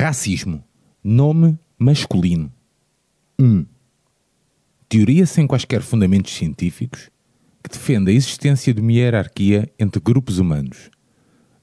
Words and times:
Racismo. 0.00 0.62
Nome 1.02 1.58
masculino. 1.76 2.52
1. 3.36 3.44
Um, 3.44 3.66
teoria 4.88 5.26
sem 5.26 5.44
quaisquer 5.44 5.82
fundamentos 5.82 6.32
científicos 6.34 7.10
que 7.60 7.68
defende 7.68 8.12
a 8.12 8.14
existência 8.14 8.72
de 8.72 8.80
uma 8.80 8.92
hierarquia 8.92 9.68
entre 9.76 10.00
grupos 10.00 10.38
humanos, 10.38 10.88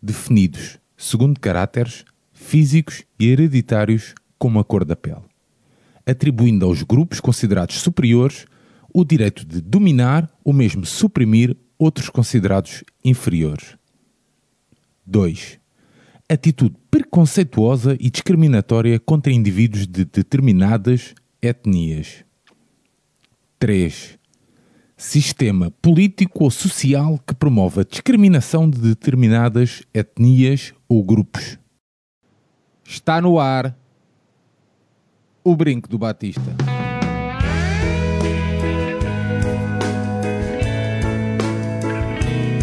definidos 0.04 0.78
segundo 0.98 1.40
caráteres 1.40 2.04
físicos 2.34 3.06
e 3.18 3.30
hereditários 3.30 4.14
como 4.38 4.60
a 4.60 4.66
cor 4.66 4.84
da 4.84 4.98
pele, 4.98 5.24
atribuindo 6.06 6.66
aos 6.66 6.84
grupos 6.84 7.22
considerados 7.22 7.78
superiores 7.78 8.46
o 8.94 9.06
direito 9.06 9.46
de 9.46 9.62
dominar 9.62 10.30
ou 10.44 10.52
mesmo 10.52 10.86
suprimir 10.86 11.56
outros 11.80 12.10
considerados 12.10 12.84
inferiores. 13.02 13.78
2 15.06 15.64
atitude 16.30 16.76
preconceituosa 16.90 17.96
e 18.00 18.10
discriminatória 18.10 19.00
contra 19.00 19.32
indivíduos 19.32 19.86
de 19.88 20.06
determinadas 20.06 21.14
etnias. 21.42 22.26
3. 23.60 24.18
Sistema 24.98 25.72
político 25.82 26.46
ou 26.46 26.52
social 26.52 27.20
que 27.26 27.36
promove 27.36 27.82
a 27.82 27.84
discriminação 27.84 28.70
de 28.70 28.80
determinadas 28.80 29.84
etnias 29.94 30.74
ou 30.88 31.04
grupos. 31.04 31.58
Está 32.84 33.22
no 33.22 33.40
ar 33.40 33.78
o 35.44 35.56
brinco 35.56 35.88
do 35.88 35.98
Batista. 35.98 36.56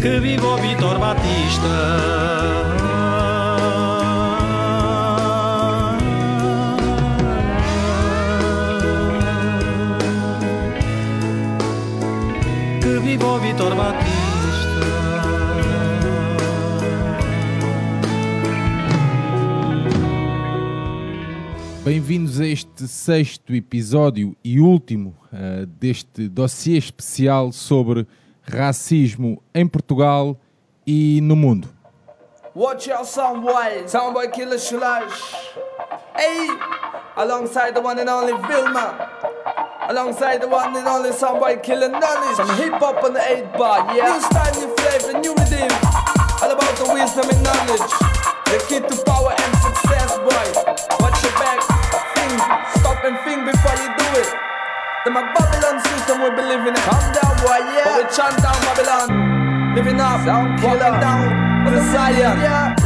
Que 0.01 0.19
viva 0.19 0.47
o 0.47 0.57
Vitor 0.57 0.99
Batista! 0.99 2.82
Viva 13.13 13.27
o 13.27 13.37
Vitor 13.37 13.75
Batista. 13.75 14.09
Bem-vindos 21.83 22.39
a 22.39 22.47
este 22.47 22.87
sexto 22.87 23.53
episódio 23.53 24.35
e 24.43 24.59
último 24.59 25.15
uh, 25.31 25.63
deste 25.67 26.27
dossiê 26.27 26.75
especial 26.75 27.51
sobre 27.51 28.07
racismo 28.41 29.43
em 29.53 29.67
Portugal 29.67 30.35
e 30.87 31.19
no 31.21 31.35
mundo. 31.35 31.69
Watch 32.55 32.91
out, 32.91 33.05
soundboy, 33.07 33.87
soundboy 33.87 34.29
killer 34.29 34.57
slash. 34.57 35.21
Hey, 36.15 36.47
alongside 37.15 37.75
the 37.75 37.81
one 37.81 38.01
and 38.01 38.09
only 38.09 38.33
Vilma. 38.47 39.42
Alongside 39.89 40.39
the 40.39 40.47
one 40.47 40.75
and 40.77 40.87
only 40.87 41.11
soundboy 41.11 41.61
killing 41.61 41.91
knowledge. 41.91 42.37
Some 42.37 42.55
hip 42.55 42.71
hop 42.79 43.03
on 43.03 43.13
the 43.13 43.19
8 43.19 43.51
bar, 43.59 43.83
yeah. 43.91 44.15
New 44.15 44.21
style, 44.23 44.53
new 44.55 44.71
flavor, 44.79 45.19
new 45.19 45.35
rhythm. 45.35 45.67
All 46.39 46.51
about 46.51 46.75
the 46.79 46.87
wisdom 46.87 47.27
and 47.27 47.43
knowledge. 47.43 47.83
The 48.47 48.57
key 48.71 48.79
to 48.79 48.95
power 49.03 49.35
and 49.35 49.51
success, 49.59 50.15
boy. 50.23 50.47
Watch 51.03 51.19
your 51.19 51.35
back, 51.35 51.59
think, 52.15 52.39
stop 52.79 53.03
and 53.03 53.19
think 53.27 53.43
before 53.43 53.75
you 53.75 53.89
do 53.99 54.07
it. 54.23 54.31
The 55.03 55.11
my 55.11 55.27
Babylon 55.35 55.83
system 55.83 56.23
we 56.23 56.29
believe 56.31 56.63
in 56.63 56.79
it. 56.79 56.83
Calm 56.87 57.03
down, 57.11 57.35
boy, 57.43 57.59
yeah. 57.75 57.83
But 57.83 57.93
we 57.99 58.03
chant 58.15 58.39
down 58.39 58.55
Babylon. 58.63 59.75
Living 59.75 59.99
up, 59.99 60.23
down, 60.23 60.55
walking 60.63 60.95
down 61.03 61.65
with 61.65 61.75
the 61.75 61.83
Zion. 61.91 62.39
Yeah. 62.39 62.82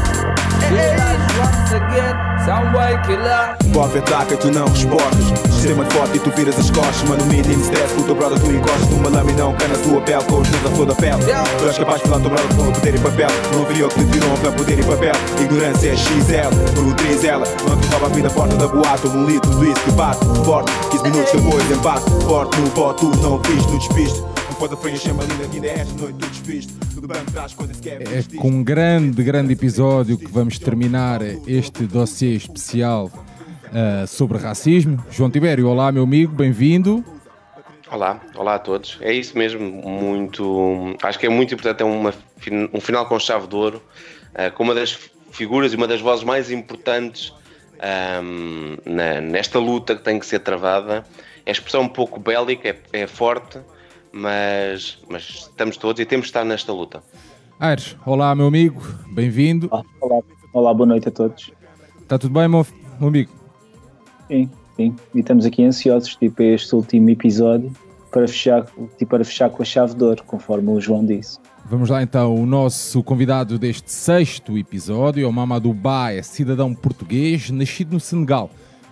Pode 3.74 3.98
ataca 4.00 4.34
e 4.34 4.38
tu 4.38 4.52
não 4.52 4.68
respondes. 4.68 5.54
Sistema 5.54 5.84
de 5.86 5.94
forte 5.94 6.18
e 6.18 6.20
tu 6.20 6.32
viras 6.32 6.58
as 6.58 6.72
costas. 6.72 7.08
Mano, 7.08 7.26
mínimo 7.26 7.62
stress 7.62 7.94
com 7.94 8.02
o 8.02 8.04
teu 8.06 8.16
brother 8.16 8.40
tu 8.40 8.52
encostas 8.52 8.90
Numa 8.90 9.10
lâmina 9.10 9.44
não 9.44 9.54
cai 9.54 9.68
na 9.68 9.76
tua 9.76 10.02
pele 10.02 10.24
Com 10.24 10.40
os 10.40 10.48
dedos 10.48 10.72
a 10.72 10.76
flor 10.76 10.88
da 10.88 10.96
pele. 10.96 11.24
Tu 11.60 11.68
és 11.68 11.78
capaz 11.78 12.02
de 12.02 12.08
falar 12.10 12.18
o 12.18 12.22
teu 12.22 12.30
brother 12.32 12.56
com 12.56 12.72
poder 12.72 12.96
e 12.96 13.00
papel. 13.00 13.30
Não 13.54 13.66
viria 13.66 13.86
o 13.86 13.90
que 13.90 14.04
te 14.04 14.12
tirou 14.12 14.38
para 14.38 14.52
poder 14.52 14.80
e 14.80 14.84
papel. 14.84 15.14
Ignorância 15.42 15.90
é 15.90 15.96
XL, 15.96 16.74
por 16.76 16.84
nutriz 16.84 17.24
ela 17.24 17.46
Não 17.68 17.78
te 17.78 17.88
rouba 17.90 18.06
a 18.08 18.10
vida 18.10 18.30
porta 18.30 18.56
da 18.56 18.68
boate 18.68 19.08
Um 19.08 19.26
litro 19.26 19.50
tudo 19.52 19.66
isso 19.66 19.82
que 19.82 19.92
bate. 19.92 20.26
Forte 20.44 20.72
15 20.92 21.04
minutos 21.04 21.32
depois 21.32 21.72
embate. 21.72 22.12
Forte 22.26 22.60
no 22.60 22.68
voto, 22.68 23.12
não 23.22 23.38
viste 23.40 23.72
no 23.72 23.80
despiste 23.80 24.37
é 28.02 28.38
com 28.38 28.50
um 28.50 28.64
grande, 28.64 29.24
grande 29.24 29.54
episódio 29.54 30.18
que 30.18 30.26
vamos 30.26 30.58
terminar 30.58 31.22
este 31.48 31.86
dossiê 31.86 32.36
especial 32.36 33.06
uh, 33.06 34.08
sobre 34.08 34.40
racismo. 34.40 34.98
João 35.12 35.30
Tibério, 35.30 35.68
olá 35.68 35.92
meu 35.92 36.02
amigo, 36.02 36.34
bem-vindo. 36.34 37.06
Olá, 37.92 38.20
olá 38.36 38.56
a 38.56 38.60
todos. 38.60 38.98
É 39.02 39.14
isso 39.14 39.38
mesmo, 39.38 39.62
muito. 39.62 40.96
Acho 41.04 41.20
que 41.20 41.28
é 41.28 41.30
muito 41.30 41.54
importante, 41.54 41.84
é 41.84 41.86
uma, 41.86 42.12
um 42.74 42.82
final 42.82 43.06
com 43.06 43.20
chave 43.20 43.46
de 43.46 43.56
ouro, 43.56 43.80
uh, 44.34 44.52
com 44.56 44.64
uma 44.64 44.74
das 44.74 44.98
figuras 45.32 45.72
e 45.72 45.76
uma 45.76 45.88
das 45.88 46.02
vozes 46.02 46.24
mais 46.24 46.50
importantes 46.50 47.32
um, 48.24 48.76
na, 48.86 49.22
nesta 49.22 49.60
luta 49.60 49.96
que 49.96 50.02
tem 50.02 50.18
que 50.18 50.26
ser 50.26 50.40
travada. 50.40 51.06
É 51.46 51.52
a 51.52 51.54
expressão 51.54 51.84
um 51.84 51.88
pouco 51.88 52.20
bélica, 52.20 52.70
é, 52.70 53.02
é 53.04 53.08
forte, 53.08 53.60
mas, 54.18 54.98
mas 55.08 55.24
estamos 55.24 55.78
todos 55.78 56.02
e 56.02 56.06
temos 56.06 56.26
de 56.26 56.30
estar 56.30 56.44
nesta 56.44 56.74
luta. 56.74 57.04
Aires, 57.60 57.96
olá 58.06 58.34
meu 58.36 58.48
amigo, 58.48 58.82
bem-vindo. 59.12 59.70
Olá, 59.72 60.22
olá, 60.54 60.74
boa 60.74 60.88
noite 60.88 61.08
a 61.08 61.12
todos. 61.12 61.52
Está 62.02 62.18
tudo 62.18 62.34
bem, 62.34 62.48
meu, 62.48 62.66
meu 63.00 63.10
amigo? 63.10 63.32
Sim, 64.28 64.50
sim. 64.76 64.96
E 65.14 65.20
estamos 65.20 65.46
aqui 65.46 65.64
ansiosos, 65.64 66.16
tipo, 66.16 66.42
este 66.42 66.76
último 66.76 67.10
episódio 67.10 67.72
para 68.12 68.28
fechar, 68.28 68.66
tipo, 68.98 69.12
para 69.12 69.24
fechar 69.24 69.50
com 69.50 69.62
a 69.62 69.66
chave 69.66 69.94
de 69.96 70.04
ouro, 70.04 70.24
conforme 70.24 70.70
o 70.72 70.82
João 70.82 71.06
disse. 71.06 71.40
Vamos 71.66 71.90
lá 71.90 72.02
então, 72.02 72.34
o 72.34 72.46
nosso 72.46 73.04
convidado 73.04 73.60
deste 73.60 73.92
sexto 73.92 74.58
episódio 74.58 75.26
é 75.26 75.28
o 75.28 75.34
Mamadou 75.34 75.74
Ba, 75.74 76.14
é 76.14 76.22
cidadão 76.22 76.74
português, 76.74 77.50
nascido 77.52 77.94
no 77.94 78.00
Senegal 78.00 78.50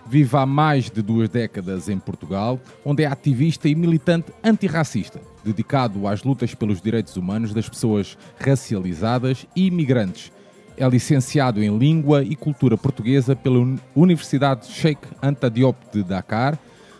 vive 0.08 0.36
há 0.36 0.46
mais 0.46 0.90
de 0.90 1.02
duas 1.02 1.28
décadas 1.28 1.88
em 1.88 1.98
Portugal, 1.98 2.60
onde 2.84 3.02
é 3.02 3.06
ativista 3.06 3.68
e 3.68 3.74
militante 3.74 4.32
antirracista, 4.42 5.20
dedicado 5.44 6.06
às 6.06 6.22
lutas 6.22 6.54
pelos 6.54 6.80
direitos 6.80 7.16
humanos 7.16 7.52
das 7.52 7.68
pessoas 7.68 8.16
racializadas 8.38 9.46
e 9.54 9.66
imigrantes. 9.66 10.32
É 10.76 10.86
licenciado 10.88 11.62
em 11.62 11.76
Língua 11.76 12.22
e 12.22 12.36
Cultura 12.36 12.76
Portuguesa 12.76 13.34
pela 13.34 13.78
Universidade 13.94 14.66
Sheikh 14.66 15.08
Anta 15.22 15.50
Diop 15.50 15.78
de 15.92 16.02
Dakar, 16.02 16.58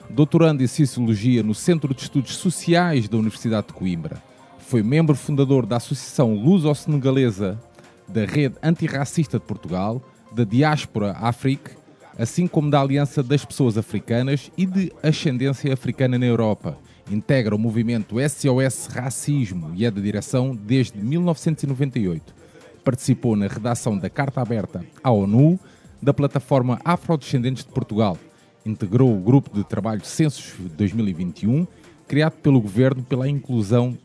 doutorando 0.09 0.63
em 0.63 0.67
Sociologia 0.67 1.43
no 1.43 1.55
Centro 1.55 1.93
de 1.95 2.03
Estudos 2.03 2.37
Sociais 2.37 3.09
da 3.09 3.19
Universidade 3.19 3.69
de 3.69 3.75
Coimbra. 3.75 4.23
Foi 4.59 4.83
membro 4.83 5.15
fundador 5.15 5.67
da 5.67 5.77
Associação 5.77 6.35
Luso-Senegalesa, 6.35 7.61
da 8.09 8.25
Rede 8.25 8.57
Antirracista 8.63 9.39
de 9.39 9.45
Portugal, 9.45 10.03
da 10.33 10.45
Diáspora 10.45 11.17
África 11.21 11.76
assim 12.19 12.47
como 12.47 12.71
da 12.71 12.81
Aliança 12.81 13.23
das 13.23 13.45
Pessoas 13.45 13.77
Africanas 13.77 14.51
e 14.57 14.65
de 14.65 14.93
Ascendência 15.03 15.73
Africana 15.73 16.19
na 16.19 16.27
Europa. 16.27 16.79
Integra 17.11 17.55
o 17.55 17.59
movimento 17.59 18.17
SOS 18.19 18.87
Racismo 18.87 19.73
e 19.75 19.85
é 19.85 19.91
da 19.91 20.01
direção 20.01 20.55
desde 20.55 20.99
1998. 20.99 22.35
Participou 22.83 23.37
na 23.37 23.47
redação 23.47 23.97
da 23.97 24.09
Carta 24.09 24.41
Aberta 24.41 24.85
à 25.03 25.11
ONU, 25.11 25.59
da 26.03 26.13
plataforma 26.13 26.81
Afrodescendentes 26.85 27.65
de 27.65 27.71
Portugal. 27.71 28.19
Integrou 28.65 29.15
o 29.15 29.21
grupo 29.21 29.51
de 29.55 29.65
trabalho 29.65 30.05
Censos 30.05 30.55
2021, 30.77 31.67
criado 32.09 32.35
pelo 32.35 32.61
governo 32.61 33.03
pela 33.03 33.29
inclusão 33.29 33.97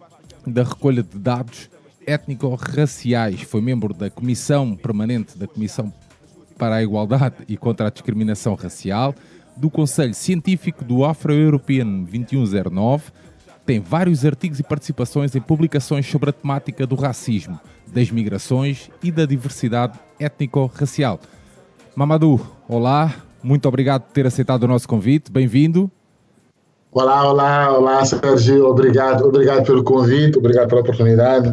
da 0.45 0.63
recolha 0.63 1.01
de 1.01 1.17
dados 1.17 1.69
étnico-raciais. 2.05 3.41
Foi 3.41 3.61
membro 3.61 3.93
da 3.93 4.09
Comissão 4.09 4.75
Permanente 4.75 5.37
da 5.37 5.47
Comissão 5.47 5.91
para 6.61 6.75
a 6.75 6.83
Igualdade 6.83 7.37
e 7.49 7.57
contra 7.57 7.87
a 7.87 7.89
Discriminação 7.89 8.53
Racial, 8.53 9.15
do 9.57 9.67
Conselho 9.67 10.13
Científico 10.13 10.85
do 10.85 11.03
Afro-European 11.03 12.03
2109, 12.03 13.05
tem 13.65 13.79
vários 13.79 14.23
artigos 14.23 14.59
e 14.59 14.63
participações 14.63 15.35
em 15.35 15.41
publicações 15.41 16.05
sobre 16.05 16.29
a 16.29 16.33
temática 16.33 16.85
do 16.85 16.93
racismo, 16.93 17.59
das 17.87 18.11
migrações 18.11 18.91
e 19.01 19.11
da 19.11 19.25
diversidade 19.25 19.99
étnico-racial. 20.19 21.19
Mamadou, 21.95 22.39
olá, 22.69 23.11
muito 23.41 23.67
obrigado 23.67 24.03
por 24.03 24.11
ter 24.11 24.27
aceitado 24.27 24.61
o 24.61 24.67
nosso 24.67 24.87
convite, 24.87 25.31
bem-vindo. 25.31 25.89
Olá, 26.91 27.27
olá, 27.27 27.75
olá, 27.75 28.05
Sérgio, 28.05 28.67
obrigado, 28.67 29.25
obrigado 29.25 29.65
pelo 29.65 29.83
convite, 29.83 30.37
obrigado 30.37 30.69
pela 30.69 30.81
oportunidade. 30.81 31.49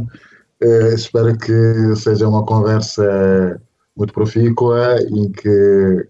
Uh, 0.63 0.95
espero 0.95 1.35
que 1.39 1.97
seja 1.97 2.29
uma 2.29 2.45
conversa 2.45 3.59
muito 3.99 4.13
profícua, 4.13 4.97
em 5.11 5.31
que 5.33 6.07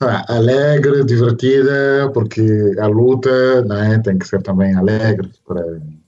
ah, 0.00 0.24
alegre, 0.28 1.04
divertida, 1.04 2.10
porque 2.12 2.74
a 2.78 2.86
luta 2.86 3.62
né, 3.62 4.00
tem 4.04 4.18
que 4.18 4.26
ser 4.26 4.42
também 4.42 4.74
alegre. 4.74 5.30
Para, 5.46 5.62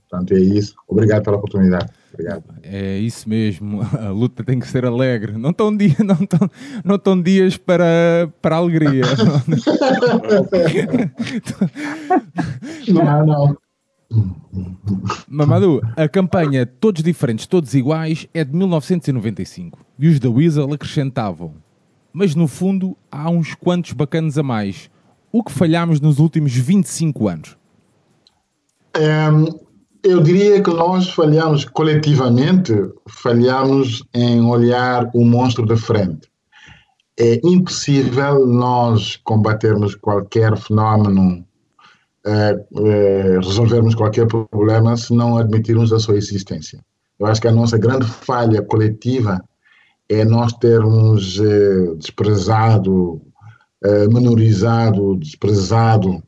portanto, 0.09 0.35
é 0.35 0.41
isso. 0.41 0.75
Obrigado 0.89 1.23
pela 1.23 1.37
oportunidade. 1.37 1.89
obrigado. 2.13 2.43
É 2.63 2.99
isso 2.99 3.29
mesmo, 3.29 3.83
a 3.83 4.11
luta 4.11 4.43
tem 4.43 4.59
que 4.59 4.67
ser 4.67 4.85
alegre. 4.85 5.39
Não 5.39 5.51
estão 5.51 5.75
dia, 5.75 5.97
não 6.05 6.17
estão, 6.17 6.51
não 6.85 6.97
estão 6.97 7.23
dias 7.23 7.57
para, 7.57 8.29
para 8.43 8.57
alegria. 8.57 9.05
Não, 12.93 13.27
não. 13.27 13.57
Mamadou, 15.29 15.83
a 15.97 16.09
campanha 16.09 16.67
Todos 16.67 17.03
Diferentes, 17.03 17.47
Todos 17.47 17.75
Iguais 17.75 18.27
é 18.33 18.45
de 18.45 18.55
1995 18.55 19.79
e 19.99 20.09
os 20.09 20.21
da 20.21 20.31
Weasel 20.31 20.73
acrescentavam. 20.73 21.55
Mas 22.13 22.35
no 22.35 22.49
fundo 22.49 22.97
há 23.11 23.29
uns 23.29 23.55
quantos 23.55 23.93
bacanas 23.93 24.39
a 24.39 24.43
mais. 24.43 24.91
O 25.31 25.45
que 25.45 25.53
falhámos 25.53 26.01
nos 26.01 26.19
últimos 26.19 26.53
25 26.53 27.29
anos? 27.29 27.57
Eu 30.03 30.23
diria 30.23 30.63
que 30.63 30.71
nós 30.71 31.11
falhamos 31.11 31.65
coletivamente, 31.65 32.73
falhamos 33.09 34.03
em 34.15 34.41
olhar 34.41 35.11
o 35.13 35.25
monstro 35.25 35.67
de 35.67 35.77
frente. 35.77 36.29
É 37.19 37.41
impossível 37.45 38.47
nós 38.47 39.17
combatermos 39.17 39.95
qualquer 39.95 40.57
fenómeno, 40.57 41.46
eh, 42.27 42.67
eh, 42.85 43.39
resolvermos 43.39 43.95
qualquer 43.95 44.27
problema 44.27 44.97
se 44.97 45.15
não 45.15 45.39
admitirmos 45.39 45.93
a 45.93 45.99
sua 45.99 46.17
existência. 46.17 46.85
Eu 47.19 47.27
acho 47.27 47.41
que 47.41 47.49
a 47.49 47.53
nossa 47.53 47.79
grande 47.79 48.05
falha 48.07 48.63
coletiva 48.63 49.43
é 50.09 50.25
nós 50.25 50.53
termos 50.55 51.41
eh, 51.41 51.95
desprezado, 51.97 53.23
menorizado, 54.11 55.17
desprezado 55.17 56.21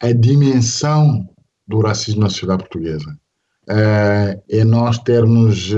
a 0.00 0.12
dimensão 0.12 1.26
do 1.66 1.80
racismo 1.80 2.22
na 2.22 2.28
sociedade 2.28 2.64
portuguesa. 2.64 3.16
É 3.66 4.64
nós 4.64 4.98
termos 4.98 5.72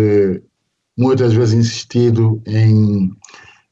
muitas 0.97 1.33
vezes 1.33 1.55
insistido 1.55 2.43
em 2.47 3.11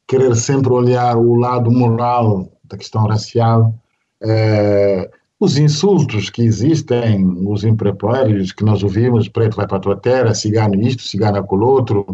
querer 0.07 0.37
sempre 0.37 0.73
olhar 0.73 1.17
o 1.17 1.35
lado 1.35 1.71
moral 1.71 2.53
da 2.65 2.77
questão 2.77 3.07
racial, 3.07 3.75
eh, 4.23 5.11
os 5.43 5.59
insultos 5.59 6.31
que 6.31 6.41
existem, 6.41 7.37
os 7.49 7.65
imprepários 7.65 8.53
que 8.53 8.65
nós 8.65 8.85
ouvimos, 8.85 9.27
preto 9.27 9.57
vai 9.57 9.67
para 9.67 9.79
a 9.79 9.81
tua 9.81 9.97
terra, 9.97 10.37
cigano 10.37 10.81
isto, 10.81 11.03
cigano 11.03 11.39
aquilo 11.39 11.67
outro, 11.67 12.07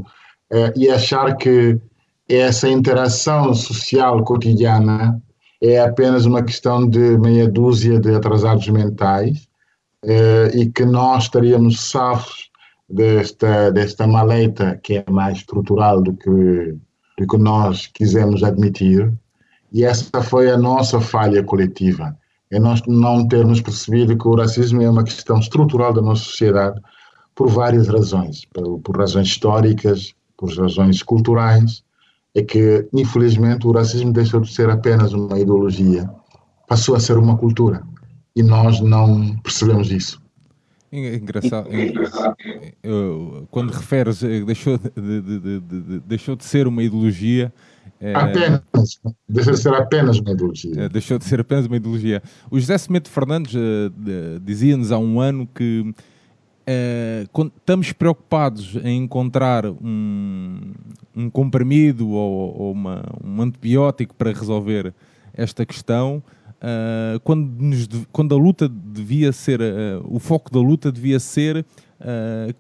eh, 0.51 0.73
e 0.75 0.89
achar 0.89 1.37
que 1.37 1.79
essa 2.27 2.67
interação 2.67 3.53
social 3.53 4.25
cotidiana 4.25 5.21
é 5.63 5.79
apenas 5.79 6.25
uma 6.25 6.43
questão 6.43 6.89
de 6.89 7.19
meia 7.19 7.47
dúzia 7.47 8.01
de 8.01 8.15
atrasados 8.15 8.67
mentais 8.71 9.47
eh, 10.07 10.51
e 10.55 10.71
que 10.71 10.87
nós 10.87 11.25
estaríamos 11.25 11.91
safos 11.91 12.51
desta, 12.89 13.71
desta 13.71 14.07
maleta 14.07 14.81
que 14.83 15.05
é 15.07 15.11
mais 15.11 15.37
estrutural 15.37 16.03
do 16.03 16.15
que, 16.15 16.79
do 17.19 17.27
que 17.27 17.37
nós 17.37 17.89
quisemos 17.89 18.43
admitir. 18.43 19.13
E 19.71 19.85
essa 19.85 20.23
foi 20.23 20.51
a 20.51 20.57
nossa 20.57 20.99
falha 20.99 21.43
coletiva. 21.43 22.17
É 22.51 22.59
nós 22.59 22.81
não 22.87 23.27
termos 23.29 23.61
percebido 23.61 24.17
que 24.17 24.27
o 24.27 24.35
racismo 24.35 24.81
é 24.83 24.89
uma 24.89 25.05
questão 25.05 25.39
estrutural 25.39 25.93
da 25.93 26.01
nossa 26.01 26.25
sociedade 26.25 26.81
por 27.35 27.49
várias 27.49 27.89
razões, 27.89 28.45
por, 28.53 28.79
por 28.81 28.97
razões 28.97 29.29
históricas, 29.29 30.15
por 30.37 30.51
razões 30.57 31.03
culturais, 31.03 31.83
é 32.35 32.43
que, 32.43 32.87
infelizmente, 32.93 33.67
o 33.67 33.73
racismo 33.73 34.13
deixou 34.13 34.41
de 34.41 34.53
ser 34.53 34.71
apenas 34.71 35.13
uma 35.13 35.39
ideologia, 35.39 36.09
passou 36.67 36.95
a 36.95 37.01
ser 37.01 37.19
uma 37.19 37.37
cultura. 37.37 37.83
E 38.35 38.43
nós 38.43 38.81
não 38.81 39.37
percebemos 39.39 39.91
isso. 39.91 40.21
Engraçado. 40.91 41.69
Quando 43.51 43.71
referes, 43.73 44.23
eh, 44.23 44.41
deixou 44.45 44.79
de, 44.79 44.91
de- 44.91 45.21
de- 45.41 45.61
de- 45.61 45.81
de- 45.81 46.01
deixou 46.01 46.35
de 46.37 46.45
ser 46.45 46.67
uma 46.67 46.83
ideologia. 46.83 47.53
Eh, 48.01 48.13
Apenas, 48.15 48.63
deixa 49.29 49.53
de 49.53 49.59
ser 49.59 49.75
apenas 49.75 50.19
uma 50.19 50.31
ideologia. 50.33 50.73
eh, 50.77 50.89
deixou 50.89 51.19
de 51.19 51.25
ser 51.25 51.41
apenas 51.41 51.67
uma 51.67 51.77
ideologia. 51.77 52.23
O 52.51 52.59
José 52.59 52.77
Semedo 52.79 53.09
Fernandes 53.09 53.53
de- 53.53 54.39
dizia-nos 54.43 54.91
há 54.93 54.99
um 54.99 55.21
ano 55.21 55.47
que 55.47 55.93
quando 57.33 57.51
estamos 57.57 57.93
preocupados 57.93 58.77
em 58.85 59.03
encontrar 59.05 59.65
um, 59.67 60.73
um 61.17 61.31
comprimido 61.31 62.09
ou, 62.11 62.55
ou 62.61 62.73
uma- 62.73 63.03
um 63.25 63.41
antibiótico 63.41 64.15
para 64.15 64.33
resolver 64.33 64.93
esta 65.33 65.65
questão, 65.65 66.23
eh, 66.61 67.19
quando, 67.25 67.49
nos 67.63 67.89
quando 68.13 68.35
a 68.35 68.39
luta 68.39 68.69
devia 68.69 69.33
ser, 69.33 69.61
o 70.05 70.19
foco 70.19 70.53
da 70.53 70.61
luta 70.61 70.93
devia 70.93 71.19
ser 71.19 71.65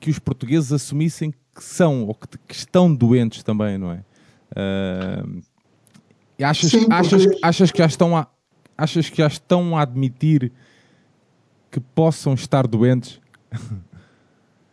que 0.01 0.11
os 0.11 0.19
portugueses 0.19 0.73
assumissem 0.73 1.31
que 1.31 1.63
são 1.63 2.07
ou 2.07 2.15
que, 2.15 2.27
que 2.47 2.55
estão 2.55 2.93
doentes 2.95 3.43
também, 3.43 3.77
não 3.77 3.93
é? 3.93 4.01
E 6.39 6.45
achas, 6.45 6.71
Sim, 6.71 6.81
porque- 6.81 6.95
achas, 6.95 7.27
achas 7.43 7.71
que 7.73 7.79
já 7.79 7.87
estão 7.87 8.17
a, 8.17 8.27
achas 8.77 9.09
que 9.11 9.19
já 9.19 9.27
estão 9.27 9.77
a 9.77 9.83
admitir 9.83 10.53
que 11.71 11.81
possam 11.81 12.35
estar 12.35 12.67
doentes? 12.67 13.21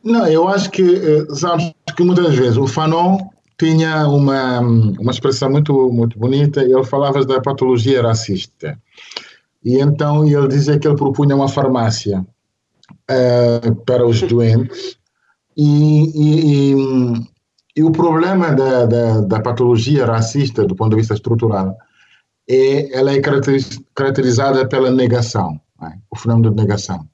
Não, 0.03 0.27
eu 0.27 0.47
acho 0.47 0.69
que, 0.69 0.83
eh, 0.83 1.25
sabes, 1.33 1.73
que 1.97 2.03
muitas 2.03 2.35
vezes 2.35 2.57
o 2.57 2.67
Fanon 2.67 3.17
tinha 3.57 4.07
uma, 4.07 4.59
uma 4.59 5.11
expressão 5.11 5.49
muito, 5.49 5.91
muito 5.91 6.19
bonita, 6.19 6.61
ele 6.61 6.83
falava 6.83 7.25
da 7.25 7.41
patologia 7.41 8.01
racista. 8.03 8.79
E 9.63 9.79
então 9.79 10.23
ele 10.27 10.47
dizia 10.47 10.77
que 10.77 10.87
ele 10.87 10.95
propunha 10.95 11.35
uma 11.35 11.47
farmácia 11.47 12.23
eh, 13.09 13.61
para 13.85 14.05
os 14.05 14.21
doentes, 14.21 14.97
e, 15.57 16.03
e- 16.15 16.73
e- 16.73 17.34
e 17.75 17.83
o 17.83 17.91
problema 17.91 18.51
da, 18.53 18.85
da, 18.85 19.21
da 19.21 19.39
patologia 19.41 20.05
racista, 20.05 20.65
do 20.65 20.75
ponto 20.75 20.91
de 20.91 20.97
vista 20.97 21.13
estrutural, 21.13 21.75
é 22.49 22.97
ela 22.97 23.11
é 23.11 23.19
caracteriz- 23.19 23.79
caracterizada 23.93 24.67
pela 24.67 24.91
negação, 24.91 25.59
não 25.79 25.87
é? 25.89 25.97
o 26.11 26.17
fenómeno 26.17 26.51
de 26.53 26.61
negação. 26.61 27.05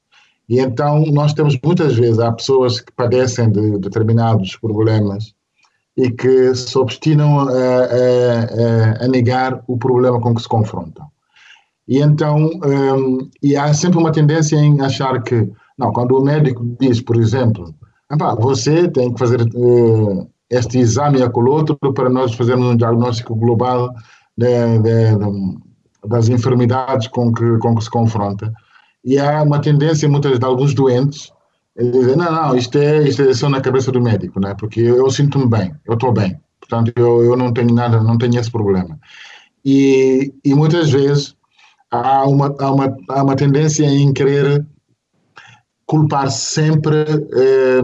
E 0.49 0.59
então 0.59 1.03
nós 1.07 1.33
temos 1.33 1.57
muitas 1.63 1.95
vezes 1.95 2.19
há 2.19 2.31
pessoas 2.31 2.81
que 2.81 2.91
padecem 2.91 3.49
de 3.51 3.77
determinados 3.79 4.57
problemas 4.57 5.33
e 5.97 6.11
que 6.11 6.53
se 6.55 6.77
obstinam 6.77 7.39
a, 7.39 7.43
a- 7.53 9.05
a- 9.05 9.07
negar 9.07 9.63
o 9.67 9.77
problema 9.77 10.19
com 10.19 10.35
que 10.35 10.41
se 10.41 10.47
confrontam. 10.49 11.07
E 11.87 11.99
então, 11.99 12.37
hum, 12.63 13.29
e 13.41 13.55
há 13.57 13.73
sempre 13.73 13.97
uma 13.99 14.11
tendência 14.11 14.55
em 14.57 14.79
achar 14.81 15.21
que, 15.23 15.49
não, 15.77 15.91
quando 15.91 16.17
o 16.17 16.23
médico 16.23 16.63
diz, 16.79 17.01
por 17.01 17.17
exemplo, 17.17 17.73
"Epá, 18.11 18.35
você 18.35 18.87
tem 18.89 19.11
que 19.13 19.19
fazer 19.19 19.41
eh, 19.41 20.27
este 20.51 20.79
exame 20.79 21.19
outro 21.47 21.77
para 21.93 22.09
nós 22.09 22.33
fazermos 22.35 22.67
um 22.67 22.75
diagnóstico 22.75 23.33
global 23.35 23.89
de- 24.37 24.79
de- 24.79 25.15
de- 25.15 25.57
das 26.07 26.27
enfermidades 26.29 27.07
com 27.07 27.31
que, 27.33 27.57
com 27.59 27.75
que 27.75 27.83
se 27.83 27.89
confronta. 27.89 28.51
E 29.03 29.17
há 29.17 29.41
uma 29.41 29.61
tendência, 29.61 30.09
muitas 30.09 30.37
de 30.37 30.45
alguns 30.45 30.73
doentes, 30.73 31.31
dizer, 31.79 32.17
não, 32.17 32.31
não, 32.31 32.55
isto 32.55 32.77
é, 32.77 33.07
isto 33.07 33.21
é 33.21 33.33
só 33.33 33.49
na 33.49 33.61
cabeça 33.61 33.91
do 33.91 34.01
médico, 34.01 34.39
né? 34.39 34.53
porque 34.59 34.81
eu, 34.81 34.97
eu 34.97 35.09
sinto-me 35.09 35.47
bem, 35.47 35.73
eu 35.87 35.93
estou 35.93 36.11
bem, 36.11 36.37
portanto 36.59 36.91
eu, 36.95 37.23
eu 37.23 37.37
não 37.37 37.53
tenho 37.53 37.73
nada, 37.73 38.03
não 38.03 38.17
tenho 38.17 38.37
esse 38.39 38.51
problema. 38.51 38.99
E, 39.63 40.33
e 40.43 40.53
muitas 40.53 40.89
vezes 40.91 41.35
há 41.89 42.27
uma, 42.27 42.53
há, 42.59 42.71
uma, 42.71 42.97
há 43.09 43.23
uma 43.23 43.35
tendência 43.35 43.85
em 43.85 44.11
querer 44.11 44.65
culpar 45.85 46.29
sempre 46.31 46.95
eh, 47.33 47.81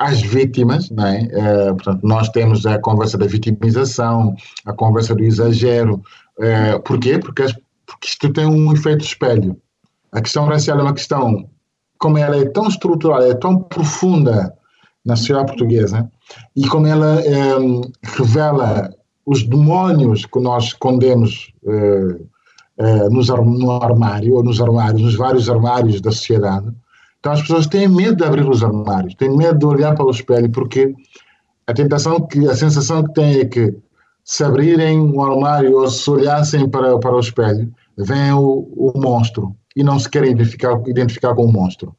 as 0.00 0.20
vítimas, 0.22 0.88
não 0.90 1.06
é? 1.06 1.28
Eh, 1.30 1.72
portanto, 1.74 2.00
nós 2.02 2.28
temos 2.30 2.64
a 2.64 2.78
conversa 2.78 3.18
da 3.18 3.26
vitimização, 3.26 4.34
a 4.64 4.72
conversa 4.72 5.14
do 5.14 5.22
exagero. 5.22 6.02
Eh, 6.40 6.78
porquê? 6.78 7.18
Porque, 7.18 7.42
as- 7.42 7.52
porque 7.86 8.06
isto 8.08 8.32
tem 8.32 8.46
um 8.46 8.72
efeito 8.72 9.04
espelho. 9.04 9.56
A 10.10 10.20
questão 10.22 10.46
racial 10.46 10.78
é 10.78 10.82
uma 10.82 10.94
questão, 10.94 11.46
como 11.98 12.16
ela 12.16 12.34
é 12.36 12.46
tão 12.48 12.66
estrutural, 12.66 13.20
é 13.22 13.34
tão 13.34 13.58
profunda 13.58 14.54
na 15.04 15.16
sociedade 15.16 15.48
portuguesa, 15.48 16.10
e 16.56 16.66
como 16.66 16.86
ela 16.86 17.20
eh, 17.20 17.58
revela 18.16 18.90
os 19.26 19.42
demónios 19.42 20.24
que 20.24 20.40
nós 20.40 20.64
escondemos 20.64 21.52
eh, 21.66 23.08
nos 23.10 23.28
no 23.28 23.70
armário, 23.82 24.34
ou 24.36 24.42
nos 24.42 24.58
armários, 24.62 25.02
nos 25.02 25.14
vários 25.14 25.50
armários 25.50 26.00
da 26.00 26.10
sociedade, 26.10 26.68
então 27.20 27.32
as 27.32 27.42
pessoas 27.42 27.66
têm 27.66 27.86
medo 27.86 28.16
de 28.16 28.24
abrir 28.24 28.48
os 28.48 28.64
armários, 28.64 29.14
têm 29.14 29.36
medo 29.36 29.58
de 29.58 29.66
olhar 29.66 29.94
para 29.94 30.06
o 30.06 30.10
espelho, 30.10 30.50
porque 30.50 30.92
a 31.66 31.72
tentação 31.72 32.20
que, 32.26 32.48
a 32.48 32.56
sensação 32.56 33.04
que 33.04 33.12
têm 33.12 33.40
é 33.40 33.44
que 33.44 33.76
se 34.24 34.42
abrirem 34.42 34.98
um 34.98 35.22
armário 35.22 35.76
ou 35.76 35.88
se 35.88 36.10
olhassem 36.10 36.68
para, 36.68 36.98
para 36.98 37.14
o 37.14 37.20
espelho, 37.20 37.72
vem 37.96 38.32
o, 38.32 38.68
o 38.76 38.92
monstro 38.98 39.54
e 39.76 39.84
não 39.84 39.98
se 39.98 40.08
querem 40.08 40.32
identificar, 40.32 40.80
identificar 40.86 41.34
com 41.34 41.44
o 41.44 41.52
monstro. 41.52 41.94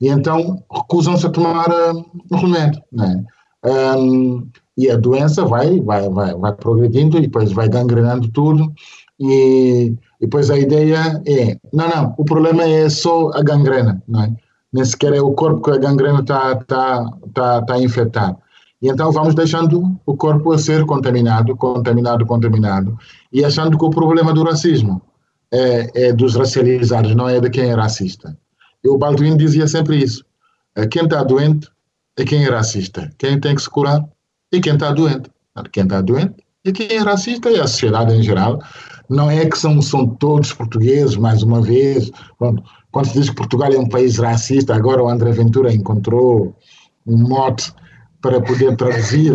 E 0.00 0.08
então 0.08 0.62
recusam-se 0.72 1.26
a 1.26 1.30
tomar 1.30 1.70
ah, 1.70 1.92
o 2.30 2.36
remédio. 2.36 2.82
Né? 2.92 3.24
Ahm, 3.64 4.48
e 4.76 4.90
a 4.90 4.96
doença 4.96 5.44
vai, 5.44 5.80
vai, 5.80 6.08
vai, 6.08 6.34
vai 6.34 6.52
progredindo 6.52 7.16
e 7.16 7.22
depois 7.22 7.52
vai 7.52 7.68
gangrenando 7.68 8.28
tudo. 8.28 8.72
E, 9.20 9.94
e 10.20 10.26
depois 10.26 10.50
a 10.50 10.58
ideia 10.58 11.22
é: 11.26 11.56
não, 11.72 11.88
não, 11.88 12.14
o 12.18 12.24
problema 12.24 12.64
é 12.64 12.88
só 12.88 13.30
a 13.32 13.42
gangrena. 13.42 14.02
Não 14.08 14.24
é? 14.24 14.34
Nem 14.74 14.84
sequer 14.84 15.14
é 15.14 15.20
o 15.20 15.32
corpo 15.32 15.62
que 15.62 15.70
a 15.70 15.78
gangrena 15.78 16.18
está 16.18 16.56
tá, 16.56 17.08
tá, 17.32 17.62
tá 17.62 17.74
a 17.74 17.80
infectar. 17.80 18.36
E 18.82 18.88
então 18.88 19.12
vamos 19.12 19.34
deixando 19.36 19.96
o 20.04 20.16
corpo 20.16 20.50
a 20.50 20.58
ser 20.58 20.84
contaminado, 20.84 21.56
contaminado, 21.56 22.26
contaminado, 22.26 22.98
e 23.32 23.44
achando 23.44 23.78
que 23.78 23.84
o 23.84 23.90
problema 23.90 24.34
do 24.34 24.42
racismo 24.42 25.00
é, 25.52 26.08
é 26.08 26.12
dos 26.12 26.34
racializados, 26.34 27.14
não 27.14 27.28
é 27.28 27.40
de 27.40 27.48
quem 27.50 27.70
é 27.70 27.74
racista. 27.74 28.36
E 28.82 28.88
o 28.88 28.98
Baldwin 28.98 29.36
dizia 29.36 29.68
sempre 29.68 30.02
isso. 30.02 30.24
É 30.74 30.86
quem 30.88 31.04
está 31.04 31.22
doente 31.22 31.68
é 32.16 32.24
quem 32.24 32.44
é 32.44 32.48
racista. 32.48 33.10
Quem 33.16 33.38
tem 33.38 33.54
que 33.54 33.62
se 33.62 33.70
curar 33.70 34.04
é 34.52 34.60
quem 34.60 34.74
está 34.74 34.90
doente. 34.90 35.30
Quem 35.70 35.84
está 35.84 36.00
doente 36.00 36.34
é 36.64 36.72
quem 36.72 36.88
é 36.88 36.98
racista 36.98 37.48
e 37.48 37.60
a 37.60 37.68
sociedade 37.68 38.12
em 38.12 38.22
geral. 38.22 38.60
Não 39.08 39.30
é 39.30 39.46
que 39.46 39.56
são, 39.56 39.80
são 39.80 40.06
todos 40.06 40.52
portugueses, 40.52 41.16
mais 41.16 41.42
uma 41.44 41.62
vez. 41.62 42.10
Quando, 42.38 42.62
quando 42.94 43.08
se 43.08 43.14
diz 43.14 43.28
que 43.28 43.34
Portugal 43.34 43.72
é 43.72 43.76
um 43.76 43.88
país 43.88 44.18
racista, 44.18 44.72
agora 44.72 45.02
o 45.02 45.08
André 45.08 45.32
Ventura 45.32 45.74
encontrou 45.74 46.56
um 47.04 47.28
mote 47.28 47.72
para 48.22 48.40
poder 48.40 48.76
traduzir 48.76 49.34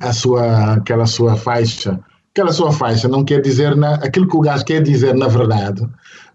a 0.00 0.12
sua, 0.12 0.74
aquela 0.74 1.04
sua 1.04 1.36
faixa. 1.36 1.98
Aquela 2.30 2.52
sua 2.52 2.70
faixa 2.70 3.08
não 3.08 3.24
quer 3.24 3.42
dizer, 3.42 3.74
na, 3.74 3.94
aquilo 3.94 4.28
que 4.28 4.36
o 4.36 4.40
gajo 4.40 4.64
quer 4.64 4.84
dizer 4.84 5.16
na 5.16 5.26
verdade, 5.26 5.84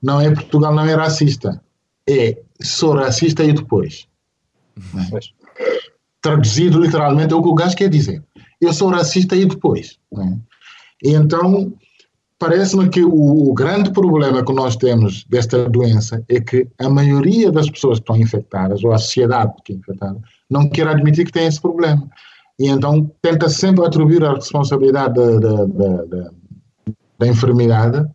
não 0.03 0.19
é 0.19 0.29
Portugal 0.29 0.75
não 0.75 0.83
é 0.83 0.93
racista. 0.93 1.61
É 2.05 2.37
sou 2.61 2.95
racista 2.95 3.41
e 3.41 3.53
depois. 3.53 4.05
Traduzido 6.21 6.81
literalmente 6.81 7.31
é 7.31 7.35
o 7.37 7.41
que 7.41 7.47
o 7.47 7.55
gajo 7.55 7.77
quer 7.77 7.87
dizer. 7.87 8.21
Eu 8.59 8.73
sou 8.73 8.89
racista 8.89 9.37
e 9.37 9.45
depois. 9.45 9.97
E 11.01 11.13
então, 11.13 11.73
parece-me 12.39 12.89
que 12.89 13.03
o, 13.03 13.49
o, 13.49 13.53
grande 13.53 13.91
problema 13.91 14.43
que 14.43 14.53
nós 14.53 14.75
temos 14.75 15.23
desta 15.25 15.69
doença 15.69 16.23
é 16.29 16.39
que 16.39 16.67
a 16.79 16.89
maioria 16.89 17.51
das 17.51 17.69
pessoas 17.69 17.99
que 17.99 18.03
estão 18.03 18.17
infectadas, 18.17 18.83
ou 18.83 18.91
a 18.91 18.97
sociedade 18.97 19.53
que 19.63 19.73
é 19.73 19.75
infectada, 19.75 20.19
não 20.49 20.69
quer 20.69 20.87
admitir 20.87 21.25
que 21.25 21.31
tem 21.31 21.47
esse 21.47 21.61
problema. 21.61 22.07
E 22.59 22.67
então 22.67 23.11
tenta 23.21 23.49
sempre 23.49 23.85
atribuir 23.85 24.23
a 24.23 24.35
responsabilidade 24.35 25.13
da, 25.13 25.39
da, 25.39 25.65
da, 25.65 26.05
da, 26.05 26.31
da 27.19 27.27
enfermidade 27.27 28.05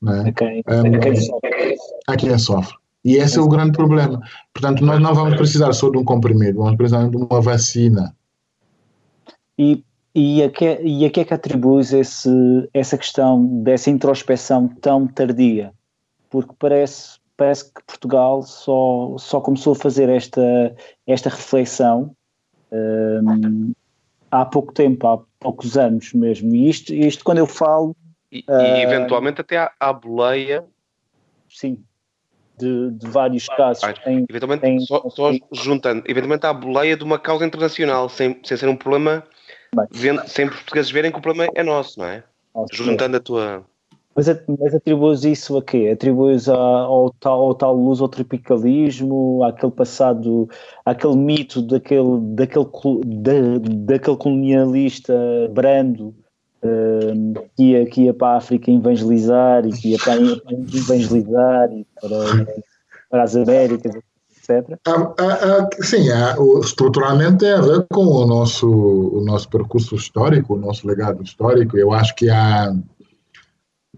né, 0.00 0.24
a, 0.26 0.32
quem, 0.32 0.62
um, 0.66 0.94
a, 0.94 0.98
quem 0.98 1.14
a 2.06 2.16
quem 2.16 2.38
sofre. 2.38 2.74
E 3.04 3.16
esse 3.16 3.38
é 3.38 3.40
o 3.40 3.48
grande 3.48 3.72
problema. 3.72 4.20
Portanto, 4.52 4.84
nós 4.84 5.00
não 5.00 5.14
vamos 5.14 5.36
precisar 5.36 5.72
só 5.72 5.88
de 5.90 5.98
um 5.98 6.04
comprimido, 6.04 6.58
vamos 6.58 6.76
precisar 6.76 7.08
de 7.08 7.16
uma 7.16 7.40
vacina. 7.40 8.14
E, 9.58 9.82
e, 10.14 10.42
a, 10.42 10.50
que, 10.50 10.80
e 10.82 11.04
a 11.04 11.10
que 11.10 11.20
é 11.20 11.24
que 11.24 11.34
atribuis 11.34 11.92
esse, 11.92 12.30
essa 12.74 12.98
questão 12.98 13.62
dessa 13.62 13.90
introspeção 13.90 14.68
tão 14.68 15.06
tardia? 15.06 15.72
Porque 16.28 16.52
parece, 16.58 17.18
parece 17.36 17.72
que 17.72 17.82
Portugal 17.86 18.42
só, 18.42 19.16
só 19.18 19.40
começou 19.40 19.72
a 19.72 19.76
fazer 19.76 20.08
esta, 20.08 20.74
esta 21.06 21.30
reflexão 21.30 22.14
um, 22.72 23.72
há 24.30 24.44
pouco 24.44 24.72
tempo, 24.72 25.06
há 25.06 25.18
poucos 25.38 25.76
anos 25.76 26.12
mesmo. 26.12 26.54
E 26.54 26.68
isto, 26.68 26.92
isto 26.94 27.24
quando 27.24 27.38
eu 27.38 27.46
falo. 27.46 27.96
E, 28.30 28.44
uh, 28.48 28.52
e 28.52 28.82
eventualmente 28.82 29.40
até 29.40 29.58
à, 29.58 29.72
à 29.78 29.92
boleia. 29.92 30.64
Sim, 31.48 31.82
de, 32.60 32.90
de 32.92 33.08
vários 33.08 33.46
casos. 33.48 33.82
Ah, 33.82 33.94
em, 34.06 34.24
eventualmente, 34.28 34.66
em, 34.66 34.80
só, 34.80 35.08
só 35.08 35.32
juntando, 35.52 36.04
eventualmente 36.06 36.46
à 36.46 36.52
boleia 36.52 36.96
de 36.96 37.02
uma 37.02 37.18
causa 37.18 37.44
internacional, 37.44 38.08
sem, 38.08 38.40
sem 38.44 38.56
ser 38.56 38.68
um 38.68 38.76
problema, 38.76 39.24
vendo, 39.90 40.26
sem 40.28 40.48
portugueses 40.48 40.90
verem 40.90 41.12
que 41.12 41.18
o 41.18 41.22
problema 41.22 41.52
é 41.54 41.62
nosso, 41.62 41.98
não 41.98 42.06
é? 42.06 42.22
Nossa, 42.54 42.74
juntando 42.74 43.16
a 43.16 43.20
tua. 43.20 43.64
Mas, 44.14 44.26
mas 44.58 44.74
atribuis 44.74 45.24
isso 45.24 45.56
a 45.56 45.62
quê? 45.62 45.90
Atribuis 45.92 46.48
ao, 46.48 47.10
tal, 47.20 47.40
ao 47.40 47.54
tal 47.54 47.74
luso-tropicalismo, 47.74 49.42
àquele 49.44 49.72
passado, 49.72 50.48
àquele 50.84 51.16
mito 51.16 51.62
daquele, 51.62 52.18
daquele, 52.34 52.66
da, 53.06 53.32
daquele 53.86 54.16
colonialista 54.16 55.14
brando 55.52 56.14
uh, 56.62 57.48
que, 57.56 57.62
ia, 57.62 57.86
que 57.86 58.02
ia 58.02 58.14
para 58.14 58.34
a 58.34 58.36
África 58.38 58.70
evangelizar 58.70 59.64
e 59.66 59.70
que 59.70 59.90
ia 59.90 59.98
para 59.98 60.16
evangelizar 60.16 61.72
e 61.72 61.86
para, 62.00 62.46
para 63.08 63.22
as 63.22 63.36
Américas, 63.36 63.94
etc. 64.50 64.78
Sim, 65.82 66.08
estruturalmente 66.62 67.38
tem 67.38 67.52
a 67.52 67.60
ver 67.60 67.86
com 67.92 68.04
o 68.04 68.26
nosso, 68.26 68.68
o 68.68 69.24
nosso 69.24 69.48
percurso 69.48 69.94
histórico, 69.94 70.54
o 70.54 70.58
nosso 70.58 70.86
legado 70.86 71.22
histórico. 71.22 71.76
Eu 71.76 71.92
acho 71.92 72.14
que 72.14 72.28
há, 72.28 72.74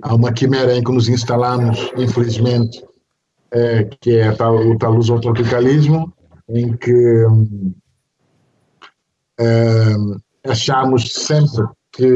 há 0.03 0.15
uma 0.15 0.33
quimera 0.33 0.77
em 0.77 0.83
que 0.83 0.93
nos 0.93 1.09
instalamos, 1.09 1.91
infelizmente, 1.97 2.85
é, 3.51 3.85
que 4.01 4.17
é 4.17 4.33
tal, 4.33 4.57
o 4.57 4.79
tal 4.79 4.93
lusotropicalismo, 4.93 6.13
em 6.49 6.77
que 6.77 7.27
é, 9.39 9.95
achamos 10.45 11.13
sempre 11.13 11.67
que 11.93 12.11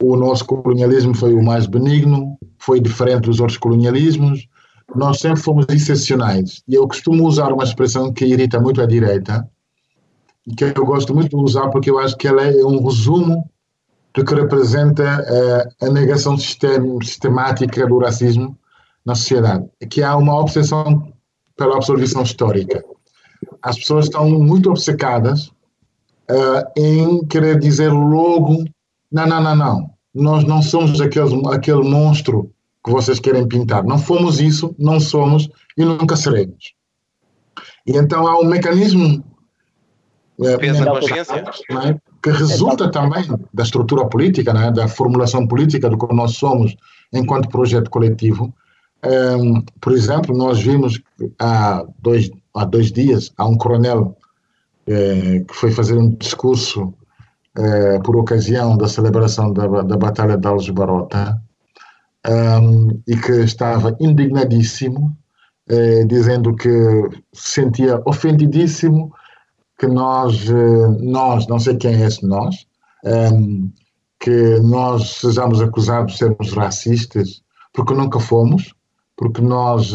o 0.00 0.16
nosso 0.16 0.44
colonialismo 0.44 1.14
foi 1.14 1.34
o 1.34 1.42
mais 1.42 1.66
benigno, 1.66 2.36
foi 2.58 2.80
diferente 2.80 3.24
dos 3.24 3.40
outros 3.40 3.58
colonialismos. 3.58 4.46
Nós 4.94 5.20
sempre 5.20 5.40
fomos 5.40 5.66
excepcionais. 5.68 6.62
E 6.68 6.74
eu 6.74 6.86
costumo 6.86 7.26
usar 7.26 7.52
uma 7.52 7.64
expressão 7.64 8.12
que 8.12 8.24
irrita 8.24 8.60
muito 8.60 8.80
a 8.80 8.86
direita, 8.86 9.48
que 10.56 10.64
eu 10.64 10.84
gosto 10.84 11.14
muito 11.14 11.36
de 11.36 11.42
usar 11.42 11.68
porque 11.70 11.90
eu 11.90 11.98
acho 11.98 12.16
que 12.16 12.28
ela 12.28 12.42
é 12.42 12.64
um 12.64 12.84
resumo 12.84 13.48
do 14.14 14.24
que 14.24 14.34
representa 14.34 15.04
a, 15.80 15.86
a 15.86 15.90
negação 15.90 16.36
sistem, 16.36 16.98
sistemática 17.02 17.86
do 17.86 17.98
racismo 17.98 18.56
na 19.04 19.14
sociedade, 19.14 19.68
que 19.90 20.02
há 20.02 20.16
uma 20.16 20.38
obsessão 20.38 21.12
pela 21.56 21.76
absolvição 21.76 22.22
histórica. 22.22 22.82
As 23.62 23.78
pessoas 23.78 24.06
estão 24.06 24.28
muito 24.28 24.70
obcecadas 24.70 25.48
uh, 26.30 26.64
em 26.76 27.24
querer 27.26 27.58
dizer 27.58 27.90
logo: 27.90 28.64
não, 29.10 29.26
não, 29.26 29.42
não, 29.42 29.56
não, 29.56 29.90
nós 30.14 30.44
não 30.44 30.62
somos 30.62 31.00
aquele, 31.00 31.46
aquele 31.48 31.82
monstro 31.82 32.53
que 32.84 32.90
vocês 32.90 33.18
querem 33.18 33.48
pintar. 33.48 33.82
Não 33.82 33.98
fomos 33.98 34.40
isso, 34.40 34.74
não 34.78 35.00
somos 35.00 35.48
e 35.76 35.84
nunca 35.84 36.16
seremos. 36.16 36.74
E 37.86 37.96
então 37.96 38.26
há 38.26 38.38
um 38.38 38.44
mecanismo 38.44 39.24
é, 40.40 40.84
consciência. 40.84 41.36
É, 41.36 41.96
que 42.22 42.30
resulta 42.30 42.90
também 42.90 43.24
da 43.52 43.62
estrutura 43.62 44.06
política, 44.06 44.52
né, 44.52 44.70
da 44.70 44.88
formulação 44.88 45.46
política 45.46 45.88
do 45.88 45.98
que 45.98 46.14
nós 46.14 46.36
somos 46.36 46.76
enquanto 47.12 47.48
projeto 47.48 47.90
coletivo. 47.90 48.52
Um, 49.04 49.62
por 49.80 49.92
exemplo, 49.92 50.36
nós 50.36 50.60
vimos 50.60 51.00
há 51.38 51.84
dois, 52.00 52.30
há 52.54 52.64
dois 52.64 52.90
dias, 52.90 53.30
há 53.36 53.46
um 53.46 53.56
coronel 53.56 54.16
é, 54.86 55.40
que 55.46 55.54
foi 55.54 55.70
fazer 55.70 55.96
um 55.96 56.14
discurso 56.14 56.94
é, 57.56 57.98
por 58.00 58.16
ocasião 58.16 58.76
da 58.76 58.88
celebração 58.88 59.52
da, 59.52 59.66
da 59.82 59.96
Batalha 59.96 60.36
de 60.36 60.46
Alves 60.46 60.68
Barota 60.70 61.40
um, 62.26 63.00
e 63.06 63.16
que 63.16 63.32
estava 63.32 63.96
indignadíssimo, 64.00 65.16
é, 65.68 66.04
dizendo 66.04 66.54
que 66.54 66.68
se 67.32 67.62
sentia 67.62 68.00
ofendidíssimo 68.04 69.12
que 69.78 69.86
nós, 69.86 70.48
nós, 71.00 71.46
não 71.48 71.58
sei 71.58 71.76
quem 71.76 71.94
é 71.94 72.06
esse 72.06 72.24
nós, 72.26 72.66
um, 73.04 73.70
que 74.20 74.60
nós 74.60 75.16
sejamos 75.16 75.60
acusados 75.60 76.12
de 76.12 76.18
sermos 76.18 76.52
racistas, 76.52 77.42
porque 77.72 77.92
nunca 77.92 78.20
fomos, 78.20 78.72
porque 79.16 79.40
nós, 79.40 79.92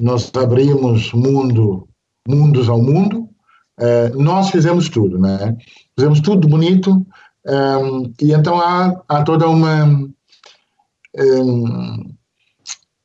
nós 0.00 0.30
abrimos 0.34 1.12
mundo, 1.12 1.88
mundos 2.26 2.68
ao 2.68 2.80
mundo, 2.80 3.28
Uh, 3.80 4.22
nós 4.22 4.50
fizemos 4.50 4.88
tudo, 4.88 5.18
né? 5.18 5.56
Fizemos 5.98 6.20
tudo 6.20 6.46
bonito 6.46 7.04
um, 7.46 8.12
e 8.20 8.32
então 8.32 8.60
há, 8.60 9.02
há 9.08 9.22
toda 9.24 9.48
uma, 9.48 10.08
um, 11.16 11.66
ehm, 11.66 12.14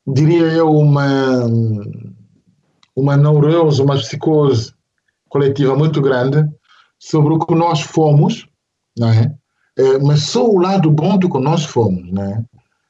diria 0.06 0.46
eu, 0.46 0.70
uma, 0.70 1.44
uma 2.96 3.16
neurose, 3.16 3.82
uma 3.82 3.96
psicose 3.96 4.72
coletiva 5.28 5.76
muito 5.76 6.00
grande 6.00 6.48
sobre 6.98 7.34
o 7.34 7.38
que 7.38 7.54
nós 7.54 7.80
fomos, 7.80 8.48
não 8.98 9.08
é? 9.08 9.34
Uh, 9.78 10.04
mas 10.04 10.24
só 10.24 10.48
o 10.48 10.58
lado 10.58 10.90
bom 10.90 11.16
do 11.16 11.30
que 11.30 11.38
nós 11.38 11.64
fomos, 11.64 12.10
não 12.10 12.22
é? 12.22 12.44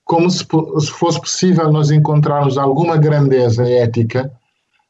Como 0.05 0.31
se, 0.31 0.39
se 0.39 0.91
fosse 0.91 1.21
possível 1.21 1.71
nós 1.71 1.91
encontrarmos 1.91 2.57
alguma 2.57 2.97
grandeza 2.97 3.69
ética 3.69 4.33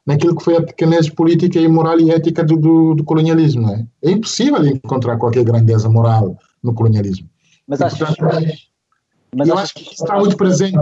naquilo 0.05 0.35
que 0.35 0.43
foi 0.43 0.55
a 0.55 0.63
pequenez 0.63 1.09
política 1.09 1.59
e 1.59 1.67
moral 1.67 1.99
e 1.99 2.09
ética 2.09 2.41
do, 2.43 2.55
do, 2.55 2.95
do 2.95 3.03
colonialismo. 3.03 3.69
É? 3.69 3.85
é 4.05 4.11
impossível 4.11 4.65
encontrar 4.65 5.17
qualquer 5.17 5.43
grandeza 5.43 5.89
moral 5.89 6.37
no 6.63 6.73
colonialismo. 6.73 7.29
Mas, 7.67 7.81
achas, 7.81 8.15
portanto, 8.15 8.47
mas 9.35 9.47
eu 9.47 9.57
acho 9.57 9.73
que 9.73 9.83
isso 9.83 10.03
está 10.03 10.17
muito 10.17 10.37
presente. 10.37 10.77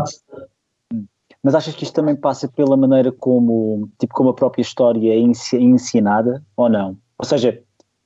Mas 1.44 1.56
achas 1.56 1.76
que 1.76 1.84
isto 1.84 1.94
também 1.94 2.16
passa 2.16 2.48
pela 2.48 2.76
maneira 2.76 3.12
como, 3.12 3.90
tipo, 4.00 4.14
como 4.14 4.30
a 4.30 4.34
própria 4.34 4.62
história 4.62 5.14
é 5.14 5.18
ensinada 5.18 6.44
ou 6.56 6.68
não? 6.70 6.98
Ou 7.18 7.26
seja, 7.26 7.62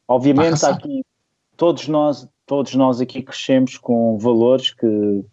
obviamente 0.07 0.65
aqui 0.65 1.03
todos 1.57 1.88
nós, 1.88 2.27
todos 2.45 2.74
nós 2.75 3.00
aqui 3.00 3.21
crescemos 3.21 3.77
com 3.77 4.17
valores 4.17 4.74
que 4.74 5.24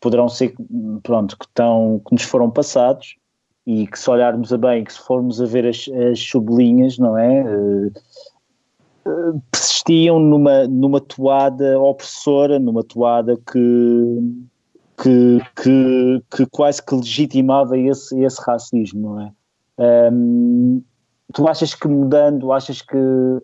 poderão 0.00 0.28
ser, 0.28 0.54
pronto, 1.02 1.36
que, 1.38 1.44
estão, 1.44 2.00
que 2.06 2.12
nos 2.12 2.22
foram 2.22 2.50
passados 2.50 3.16
e 3.66 3.86
que 3.86 3.98
se 3.98 4.08
olharmos 4.10 4.52
a 4.52 4.58
bem, 4.58 4.84
que 4.84 4.92
se 4.92 5.00
formos 5.00 5.40
a 5.40 5.46
ver 5.46 5.66
as, 5.66 5.88
as 6.10 6.20
sublinhas, 6.20 6.98
não 6.98 7.18
é? 7.18 7.42
Uh, 7.44 7.92
uh, 9.06 9.42
persistiam 9.50 10.20
numa, 10.20 10.66
numa 10.66 11.00
toada 11.00 11.78
opressora, 11.80 12.58
numa 12.58 12.84
toada 12.84 13.36
que, 13.50 14.18
que, 14.96 15.38
que, 15.62 16.22
que 16.34 16.46
quase 16.46 16.84
que 16.84 16.94
legitimava 16.94 17.76
esse, 17.78 18.18
esse 18.22 18.40
racismo, 18.42 19.14
não 19.14 19.20
é? 19.20 19.32
Um, 20.12 20.82
tu 21.32 21.46
achas 21.48 21.74
que 21.74 21.86
mudando, 21.86 22.52
achas 22.52 22.80
que 22.80 22.96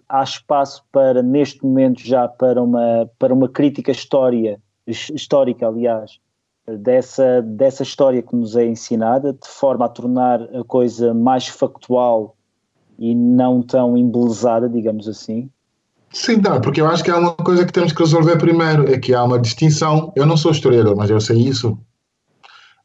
há 0.08 0.22
espaço 0.22 0.84
para, 0.90 1.22
neste 1.22 1.62
momento, 1.64 2.00
já 2.00 2.26
para 2.26 2.62
uma, 2.62 3.08
para 3.18 3.34
uma 3.34 3.48
crítica 3.48 3.90
história, 3.90 4.60
histórica, 4.86 5.66
aliás, 5.66 6.18
dessa, 6.66 7.42
dessa 7.42 7.82
história 7.82 8.22
que 8.22 8.34
nos 8.34 8.56
é 8.56 8.64
ensinada, 8.64 9.32
de 9.32 9.48
forma 9.48 9.84
a 9.84 9.88
tornar 9.88 10.42
a 10.54 10.64
coisa 10.64 11.12
mais 11.12 11.48
factual 11.48 12.36
e 12.98 13.14
não 13.14 13.62
tão 13.62 13.96
embelezada, 13.96 14.68
digamos 14.68 15.08
assim? 15.08 15.50
Sim, 16.12 16.38
dá, 16.40 16.60
porque 16.60 16.80
eu 16.80 16.86
acho 16.86 17.02
que 17.02 17.10
há 17.10 17.16
uma 17.16 17.34
coisa 17.34 17.64
que 17.64 17.72
temos 17.72 17.92
que 17.92 18.02
resolver 18.02 18.36
primeiro, 18.36 18.92
é 18.92 18.98
que 18.98 19.14
há 19.14 19.24
uma 19.24 19.38
distinção, 19.38 20.12
eu 20.14 20.26
não 20.26 20.36
sou 20.36 20.52
historiador, 20.52 20.94
mas 20.96 21.10
eu 21.10 21.20
sei 21.20 21.38
isso, 21.38 21.78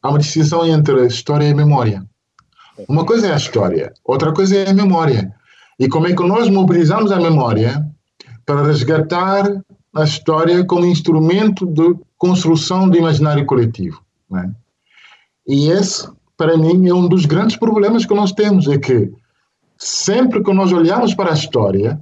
há 0.02 0.08
uma 0.08 0.18
distinção 0.18 0.66
entre 0.66 1.06
história 1.06 1.46
e 1.46 1.54
memória. 1.54 2.04
Uma 2.88 3.04
coisa 3.04 3.28
é 3.28 3.32
a 3.32 3.36
história, 3.36 3.92
outra 4.04 4.32
coisa 4.32 4.56
é 4.56 4.70
a 4.70 4.74
memória. 4.74 5.34
E 5.78 5.88
como 5.88 6.06
é 6.06 6.14
que 6.14 6.26
nós 6.26 6.48
mobilizamos 6.48 7.12
a 7.12 7.20
memória 7.20 7.84
para 8.46 8.62
resgatar 8.62 9.44
a 9.94 10.04
história 10.04 10.64
como 10.64 10.86
instrumento 10.86 11.66
de 11.66 11.94
construção 12.16 12.88
do 12.88 12.96
imaginário 12.96 13.44
coletivo. 13.44 14.02
Né? 14.30 14.50
E 15.46 15.70
esse, 15.70 16.08
para 16.36 16.56
mim, 16.56 16.88
é 16.88 16.94
um 16.94 17.08
dos 17.08 17.26
grandes 17.26 17.56
problemas 17.56 18.06
que 18.06 18.14
nós 18.14 18.32
temos, 18.32 18.68
é 18.68 18.78
que 18.78 19.12
sempre 19.76 20.42
que 20.42 20.52
nós 20.52 20.72
olhamos 20.72 21.14
para 21.14 21.30
a 21.30 21.34
história, 21.34 22.00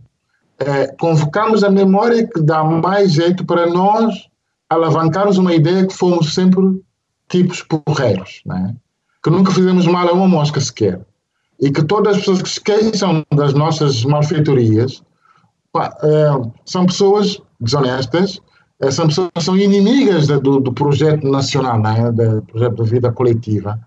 é, 0.58 0.88
convocamos 0.98 1.62
a 1.62 1.70
memória 1.70 2.26
que 2.26 2.40
dá 2.40 2.64
mais 2.64 3.12
jeito 3.12 3.44
para 3.44 3.66
nós 3.66 4.28
alavancarmos 4.68 5.38
uma 5.38 5.54
ideia 5.54 5.86
que 5.86 5.94
fomos 5.94 6.34
sempre 6.34 6.82
tipos 7.28 7.62
porreiros, 7.62 8.40
né? 8.46 8.74
que 9.22 9.30
nunca 9.30 9.52
fizemos 9.52 9.86
mal 9.86 10.08
a 10.08 10.12
uma 10.12 10.28
mosca 10.28 10.60
sequer, 10.60 11.00
e 11.60 11.70
que 11.70 11.82
todas 11.82 12.14
as 12.14 12.18
pessoas 12.20 12.42
que 12.42 12.48
se 12.48 12.60
queixam 12.60 13.24
das 13.34 13.54
nossas 13.54 14.04
malfeitorias 14.04 15.02
pá, 15.72 15.96
é, 16.02 16.50
são 16.64 16.86
pessoas 16.86 17.40
desonestas, 17.60 18.40
eh, 18.80 18.90
são 18.90 19.06
pessoas 19.06 19.30
são 19.40 19.56
inimigas 19.56 20.26
do, 20.26 20.60
do 20.60 20.72
projeto 20.72 21.26
nacional, 21.26 21.80
né, 21.80 22.12
do 22.12 22.42
projeto 22.42 22.84
de 22.84 22.90
vida 22.90 23.10
coletiva. 23.10 23.80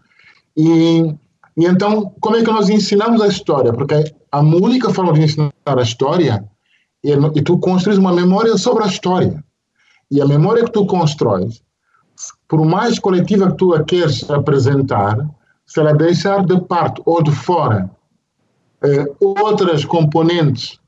E, 0.57 1.15
e 1.55 1.65
então, 1.65 2.13
como 2.19 2.35
é 2.35 2.43
que 2.43 2.51
nós 2.51 2.69
ensinamos 2.69 3.21
a 3.21 3.27
história? 3.27 3.71
Porque 3.71 4.11
a 4.31 4.39
única 4.39 4.91
forma 4.91 5.13
de 5.13 5.21
ensinar 5.21 5.51
a 5.65 5.81
história 5.81 6.43
é, 7.05 7.11
e 7.35 7.41
tu 7.41 7.57
construís 7.57 7.97
uma 7.97 8.13
memória 8.13 8.57
sobre 8.57 8.83
a 8.83 8.87
história. 8.87 9.43
E 10.11 10.21
a 10.21 10.25
memória 10.25 10.63
que 10.65 10.71
tu 10.71 10.85
constróis, 10.85 11.61
por 12.47 12.65
mais 12.65 12.99
coletiva 12.99 13.51
que 13.51 13.57
tu 13.57 13.73
a 13.73 13.83
queres 13.83 14.29
apresentar, 14.29 15.17
se 15.65 15.79
ela 15.79 15.93
deixar 15.93 16.43
de 16.45 16.59
parte 16.61 17.01
ou 17.05 17.21
de 17.21 17.31
fora 17.31 17.89
eh, 18.83 19.05
outras 19.19 19.85
componentes 19.85 20.79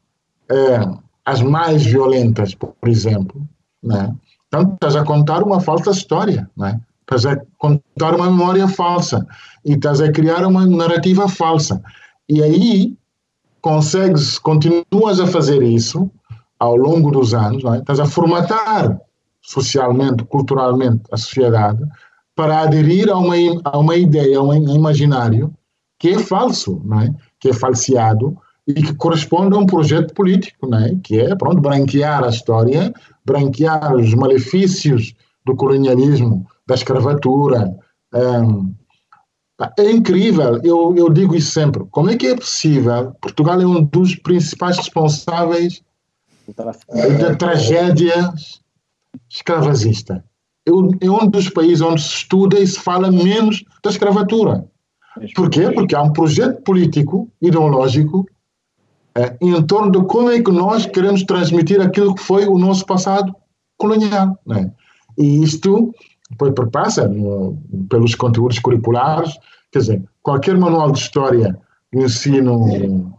eh, 0.50 0.80
as 1.24 1.42
mais 1.42 1.86
violentas, 1.86 2.56
por 2.56 2.74
exemplo, 2.88 3.48
né? 3.84 4.14
então 4.48 4.74
estás 4.74 4.96
a 4.96 5.04
contar 5.04 5.44
uma 5.44 5.62
falsa 5.62 5.92
história, 5.92 6.50
né? 6.58 6.82
estás 7.02 7.26
a 7.26 7.40
contar 7.60 8.16
uma 8.16 8.26
memória 8.26 8.68
falsa 8.68 9.26
e 9.64 9.74
estás 9.74 10.02
a 10.02 10.12
criar 10.12 10.46
uma 10.48 10.66
narrativa 10.66 11.28
falsa. 11.28 11.82
E 12.28 12.42
aí 12.42 12.98
consegues, 13.62 14.40
continuas 14.40 15.20
a 15.20 15.28
fazer 15.28 15.62
isso 15.62 16.10
ao 16.60 16.76
longo 16.76 17.12
dos 17.12 17.34
anos, 17.34 17.64
é? 17.66 17.78
estás 17.80 18.00
a 18.00 18.06
formatar 18.06 19.00
socialmente, 19.42 20.24
culturalmente 20.26 21.02
a 21.12 21.18
sociedade 21.18 21.84
para 22.36 22.62
aderir 22.62 23.10
a 23.10 23.18
uma, 23.18 23.36
a 23.64 23.78
uma 23.78 23.96
ideia, 23.96 24.38
a 24.38 24.44
um 24.44 24.54
imaginário 24.54 25.54
que 25.98 26.10
é 26.10 26.20
falso, 26.20 26.82
não 26.84 27.02
é? 27.02 27.14
que 27.40 27.50
é 27.50 27.54
falseado, 27.54 28.38
e 28.68 28.74
que 28.74 28.94
corresponde 28.94 29.56
a 29.56 29.60
um 29.60 29.66
projeto 29.66 30.14
político, 30.14 30.68
né? 30.68 30.98
que 31.04 31.20
é 31.20 31.36
pronto, 31.36 31.62
branquear 31.62 32.24
a 32.24 32.30
história, 32.30 32.94
branquear 33.26 33.96
os 33.96 34.14
malefícios 34.14 35.16
do 35.46 35.56
colonialismo, 35.56 36.46
da 36.68 36.76
escravatura. 36.76 37.76
Um, 38.14 38.74
é 39.78 39.92
incrível, 39.92 40.60
eu, 40.64 40.96
eu 40.96 41.10
digo 41.10 41.36
isso 41.36 41.52
sempre. 41.52 41.84
Como 41.92 42.10
é 42.10 42.16
que 42.16 42.28
é 42.28 42.36
possível? 42.36 43.12
Portugal 43.22 43.60
é 43.62 43.66
um 43.66 43.84
dos 43.84 44.16
principais 44.16 44.78
responsáveis 44.78 45.82
da 47.20 47.36
tragédia 47.36 48.34
escravagista. 49.30 50.24
É 50.66 50.72
um 50.72 51.28
dos 51.28 51.50
países 51.50 51.82
onde 51.82 52.02
se 52.02 52.10
estuda 52.10 52.60
e 52.60 52.68
se 52.68 52.80
fala 52.80 53.12
menos 53.12 53.64
da 53.84 53.90
escravatura. 53.90 54.66
Por 55.36 55.50
quê? 55.50 55.70
Porque 55.72 55.96
há 55.96 56.02
um 56.02 56.14
projeto 56.14 56.62
político, 56.62 57.30
ideológico, 57.42 58.26
é, 59.16 59.36
em 59.42 59.62
torno 59.64 59.92
de 59.92 60.08
como 60.08 60.30
é 60.30 60.42
que 60.42 60.52
nós 60.52 60.86
queremos 60.86 61.24
transmitir 61.24 61.82
aquilo 61.82 62.16
que 62.16 62.22
foi 62.22 62.48
o 62.48 62.58
nosso 62.58 62.86
passado 62.86 63.36
colonial. 63.78 64.40
Né? 64.46 64.72
E 65.18 65.44
isto 65.44 65.94
depois 66.32 66.54
perpassa 66.54 67.08
no, 67.08 67.58
pelos 67.90 68.16
conteúdos 68.16 68.60
curriculares, 68.60 69.38
quer 69.72 69.80
dizer, 69.80 70.04
qualquer 70.24 70.58
manual 70.58 70.92
de 70.92 71.00
história 71.00 71.58
do 71.94 72.02
ensino 72.02 73.14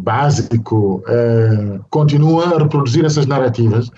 básico 0.00 1.02
é, 1.08 1.80
continua 1.90 2.54
a 2.54 2.58
reproduzir 2.58 3.04
essas 3.04 3.26
narrativas. 3.26 3.90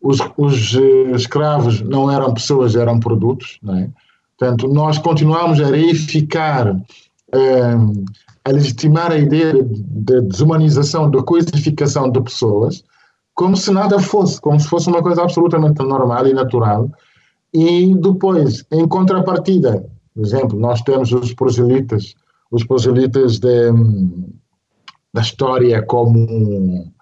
Os, 0.00 0.18
os 0.36 0.76
eh, 0.76 1.10
escravos 1.16 1.80
não 1.80 2.10
eram 2.10 2.32
pessoas, 2.32 2.76
eram 2.76 3.00
produtos. 3.00 3.58
Né? 3.62 3.90
Portanto, 4.38 4.68
nós 4.68 4.98
continuamos 4.98 5.60
a 5.60 5.66
reificar 5.66 6.76
é, 7.32 7.76
a 8.44 8.50
legitimar 8.52 9.10
a 9.10 9.18
ideia 9.18 9.52
de 9.64 10.20
desumanização, 10.20 11.10
de 11.10 11.20
coisificação 11.24 12.10
de 12.10 12.20
pessoas, 12.20 12.84
como 13.34 13.56
se 13.56 13.72
nada 13.72 13.98
fosse, 13.98 14.40
como 14.40 14.60
se 14.60 14.68
fosse 14.68 14.88
uma 14.88 15.02
coisa 15.02 15.22
absolutamente 15.22 15.82
normal 15.82 16.26
e 16.26 16.32
natural. 16.32 16.88
E 17.58 17.94
depois, 17.94 18.66
em 18.70 18.86
contrapartida, 18.86 19.82
por 20.14 20.22
exemplo, 20.22 20.60
nós 20.60 20.82
temos 20.82 21.10
os 21.10 21.32
proselitas, 21.32 22.14
os 22.50 22.62
proselitas 22.64 23.38
de, 23.38 23.72
da 25.14 25.22
história 25.22 25.82
como, 25.86 26.92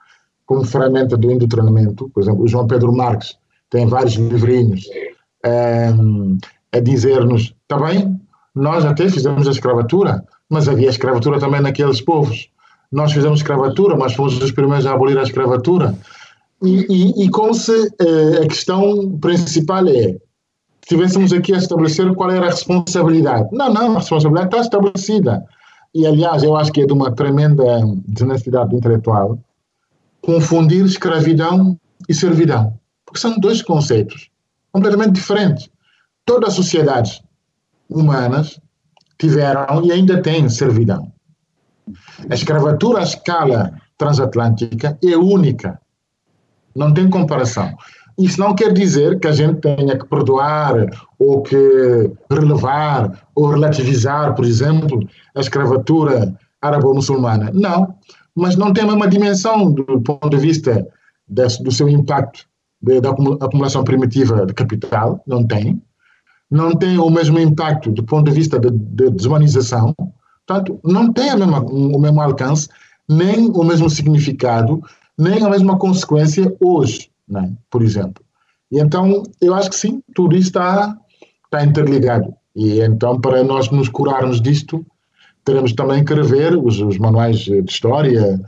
como 0.46 0.64
ferramenta 0.64 1.16
do 1.16 1.32
indotrinamento. 1.32 2.08
Por 2.10 2.22
exemplo, 2.22 2.44
o 2.44 2.46
João 2.48 2.68
Pedro 2.68 2.92
Marques 2.92 3.36
tem 3.68 3.84
vários 3.88 4.14
livrinhos 4.14 4.84
um, 5.44 6.38
a 6.72 6.78
dizer-nos, 6.78 7.52
está 7.62 7.76
bem, 7.84 8.20
nós 8.54 8.84
até 8.84 9.08
fizemos 9.10 9.48
a 9.48 9.50
escravatura, 9.50 10.24
mas 10.48 10.68
havia 10.68 10.88
escravatura 10.88 11.40
também 11.40 11.62
naqueles 11.62 12.00
povos. 12.00 12.48
Nós 12.92 13.12
fizemos 13.12 13.40
escravatura, 13.40 13.96
mas 13.96 14.14
fomos 14.14 14.40
os 14.40 14.52
primeiros 14.52 14.86
a 14.86 14.92
abolir 14.92 15.18
a 15.18 15.24
escravatura. 15.24 15.98
E, 16.62 16.86
e, 16.88 17.24
e 17.24 17.30
como 17.30 17.52
se 17.52 17.92
eh, 18.00 18.44
a 18.44 18.46
questão 18.46 19.18
principal 19.18 19.86
é, 19.88 20.16
estivéssemos 20.84 21.32
aqui 21.32 21.54
a 21.54 21.58
estabelecer 21.58 22.14
qual 22.14 22.30
era 22.30 22.46
a 22.46 22.50
responsabilidade. 22.50 23.48
Não, 23.52 23.72
não, 23.72 23.92
a 23.92 23.98
responsabilidade 23.98 24.48
está 24.48 24.60
estabelecida. 24.60 25.44
E, 25.94 26.06
aliás, 26.06 26.42
eu 26.42 26.56
acho 26.56 26.72
que 26.72 26.82
é 26.82 26.86
de 26.86 26.92
uma 26.92 27.10
tremenda 27.10 27.64
desonestidade 28.06 28.74
intelectual 28.74 29.38
confundir 30.20 30.84
escravidão 30.84 31.78
e 32.08 32.14
servidão. 32.14 32.78
Porque 33.04 33.20
são 33.20 33.38
dois 33.38 33.62
conceitos 33.62 34.30
completamente 34.72 35.12
diferentes. 35.12 35.70
Todas 36.24 36.50
as 36.50 36.54
sociedades 36.56 37.22
humanas 37.88 38.60
tiveram 39.18 39.84
e 39.84 39.92
ainda 39.92 40.20
têm 40.20 40.48
servidão. 40.48 41.12
A 42.28 42.34
escravatura 42.34 43.00
à 43.00 43.02
escala 43.02 43.72
transatlântica 43.96 44.98
é 45.02 45.16
única, 45.16 45.80
não 46.74 46.92
tem 46.92 47.08
comparação. 47.08 47.74
Isso 48.18 48.38
não 48.38 48.54
quer 48.54 48.72
dizer 48.72 49.18
que 49.18 49.26
a 49.26 49.32
gente 49.32 49.60
tenha 49.60 49.98
que 49.98 50.06
perdoar 50.06 50.74
ou 51.18 51.42
que 51.42 52.12
relevar 52.30 53.26
ou 53.34 53.48
relativizar, 53.48 54.34
por 54.34 54.44
exemplo, 54.44 55.00
a 55.34 55.40
escravatura 55.40 56.32
árabo-muçulmana. 56.62 57.50
Não, 57.52 57.94
mas 58.34 58.56
não 58.56 58.72
tem 58.72 58.84
a 58.84 58.86
mesma 58.86 59.08
dimensão 59.08 59.72
do 59.72 60.00
ponto 60.00 60.30
de 60.30 60.36
vista 60.36 60.86
do 61.28 61.72
seu 61.72 61.88
impacto 61.88 62.46
da 62.80 63.10
acumulação 63.44 63.82
primitiva 63.82 64.44
de 64.46 64.52
capital, 64.52 65.22
não 65.26 65.46
tem. 65.46 65.82
Não 66.50 66.72
tem 66.72 66.98
o 66.98 67.10
mesmo 67.10 67.38
impacto 67.40 67.90
do 67.90 68.04
ponto 68.04 68.30
de 68.30 68.36
vista 68.36 68.60
de, 68.60 68.70
de 68.70 69.10
desumanização, 69.10 69.94
portanto, 70.46 70.78
não 70.84 71.12
tem 71.12 71.34
mesma, 71.36 71.60
o 71.60 71.98
mesmo 71.98 72.20
alcance, 72.20 72.68
nem 73.08 73.50
o 73.50 73.64
mesmo 73.64 73.88
significado, 73.88 74.82
nem 75.18 75.42
a 75.42 75.48
mesma 75.48 75.78
consequência 75.78 76.54
hoje, 76.60 77.10
né, 77.28 77.52
por 77.70 77.82
exemplo. 77.82 78.24
E 78.70 78.80
então, 78.80 79.22
eu 79.40 79.54
acho 79.54 79.70
que 79.70 79.76
sim, 79.76 80.02
tudo 80.14 80.36
isso 80.36 80.48
está, 80.48 80.96
está 81.44 81.64
interligado. 81.64 82.34
E 82.56 82.80
então, 82.80 83.20
para 83.20 83.42
nós 83.42 83.70
nos 83.70 83.88
curarmos 83.88 84.40
disto, 84.40 84.84
teremos 85.44 85.72
também 85.72 86.04
que 86.04 86.14
rever 86.14 86.56
os, 86.56 86.80
os 86.80 86.98
manuais 86.98 87.38
de 87.38 87.60
história. 87.68 88.40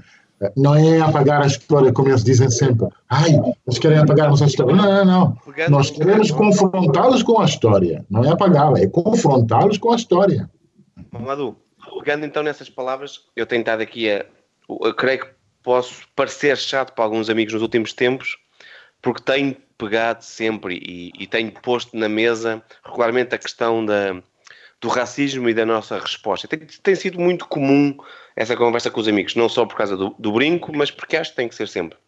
Não 0.56 0.74
é 0.74 1.00
apagar 1.00 1.42
a 1.42 1.46
história, 1.46 1.92
como 1.92 2.08
eles 2.08 2.22
dizem 2.22 2.50
sempre. 2.50 2.88
Ai, 3.08 3.30
eles 3.66 3.78
querem 3.78 3.98
apagar-nos 3.98 4.42
a 4.42 4.46
história. 4.46 4.74
Não, 4.74 4.84
não, 4.84 5.04
não. 5.04 5.36
Nós 5.70 5.90
queremos 5.90 6.30
confrontá-los 6.30 7.22
com 7.22 7.40
a 7.40 7.44
história. 7.44 8.04
Não 8.10 8.24
é 8.24 8.30
apagá-la, 8.30 8.80
é 8.80 8.86
confrontá-los 8.86 9.78
com 9.78 9.92
a 9.92 9.96
história. 9.96 10.50
Mamadou, 11.10 11.56
pegando 11.98 12.26
então 12.26 12.42
nessas 12.42 12.68
palavras, 12.68 13.20
eu 13.34 13.46
tenho 13.46 13.60
estado 13.60 13.80
aqui 13.80 14.10
a. 14.10 14.26
Eu 14.68 14.94
creio 14.94 15.20
que 15.20 15.28
posso 15.62 16.02
parecer 16.14 16.56
chato 16.56 16.92
para 16.92 17.04
alguns 17.04 17.30
amigos 17.30 17.54
nos 17.54 17.62
últimos 17.62 17.92
tempos, 17.92 18.36
porque 19.00 19.22
tenho 19.22 19.56
pegado 19.78 20.24
sempre 20.24 20.76
e, 20.76 21.12
e 21.18 21.26
tenho 21.26 21.52
posto 21.52 21.96
na 21.96 22.08
mesa 22.08 22.62
regularmente 22.84 23.34
a 23.34 23.38
questão 23.38 23.84
da, 23.84 24.22
do 24.80 24.88
racismo 24.88 25.48
e 25.48 25.54
da 25.54 25.66
nossa 25.66 25.98
resposta. 25.98 26.48
Tem, 26.48 26.58
tem, 26.58 26.94
sido 26.94 27.20
muito 27.20 27.46
comum 27.46 27.96
essa 28.34 28.56
conversa 28.56 28.90
com 28.90 29.00
os 29.00 29.08
amigos, 29.08 29.34
não 29.34 29.48
só 29.48 29.64
por 29.64 29.76
causa 29.76 29.96
do, 29.96 30.14
do, 30.18 30.32
brinco, 30.32 30.74
mas 30.76 30.90
porque 30.90 31.16
acho 31.16 31.30
que 31.30 31.36
tem 31.36 31.48
que 31.48 31.54
ser 31.54 31.68
sempre. 31.68 31.98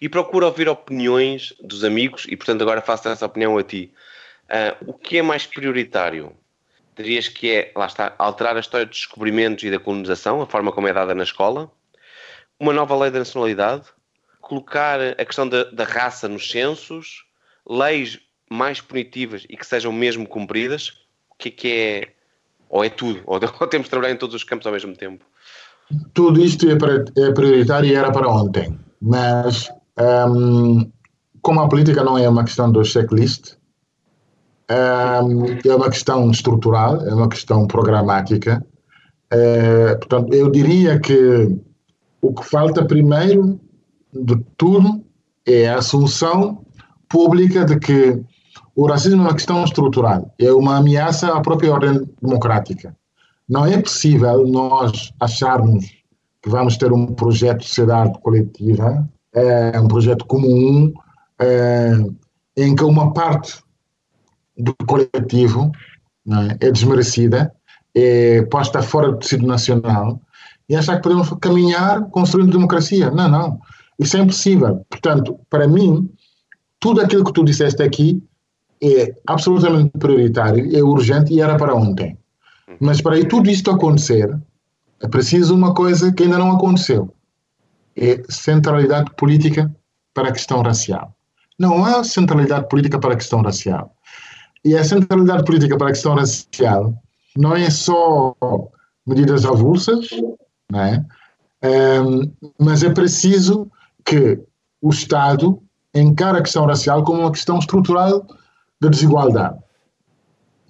E 0.00 0.08
procuro 0.08 0.46
ouvir 0.46 0.68
opiniões 0.68 1.54
dos 1.60 1.82
amigos 1.84 2.26
e, 2.28 2.36
portanto, 2.36 2.62
agora 2.62 2.82
faço 2.82 3.08
essa 3.08 3.24
opinião 3.24 3.56
a 3.56 3.62
ti. 3.62 3.92
Uh, 4.44 4.90
o 4.90 4.92
que 4.92 5.18
é 5.18 5.22
mais 5.22 5.46
prioritário? 5.46 6.36
Dirias 6.94 7.26
que 7.26 7.50
é, 7.50 7.72
lá 7.74 7.86
está, 7.86 8.14
alterar 8.18 8.54
a 8.56 8.60
história 8.60 8.84
dos 8.84 8.98
descobrimentos 8.98 9.64
e 9.64 9.70
da 9.70 9.78
colonização, 9.78 10.42
a 10.42 10.46
forma 10.46 10.72
como 10.72 10.88
é 10.88 10.92
dada 10.92 11.14
na 11.14 11.22
escola, 11.22 11.72
uma 12.60 12.72
nova 12.72 12.94
lei 12.96 13.10
da 13.10 13.20
nacionalidade, 13.20 13.86
colocar 14.52 15.00
a 15.00 15.24
questão 15.24 15.48
da, 15.48 15.64
da 15.64 15.84
raça 15.84 16.28
nos 16.28 16.50
censos, 16.50 17.24
leis 17.66 18.18
mais 18.50 18.82
punitivas 18.82 19.46
e 19.48 19.56
que 19.56 19.66
sejam 19.66 19.90
mesmo 19.90 20.28
cumpridas, 20.28 20.92
o 21.30 21.36
que 21.38 21.48
é 21.48 21.52
que 21.52 21.68
é, 21.68 22.08
ou 22.68 22.84
é 22.84 22.90
tudo, 22.90 23.20
ou, 23.24 23.40
ou 23.60 23.66
temos 23.66 23.86
de 23.86 23.90
trabalhar 23.90 24.12
em 24.12 24.18
todos 24.18 24.34
os 24.34 24.44
campos 24.44 24.66
ao 24.66 24.72
mesmo 24.74 24.94
tempo? 24.94 25.24
Tudo 26.12 26.38
isto 26.44 26.68
é, 26.68 26.72
é 26.72 27.32
prioritário 27.32 27.88
e 27.88 27.94
era 27.94 28.12
para 28.12 28.28
ontem, 28.28 28.78
mas 29.00 29.70
um, 30.28 30.90
como 31.40 31.60
a 31.60 31.68
política 31.68 32.04
não 32.04 32.18
é 32.18 32.28
uma 32.28 32.44
questão 32.44 32.70
do 32.70 32.84
checklist, 32.84 33.54
um, 34.70 35.46
é 35.66 35.74
uma 35.74 35.88
questão 35.88 36.30
estrutural, 36.30 37.00
é 37.06 37.14
uma 37.14 37.28
questão 37.28 37.66
programática. 37.66 38.62
Uh, 39.32 39.98
portanto, 39.98 40.34
eu 40.34 40.50
diria 40.50 41.00
que 41.00 41.56
o 42.20 42.34
que 42.34 42.44
falta 42.44 42.84
primeiro 42.84 43.58
de 44.12 44.36
tudo 44.56 45.04
é 45.46 45.68
a 45.68 45.78
assunção 45.78 46.64
pública 47.08 47.64
de 47.64 47.78
que 47.78 48.22
o 48.74 48.86
racismo 48.86 49.22
é 49.22 49.26
uma 49.26 49.34
questão 49.34 49.64
estrutural, 49.64 50.34
é 50.38 50.52
uma 50.52 50.76
ameaça 50.76 51.28
à 51.28 51.40
própria 51.40 51.72
ordem 51.72 52.08
democrática. 52.20 52.96
Não 53.48 53.66
é 53.66 53.80
possível 53.80 54.46
nós 54.46 55.12
acharmos 55.20 55.84
que 56.42 56.48
vamos 56.48 56.76
ter 56.76 56.92
um 56.92 57.06
projeto 57.06 57.60
de 57.60 57.68
sociedade 57.68 58.18
coletiva, 58.20 59.08
é, 59.34 59.78
um 59.78 59.88
projeto 59.88 60.24
comum, 60.26 60.92
é, 61.38 61.92
em 62.56 62.74
que 62.74 62.84
uma 62.84 63.12
parte 63.12 63.62
do 64.56 64.74
coletivo 64.86 65.70
é, 66.60 66.66
é 66.66 66.70
desmerecida, 66.70 67.52
é 67.94 68.42
posta 68.42 68.82
fora 68.82 69.12
do 69.12 69.18
tecido 69.18 69.46
nacional 69.46 70.20
e 70.68 70.74
achar 70.74 70.96
que 70.96 71.02
podemos 71.02 71.30
caminhar 71.40 72.08
construindo 72.10 72.52
democracia. 72.52 73.10
Não, 73.10 73.28
não. 73.28 73.60
Isso 74.02 74.16
é 74.16 74.20
impossível. 74.20 74.84
Portanto, 74.90 75.38
para 75.48 75.68
mim, 75.68 76.10
tudo 76.80 77.00
aquilo 77.00 77.24
que 77.24 77.32
tu 77.32 77.44
disseste 77.44 77.82
aqui 77.82 78.22
é 78.82 79.14
absolutamente 79.26 79.96
prioritário, 79.98 80.76
é 80.76 80.82
urgente 80.82 81.32
e 81.32 81.40
era 81.40 81.56
para 81.56 81.74
ontem. 81.74 82.18
Mas 82.80 83.00
para 83.00 83.24
tudo 83.28 83.48
isto 83.48 83.70
acontecer, 83.70 84.36
é 85.00 85.06
preciso 85.06 85.54
uma 85.54 85.72
coisa 85.72 86.12
que 86.12 86.24
ainda 86.24 86.38
não 86.38 86.50
aconteceu. 86.50 87.14
É 87.96 88.22
centralidade 88.28 89.12
política 89.16 89.72
para 90.12 90.30
a 90.30 90.32
questão 90.32 90.62
racial. 90.62 91.14
Não 91.58 91.84
há 91.84 92.02
centralidade 92.02 92.68
política 92.68 92.98
para 92.98 93.12
a 93.12 93.16
questão 93.16 93.40
racial. 93.42 93.94
E 94.64 94.76
a 94.76 94.82
centralidade 94.82 95.44
política 95.44 95.76
para 95.76 95.88
a 95.88 95.92
questão 95.92 96.14
racial 96.14 96.94
não 97.36 97.54
é 97.54 97.70
só 97.70 98.34
medidas 99.06 99.44
avulsas, 99.44 100.08
não 100.70 100.80
é? 100.80 101.04
Um, 101.64 102.32
mas 102.58 102.82
é 102.82 102.90
preciso 102.90 103.70
que 104.04 104.40
o 104.80 104.90
Estado 104.90 105.62
encara 105.94 106.38
a 106.38 106.42
questão 106.42 106.66
racial 106.66 107.04
como 107.04 107.20
uma 107.20 107.32
questão 107.32 107.58
estrutural 107.58 108.26
de 108.80 108.88
desigualdade. 108.88 109.58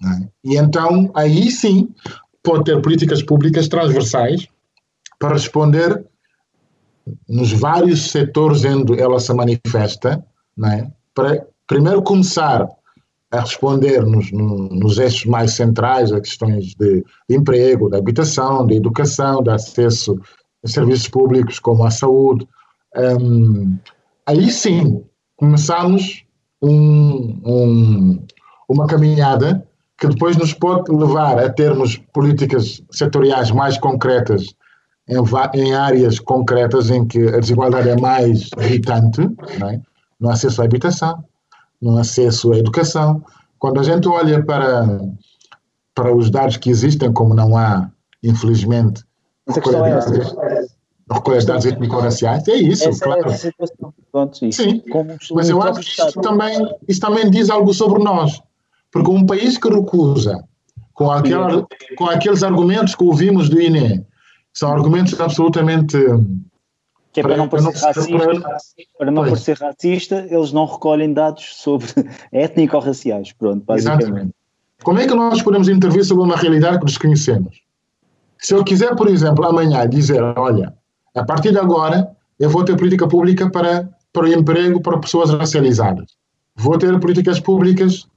É? 0.03 0.27
E 0.43 0.57
então, 0.57 1.09
aí 1.15 1.49
sim, 1.49 1.93
pode 2.43 2.65
ter 2.65 2.81
políticas 2.81 3.23
públicas 3.23 3.67
transversais 3.67 4.47
para 5.17 5.33
responder 5.33 6.05
nos 7.27 7.51
vários 7.51 8.11
setores 8.11 8.63
onde 8.65 8.99
ela 8.99 9.19
se 9.19 9.33
manifesta, 9.33 10.25
é? 10.65 10.87
para 11.13 11.45
primeiro 11.67 12.01
começar 12.01 12.67
a 13.31 13.39
responder 13.39 14.05
nos, 14.05 14.31
nos 14.31 14.99
eixos 14.99 15.25
mais 15.25 15.53
centrais 15.53 16.11
a 16.11 16.21
questões 16.21 16.75
de, 16.75 17.03
emprego, 17.29 17.89
de 17.89 17.97
habitação, 17.97 18.67
de 18.67 18.75
educação, 18.75 19.41
de 19.41 19.49
acesso 19.49 20.19
a 20.63 20.67
serviços 20.67 21.07
públicos 21.07 21.59
como 21.59 21.83
a 21.83 21.91
saúde, 21.91 22.47
um, 22.95 23.77
aí 24.25 24.49
sim 24.51 25.03
começamos 25.37 26.23
um, 26.61 27.41
um, 27.45 28.25
uma 28.69 28.87
caminhada 28.87 29.65
que 29.97 30.07
depois 30.07 30.37
nos 30.37 30.53
pode 30.53 30.91
levar 30.91 31.39
a 31.39 31.49
termos 31.49 31.97
políticas 32.13 32.81
setoriais 32.91 33.51
mais 33.51 33.77
concretas 33.77 34.55
em, 35.07 35.17
em 35.59 35.73
áreas 35.73 36.19
concretas 36.19 36.89
em 36.89 37.05
que 37.05 37.27
a 37.27 37.39
desigualdade 37.39 37.89
é 37.89 37.99
mais 37.99 38.49
irritante, 38.57 39.21
é? 39.21 39.79
no 40.19 40.29
acesso 40.29 40.61
à 40.61 40.65
habitação, 40.65 41.23
no 41.81 41.97
acesso 41.97 42.53
à 42.53 42.57
educação. 42.57 43.23
Quando 43.59 43.79
a 43.79 43.83
gente 43.83 44.07
olha 44.07 44.43
para, 44.43 44.99
para 45.93 46.15
os 46.15 46.29
dados 46.29 46.57
que 46.57 46.69
existem, 46.69 47.11
como 47.11 47.33
não 47.33 47.57
há, 47.57 47.89
infelizmente, 48.23 49.03
Mas 49.45 49.57
a 49.57 49.61
questão 49.61 49.85
é 49.85 49.91
essa 49.91 50.11
dados 51.45 51.65
étnico-raciais, 51.65 52.47
é 52.47 52.55
isso, 52.55 52.89
Essa 52.89 53.05
claro. 53.05 53.29
É 53.29 53.33
situação. 53.37 53.93
Pronto, 54.11 54.45
isso. 54.45 54.63
Sim, 54.63 54.79
Como 54.91 55.15
mas 55.33 55.49
eu 55.49 55.61
acho 55.61 55.81
que 55.81 56.01
isso 56.01 56.21
também, 56.21 56.75
isso 56.87 56.99
também 56.99 57.29
diz 57.29 57.49
algo 57.49 57.73
sobre 57.73 58.03
nós. 58.03 58.41
Porque 58.91 59.09
um 59.09 59.25
país 59.25 59.57
que 59.57 59.67
recusa, 59.67 60.43
com, 60.93 61.11
aquela, 61.11 61.65
com 61.97 62.05
aqueles 62.05 62.43
argumentos 62.43 62.95
que 62.95 63.03
ouvimos 63.03 63.49
do 63.49 63.59
INE, 63.59 64.05
são 64.53 64.71
argumentos 64.71 65.19
absolutamente. 65.19 65.97
Que 67.11 67.19
é 67.19 67.23
para, 67.23 67.37
não 67.37 67.47
parecer 67.47 67.85
racista, 67.85 68.59
para 68.97 69.11
não 69.11 69.23
parecer 69.23 69.57
racista, 69.57 70.27
eles 70.29 70.51
não 70.51 70.65
recolhem 70.65 71.13
dados 71.13 71.55
sobre 71.55 71.87
étnico-raciais. 72.31 73.33
Pronto, 73.33 73.63
basicamente. 73.65 74.03
Exatamente. 74.03 74.35
Como 74.83 74.99
é 74.99 75.07
que 75.07 75.13
nós 75.13 75.41
podemos 75.41 75.69
intervir 75.69 76.03
sobre 76.03 76.23
uma 76.23 76.35
realidade 76.35 76.79
que 76.79 76.85
desconhecemos? 76.85 77.61
Se 78.39 78.53
eu 78.53 78.63
quiser, 78.63 78.95
por 78.95 79.07
exemplo, 79.07 79.45
amanhã 79.45 79.87
dizer, 79.87 80.21
olha, 80.21 80.73
a 81.15 81.23
partir 81.23 81.51
de 81.51 81.59
agora, 81.59 82.09
eu 82.39 82.49
vou 82.49 82.63
ter 82.63 82.75
política 82.75 83.07
pública 83.07 83.49
para, 83.49 83.89
para 84.11 84.23
o 84.23 84.27
emprego 84.27 84.81
para 84.81 84.99
pessoas 84.99 85.29
racializadas. 85.29 86.15
Vou 86.55 86.77
ter 86.77 86.99
políticas 86.99 87.39
públicas 87.39 88.07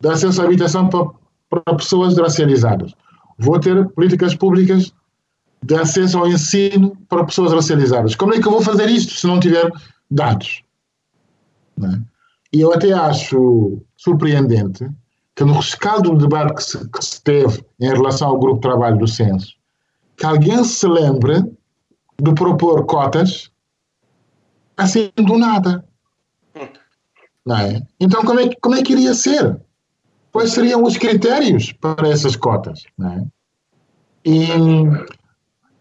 de 0.00 0.08
acesso 0.08 0.42
à 0.42 0.44
habitação 0.44 0.88
para, 0.88 1.06
para 1.48 1.74
pessoas 1.76 2.16
racializadas. 2.18 2.92
Vou 3.38 3.58
ter 3.58 3.88
políticas 3.90 4.34
públicas 4.34 4.92
de 5.62 5.74
acesso 5.74 6.18
ao 6.18 6.28
ensino 6.28 6.96
para 7.08 7.24
pessoas 7.24 7.52
racializadas. 7.52 8.14
Como 8.14 8.34
é 8.34 8.40
que 8.40 8.46
eu 8.46 8.52
vou 8.52 8.62
fazer 8.62 8.88
isto 8.88 9.14
se 9.14 9.26
não 9.26 9.40
tiver 9.40 9.70
dados? 10.10 10.62
Não 11.76 11.90
é? 11.90 12.00
E 12.52 12.60
eu 12.60 12.72
até 12.72 12.92
acho 12.92 13.82
surpreendente 13.96 14.88
que 15.34 15.44
no 15.44 15.54
rescaldo 15.54 16.10
do 16.10 16.18
debate 16.18 16.54
que 16.54 16.62
se, 16.62 16.88
que 16.88 17.04
se 17.04 17.22
teve 17.22 17.64
em 17.80 17.88
relação 17.88 18.28
ao 18.28 18.38
grupo 18.38 18.56
de 18.56 18.68
trabalho 18.68 18.98
do 18.98 19.08
censo, 19.08 19.54
que 20.16 20.24
alguém 20.24 20.62
se 20.62 20.86
lembre 20.86 21.42
de 22.20 22.32
propor 22.34 22.86
cotas 22.86 23.50
assim 24.76 25.10
do 25.16 25.38
nada. 25.38 25.84
Não 27.44 27.56
é? 27.58 27.82
Então, 28.00 28.22
como 28.24 28.40
é, 28.40 28.54
como 28.60 28.74
é 28.74 28.82
que 28.82 28.92
iria 28.92 29.14
ser? 29.14 29.60
Quais 30.32 30.52
seriam 30.52 30.82
os 30.82 30.96
critérios 30.96 31.72
para 31.72 32.08
essas 32.08 32.36
cotas? 32.36 32.84
Não 32.96 33.12
é? 33.12 33.26
E, 34.24 34.46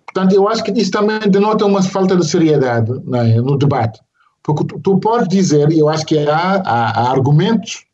portanto, 0.05 0.35
eu 0.35 0.47
acho 0.49 0.63
que 0.63 0.71
isso 0.71 0.91
também 0.91 1.19
denota 1.31 1.65
uma 1.65 1.81
falta 1.81 2.17
de 2.17 2.27
seriedade 2.27 2.91
é? 2.91 3.41
no 3.41 3.57
debate. 3.57 4.01
Porque 4.43 4.65
tu, 4.65 4.79
tu 4.79 4.99
podes 4.99 5.29
dizer, 5.29 5.71
e 5.71 5.79
eu 5.79 5.87
acho 5.87 6.05
que 6.05 6.19
há, 6.19 6.61
há, 6.65 6.89
há, 6.89 7.11
argumentos 7.11 7.85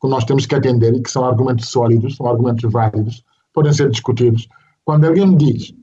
que 0.00 0.08
nós 0.08 0.24
temos 0.24 0.46
que 0.46 0.54
atender 0.54 0.94
e 0.94 1.02
que 1.02 1.10
são 1.10 1.24
argumentos 1.24 1.68
sólidos, 1.68 2.16
são 2.16 2.26
argumentos 2.28 2.70
válidos, 2.70 3.24
podem 3.52 3.72
ser 3.72 3.90
discutidos. 3.90 4.48
Quando 4.84 5.04
alguém 5.04 5.26
me 5.26 5.36
diz, 5.36 5.74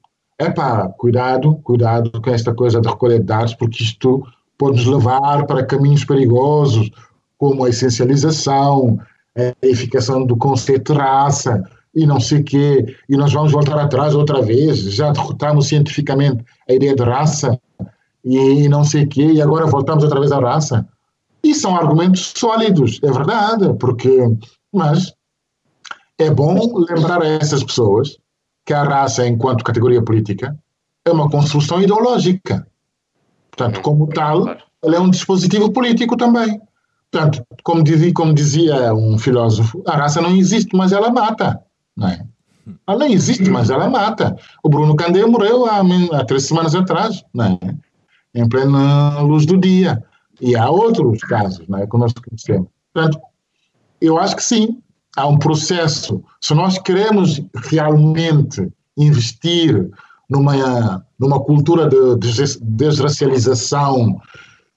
é 0.43 0.51
pá, 0.51 0.89
cuidado, 0.97 1.55
cuidado 1.63 2.21
com 2.21 2.29
esta 2.29 2.53
coisa 2.53 2.81
de 2.81 2.87
recolher 2.87 3.23
dados, 3.23 3.53
porque 3.55 3.83
isto 3.83 4.25
pode 4.57 4.77
nos 4.77 4.85
levar 4.85 5.45
para 5.45 5.65
caminhos 5.65 6.05
perigosos, 6.05 6.89
como 7.37 7.65
a 7.65 7.69
essencialização, 7.69 8.99
a 9.37 9.65
edificação 9.65 10.25
do 10.25 10.37
conceito 10.37 10.93
de 10.93 10.99
raça, 10.99 11.63
e 11.95 12.07
não 12.07 12.19
sei 12.19 12.41
quê, 12.41 12.95
e 13.07 13.15
nós 13.15 13.31
vamos 13.33 13.51
voltar 13.51 13.77
atrás 13.77 14.15
outra 14.15 14.41
vez, 14.41 14.79
já 14.79 15.11
derrotamos 15.11 15.67
cientificamente 15.67 16.43
a 16.67 16.73
ideia 16.73 16.95
de 16.95 17.03
raça 17.03 17.59
e, 18.25 18.67
não 18.67 18.83
sei 18.83 19.05
quê, 19.05 19.25
e 19.25 19.41
agora 19.41 19.67
voltamos 19.67 20.03
outra 20.03 20.19
vez 20.19 20.31
à 20.31 20.39
raça. 20.39 20.87
E 21.43 21.53
são 21.53 21.75
argumentos 21.75 22.33
sólidos, 22.35 22.99
é 23.03 23.11
verdade, 23.11 23.73
porque, 23.77 24.17
mas 24.73 25.13
é 26.17 26.31
bom 26.31 26.85
lembrar 26.89 27.21
a 27.21 27.27
essas 27.27 27.63
pessoas 27.63 28.17
que 28.65 28.73
a 28.73 28.83
raça, 28.83 29.27
enquanto 29.27 29.63
categoria 29.63 30.01
política, 30.01 30.57
é 31.05 31.11
uma 31.11 31.29
construção 31.29 31.81
ideológica. 31.81 32.65
Portanto, 33.51 33.81
como 33.81 34.07
tal, 34.07 34.57
ela 34.83 34.95
é 34.95 34.99
um 34.99 35.09
dispositivo 35.09 35.71
político 35.71 36.17
também. 36.17 36.61
Portanto, 37.11 37.45
como 37.63 37.83
dizia, 37.83 38.13
como 38.13 38.33
dizia 38.33 38.93
um 38.93 39.17
filósofo, 39.17 39.83
a 39.85 39.95
raça 39.95 40.21
não 40.21 40.35
existe, 40.35 40.75
mas 40.75 40.91
ela 40.91 41.11
mata. 41.11 41.61
Não 41.95 42.07
é? 42.07 42.25
Ela 42.87 43.07
existe, 43.07 43.49
mas 43.49 43.69
ela 43.69 43.89
mata. 43.89 44.35
O 44.63 44.69
Bruno 44.69 44.95
Candé 44.95 45.25
morreu 45.25 45.65
há, 45.65 45.81
há 46.13 46.25
três 46.25 46.45
semanas 46.45 46.73
atrás, 46.73 47.23
não 47.33 47.45
é? 47.45 47.59
em 48.33 48.47
plena 48.47 49.19
luz 49.21 49.45
do 49.45 49.57
dia. 49.57 50.03
E 50.41 50.55
há 50.55 50.69
outros 50.69 51.19
casos 51.21 51.67
não 51.67 51.79
é? 51.79 51.87
que 51.87 51.97
nós 51.97 52.13
conhecemos. 52.13 52.67
Portanto, 52.93 53.19
eu 54.01 54.17
acho 54.17 54.35
que 54.35 54.43
sim, 54.43 54.81
há 55.15 55.27
um 55.27 55.37
processo. 55.37 56.23
Se 56.41 56.53
nós 56.53 56.77
queremos 56.79 57.41
realmente 57.69 58.67
investir 58.97 59.89
numa, 60.29 61.05
numa 61.19 61.39
cultura 61.39 61.87
de 61.89 62.17
desracialização 62.61 64.19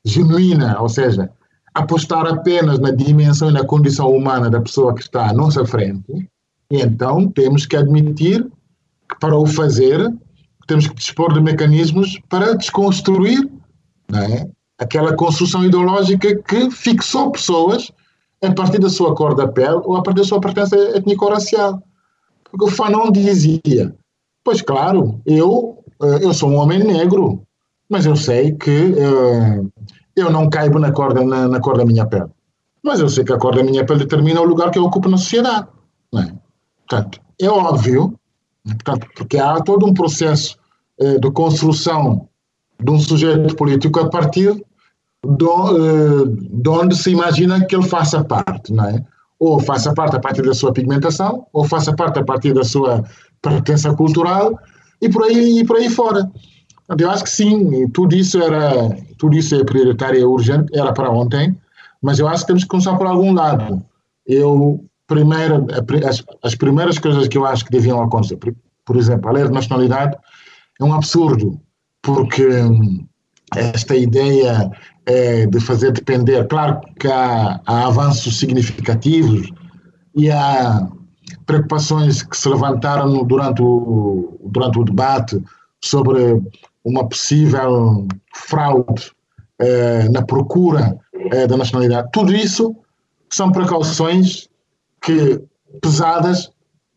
genuína, 0.05 0.81
ou 0.81 0.89
seja, 0.89 1.31
apostar 1.75 2.27
apenas 2.27 2.79
na 2.79 2.91
dimensão 2.91 3.51
e 3.51 3.53
na 3.53 3.65
condição 3.65 4.11
humana 4.11 4.49
da 4.49 4.61
pessoa 4.61 4.95
que 4.95 5.03
está 5.03 5.29
à 5.29 5.33
nossa 5.33 5.65
frente, 5.65 6.29
então 6.71 7.29
temos 7.29 7.67
que 7.67 7.77
admitir 7.77 8.45
que 9.09 9.19
para 9.21 9.37
o 9.37 9.47
fazer 9.47 10.13
temos 10.67 10.89
que 10.89 10.95
dispor 10.95 11.33
de 11.33 11.41
mecanismos 11.41 12.19
para 12.29 12.55
desconstruir 12.55 13.49
é? 14.13 14.49
aquela 14.79 15.15
construção 15.15 15.65
ideológica 15.65 16.35
que 16.43 16.71
fixou 16.71 17.31
pessoas 17.31 17.93
a 18.43 18.53
partir 18.53 18.79
da 18.79 18.89
sua 18.89 19.15
cor 19.15 19.35
da 19.35 19.49
pele 19.49 19.81
ou 19.85 19.97
a 19.97 20.03
partir 20.03 20.21
da 20.21 20.27
sua 20.27 20.41
pertença 20.41 20.77
étnico-racial. 20.97 21.83
Porque 22.45 22.65
o 22.65 22.71
Fanon 22.71 23.11
dizia, 23.11 23.95
pois 24.45 24.63
claro, 24.63 25.21
eu, 25.27 25.83
eh, 26.03 26.19
eu 26.23 26.33
sou 26.33 26.51
um 26.51 26.57
homem 26.57 26.79
negro, 26.79 27.43
mas 27.89 28.07
eu 28.07 28.17
sei 28.17 28.53
que 28.53 28.93
uh, 28.93 29.71
eu 30.15 30.31
não 30.31 30.51
caibo 30.51 30.79
na 30.79 30.93
cor, 30.93 31.15
na, 31.15 31.49
na, 31.49 31.61
cor 31.61 31.77
da 31.77 31.85
minha 31.85 32.07
pele. 32.07 32.31
Mas 32.83 33.01
eu 33.01 33.09
sei 33.09 33.25
que 33.25 33.33
a 33.33 33.39
cor 33.39 33.55
da 33.55 33.63
minha 33.63 33.85
pele 33.85 34.01
determina 34.01 34.41
o 34.41 34.45
lugar 34.47 34.71
que 34.71 34.79
eu 34.79 34.85
ocupo 34.85 35.09
na 35.09 35.17
sociedade. 35.17 35.69
É? 36.15 36.33
Portanto, 36.89 37.21
é 37.41 37.49
óbvio, 37.49 38.19
portanto, 38.65 39.07
porque 39.17 39.39
há 39.39 39.61
todo 39.61 39.87
um 39.87 39.95
processo 39.95 40.57
uh, 41.01 41.21
de 41.21 41.31
construção 41.31 42.29
de 42.83 42.91
um 42.91 42.99
sujeito 42.99 43.57
político 43.57 44.01
a 44.01 44.09
partir 44.09 44.65
do, 45.27 45.77
eh, 45.77 46.25
de 46.51 46.69
onde 46.69 46.97
se 46.97 47.11
imagina 47.11 47.65
que 47.65 47.75
ele 47.75 47.89
faça 47.89 48.25
parte, 48.25 48.73
não 48.73 48.85
é? 48.85 49.05
Ou 49.39 49.61
faça 49.61 49.93
parte 49.93 50.17
a 50.17 50.21
partir 50.21 50.43
da 50.43 50.55
sua 50.55 50.73
pigmentação, 50.73 51.47
ou 51.53 51.65
faça 51.65 51.95
parte 51.95 52.19
a 52.19 52.25
partir 52.25 52.53
da 52.55 52.65
sua 52.65 53.05
pertença 53.43 53.93
cultural 53.95 54.59
e 55.01 55.09
por 55.09 55.25
aí, 55.25 55.61
e 55.61 55.65
por 55.65 55.77
aí 55.77 55.91
fora. 55.91 56.31
Eu 56.99 57.11
acho 57.11 57.25
que 57.25 57.31
sim, 57.31 57.89
tudo 57.91 58.15
isso 58.15 58.41
era, 58.41 58.97
tudo 59.19 59.37
isso 59.37 59.55
é 59.55 59.65
prioritário, 59.65 60.23
é 60.23 60.25
urgente, 60.25 60.77
era 60.77 60.93
para 60.93 61.11
ontem, 61.11 61.57
mas 62.01 62.19
eu 62.19 62.29
acho 62.29 62.43
que 62.43 62.49
temos 62.49 62.63
que 62.63 62.69
começar 62.69 62.97
por 62.97 63.07
algum 63.07 63.33
lado. 63.33 63.83
Eu, 64.27 64.85
primeiro, 65.07 65.67
as, 66.07 66.25
as 66.43 66.55
primeiras 66.55 66.99
coisas 66.99 67.27
que 67.29 67.37
eu 67.37 67.45
acho 67.45 67.65
que 67.65 67.73
deviam 67.73 68.01
acontecer, 68.01 68.39
por 68.85 68.97
exemplo, 68.97 69.29
a 69.29 69.33
lei 69.33 69.45
de 69.45 69.53
nacionalidade 69.53 70.17
é 70.81 70.85
um 70.85 70.95
absurdo, 70.95 71.61
porque 72.03 72.47
hum, 72.47 73.05
esta 73.55 73.97
ideia 73.97 74.71
é, 75.07 75.47
de 75.47 75.61
fazer 75.61 75.93
depender. 75.93 76.47
Claro 76.49 76.81
que 76.99 77.07
há, 77.07 77.61
há, 77.65 77.87
avanços 77.87 78.39
significativos 78.39 79.49
e 80.15 80.31
há 80.31 80.89
preocupações 81.47 82.23
que 82.23 82.37
se 82.37 82.49
levantaram 82.49 83.25
durante 83.25 83.63
o, 83.63 84.39
durante 84.45 84.79
o 84.79 84.85
debate 84.85 85.43
sobre 85.83 86.43
uma 86.85 87.09
possível 87.09 88.07
fraude 88.35 89.13
é, 89.59 90.09
na 90.09 90.23
procura 90.23 90.99
é, 91.33 91.47
da 91.47 91.57
nacionalidade. 91.57 92.09
Tudo 92.13 92.35
isso 92.35 92.75
são 93.31 93.51
precauções 93.51 94.49
que, 95.03 95.41
pesadas, 95.81 96.51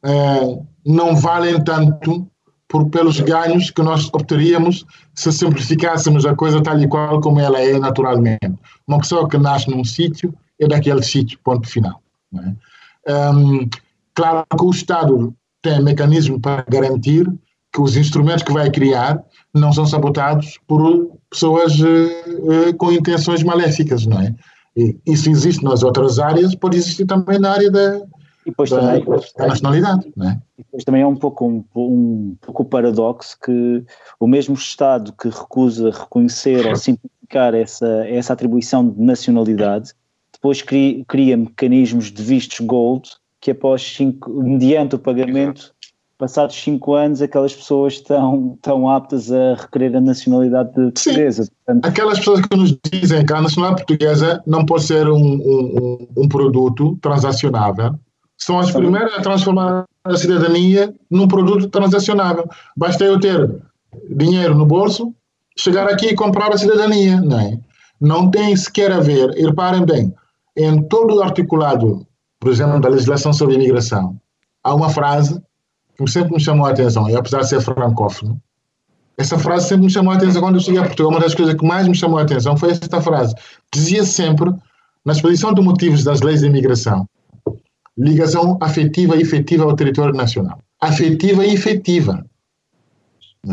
é, 0.04 0.60
não 0.86 1.16
valem 1.16 1.64
tanto 1.64 2.28
por, 2.70 2.88
pelos 2.90 3.20
ganhos 3.20 3.72
que 3.72 3.82
nós 3.82 4.10
obteríamos 4.14 4.86
se 5.16 5.32
simplificássemos 5.32 6.26
a 6.26 6.36
coisa 6.36 6.62
tal 6.62 6.80
e 6.80 6.88
qual 6.88 7.20
como 7.20 7.40
ela 7.40 7.60
é 7.60 7.78
naturalmente. 7.78 8.54
Uma 8.88 9.00
pessoa 9.00 9.28
que 9.28 9.38
nasce 9.38 9.70
num 9.70 9.84
sítio 9.84 10.34
é 10.60 10.68
daquele 10.68 11.02
sítio, 11.02 11.40
ponto 11.44 11.68
final. 11.68 12.02
É? 12.36 13.32
Um, 13.34 13.68
claro 14.14 14.46
que 14.58 14.64
o 14.64 14.70
Estado 14.70 15.34
tem 15.62 15.82
mecanismo 15.84 16.40
para 16.40 16.64
garantir 16.70 17.28
que 17.74 17.82
os 17.82 17.98
instrumentos 17.98 18.44
que 18.44 18.54
vai 18.54 18.70
criar 18.70 19.22
não 19.54 19.74
são 19.74 19.86
sabotados 19.86 20.60
por 20.68 21.10
pessoas 21.30 21.80
uh, 21.80 22.70
uh, 22.70 22.74
com 22.78 22.92
intenções 22.92 23.44
maléficas, 23.44 24.06
não 24.06 24.22
é? 24.22 24.34
E 24.78 24.96
isso 25.08 25.30
existe 25.30 25.64
nas 25.64 25.82
outras 25.82 26.20
áreas, 26.20 26.56
pode 26.56 26.78
existir 26.78 27.06
também 27.06 27.40
na 27.40 27.52
área 27.52 27.72
da, 27.72 28.02
depois 28.50 28.70
também, 28.70 29.04
da 29.38 29.48
nacionalidade. 29.48 30.12
Não 30.16 30.30
é? 30.30 30.42
E 30.58 30.64
depois 30.64 30.84
também 30.84 31.02
é 31.02 31.08
um 31.08 31.16
pouco 31.16 31.48
um, 31.48 31.64
um 31.76 32.36
pouco 32.42 32.64
o 32.64 32.66
paradoxo 32.66 33.38
que 33.44 33.84
o 34.20 34.28
mesmo 34.28 34.56
Estado 34.56 35.14
que 35.14 35.30
recusa 35.30 35.92
reconhecer 35.92 36.68
ou 36.68 36.76
simplificar 36.76 37.54
essa, 37.54 38.08
essa 38.08 38.34
atribuição 38.34 38.88
de 38.88 39.02
nacionalidade, 39.02 39.94
depois 40.34 40.62
cria, 40.62 41.04
cria 41.06 41.38
mecanismos 41.38 42.12
de 42.12 42.24
vistos 42.24 42.60
gold 42.66 43.10
que 43.42 43.52
após 43.52 43.82
cinco, 43.82 44.30
mediante 44.30 44.96
o 44.96 45.00
pagamento 45.00 45.74
passados 46.20 46.62
cinco 46.62 46.94
anos, 46.94 47.22
aquelas 47.22 47.56
pessoas 47.56 47.94
estão, 47.94 48.54
estão 48.56 48.90
aptas 48.90 49.32
a 49.32 49.56
requerer 49.56 49.96
a 49.96 50.02
nacionalidade 50.02 50.74
portuguesa. 50.74 51.50
Portanto, 51.66 51.86
aquelas 51.86 52.20
pessoas 52.20 52.42
que 52.42 52.58
nos 52.58 52.78
dizem 52.92 53.26
que 53.26 53.34
a 53.34 53.42
nacionalidade 53.42 53.86
portuguesa 53.86 54.44
não 54.46 54.66
pode 54.66 54.84
ser 54.84 55.08
um, 55.08 55.18
um, 55.18 56.08
um 56.18 56.28
produto 56.28 56.98
transacionável, 57.02 57.98
são 58.40 58.60
as 58.60 58.72
primeiras 58.72 59.14
a 59.14 59.22
transformar 59.22 59.86
a 60.04 60.18
cidadania 60.18 60.94
num 61.12 61.28
produto 61.28 61.68
transacionável. 61.68 62.50
Basta 62.76 63.04
eu 63.04 63.20
ter 63.20 63.62
dinheiro 64.10 64.56
no 64.56 64.66
bolso, 64.66 65.14
chegar 65.58 65.88
aqui 65.88 66.08
e 66.08 66.16
comprar 66.16 66.52
a 66.52 66.58
cidadania. 66.58 67.22
Não, 67.22 67.40
é? 67.40 67.60
não 68.00 68.32
tem 68.32 68.56
sequer 68.56 68.92
a 68.92 69.00
ver, 69.00 69.38
e 69.38 69.46
reparem 69.46 69.86
bem, 69.86 70.14
em 70.56 70.82
todo 70.84 71.16
o 71.16 71.22
articulado, 71.22 72.06
por 72.40 72.50
exemplo, 72.50 72.80
da 72.80 72.90
legislação 72.90 73.34
sobre 73.34 73.56
imigração, 73.56 74.16
há 74.64 74.74
uma 74.74 74.90
frase 74.90 75.42
que 75.98 76.10
sempre 76.10 76.34
me 76.34 76.40
chamou 76.40 76.66
a 76.66 76.72
atenção, 76.72 77.10
e 77.10 77.16
apesar 77.16 77.42
de 77.42 77.50
ser 77.50 77.62
francófono, 77.62 78.42
essa 79.18 79.38
frase 79.38 79.68
sempre 79.68 79.86
me 79.86 79.92
chamou 79.92 80.14
a 80.14 80.16
atenção 80.16 80.42
quando 80.42 80.56
eu 80.56 80.62
cheguei 80.62 80.80
a 80.80 80.86
Portugal. 80.86 81.12
Uma 81.12 81.20
das 81.20 81.36
coisas 81.36 81.54
que 81.54 81.66
mais 81.66 81.86
me 81.86 81.94
chamou 81.94 82.18
a 82.20 82.22
atenção 82.22 82.56
foi 82.56 82.72
esta 82.72 83.02
frase. 83.02 83.36
Dizia 83.74 84.06
sempre, 84.06 84.50
na 85.04 85.12
exposição 85.12 85.54
de 85.54 85.62
motivos 85.62 86.06
das 86.06 86.22
leis 86.22 86.40
de 86.40 86.48
imigração, 86.48 87.06
ligação 88.00 88.58
afetiva 88.62 89.16
e 89.18 89.22
efetiva 89.22 89.66
ao 89.66 89.76
território 89.76 90.16
nacional. 90.16 90.60
Afetiva 90.82 91.46
e 91.46 91.54
efetiva. 91.54 92.26
O 93.46 93.52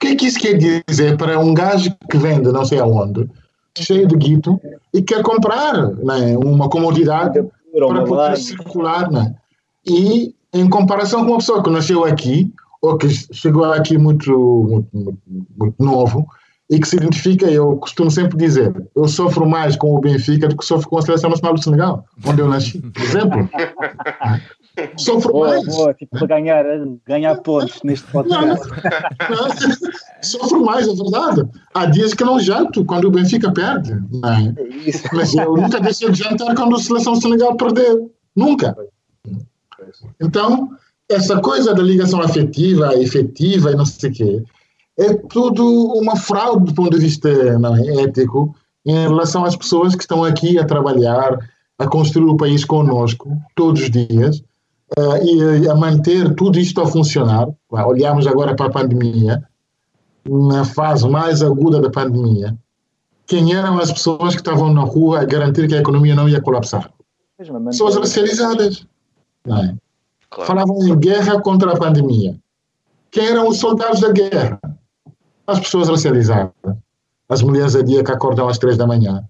que 0.00 0.08
é 0.08 0.16
que 0.16 0.26
isso 0.26 0.40
quer 0.40 0.58
dizer 0.88 1.16
para 1.16 1.38
um 1.38 1.54
gajo 1.54 1.94
que 2.10 2.18
vende 2.18 2.50
não 2.50 2.64
sei 2.64 2.80
aonde, 2.80 3.28
cheio 3.78 4.06
de 4.06 4.16
guito, 4.16 4.60
e 4.92 5.00
quer 5.00 5.22
comprar 5.22 5.88
né, 5.96 6.36
uma 6.36 6.68
comodidade 6.68 7.40
para 7.72 8.04
poder 8.04 8.36
circular? 8.36 9.10
Né? 9.10 9.34
E 9.86 10.34
em 10.52 10.68
comparação 10.68 11.24
com 11.24 11.30
uma 11.30 11.38
pessoa 11.38 11.62
que 11.62 11.70
nasceu 11.70 12.04
aqui, 12.04 12.52
ou 12.80 12.98
que 12.98 13.08
chegou 13.08 13.64
aqui 13.64 13.96
muito, 13.96 14.86
muito, 14.92 15.18
muito 15.56 15.76
novo, 15.78 16.26
e 16.72 16.80
que 16.80 16.88
se 16.88 16.96
identifica, 16.96 17.44
eu 17.50 17.76
costumo 17.76 18.10
sempre 18.10 18.34
dizer, 18.38 18.74
eu 18.96 19.06
sofro 19.06 19.46
mais 19.46 19.76
com 19.76 19.94
o 19.94 20.00
Benfica 20.00 20.48
do 20.48 20.56
que 20.56 20.64
sofro 20.64 20.88
com 20.88 20.96
a 20.96 21.02
Seleção 21.02 21.28
Nacional 21.28 21.52
do 21.52 21.62
Senegal, 21.62 22.04
onde 22.24 22.40
eu 22.40 22.48
nasci, 22.48 22.80
por 22.80 23.02
exemplo. 23.02 23.50
sofro 24.96 25.32
boa, 25.32 25.48
mais. 25.48 25.66
Boa, 25.66 25.92
tipo, 25.92 26.18
para 26.18 26.26
ganhar, 26.28 26.64
ganhar 27.06 27.36
pontos 27.42 27.82
neste 27.84 28.10
podcast. 28.10 28.70
Não, 28.70 29.36
não, 29.36 29.50
sofro 30.24 30.64
mais, 30.64 30.88
é 30.88 30.94
verdade. 30.94 31.46
Há 31.74 31.84
dias 31.84 32.14
que 32.14 32.24
não 32.24 32.40
janto 32.40 32.82
quando 32.86 33.04
o 33.04 33.10
Benfica 33.10 33.52
perde. 33.52 33.92
Não 34.10 34.30
é? 34.30 34.54
Mas 35.12 35.34
eu 35.34 35.54
nunca 35.54 35.78
deixei 35.78 36.10
de 36.10 36.20
jantar 36.22 36.54
quando 36.54 36.74
a 36.74 36.78
Seleção 36.78 37.14
Senegal 37.16 37.54
perdeu. 37.54 38.10
Nunca. 38.34 38.74
Então, 40.18 40.70
essa 41.06 41.38
coisa 41.38 41.74
da 41.74 41.82
ligação 41.82 42.22
afetiva, 42.22 42.94
efetiva 42.94 43.72
e 43.72 43.76
não 43.76 43.84
sei 43.84 44.08
o 44.08 44.12
quê, 44.14 44.42
é 44.98 45.14
tudo 45.14 45.64
uma 45.94 46.16
fraude 46.16 46.66
do 46.66 46.74
ponto 46.74 46.90
de 46.90 46.98
vista 46.98 47.58
não, 47.58 47.76
é, 47.76 48.02
ético 48.02 48.54
em 48.84 48.94
relação 48.94 49.44
às 49.44 49.56
pessoas 49.56 49.94
que 49.94 50.02
estão 50.02 50.24
aqui 50.24 50.58
a 50.58 50.64
trabalhar, 50.64 51.38
a 51.78 51.86
construir 51.86 52.30
o 52.30 52.36
país 52.36 52.64
conosco, 52.64 53.36
todos 53.54 53.82
os 53.82 53.90
dias, 53.90 54.42
uh, 54.98 55.16
e 55.24 55.68
a 55.68 55.74
manter 55.74 56.34
tudo 56.34 56.58
isto 56.58 56.80
a 56.80 56.86
funcionar, 56.86 57.48
olhamos 57.70 58.26
agora 58.26 58.54
para 58.54 58.66
a 58.66 58.70
pandemia, 58.70 59.42
na 60.28 60.64
fase 60.64 61.08
mais 61.08 61.42
aguda 61.42 61.80
da 61.80 61.90
pandemia, 61.90 62.56
quem 63.26 63.54
eram 63.54 63.78
as 63.78 63.90
pessoas 63.90 64.34
que 64.34 64.40
estavam 64.40 64.72
na 64.72 64.82
rua 64.82 65.20
a 65.20 65.24
garantir 65.24 65.68
que 65.68 65.74
a 65.74 65.80
economia 65.80 66.14
não 66.14 66.28
ia 66.28 66.40
colapsar? 66.40 66.90
Pessoas 67.64 67.96
racializadas. 67.96 68.86
É? 69.46 69.74
Claro. 70.30 70.46
Falavam 70.46 70.86
em 70.86 70.96
guerra 70.98 71.40
contra 71.40 71.72
a 71.72 71.76
pandemia. 71.76 72.36
Quem 73.10 73.26
eram 73.26 73.48
os 73.48 73.58
soldados 73.58 74.00
da 74.00 74.10
guerra? 74.10 74.60
As 75.52 75.60
pessoas 75.60 75.88
racializadas. 75.90 76.52
As 77.28 77.42
mulheres 77.42 77.76
a 77.76 77.82
dia 77.82 78.02
que 78.02 78.10
acordam 78.10 78.48
às 78.48 78.56
três 78.56 78.78
da 78.78 78.86
manhã. 78.86 79.22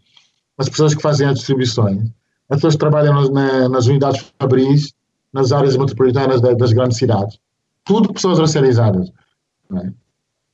As 0.56 0.68
pessoas 0.68 0.94
que 0.94 1.02
fazem 1.02 1.26
as 1.26 1.34
distribuições. 1.34 2.10
As 2.48 2.58
pessoas 2.58 2.74
que 2.74 2.80
trabalham 2.80 3.28
nas, 3.68 3.86
unidades 3.86 4.32
fabris, 4.38 4.94
nas 5.32 5.50
áreas 5.50 5.76
metropolitanas 5.76 6.40
das 6.40 6.72
grandes 6.72 6.98
cidades. 6.98 7.38
Tudo 7.84 8.12
pessoas 8.12 8.38
racializadas. 8.38 9.10
É? 9.74 9.90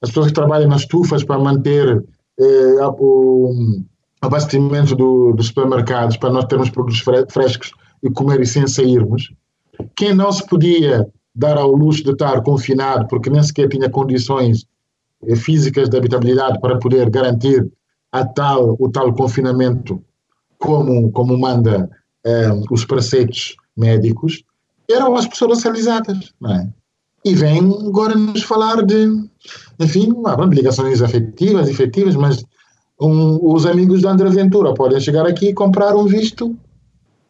As 0.01 0.09
pessoas 0.09 0.29
que 0.29 0.33
trabalham 0.33 0.69
nas 0.69 0.83
estufas 0.83 1.23
para 1.23 1.39
manter 1.39 2.03
eh, 2.41 2.87
o 2.99 3.83
abastecimento 4.23 4.95
do, 4.95 5.33
dos 5.33 5.49
supermercados, 5.49 6.17
para 6.17 6.31
nós 6.31 6.47
termos 6.47 6.71
produtos 6.71 7.01
frescos 7.31 7.73
e 8.03 8.11
comer 8.11 8.41
e 8.41 8.47
sem 8.47 8.67
sairmos. 8.67 9.35
Quem 9.95 10.15
não 10.15 10.33
se 10.33 10.47
podia 10.47 11.07
dar 11.35 11.59
ao 11.59 11.73
luxo 11.73 12.05
de 12.05 12.13
estar 12.13 12.41
confinado 12.43 13.07
porque 13.09 13.29
nem 13.29 13.43
sequer 13.43 13.69
tinha 13.69 13.91
condições 13.91 14.67
físicas 15.37 15.89
de 15.89 15.97
habitabilidade 15.97 16.61
para 16.61 16.79
poder 16.79 17.11
garantir 17.11 17.71
a 18.13 18.25
tal, 18.25 18.77
o 18.79 18.89
tal 18.91 19.13
confinamento 19.15 20.03
como, 20.59 21.11
como 21.13 21.39
manda 21.39 21.89
eh, 22.25 22.51
os 22.71 22.85
preceitos 22.85 23.57
médicos, 23.77 24.43
eram 24.91 25.15
as 25.15 25.27
pessoas 25.27 25.59
racializadas, 25.59 26.33
não 26.41 26.53
é? 26.53 26.69
E 27.25 27.35
vem 27.35 27.59
agora 27.59 28.15
nos 28.15 28.43
falar 28.43 28.85
de, 28.85 29.07
enfim, 29.79 30.13
de 30.13 30.57
ligações 30.57 31.03
afetivas, 31.03 31.69
efetivas, 31.69 32.17
mas 32.17 32.45
um, 33.01 33.39
os 33.43 33.67
amigos 33.67 34.03
da 34.03 34.11
André 34.11 34.31
Ventura 34.31 34.75
podem 34.75 35.01
chegar 35.01 35.27
aqui 35.27 35.49
e 35.49 35.55
comprar 35.55 35.95
um 35.95 36.07
visto, 36.07 36.57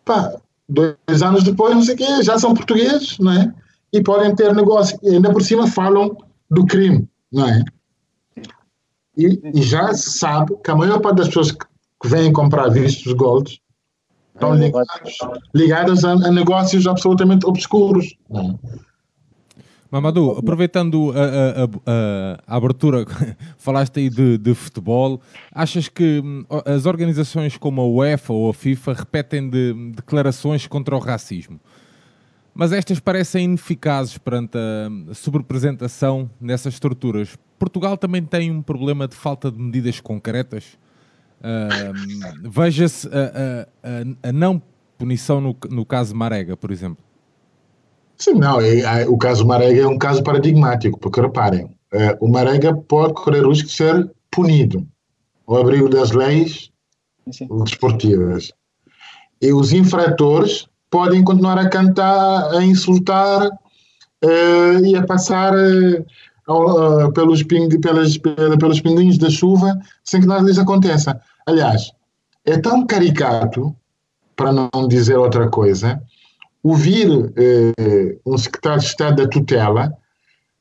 pá, 0.04 0.34
dois 0.68 1.22
anos 1.22 1.42
depois, 1.42 1.74
não 1.74 1.82
sei 1.82 1.94
o 1.94 1.98
quê, 1.98 2.22
já 2.22 2.38
são 2.38 2.54
portugueses, 2.54 3.18
não 3.18 3.32
é? 3.32 3.52
E 3.92 4.02
podem 4.02 4.34
ter 4.34 4.54
negócio. 4.54 4.98
E 5.02 5.10
ainda 5.10 5.32
por 5.32 5.42
cima 5.42 5.66
falam 5.66 6.16
do 6.50 6.64
crime, 6.66 7.08
não 7.32 7.48
é? 7.48 7.64
E, 9.18 9.40
e 9.52 9.62
já 9.62 9.92
se 9.92 10.16
sabe 10.18 10.56
que 10.62 10.70
a 10.70 10.76
maior 10.76 11.00
parte 11.00 11.16
das 11.16 11.26
pessoas 11.26 11.50
que, 11.50 11.66
vêm 12.04 12.32
comprar 12.32 12.68
vistos 12.68 13.12
gold 13.12 13.60
estão 14.32 14.54
ligados, 14.54 15.18
ligadas 15.52 16.04
a, 16.04 16.12
a 16.12 16.30
negócios 16.30 16.86
absolutamente 16.86 17.44
obscuros. 17.44 18.14
É? 18.30 18.78
Mamadou, 19.90 20.38
aproveitando 20.38 21.12
a, 21.12 21.24
a, 21.24 21.64
a, 21.64 22.40
a, 22.46 22.56
abertura, 22.56 23.06
falaste 23.56 24.00
aí 24.00 24.10
de, 24.10 24.36
de, 24.36 24.54
futebol, 24.54 25.20
achas 25.50 25.88
que 25.88 26.20
hum, 26.22 26.44
as 26.66 26.84
organizações 26.84 27.56
como 27.56 27.80
a 27.80 27.86
UEFA 27.86 28.32
ou 28.32 28.50
a 28.50 28.54
FIFA 28.54 28.92
repetem 28.92 29.48
de, 29.48 29.92
declarações 29.96 30.66
contra 30.66 30.94
o 30.94 30.98
racismo, 30.98 31.58
mas 32.58 32.72
estas 32.72 32.98
parecem 32.98 33.44
ineficazes 33.44 34.18
perante 34.18 34.58
a 34.58 35.14
sobrepresentação 35.14 36.28
nessas 36.40 36.74
estruturas. 36.74 37.38
Portugal 37.56 37.96
também 37.96 38.24
tem 38.24 38.50
um 38.50 38.60
problema 38.60 39.06
de 39.06 39.14
falta 39.14 39.48
de 39.48 39.56
medidas 39.60 40.00
concretas. 40.00 40.76
Uh, 41.38 42.50
Veja-se 42.50 43.08
a, 44.24 44.32
não 44.32 44.60
punição 44.98 45.40
no, 45.40 45.56
no 45.70 45.86
caso 45.86 46.16
Marega, 46.16 46.56
por 46.56 46.72
exemplo. 46.72 46.98
Sim, 48.16 48.34
não, 48.34 48.60
é, 48.60 48.80
é, 48.80 49.08
o 49.08 49.16
caso 49.16 49.46
Marega 49.46 49.82
é 49.82 49.86
um 49.86 49.96
caso 49.96 50.20
paradigmático, 50.24 50.98
porque 50.98 51.20
reparem, 51.20 51.70
é, 51.92 52.18
o 52.20 52.26
Marega 52.26 52.74
pode 52.74 53.14
correr 53.14 53.44
o 53.44 53.50
risco 53.50 53.68
de 53.68 53.74
ser 53.76 54.10
punido 54.32 54.84
ao 55.46 55.58
abrigo 55.58 55.88
das 55.88 56.10
leis 56.10 56.72
Sim. 57.30 57.46
desportivas. 57.62 58.50
E 59.40 59.52
os 59.52 59.72
infratores 59.72 60.68
podem 60.90 61.22
continuar 61.22 61.58
a 61.58 61.68
cantar, 61.68 62.54
a 62.54 62.62
insultar 62.62 63.46
uh, 63.46 64.84
e 64.84 64.96
a 64.96 65.06
passar 65.06 65.54
uh, 65.54 66.04
uh, 66.48 67.12
pelos, 67.12 67.42
ping, 67.42 67.68
pelas, 67.80 68.16
pelos 68.16 68.80
pinguins 68.80 69.18
da 69.18 69.30
chuva 69.30 69.78
sem 70.04 70.20
que 70.20 70.26
nada 70.26 70.46
lhes 70.46 70.58
aconteça. 70.58 71.20
Aliás, 71.46 71.92
é 72.44 72.58
tão 72.58 72.86
caricato, 72.86 73.74
para 74.36 74.52
não 74.52 74.88
dizer 74.88 75.16
outra 75.16 75.48
coisa, 75.48 76.00
ouvir 76.62 77.08
um 78.24 78.38
secretário 78.38 78.80
de 78.80 78.86
Estado 78.86 79.22
da 79.22 79.28
tutela 79.28 79.92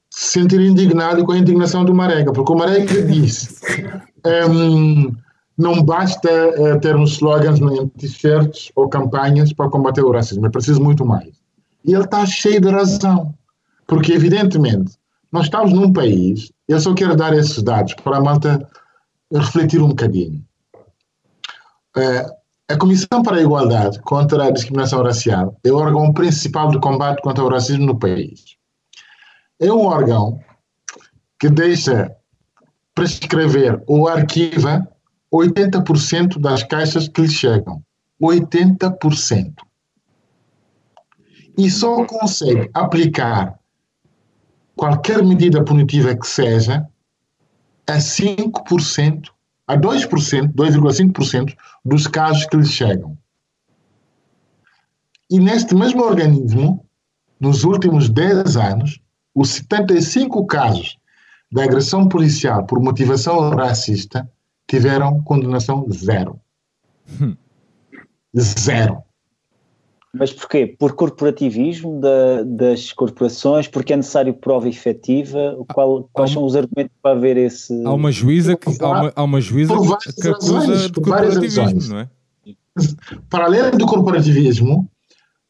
se 0.10 0.40
sentir 0.40 0.60
indignado 0.62 1.24
com 1.26 1.32
a 1.32 1.38
indignação 1.38 1.84
do 1.86 1.94
Marega, 1.94 2.32
porque 2.32 2.52
o 2.52 2.56
Marega 2.56 3.04
disse 3.04 3.62
um, 4.50 5.16
não 5.58 5.82
basta 5.82 6.30
uh, 6.30 6.80
termos 6.80 7.14
slogans 7.14 7.60
em 7.60 7.88
t-shirts 7.90 8.72
ou 8.76 8.88
campanhas 8.88 9.52
para 9.52 9.70
combater 9.70 10.04
o 10.04 10.12
racismo, 10.12 10.46
é 10.46 10.50
preciso 10.50 10.82
muito 10.82 11.06
mais. 11.06 11.36
E 11.84 11.94
ele 11.94 12.04
está 12.04 12.26
cheio 12.26 12.62
de 12.62 12.70
razão, 12.70 13.34
porque 13.88 14.14
evidentemente 14.14 14.98
nós 15.32 15.46
estamos 15.46 15.74
num 15.74 15.92
país, 15.92 16.52
eu 16.68 16.80
só 16.80 16.94
quero 16.94 17.16
dar 17.16 17.34
esses 17.34 17.64
dados 17.64 17.96
para 17.96 18.18
a 18.18 18.22
malta 18.22 18.70
refletir 19.32 19.82
um 19.82 19.90
bocadinho. 19.90 20.46
Uh, 21.96 22.38
a 22.70 22.78
Comissão 22.78 23.24
para 23.24 23.38
a 23.38 23.42
Igualdade 23.42 24.00
contra 24.02 24.46
a 24.46 24.52
Discriminação 24.52 25.02
Racial 25.02 25.58
é 25.64 25.72
o 25.72 25.78
órgão 25.78 26.14
principal 26.14 26.70
de 26.70 26.80
combate 26.80 27.22
contra 27.22 27.44
o 27.44 27.50
racismo 27.50 27.86
no 27.86 27.98
país. 27.98 28.58
É 29.60 29.72
um 29.72 29.86
órgão 29.86 30.40
que 31.40 31.50
deixa 31.50 32.12
prescrever 32.94 33.82
ou 33.88 34.08
arquiva 34.08 34.88
80% 35.34 36.40
das 36.40 36.64
caixas 36.64 37.08
que 37.08 37.22
lhe 37.22 37.30
chegam. 37.30 37.84
80%. 38.22 39.54
E 41.58 41.70
só 41.70 42.06
consegue 42.06 42.70
aplicar 42.74 43.60
qualquer 44.76 45.24
medida 45.24 45.64
punitiva 45.64 46.16
que 46.16 46.28
seja 46.28 46.88
a 47.88 47.98
5% 47.98 49.30
a 49.68 49.76
2%, 49.76 50.54
2,5% 50.54 51.56
dos 51.84 52.08
casos 52.08 52.46
que 52.46 52.58
lhes 52.58 52.72
chegam. 52.72 53.18
E 55.30 55.40
neste 55.40 55.76
mesmo 55.76 56.04
organismo, 56.04 56.86
nos 57.40 57.66
últimos 57.66 58.10
10 58.10 58.56
anos, 58.56 59.02
os 59.36 59.50
75 59.50 60.46
casos 60.48 60.98
de 61.52 61.62
agressão 61.62 62.08
policial 62.08 62.66
por 62.66 62.82
motivação 62.82 63.50
racista 63.50 64.30
tiveram 64.68 65.22
condenação 65.24 65.86
zero. 65.92 66.40
Hum. 67.22 67.36
Zero. 68.38 69.04
Mas 70.14 70.34
porquê? 70.34 70.68
Por 70.68 70.94
corporativismo 70.94 72.00
da, 72.00 72.44
das 72.44 72.92
corporações? 72.92 73.68
Porque 73.68 73.94
é 73.94 73.98
necessário 73.98 74.34
prova 74.34 74.68
efetiva? 74.68 75.58
Qual, 75.74 76.10
quais 76.12 76.32
são 76.32 76.44
os 76.44 76.56
argumentos 76.56 76.96
para 77.02 77.16
haver 77.16 77.38
esse. 77.38 77.74
Há 77.86 77.94
uma 77.94 78.12
juíza 78.12 78.56
que, 78.58 78.70
há 78.82 78.88
uma, 78.88 79.14
há 79.16 79.24
uma 79.24 79.42
juíza 79.42 79.74
que 80.20 80.28
acusa 80.28 80.90
de 80.90 81.02
corporativismo, 81.02 81.90
não 81.90 82.00
é? 82.00 82.10
Para 83.30 83.46
além 83.46 83.72
do 83.72 83.86
corporativismo, 83.86 84.90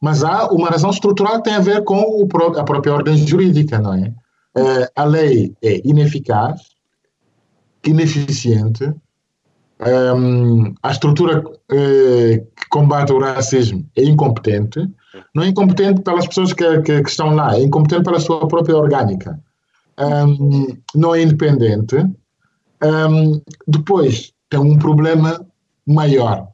mas 0.02 0.24
há 0.24 0.48
uma 0.48 0.70
razão 0.70 0.90
estrutural 0.90 1.38
que 1.38 1.44
tem 1.44 1.54
a 1.54 1.60
ver 1.60 1.84
com 1.84 2.00
o, 2.00 2.28
a 2.58 2.64
própria 2.64 2.94
ordem 2.94 3.18
jurídica, 3.18 3.80
não 3.80 3.94
é? 3.94 4.14
é 4.56 4.92
a 4.96 5.04
lei 5.04 5.54
é 5.62 5.82
ineficaz, 5.88 6.62
ineficiente, 7.86 8.94
um, 9.80 10.74
a 10.82 10.92
estrutura 10.92 11.40
uh, 11.40 12.48
que 12.56 12.70
combate 12.70 13.12
o 13.12 13.20
racismo 13.20 13.86
é 13.96 14.04
incompetente, 14.04 14.90
não 15.34 15.44
é 15.44 15.48
incompetente 15.48 16.02
pelas 16.02 16.28
pessoas 16.28 16.54
que, 16.54 16.82
que, 16.82 17.02
que 17.02 17.10
estão 17.10 17.36
lá, 17.36 17.56
é 17.56 17.62
incompetente 17.62 18.04
pela 18.04 18.20
sua 18.20 18.48
própria 18.48 18.78
orgânica, 18.78 19.40
um, 20.00 20.78
não 20.96 21.16
é 21.16 21.22
independente. 21.22 21.96
Um, 22.84 23.42
depois, 23.68 24.32
tem 24.50 24.60
um 24.60 24.78
problema 24.78 25.46
maior, 25.86 26.48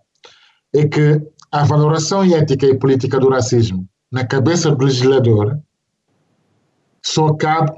é 0.73 0.87
que 0.87 1.21
a 1.51 1.63
valoração 1.63 2.23
ética 2.23 2.65
e 2.65 2.77
política 2.77 3.19
do 3.19 3.29
racismo 3.29 3.87
na 4.11 4.25
cabeça 4.25 4.71
do 4.71 4.85
legislador 4.85 5.59
só 7.03 7.33
cabe 7.33 7.71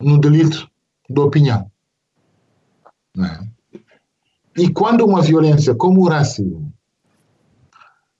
no 0.00 0.18
delito 0.18 0.68
de 1.08 1.20
opinião. 1.20 1.70
Não 3.14 3.26
é? 3.26 3.49
E 4.56 4.68
quando 4.68 5.06
uma 5.06 5.22
violência 5.22 5.74
como 5.74 6.02
o 6.02 6.08
racismo 6.08 6.72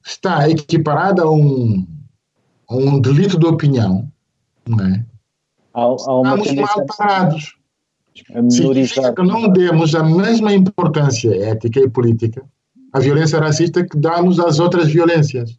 está 0.04 0.48
equiparada 0.48 1.22
a 1.22 1.30
um, 1.30 1.86
a 2.68 2.76
um 2.76 3.00
delito 3.00 3.38
de 3.38 3.46
opinião, 3.46 4.10
é? 4.68 5.04
Há, 5.74 5.82
há 5.84 6.36
estamos 6.36 6.54
mal 6.54 6.86
parados. 6.86 7.56
Significa 8.50 9.12
que 9.12 9.22
não 9.22 9.48
demos 9.48 9.94
a 9.94 10.02
mesma 10.02 10.52
importância 10.52 11.34
ética 11.44 11.80
e 11.80 11.88
política 11.88 12.44
à 12.92 12.98
violência 12.98 13.38
racista 13.38 13.84
que 13.84 13.96
damos 13.96 14.40
às 14.40 14.58
outras 14.58 14.88
violências. 14.88 15.58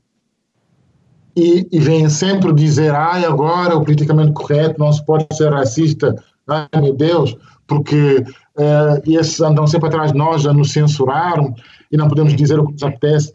e, 1.36 1.68
e 1.72 1.80
vêm 1.80 2.10
sempre 2.10 2.54
dizer, 2.54 2.94
ai, 2.94 3.26
agora 3.26 3.76
o 3.76 3.84
politicamente 3.84 4.34
correto 4.34 4.80
não 4.80 4.92
se 4.92 5.04
pode 5.06 5.26
ser 5.34 5.52
racista, 5.52 6.16
ai 6.48 6.68
meu 6.76 6.94
Deus, 6.94 7.36
porque 7.68 8.24
uh, 8.62 9.02
esses 9.12 9.42
andam 9.42 9.66
sempre 9.66 9.88
atrás 9.88 10.12
de 10.12 10.18
nós, 10.18 10.44
já 10.44 10.54
nos 10.54 10.72
censuraram 10.72 11.56
e 11.92 11.98
não 11.98 12.08
podemos 12.08 12.36
dizer 12.36 12.60
o 12.60 12.66
que 12.66 12.74
nos 12.74 12.84
apetece. 12.84 13.34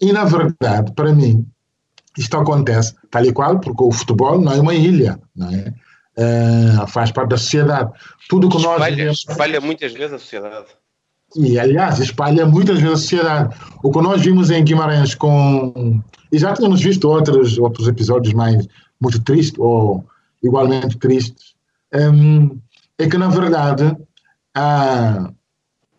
E 0.00 0.12
na 0.12 0.24
verdade, 0.24 0.92
para 0.94 1.12
mim, 1.12 1.46
isto 2.16 2.36
acontece 2.36 2.94
tal 3.10 3.24
e 3.24 3.32
qual, 3.32 3.58
porque 3.58 3.82
o 3.82 3.92
futebol 3.92 4.40
não 4.40 4.52
é 4.52 4.60
uma 4.60 4.74
ilha, 4.74 5.18
não 5.34 5.50
é? 5.50 5.74
Uh, 6.14 6.86
faz 6.88 7.10
parte 7.10 7.30
da 7.30 7.38
sociedade. 7.38 7.90
Tudo 8.28 8.48
que 8.48 8.58
espalha, 8.58 8.78
nós 8.78 8.90
vivemos, 8.90 9.24
espalha 9.28 9.60
muitas 9.60 9.92
vezes 9.92 10.12
a 10.12 10.18
sociedade. 10.18 10.66
e 11.34 11.58
aliás 11.58 11.98
espalha 12.00 12.44
muitas 12.44 12.78
vezes 12.78 12.92
a 12.92 12.96
sociedade. 12.96 13.56
O 13.82 13.90
que 13.90 14.02
nós 14.02 14.20
vimos 14.20 14.50
em 14.50 14.62
Guimarães 14.62 15.14
com 15.14 16.02
e 16.30 16.38
já 16.38 16.52
tínhamos 16.52 16.82
visto 16.82 17.08
outros 17.08 17.58
outros 17.58 17.88
episódios 17.88 18.34
mais 18.34 18.66
muito 19.00 19.20
tristes 19.22 19.58
ou 19.58 20.04
igualmente 20.42 20.98
tristes 20.98 21.54
hum, 21.94 22.58
é 22.98 23.08
que 23.08 23.18
na 23.18 23.28
verdade 23.28 23.96
há 24.54 25.30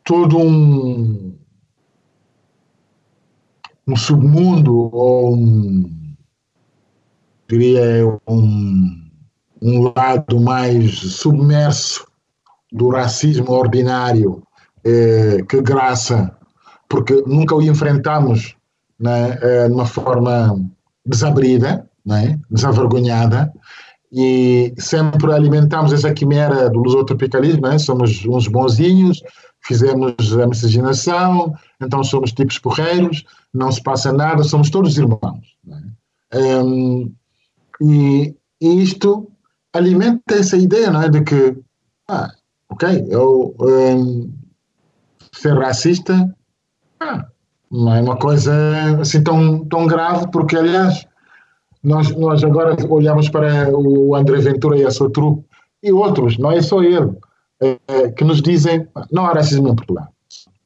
todo 0.04 0.38
um 0.38 1.38
um 3.88 3.96
submundo 3.96 4.89
ou 4.96 5.36
um 5.36 6.16
diria 7.48 7.82
um 8.28 9.04
um 9.62 9.94
lado 9.96 10.41
mais 10.41 10.91
submerso 11.00 12.06
do 12.70 12.89
racismo 12.89 13.50
ordinário 13.52 14.44
eh, 14.84 15.38
que 15.48 15.62
graça, 15.62 16.36
porque 16.89 17.24
nunca 17.26 17.56
o 17.56 17.62
enfrentamos 17.62 18.56
né, 19.00 19.38
eh, 19.41 19.68
de 19.68 19.74
uma 19.74 19.86
forma 19.86 20.60
desabrida, 21.06 21.89
né, 22.06 22.38
desavergonhada, 22.52 23.54
e 24.14 24.74
sempre 24.78 25.34
alimentamos 25.34 25.91
essa 25.91 26.14
quimera 26.14 26.70
do 26.70 26.80
lusotropicalismo, 26.80 27.68
né, 27.68 27.80
somos 27.80 28.24
uns 28.26 28.47
bonzinhos, 28.47 29.24
fizemos 29.61 30.38
a 30.38 30.45
miscigenação, 30.45 31.53
então 31.82 32.03
somos 32.03 32.32
tipos 32.32 32.59
porreiros, 32.59 33.26
não 33.51 33.72
se 33.72 33.82
passa 33.82 34.14
nada, 34.14 34.43
somos 34.43 34.70
todos 34.70 34.97
irmãos. 34.99 35.55
Né? 35.66 35.82
Um, 36.36 37.11
e, 37.82 38.36
e 38.61 38.84
isto 38.84 39.28
alimenta 39.74 40.36
essa 40.36 40.57
ideia 40.57 40.91
não 40.91 41.01
é, 41.01 41.09
de 41.09 41.24
que, 41.24 41.57
ah, 42.07 42.30
ok, 42.70 43.07
eu 43.09 43.55
um, 43.59 44.32
ser 45.32 45.57
racista 45.57 46.36
ah, 46.99 47.26
não 47.72 47.95
é 47.95 48.01
uma 48.01 48.18
coisa 48.18 48.53
assim 49.01 49.24
tão, 49.24 49.66
tão 49.66 49.88
grave, 49.88 50.30
porque, 50.32 50.55
aliás, 50.55 51.07
nós, 51.84 52.16
nós 52.16 52.44
agora 52.44 52.76
olhamos 52.88 53.30
para 53.30 53.70
o 53.78 54.16
André 54.16 54.38
Ventura 54.40 54.78
e 54.78 54.86
a 54.86 54.92
sua 54.92 55.12
trupe 55.12 55.44
e 55.82 55.92
outros, 55.92 56.38
não 56.38 56.52
é 56.52 56.62
só 56.62 56.82
ele, 56.82 57.12
é, 57.60 58.10
que 58.12 58.24
nos 58.24 58.42
dizem 58.42 58.88
não 59.12 59.26
há 59.26 59.34
racismo 59.34 59.70
em 59.70 59.76
Portugal. 59.76 60.08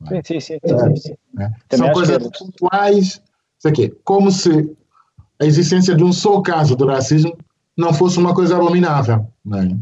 Sim, 0.08 0.22
sim, 0.24 0.40
sim. 0.40 0.58
sim, 0.64 0.96
sim. 0.96 1.14
É, 1.40 1.76
São 1.76 1.92
coisas 1.92 2.18
que... 2.18 2.40
pontuais, 2.40 3.22
isso 3.58 3.68
aqui, 3.68 3.90
como 4.04 4.32
se 4.32 4.76
a 5.40 5.46
existência 5.46 5.96
de 5.96 6.04
um 6.04 6.14
só 6.14 6.40
caso 6.42 6.76
de 6.76 6.86
racismo 6.86 7.36
não 7.76 7.94
fosse 7.94 8.18
uma 8.18 8.34
coisa 8.34 8.56
abominável. 8.56 9.28
Né? 9.46 9.78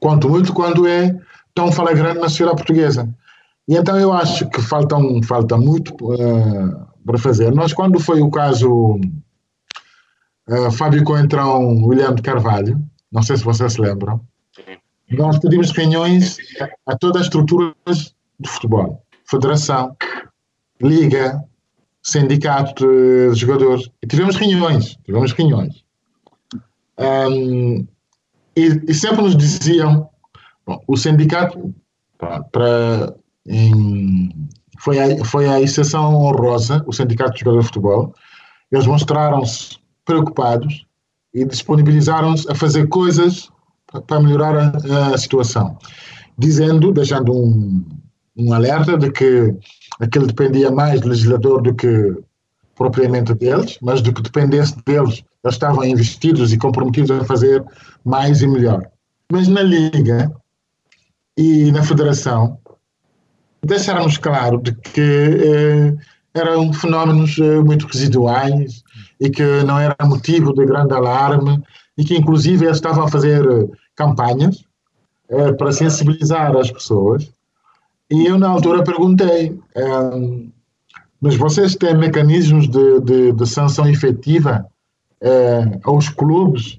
Quanto 0.00 0.28
muito 0.28 0.52
quando 0.52 0.86
é 0.86 1.14
tão 1.54 1.72
flagrante 1.72 2.20
na 2.20 2.28
sociedade 2.28 2.58
portuguesa. 2.58 3.08
E 3.66 3.74
então 3.74 3.98
eu 3.98 4.12
acho 4.12 4.48
que 4.50 4.60
falta, 4.60 4.96
um, 4.96 5.22
falta 5.22 5.56
muito 5.56 5.92
uh, 6.04 6.86
para 7.04 7.18
fazer. 7.18 7.52
Nós, 7.52 7.72
quando 7.72 7.98
foi 7.98 8.20
o 8.20 8.30
caso 8.30 9.00
uh, 10.48 10.70
Fábio 10.70 11.04
Coentrão, 11.04 11.84
William 11.84 12.14
de 12.14 12.22
Carvalho, 12.22 12.82
não 13.12 13.22
sei 13.22 13.36
se 13.36 13.44
vocês 13.44 13.72
se 13.74 13.80
lembram, 13.80 14.20
nós 15.10 15.38
pedimos 15.38 15.70
reuniões 15.70 16.36
a 16.86 16.96
todas 16.96 17.22
as 17.22 17.26
estruturas 17.26 18.14
de 18.40 18.48
futebol, 18.48 19.02
federação, 19.24 19.96
liga, 20.80 21.42
sindicato 22.02 22.86
de 23.32 23.34
jogadores, 23.34 23.88
e 24.02 24.06
tivemos 24.06 24.36
reuniões, 24.36 24.96
tivemos 25.04 25.32
reuniões. 25.32 25.84
Um, 26.98 27.86
e, 28.56 28.66
e, 28.88 28.94
sempre 28.94 29.22
nos 29.22 29.36
diziam, 29.36 30.08
bom, 30.66 30.82
o 30.86 30.96
sindicato 30.96 31.74
para, 32.18 33.14
em, 33.46 34.48
foi, 34.78 34.98
a, 34.98 35.24
foi 35.24 35.46
a 35.48 35.60
exceção 35.60 36.14
honrosa, 36.14 36.82
o 36.86 36.92
sindicato 36.92 37.32
de 37.32 37.40
jogadores 37.40 37.66
de 37.66 37.72
futebol, 37.72 38.14
eles 38.72 38.86
mostraram-se 38.86 39.78
preocupados 40.06 40.86
e 41.34 41.44
disponibilizaram-se 41.44 42.50
a 42.50 42.54
fazer 42.54 42.88
coisas 42.88 43.50
para 44.06 44.20
melhorar 44.20 44.56
a, 44.56 45.14
a, 45.14 45.18
situação, 45.18 45.76
dizendo, 46.38 46.92
deixando 46.92 47.32
um, 47.32 47.84
um 48.36 48.52
alerta 48.54 48.96
de 48.96 49.10
que 49.10 49.54
aquilo 50.00 50.26
dependia 50.26 50.70
mais 50.70 51.00
do 51.00 51.08
legislador 51.08 51.60
do 51.60 51.74
que 51.74 52.16
propriamente 52.74 53.34
deles, 53.34 53.78
mas 53.82 54.00
do 54.00 54.12
que 54.12 54.22
dependesse 54.22 54.76
deles, 54.84 55.24
eles 55.44 55.54
estavam 55.54 55.84
investidos 55.84 56.52
e 56.52 56.58
comprometidos 56.58 57.10
a 57.10 57.24
fazer 57.24 57.64
mais 58.04 58.42
e 58.42 58.46
melhor. 58.46 58.86
Mas 59.30 59.48
na 59.48 59.62
Liga 59.62 60.30
e 61.36 61.70
na 61.72 61.82
Federação, 61.82 62.58
deixaram-nos 63.64 64.18
claro 64.18 64.60
de 64.60 64.74
que 64.74 65.00
eh, 65.00 65.94
eram 66.34 66.72
fenómenos 66.72 67.38
eh, 67.38 67.60
muito 67.60 67.86
residuais 67.86 68.84
e 69.20 69.30
que 69.30 69.62
não 69.64 69.78
era 69.78 69.96
motivo 70.04 70.52
de 70.52 70.64
grande 70.66 70.94
alarme 70.94 71.62
e 71.96 72.04
que, 72.04 72.16
inclusive, 72.16 72.64
eles 72.64 72.76
estavam 72.76 73.04
a 73.04 73.08
fazer 73.08 73.44
eh, 73.44 73.68
campanhas 73.94 74.64
eh, 75.28 75.52
para 75.52 75.72
sensibilizar 75.72 76.54
as 76.56 76.70
pessoas. 76.70 77.30
E 78.10 78.26
eu, 78.26 78.38
na 78.38 78.48
altura, 78.48 78.84
perguntei 78.84 79.58
eh, 79.74 80.46
mas 81.20 81.36
vocês 81.36 81.74
têm 81.74 81.96
mecanismos 81.96 82.68
de, 82.68 83.00
de, 83.00 83.32
de 83.32 83.46
sanção 83.46 83.88
efetiva 83.88 84.66
eh, 85.20 85.78
aos 85.82 86.08
clubes 86.08 86.78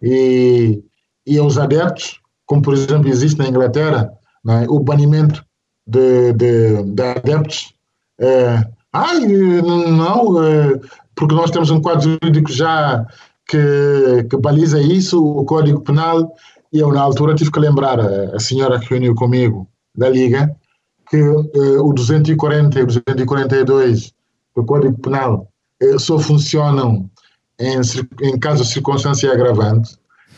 e, 0.00 0.82
e 1.26 1.38
aos 1.38 1.58
adeptos, 1.58 2.20
como 2.46 2.62
por 2.62 2.74
exemplo 2.74 3.08
existe 3.08 3.38
na 3.38 3.48
Inglaterra, 3.48 4.12
é? 4.48 4.66
o 4.68 4.78
banimento 4.78 5.44
de, 5.86 6.32
de, 6.32 6.82
de 6.84 7.02
adeptos. 7.02 7.74
Eh, 8.18 8.62
ai, 8.92 9.26
não, 9.26 10.36
porque 11.14 11.34
nós 11.34 11.50
temos 11.50 11.70
um 11.70 11.80
quadro 11.80 12.18
jurídico 12.22 12.50
já 12.50 13.04
que, 13.48 14.26
que 14.30 14.36
baliza 14.36 14.80
isso, 14.80 15.22
o 15.22 15.44
Código 15.44 15.80
Penal, 15.80 16.32
e 16.72 16.78
eu 16.78 16.90
na 16.92 17.02
altura 17.02 17.34
tive 17.34 17.50
que 17.50 17.60
lembrar 17.60 18.00
a, 18.00 18.36
a 18.36 18.40
senhora 18.40 18.80
que 18.80 18.88
reuniu 18.90 19.14
comigo 19.14 19.68
da 19.94 20.08
Liga, 20.08 20.54
que 21.10 21.20
uh, 21.20 21.86
o 21.86 21.92
240 21.92 22.78
e 22.78 22.82
o 22.82 22.86
242 22.86 24.12
do 24.56 24.64
Código 24.64 24.98
Penal 24.98 25.48
uh, 25.82 25.98
só 25.98 26.18
funcionam 26.18 27.10
em, 27.58 27.80
em 28.22 28.38
caso 28.38 28.62
de 28.62 28.70
circunstância 28.70 29.30
agravante 29.30 29.96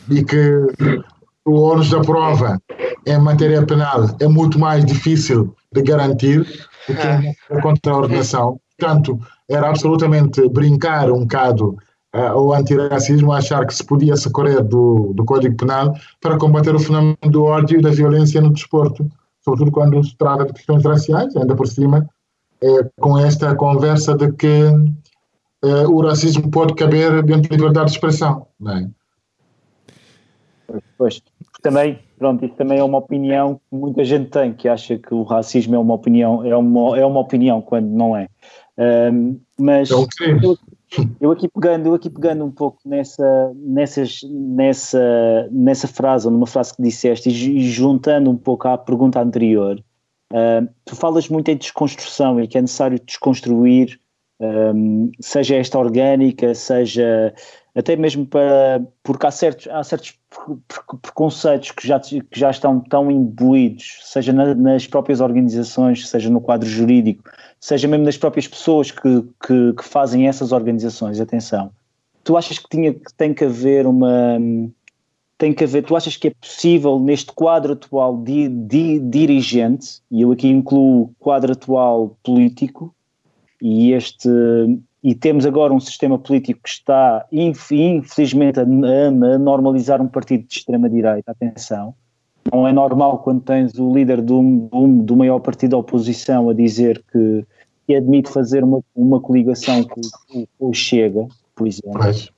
e 0.09 0.23
que 0.23 0.67
o 1.45 1.53
ônus 1.53 1.89
da 1.89 2.01
prova 2.01 2.59
em 3.05 3.17
matéria 3.19 3.65
penal 3.65 4.09
é 4.19 4.27
muito 4.27 4.59
mais 4.59 4.83
difícil 4.83 5.55
de 5.71 5.81
garantir 5.81 6.39
do 6.87 6.95
que 6.95 7.53
a 7.53 7.61
contraordenação. 7.61 8.59
Portanto, 8.77 9.19
era 9.49 9.69
absolutamente 9.69 10.47
brincar 10.49 11.11
um 11.11 11.21
bocado 11.21 11.77
uh, 12.15 12.19
ao 12.19 12.53
antirracismo, 12.53 13.31
achar 13.31 13.65
que 13.65 13.73
se 13.75 13.83
podia 13.83 14.15
socorrer 14.15 14.63
do, 14.63 15.13
do 15.13 15.23
Código 15.25 15.55
Penal 15.55 15.93
para 16.21 16.37
combater 16.37 16.75
o 16.75 16.79
fenómeno 16.79 17.17
do 17.23 17.43
ódio 17.43 17.79
e 17.79 17.81
da 17.81 17.91
violência 17.91 18.41
no 18.41 18.51
desporto 18.51 19.09
sobretudo 19.45 19.71
quando 19.71 20.03
se 20.03 20.17
trata 20.17 20.45
de 20.45 20.53
questões 20.53 20.83
raciais, 20.83 21.35
ainda 21.37 21.55
por 21.55 21.67
cima, 21.67 22.09
é, 22.61 22.89
com 22.99 23.17
esta 23.19 23.55
conversa 23.55 24.15
de 24.15 24.31
que 24.33 24.63
é, 25.63 25.87
o 25.87 26.01
racismo 26.01 26.49
pode 26.49 26.73
caber 26.73 27.21
dentro 27.23 27.49
da 27.49 27.55
liberdade 27.55 27.85
de 27.85 27.91
expressão. 27.91 28.47
Não 28.59 28.75
é? 28.75 28.89
Pois, 30.97 31.21
também, 31.61 31.99
pronto, 32.17 32.43
isso 32.43 32.55
também 32.55 32.79
é 32.79 32.83
uma 32.83 32.97
opinião 32.97 33.55
que 33.55 33.77
muita 33.77 34.03
gente 34.03 34.31
tem, 34.31 34.51
que 34.51 34.67
acha 34.67 34.97
que 34.97 35.13
o 35.13 35.21
racismo 35.21 35.75
é 35.75 35.79
uma 35.79 35.93
opinião, 35.93 36.43
é 36.43 36.57
uma, 36.57 36.97
é 36.97 37.05
uma 37.05 37.19
opinião 37.19 37.61
quando 37.61 37.87
não 37.87 38.17
é. 38.17 38.27
Um, 38.77 39.39
mas 39.57 39.89
é 39.89 39.93
eu, 39.93 40.57
eu 41.19 41.31
aqui 41.31 41.47
pegando, 41.47 41.87
eu 41.87 41.93
aqui 41.93 42.09
pegando 42.09 42.43
um 42.45 42.51
pouco 42.51 42.79
nessa, 42.85 43.51
nessas, 43.55 44.19
nessa, 44.23 45.47
nessa 45.51 45.87
frase, 45.87 46.27
ou 46.27 46.33
numa 46.33 46.47
frase 46.47 46.75
que 46.75 46.81
disseste, 46.81 47.29
e 47.29 47.69
juntando 47.69 48.29
um 48.29 48.37
pouco 48.37 48.67
à 48.67 48.77
pergunta 48.77 49.21
anterior, 49.21 49.81
uh, 50.33 50.67
tu 50.83 50.95
falas 50.95 51.29
muito 51.29 51.49
em 51.49 51.57
desconstrução 51.57 52.39
e 52.39 52.47
que 52.47 52.57
é 52.57 52.61
necessário 52.61 52.99
desconstruir, 52.99 53.99
um, 54.39 55.11
seja 55.21 55.55
esta 55.55 55.79
orgânica, 55.79 56.53
seja 56.53 57.33
até 57.73 57.95
mesmo 57.95 58.25
para, 58.25 58.81
porque 59.03 59.27
há 59.27 59.31
certos, 59.31 59.67
há 59.67 59.83
certos 59.83 60.17
preconceitos 61.01 61.71
que 61.71 61.85
já, 61.85 61.99
que 61.99 62.23
já 62.33 62.49
estão 62.49 62.79
tão 62.79 63.11
imbuídos, 63.11 63.99
seja 64.03 64.31
na, 64.31 64.55
nas 64.55 64.87
próprias 64.87 65.19
organizações, 65.19 66.07
seja 66.07 66.29
no 66.29 66.39
quadro 66.39 66.67
jurídico, 66.67 67.29
seja 67.65 67.87
mesmo 67.87 68.05
nas 68.05 68.15
próprias 68.15 68.47
pessoas 68.47 68.91
que, 68.91 69.23
que, 69.43 69.73
que 69.73 69.83
fazem 69.83 70.27
essas 70.27 70.51
organizações, 70.51 71.19
atenção. 71.19 71.71
Tu 72.23 72.37
achas 72.37 72.59
que, 72.59 72.69
tinha, 72.69 72.93
que 72.93 73.11
tem 73.17 73.33
que 73.33 73.43
haver 73.43 73.87
uma 73.87 74.37
tem 75.35 75.51
que 75.51 75.63
haver, 75.63 75.83
tu 75.83 75.95
achas 75.95 76.15
que 76.15 76.27
é 76.27 76.31
possível 76.31 76.99
neste 76.99 77.31
quadro 77.31 77.73
atual 77.73 78.17
de, 78.17 78.47
de 78.47 78.99
dirigente, 78.99 79.99
e 80.11 80.21
eu 80.21 80.31
aqui 80.31 80.47
incluo 80.47 81.01
o 81.01 81.15
quadro 81.19 81.53
atual 81.53 82.15
político, 82.23 82.93
e 83.59 83.91
este 83.93 84.29
e 85.03 85.15
temos 85.15 85.45
agora 85.45 85.73
um 85.73 85.79
sistema 85.79 86.19
político 86.19 86.61
que 86.63 86.69
está 86.69 87.25
infelizmente 87.31 88.59
a, 88.59 88.63
a 88.63 89.37
normalizar 89.39 90.01
um 90.01 90.07
partido 90.07 90.47
de 90.47 90.59
extrema-direita, 90.59 91.31
atenção, 91.31 91.95
não 92.51 92.67
é 92.67 92.71
normal 92.71 93.19
quando 93.19 93.41
tens 93.41 93.73
o 93.79 93.91
líder 93.91 94.21
do, 94.21 94.69
do, 94.71 95.03
do 95.03 95.15
maior 95.15 95.39
partido 95.39 95.71
da 95.71 95.77
oposição 95.77 96.49
a 96.49 96.53
dizer 96.53 97.03
que, 97.11 97.43
que 97.85 97.95
admite 97.95 98.29
fazer 98.29 98.63
uma, 98.63 98.81
uma 98.95 99.19
coligação 99.19 99.83
com, 99.83 100.01
com 100.31 100.69
o 100.69 100.73
Chega, 100.73 101.27
por 101.55 101.67
exemplo. 101.67 101.99
Mas... 101.99 102.29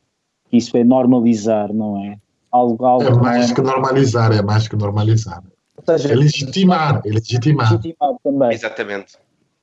Isso 0.51 0.77
é 0.77 0.83
normalizar, 0.83 1.73
não 1.73 2.01
é? 2.03 2.17
Algo, 2.51 2.85
algo 2.85 3.03
é 3.03 3.13
mais 3.13 3.51
é... 3.51 3.53
que 3.53 3.61
normalizar, 3.61 4.31
é 4.31 4.41
mais 4.41 4.67
que 4.67 4.75
normalizar. 4.75 5.43
Seja, 5.85 6.13
é 6.13 6.15
legitimar, 6.15 7.01
é 7.05 7.09
legitimar. 7.09 7.71
legitimar 7.71 8.15
também. 8.23 8.53
Exatamente. 8.53 9.17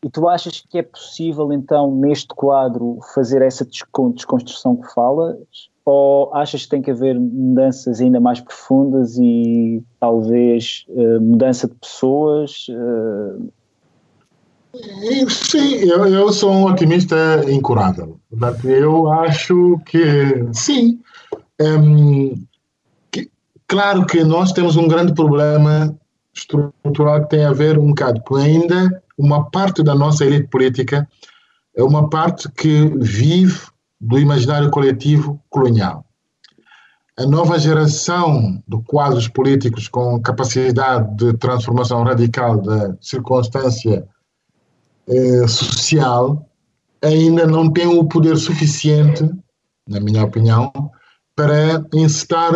E 0.04 0.10
tu 0.10 0.28
achas 0.28 0.60
que 0.60 0.78
é 0.78 0.82
possível, 0.82 1.50
então, 1.52 1.94
neste 1.96 2.28
quadro, 2.28 2.98
fazer 3.14 3.40
essa 3.40 3.64
desconstrução 3.64 4.76
que 4.76 4.92
falas? 4.92 5.36
Ou 5.86 6.34
achas 6.34 6.64
que 6.64 6.68
tem 6.68 6.82
que 6.82 6.90
haver 6.90 7.18
mudanças 7.18 8.00
ainda 8.00 8.20
mais 8.20 8.40
profundas 8.40 9.16
e 9.18 9.82
talvez 9.98 10.84
uh, 10.90 11.20
mudança 11.20 11.66
de 11.66 11.74
pessoas? 11.74 12.66
Uh... 12.68 13.50
Sim, 15.28 15.74
eu, 15.76 16.06
eu, 16.06 16.32
sou 16.32 16.52
um 16.52 16.64
otimista 16.64 17.16
incurável. 17.48 18.18
Eu 18.64 19.12
acho 19.12 19.78
que 19.86 20.48
sim. 20.52 21.00
Que, 23.10 23.30
claro 23.68 24.04
que 24.04 24.24
nós 24.24 24.52
temos 24.52 24.76
um 24.76 24.88
grande 24.88 25.14
problema 25.14 25.96
estrutural 26.34 27.22
que 27.22 27.30
tem 27.30 27.44
a 27.44 27.52
ver 27.52 27.78
um 27.78 27.88
bocado 27.88 28.20
com 28.22 28.34
ainda 28.34 29.02
uma 29.16 29.48
parte 29.50 29.82
da 29.82 29.94
nossa 29.94 30.24
elite 30.24 30.48
política 30.48 31.08
é 31.76 31.82
uma 31.82 32.08
parte 32.08 32.50
que 32.50 32.92
vive 32.96 33.60
do 34.00 34.18
imaginário 34.18 34.70
coletivo 34.70 35.40
colonial. 35.48 36.04
A 37.16 37.24
nova 37.24 37.58
geração 37.60 38.60
de 38.66 38.82
quadros 38.88 39.28
políticos 39.28 39.86
com 39.86 40.20
capacidade 40.20 41.14
de 41.16 41.32
transformação 41.34 42.02
radical 42.02 42.60
da 42.60 42.96
circunstância 43.00 44.04
eh, 45.08 45.46
social 45.46 46.48
ainda 47.02 47.46
não 47.46 47.70
tem 47.70 47.86
o 47.86 48.04
poder 48.04 48.36
suficiente, 48.36 49.28
na 49.86 50.00
minha 50.00 50.24
opinião, 50.24 50.72
para 51.36 51.84
incitar 51.92 52.52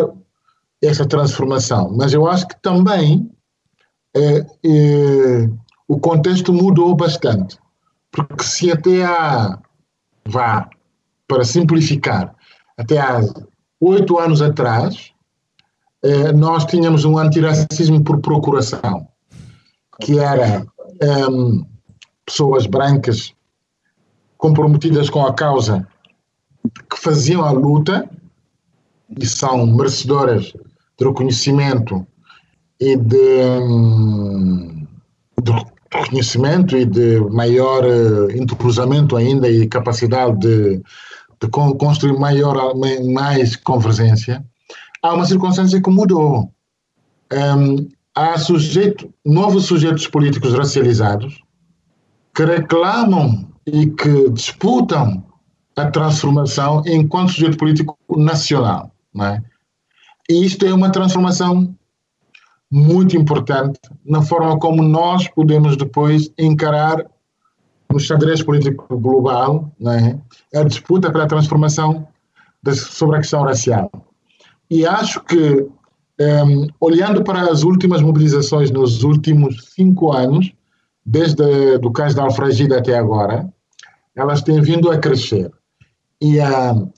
essa 0.83 1.07
transformação. 1.07 1.93
Mas 1.95 2.15
eu 2.15 2.27
acho 2.27 2.49
que 2.49 2.61
também 2.63 3.31
eh, 4.17 4.47
eh, 4.65 5.51
o 5.87 6.01
contexto 6.01 6.53
mudou 6.53 6.95
bastante. 6.95 7.59
Porque 8.11 8.43
se 8.43 8.73
até 8.73 9.05
há, 9.05 9.59
vá, 10.27 10.71
para 11.27 11.45
simplificar, 11.45 12.35
até 12.79 12.99
há 12.99 13.21
oito 13.81 14.19
anos 14.19 14.41
atrás, 14.41 15.13
nós 16.37 16.65
tínhamos 16.65 17.05
um 17.05 17.19
antiracismo 17.19 18.03
por 18.03 18.21
procuração, 18.21 19.09
que 20.01 20.19
era 20.19 20.65
um, 21.29 21.67
pessoas 22.29 22.67
brancas 22.67 23.33
comprometidas 24.37 25.09
com 25.09 25.25
a 25.27 25.33
causa 25.33 25.89
que 26.91 27.01
faziam 27.01 27.43
a 27.43 27.51
luta 27.51 28.09
e 29.19 29.27
são 29.27 29.67
merecedoras 29.67 30.53
de 30.99 31.05
reconhecimento 31.05 32.07
e 32.79 32.97
de, 32.97 33.61
hum, 33.63 34.87
de 35.43 35.53
reconhecimento 35.91 36.77
e 36.77 36.85
de 36.85 37.19
maior 37.31 37.83
uh, 37.85 38.31
entrosamento 38.31 39.17
ainda 39.17 39.49
e 39.49 39.67
capacidade 39.67 40.39
de, 40.39 40.83
de 41.41 41.49
construir 41.49 42.19
maior, 42.19 42.75
mais 43.11 43.57
convergência, 43.57 44.45
há 45.03 45.15
uma 45.15 45.25
circunstância 45.25 45.81
que 45.81 45.91
mudou. 45.91 46.53
Um, 47.33 47.89
há 48.15 48.39
sujeito, 48.39 49.13
novos 49.25 49.65
sujeitos 49.65 50.07
políticos 50.07 50.53
racializados 50.53 51.43
que 52.39 52.45
reclamam 52.45 53.49
e 53.67 53.89
que 53.89 54.31
disputam 54.31 55.25
a 55.75 55.91
transformação 55.91 56.85
enquanto 56.87 57.33
sujeito 57.33 57.59
político 57.59 57.99
nacional. 58.17 58.93
Não 59.13 59.27
é? 59.27 59.43
E 60.31 60.45
isto 60.45 60.65
é 60.65 60.73
uma 60.73 60.93
transformação 60.93 61.75
muito 62.71 63.17
importante 63.17 63.81
na 64.07 64.23
forma 64.23 64.57
como 64.61 64.85
nós 64.85 65.27
podemos 65.27 65.77
depois 65.77 66.31
encarar 66.39 67.05
no 67.91 67.99
xadrez 67.99 68.41
político 68.41 68.97
global 68.97 69.73
né, 69.81 70.21
a 70.55 70.63
disputa 70.63 71.11
pela 71.11 71.27
transformação 71.27 72.07
de, 72.63 72.73
sobre 72.77 73.17
a 73.17 73.19
questão 73.19 73.43
racial. 73.43 73.91
E 74.71 74.87
acho 74.87 75.25
que, 75.25 75.67
um, 76.21 76.69
olhando 76.79 77.25
para 77.25 77.51
as 77.51 77.65
últimas 77.65 78.01
mobilizações 78.01 78.71
nos 78.71 79.03
últimos 79.03 79.71
cinco 79.75 80.13
anos, 80.13 80.53
desde 81.11 81.43
o 81.83 81.91
caso 81.91 82.15
da 82.15 82.25
Alfragida 82.25 82.79
até 82.79 82.99
agora, 82.99 83.49
elas 84.15 84.43
têm 84.43 84.61
vindo 84.61 84.91
a 84.91 84.99
crescer. 84.99 85.51
E 86.21 86.39
uh, 86.39 86.93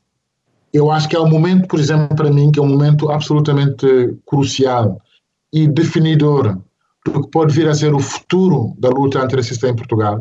eu 0.72 0.90
acho 0.90 1.08
que 1.08 1.14
é 1.14 1.20
um 1.20 1.28
momento, 1.28 1.68
por 1.68 1.78
exemplo, 1.78 2.16
para 2.16 2.30
mim, 2.30 2.50
que 2.50 2.58
é 2.58 2.62
um 2.62 2.68
momento 2.68 3.08
absolutamente 3.08 4.18
crucial 4.26 5.00
e 5.52 5.68
definidor 5.68 6.58
do 7.06 7.22
que 7.22 7.30
pode 7.30 7.54
vir 7.54 7.68
a 7.68 7.74
ser 7.74 7.94
o 7.94 8.00
futuro 8.00 8.74
da 8.78 8.88
luta 8.88 9.22
antirracista 9.22 9.68
em 9.68 9.76
Portugal 9.76 10.20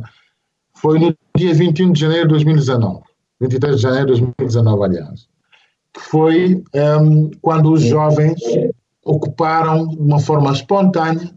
foi 0.76 1.00
no 1.00 1.16
dia 1.36 1.54
21 1.54 1.92
de 1.92 2.00
janeiro 2.00 2.28
de 2.28 2.34
2019, 2.36 3.02
23 3.42 3.76
de 3.76 3.82
janeiro 3.82 4.14
de 4.14 4.22
2019, 4.22 4.84
aliás, 4.84 5.28
que 5.94 6.00
foi 6.00 6.64
um, 7.02 7.32
quando 7.42 7.74
os 7.74 7.82
jovens 7.82 8.40
ocuparam 9.04 9.88
de 9.88 9.98
uma 9.98 10.20
forma 10.20 10.54
espontânea 10.54 11.34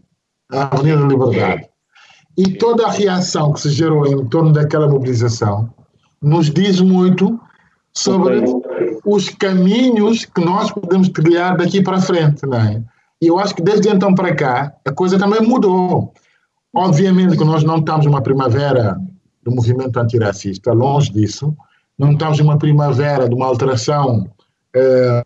a 0.51 0.75
Avenida 0.75 1.01
da 1.01 1.07
Liberdade. 1.07 1.72
E 2.37 2.53
toda 2.57 2.87
a 2.87 2.91
reação 2.91 3.53
que 3.53 3.61
se 3.61 3.69
gerou 3.69 4.07
em 4.07 4.25
torno 4.25 4.51
daquela 4.51 4.87
mobilização 4.87 5.71
nos 6.21 6.49
diz 6.49 6.79
muito 6.81 7.39
sobre 7.93 8.43
os 9.05 9.29
caminhos 9.29 10.25
que 10.25 10.43
nós 10.43 10.71
podemos 10.71 11.09
trilhar 11.09 11.55
daqui 11.57 11.81
para 11.81 12.01
frente, 12.01 12.45
não 12.45 12.57
é? 12.57 12.81
E 13.21 13.27
eu 13.27 13.37
acho 13.37 13.53
que 13.55 13.61
desde 13.61 13.89
então 13.89 14.15
para 14.15 14.35
cá 14.35 14.73
a 14.85 14.91
coisa 14.91 15.19
também 15.19 15.41
mudou. 15.41 16.13
Obviamente 16.73 17.37
que 17.37 17.43
nós 17.43 17.63
não 17.63 17.77
estamos 17.77 18.05
numa 18.05 18.21
primavera 18.21 18.97
do 19.43 19.51
movimento 19.51 19.99
antirracista, 19.99 20.73
longe 20.73 21.11
disso. 21.11 21.55
Não 21.97 22.13
estamos 22.13 22.39
numa 22.39 22.57
primavera 22.57 23.29
de 23.29 23.35
uma 23.35 23.45
alteração 23.45 24.27
eh, 24.75 25.23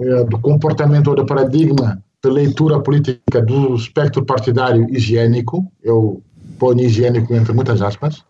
eh, 0.00 0.24
do 0.24 0.38
comportamento 0.38 1.08
ou 1.08 1.16
do 1.16 1.26
paradigma 1.26 2.03
de 2.28 2.34
leitura 2.34 2.80
política 2.80 3.42
do 3.42 3.74
espectro 3.74 4.24
partidário 4.24 4.86
higiênico. 4.90 5.70
Eu 5.82 6.22
ponho 6.58 6.80
higiênico 6.80 7.34
entre 7.34 7.52
muitas 7.52 7.82
aspas. 7.82 8.24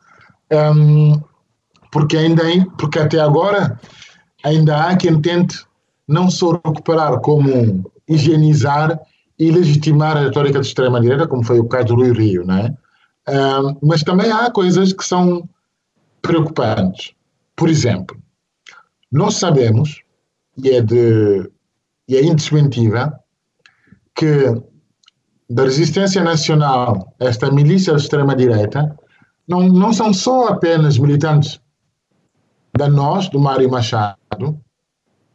Um, 0.53 1.21
porque 1.93 2.17
ainda 2.17 2.43
porque 2.77 2.99
até 2.99 3.21
agora 3.21 3.79
ainda 4.43 4.85
há 4.85 4.97
quem 4.97 5.21
tente 5.21 5.65
não 6.07 6.29
só 6.31 6.53
recuperar 6.53 7.21
como 7.21 7.91
higienizar 8.09 9.01
e 9.39 9.51
legitimar 9.51 10.17
a 10.17 10.21
retórica 10.21 10.61
de 10.61 10.67
extrema-direita, 10.67 11.27
como 11.27 11.45
foi 11.45 11.59
o 11.59 11.69
caso 11.69 11.87
do 11.87 11.95
Rui 11.97 12.13
Rio, 12.13 12.45
não 12.45 12.59
é? 12.59 12.75
Uh, 13.29 13.79
mas 13.83 14.03
também 14.03 14.31
há 14.31 14.51
coisas 14.51 14.93
que 14.93 15.05
são 15.05 15.49
preocupantes. 16.21 17.13
Por 17.57 17.71
exemplo, 17.71 18.17
nós 19.11 19.37
sabemos, 19.37 20.03
e 20.59 20.71
é, 20.71 20.83
de, 20.83 21.51
e 22.09 22.17
é 22.17 22.25
indesmentível, 22.25 23.11
que 24.15 24.55
da 25.49 25.65
resistência 25.65 26.23
nacional, 26.23 27.15
esta 27.19 27.51
milícia 27.51 27.95
de 27.95 28.03
extrema-direita, 28.03 28.97
não, 29.47 29.69
não 29.69 29.93
são 29.93 30.13
só 30.13 30.49
apenas 30.49 30.99
militantes 30.99 31.61
da 32.77 32.89
nós, 32.89 33.29
do 33.29 33.39
Mário 33.39 33.71
Machado, 33.71 34.61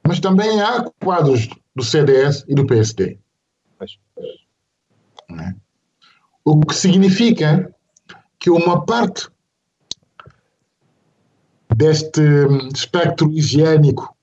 mas 0.05 0.19
também 0.19 0.61
há 0.61 0.84
quadros 1.01 1.47
do 1.75 1.84
CDS 1.84 2.43
e 2.47 2.55
do 2.55 2.65
PSD. 2.65 3.19
Né? 5.30 5.55
O 6.43 6.59
que 6.61 6.73
significa 6.73 7.73
que 8.39 8.49
uma 8.49 8.86
parte 8.86 9.30
deste 11.75 12.21
espectro 12.73 13.32
higiênico 13.32 14.15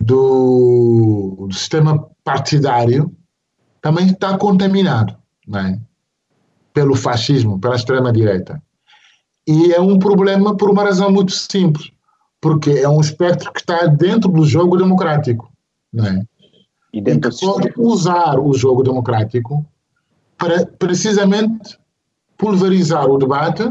do, 0.00 1.46
do 1.48 1.54
sistema 1.54 2.08
partidário 2.24 3.14
também 3.82 4.06
está 4.06 4.38
contaminado 4.38 5.14
não 5.46 5.58
é? 5.58 5.78
pelo 6.72 6.94
fascismo, 6.94 7.60
pela 7.60 7.76
extrema-direita. 7.76 8.62
E 9.46 9.72
é 9.72 9.80
um 9.80 9.98
problema 9.98 10.56
por 10.56 10.70
uma 10.70 10.84
razão 10.84 11.10
muito 11.10 11.32
simples, 11.32 11.90
porque 12.40 12.70
é 12.70 12.88
um 12.88 13.00
espectro 13.00 13.52
que 13.52 13.60
está 13.60 13.86
dentro 13.86 14.30
do 14.30 14.46
jogo 14.46 14.76
democrático. 14.76 15.52
Não 15.92 16.06
é? 16.06 16.24
E 16.94 16.98
e 16.98 17.02
que 17.02 17.40
pode 17.40 17.72
usar 17.76 18.38
o 18.38 18.54
jogo 18.54 18.82
democrático 18.82 19.66
para 20.38 20.64
precisamente 20.64 21.78
pulverizar 22.38 23.06
o 23.06 23.18
debate 23.18 23.62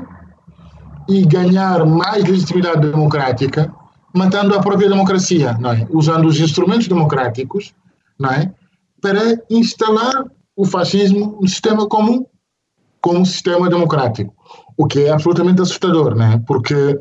e 1.09 1.26
ganhar 1.26 1.86
mais 1.86 2.24
legitimidade 2.24 2.89
democrática, 2.89 3.74
matando 4.14 4.53
a 4.55 4.62
própria 4.62 4.89
democracia, 4.89 5.57
não 5.59 5.72
é? 5.72 5.88
usando 5.89 6.26
os 6.26 6.39
instrumentos 6.39 6.88
democráticos 6.88 7.74
não 8.22 8.30
é? 8.30 8.53
Para 9.02 9.41
instalar 9.49 10.26
o 10.56 10.66
fascismo 10.66 11.38
no 11.41 11.47
sistema 11.47 11.88
comum 11.88 12.26
como 13.02 13.26
sistema 13.26 13.68
democrático, 13.68 14.34
o 14.78 14.86
que 14.86 14.99
é 15.06 15.10
absolutamente 15.10 15.62
assustador, 15.62 16.16
não 16.16 16.26
é? 16.26 16.38
porque 16.45 16.99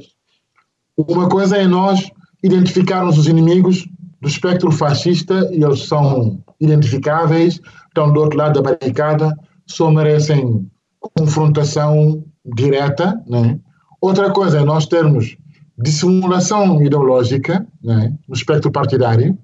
uma 0.96 1.28
coisa 1.28 1.56
é 1.56 1.66
nós 1.66 2.10
identificarmos 2.42 3.18
os 3.18 3.26
inimigos 3.26 3.86
do 4.20 4.28
espectro 4.28 4.70
fascista 4.70 5.48
e 5.52 5.62
eles 5.62 5.86
são 5.86 6.42
identificáveis, 6.60 7.60
estão 7.88 8.12
do 8.12 8.20
outro 8.20 8.38
lado 8.38 8.62
da 8.62 8.70
barricada, 8.72 9.34
só 9.66 9.90
merecem 9.90 10.70
confrontação 11.00 12.24
direta. 12.44 13.22
Né? 13.26 13.58
Outra 14.00 14.30
coisa 14.30 14.60
é 14.60 14.64
nós 14.64 14.86
termos 14.86 15.36
dissimulação 15.78 16.82
ideológica 16.82 17.66
né, 17.82 18.14
no 18.28 18.34
espectro 18.34 18.70
partidário 18.70 19.38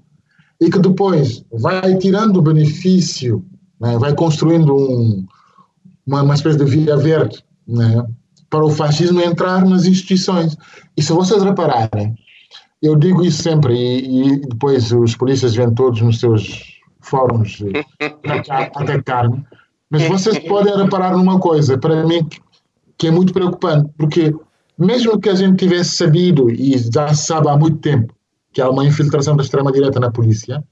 e 0.61 0.71
que 0.71 0.79
depois 0.79 1.45
vai 1.53 1.97
tirando 1.97 2.43
benefício, 2.43 3.45
né, 3.81 3.99
vai 3.99 4.15
construindo 4.15 4.75
um, 4.75 5.27
uma, 6.07 6.23
uma 6.23 6.35
espécie 6.35 6.59
de 6.59 6.65
via 6.65 6.97
verde 6.97 7.45
né, 7.67 8.05
para 8.49 8.65
o 8.65 8.71
fascismo 8.71 9.21
entrar 9.21 9.65
nas 9.65 9.85
instituições. 9.85 10.57
E 10.97 11.03
se 11.03 11.13
vocês 11.13 11.43
repararem, 11.43 12.15
eu 12.83 12.97
digo 12.97 13.25
isso 13.25 13.43
sempre 13.43 13.75
e, 13.75 14.29
e 14.29 14.41
depois 14.41 14.93
os 14.93 15.17
polícias 15.17 15.55
vêm 15.55 15.75
todos 15.75 16.01
nos 16.01 16.21
seus 16.21 16.77
fóruns 17.01 17.63
atacar-me, 18.75 19.45
mas 19.91 20.09
vocês 20.09 20.39
podem 20.41 20.77
reparar 20.77 21.17
numa 21.17 21.39
coisa, 21.39 21.79
para 21.79 22.05
mim, 22.05 22.27
que 22.99 23.07
é 23.07 23.11
muito 23.11 23.33
preocupante, 23.33 23.89
porque 23.97 24.35
mesmo 24.79 25.19
que 25.19 25.29
a 25.29 25.35
gente 25.35 25.59
tivesse 25.59 25.97
sabido, 25.97 26.51
e 26.51 26.77
já 26.79 27.15
sabe 27.15 27.49
há 27.49 27.57
muito 27.57 27.79
tempo, 27.79 28.13
que 28.57 28.63
há 28.63 28.71
uma 28.71 28.87
infiltração 28.87 29.37
da 29.37 29.43
extrema-direita 29.43 30.01
na 30.01 30.11
polícia, 30.11 30.65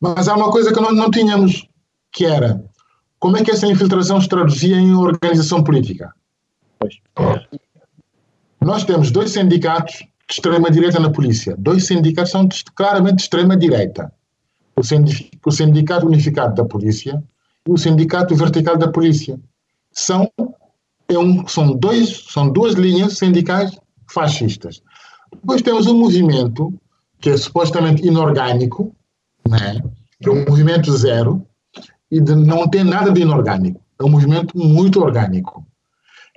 mas 0.00 0.28
há 0.28 0.36
uma 0.36 0.48
coisa 0.48 0.72
que 0.72 0.80
nós 0.80 0.94
não 0.94 1.10
tínhamos, 1.10 1.66
que 2.12 2.24
era 2.24 2.64
como 3.18 3.36
é 3.36 3.42
que 3.42 3.50
essa 3.50 3.66
infiltração 3.66 4.20
se 4.20 4.28
traduzia 4.28 4.76
em 4.76 4.94
organização 4.94 5.64
política. 5.64 6.14
Nós 8.60 8.84
temos 8.84 9.10
dois 9.10 9.32
sindicatos 9.32 9.94
de 9.94 10.06
extrema-direita 10.30 11.00
na 11.00 11.10
polícia. 11.10 11.56
Dois 11.58 11.84
sindicatos 11.84 12.30
são 12.30 12.48
claramente 12.76 13.16
de 13.16 13.22
extrema-direita. 13.22 14.12
O 14.76 15.50
Sindicato 15.50 16.06
Unificado 16.06 16.54
da 16.54 16.64
Polícia 16.64 17.20
e 17.66 17.72
o 17.72 17.76
Sindicato 17.76 18.36
Vertical 18.36 18.78
da 18.78 18.86
Polícia. 18.86 19.36
São, 19.90 20.30
é 21.08 21.18
um, 21.18 21.44
são, 21.48 21.74
dois, 21.74 22.24
são 22.28 22.48
duas 22.48 22.74
linhas 22.74 23.18
sindicais 23.18 23.76
fascistas. 24.06 24.80
Depois 25.42 25.60
temos 25.60 25.86
um 25.86 25.98
movimento 25.98 26.72
que 27.20 27.30
é 27.30 27.36
supostamente 27.36 28.06
inorgânico, 28.06 28.94
né? 29.48 29.82
que 30.20 30.28
é 30.28 30.32
um 30.32 30.44
movimento 30.44 30.96
zero, 30.96 31.44
e 32.10 32.20
de, 32.20 32.34
não 32.34 32.68
tem 32.68 32.84
nada 32.84 33.10
de 33.10 33.22
inorgânico. 33.22 33.80
É 34.00 34.04
um 34.04 34.08
movimento 34.08 34.56
muito 34.56 35.00
orgânico, 35.00 35.66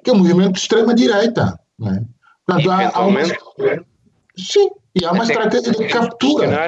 que 0.04 0.10
é 0.10 0.14
um 0.14 0.18
movimento 0.18 0.54
de 0.54 0.60
extrema-direita. 0.60 1.60
Né? 1.80 2.04
Portanto, 2.46 2.72
há, 2.72 2.98
há 2.98 3.06
uma, 3.06 3.22
sim, 4.38 4.70
e 4.96 5.06
há 5.06 5.12
uma 5.12 5.24
estratégia 5.24 5.72
de 5.72 5.88
captura 5.88 6.68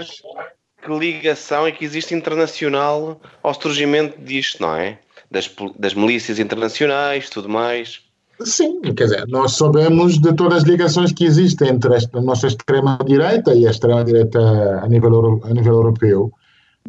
que 0.84 0.92
ligação 0.92 1.66
é 1.66 1.72
que 1.72 1.84
existe 1.84 2.14
internacional 2.14 3.20
ao 3.42 3.54
surgimento 3.54 4.20
disto, 4.22 4.62
não 4.62 4.76
é? 4.76 5.00
Das, 5.30 5.54
das 5.78 5.94
milícias 5.94 6.40
internacionais, 6.40 7.30
tudo 7.30 7.50
mais. 7.50 8.02
Sim, 8.42 8.82
quer 8.82 9.06
dizer, 9.06 9.28
nós 9.28 9.54
sabemos 9.54 10.20
de 10.20 10.34
todas 10.34 10.60
as 10.60 10.64
ligações 10.64 11.12
que 11.12 11.26
existem 11.26 11.70
entre 11.70 11.96
a 11.96 12.22
nossa 12.22 12.48
extrema-direita 12.48 13.54
e 13.56 13.68
a 13.68 13.72
extrema-direita 13.72 14.40
a 14.82 14.88
nível, 14.88 15.42
a 15.44 15.50
nível 15.50 15.74
europeu. 15.74 16.32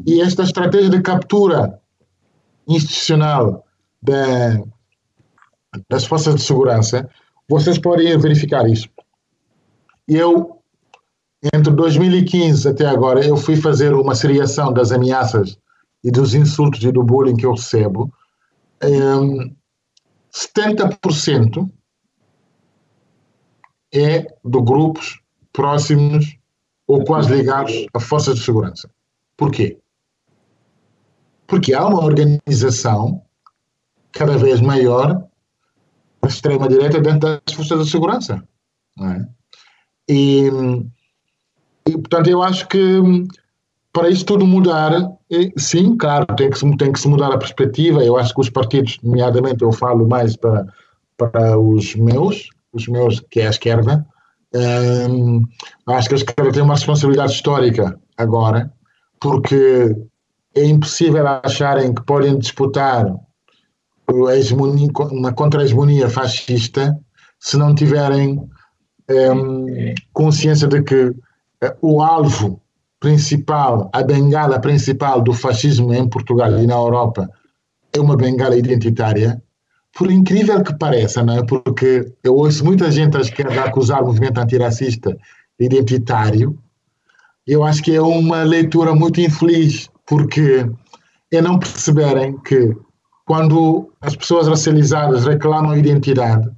E 0.06 0.20
esta 0.20 0.42
estratégia 0.42 0.90
de 0.90 1.00
captura 1.00 1.80
institucional 2.68 3.64
da, 4.02 4.62
das 5.88 6.04
forças 6.04 6.34
de 6.34 6.42
segurança, 6.42 7.08
vocês 7.48 7.78
podem 7.78 8.18
verificar 8.18 8.68
isso. 8.68 8.88
Eu 10.06 10.58
entre 11.54 11.72
2015 11.72 12.68
até 12.68 12.86
agora, 12.86 13.24
eu 13.24 13.36
fui 13.36 13.56
fazer 13.56 13.94
uma 13.94 14.14
seriação 14.14 14.72
das 14.72 14.90
ameaças 14.90 15.56
e 16.02 16.10
dos 16.10 16.34
insultos 16.34 16.82
e 16.82 16.90
do 16.90 17.04
bullying 17.04 17.36
que 17.36 17.46
eu 17.46 17.52
recebo. 17.52 18.12
Um, 18.82 19.54
70% 20.38 21.70
é 23.92 24.20
de 24.20 24.60
grupos 24.62 25.20
próximos 25.52 26.38
ou 26.86 27.04
quase 27.04 27.34
ligados 27.34 27.86
a 27.92 28.00
forças 28.00 28.38
de 28.38 28.44
segurança. 28.44 28.90
Por 29.36 29.50
quê? 29.50 29.78
Porque 31.46 31.74
há 31.74 31.86
uma 31.86 32.04
organização 32.04 33.22
cada 34.12 34.36
vez 34.38 34.60
maior 34.60 35.26
da 36.22 36.28
extrema-direita 36.28 37.00
dentro 37.00 37.40
das 37.44 37.54
forças 37.54 37.84
de 37.84 37.90
segurança. 37.90 38.46
É? 39.00 39.28
E 40.08 40.50
e, 41.88 41.92
portanto, 41.92 42.28
eu 42.28 42.42
acho 42.42 42.68
que 42.68 43.00
para 43.92 44.08
isso 44.08 44.24
tudo 44.24 44.46
mudar, 44.46 44.92
sim, 45.56 45.96
claro, 45.96 46.26
tem 46.36 46.50
que, 46.50 46.76
tem 46.76 46.92
que 46.92 47.00
se 47.00 47.08
mudar 47.08 47.32
a 47.32 47.38
perspectiva. 47.38 48.04
Eu 48.04 48.16
acho 48.16 48.34
que 48.34 48.40
os 48.40 48.50
partidos, 48.50 48.98
nomeadamente, 49.02 49.62
eu 49.62 49.72
falo 49.72 50.06
mais 50.08 50.36
para, 50.36 50.66
para 51.16 51.58
os 51.58 51.94
meus, 51.96 52.48
os 52.72 52.86
meus, 52.86 53.20
que 53.30 53.40
é 53.40 53.46
a 53.46 53.50
esquerda, 53.50 54.06
hum, 55.10 55.42
acho 55.86 56.08
que 56.08 56.14
a 56.14 56.18
esquerda 56.18 56.52
tem 56.52 56.62
uma 56.62 56.74
responsabilidade 56.74 57.32
histórica 57.32 57.98
agora, 58.16 58.72
porque 59.20 59.96
é 60.54 60.64
impossível 60.64 61.26
acharem 61.26 61.94
que 61.94 62.02
podem 62.04 62.38
disputar 62.38 63.06
uma 64.08 65.32
contra-hegemonia 65.32 66.08
fascista 66.08 66.98
se 67.38 67.56
não 67.56 67.74
tiverem 67.74 68.40
hum, 69.10 69.94
consciência 70.12 70.66
de 70.66 70.82
que 70.82 71.12
o 71.82 72.00
alvo 72.00 72.60
principal, 73.00 73.90
a 73.92 74.02
bengala 74.02 74.60
principal 74.60 75.20
do 75.22 75.32
fascismo 75.32 75.92
em 75.92 76.08
Portugal 76.08 76.58
e 76.58 76.66
na 76.66 76.74
Europa 76.74 77.28
é 77.92 78.00
uma 78.00 78.16
bengala 78.16 78.56
identitária, 78.56 79.42
por 79.96 80.10
incrível 80.10 80.62
que 80.62 80.76
pareça, 80.76 81.22
não 81.22 81.38
é? 81.38 81.44
porque 81.44 82.12
eu 82.22 82.34
ouço 82.34 82.64
muita 82.64 82.90
gente 82.90 83.16
à 83.16 83.20
esquerda 83.20 83.64
acusar 83.64 84.02
o 84.02 84.06
movimento 84.06 84.38
antirracista 84.38 85.16
identitário, 85.58 86.58
eu 87.46 87.64
acho 87.64 87.82
que 87.82 87.94
é 87.94 88.00
uma 88.00 88.42
leitura 88.42 88.94
muito 88.94 89.20
infeliz, 89.20 89.88
porque 90.06 90.70
é 91.32 91.40
não 91.40 91.58
perceberem 91.58 92.38
que 92.38 92.76
quando 93.24 93.90
as 94.00 94.14
pessoas 94.14 94.48
racializadas 94.48 95.24
reclamam 95.24 95.76
identidade, 95.76 96.48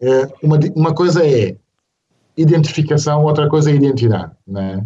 é, 0.00 0.28
uma, 0.42 0.58
uma 0.74 0.94
coisa 0.94 1.26
é 1.26 1.56
identificação, 2.36 3.22
outra 3.22 3.48
coisa 3.48 3.70
é 3.70 3.74
identidade. 3.74 4.32
Né? 4.46 4.84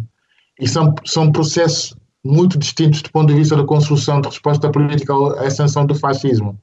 E 0.59 0.67
são, 0.67 0.93
são 1.05 1.31
processos 1.31 1.95
muito 2.23 2.57
distintos 2.57 3.01
do 3.01 3.11
ponto 3.11 3.27
de 3.27 3.35
vista 3.35 3.55
da 3.55 3.63
construção 3.63 4.21
de 4.21 4.27
resposta 4.27 4.69
política 4.71 5.13
à 5.13 5.47
ascensão 5.47 5.85
do 5.85 5.95
fascismo. 5.95 6.59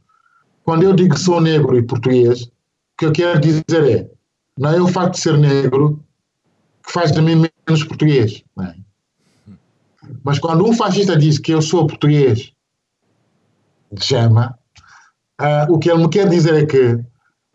Quando 0.64 0.82
eu 0.82 0.95
digo 0.95 1.18
sou 1.18 1.40
negro 1.40 1.76
e 1.78 1.82
português, 1.82 2.45
o 2.45 2.51
que 2.99 3.07
eu 3.07 3.12
quero 3.12 3.40
dizer 3.40 3.90
é, 3.90 4.11
não 4.59 4.70
é 4.70 4.80
o 4.80 4.88
facto 4.88 5.14
de 5.14 5.20
ser 5.20 5.36
negro 5.38 6.03
que 6.84 6.92
faz 6.92 7.12
de 7.12 7.20
mim 7.20 7.47
menos 7.66 7.84
português. 7.84 8.42
Né? 8.57 8.74
Mas 10.22 10.38
quando 10.38 10.66
um 10.66 10.74
fascista 10.74 11.16
diz 11.16 11.38
que 11.38 11.53
eu 11.53 11.62
sou 11.62 11.86
português 11.86 12.53
de 13.92 14.16
uh, 14.16 15.72
o 15.72 15.78
que 15.78 15.90
ele 15.90 16.03
me 16.03 16.09
quer 16.09 16.28
dizer 16.28 16.55
é 16.55 16.66
que 16.66 16.99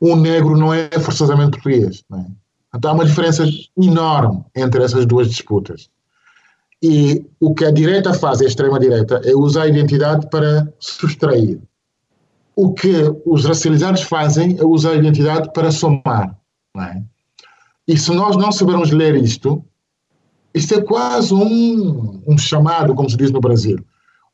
um 0.02 0.16
negro 0.16 0.58
não 0.58 0.74
é 0.74 0.90
forçosamente 1.00 1.52
português. 1.52 2.04
Né? 2.10 2.26
Então 2.74 2.92
há 2.92 2.94
uma 2.94 3.06
diferença 3.06 3.44
enorme 3.78 4.46
entre 4.56 4.84
essas 4.84 5.06
duas 5.06 5.30
disputas. 5.30 5.90
E 6.82 7.26
o 7.40 7.54
que 7.54 7.66
a 7.66 7.72
direita 7.72 8.14
faz, 8.14 8.42
a 8.42 8.46
extrema-direita, 8.46 9.22
é 9.26 9.36
usar 9.36 9.64
a 9.64 9.68
identidade 9.68 10.28
para 10.30 10.72
subtrair. 10.80 11.60
O 12.56 12.74
que 12.74 12.94
os 13.26 13.46
racializados 13.46 14.02
fazem 14.04 14.58
é 14.60 14.66
usar 14.66 14.92
a 14.92 14.96
identidade 14.96 15.52
para 15.54 15.72
somar. 15.72 16.38
É? 16.78 17.02
E 17.88 17.98
se 17.98 18.14
nós 18.14 18.38
não 18.38 18.52
soubermos 18.52 18.92
ler 18.92 19.16
isto, 19.16 19.64
isto 20.54 20.76
é 20.76 20.82
quase 20.82 21.34
um, 21.34 22.22
um 22.26 22.38
chamado, 22.38 22.94
como 22.96 23.10
se 23.10 23.18
diz 23.18 23.32
no 23.32 23.42
Brasil. 23.42 23.80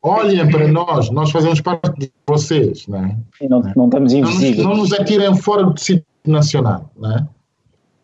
Olhem 0.02 0.48
para 0.50 0.68
nós, 0.68 1.10
nós 1.10 1.30
fazemos 1.30 1.60
parte 1.60 1.98
de 1.98 2.12
vocês, 2.26 2.86
não 2.86 3.04
é? 3.04 3.16
Não, 3.48 3.60
não 3.74 3.86
estamos 3.86 4.12
Não 4.12 4.20
invisíveis. 4.20 4.64
não 4.64 4.76
nos 4.76 4.92
atirem 4.92 5.34
fora 5.36 5.64
do 5.64 5.74
tecido 5.74 6.04
nacional, 6.24 6.90
não 6.96 7.12
é? 7.12 7.26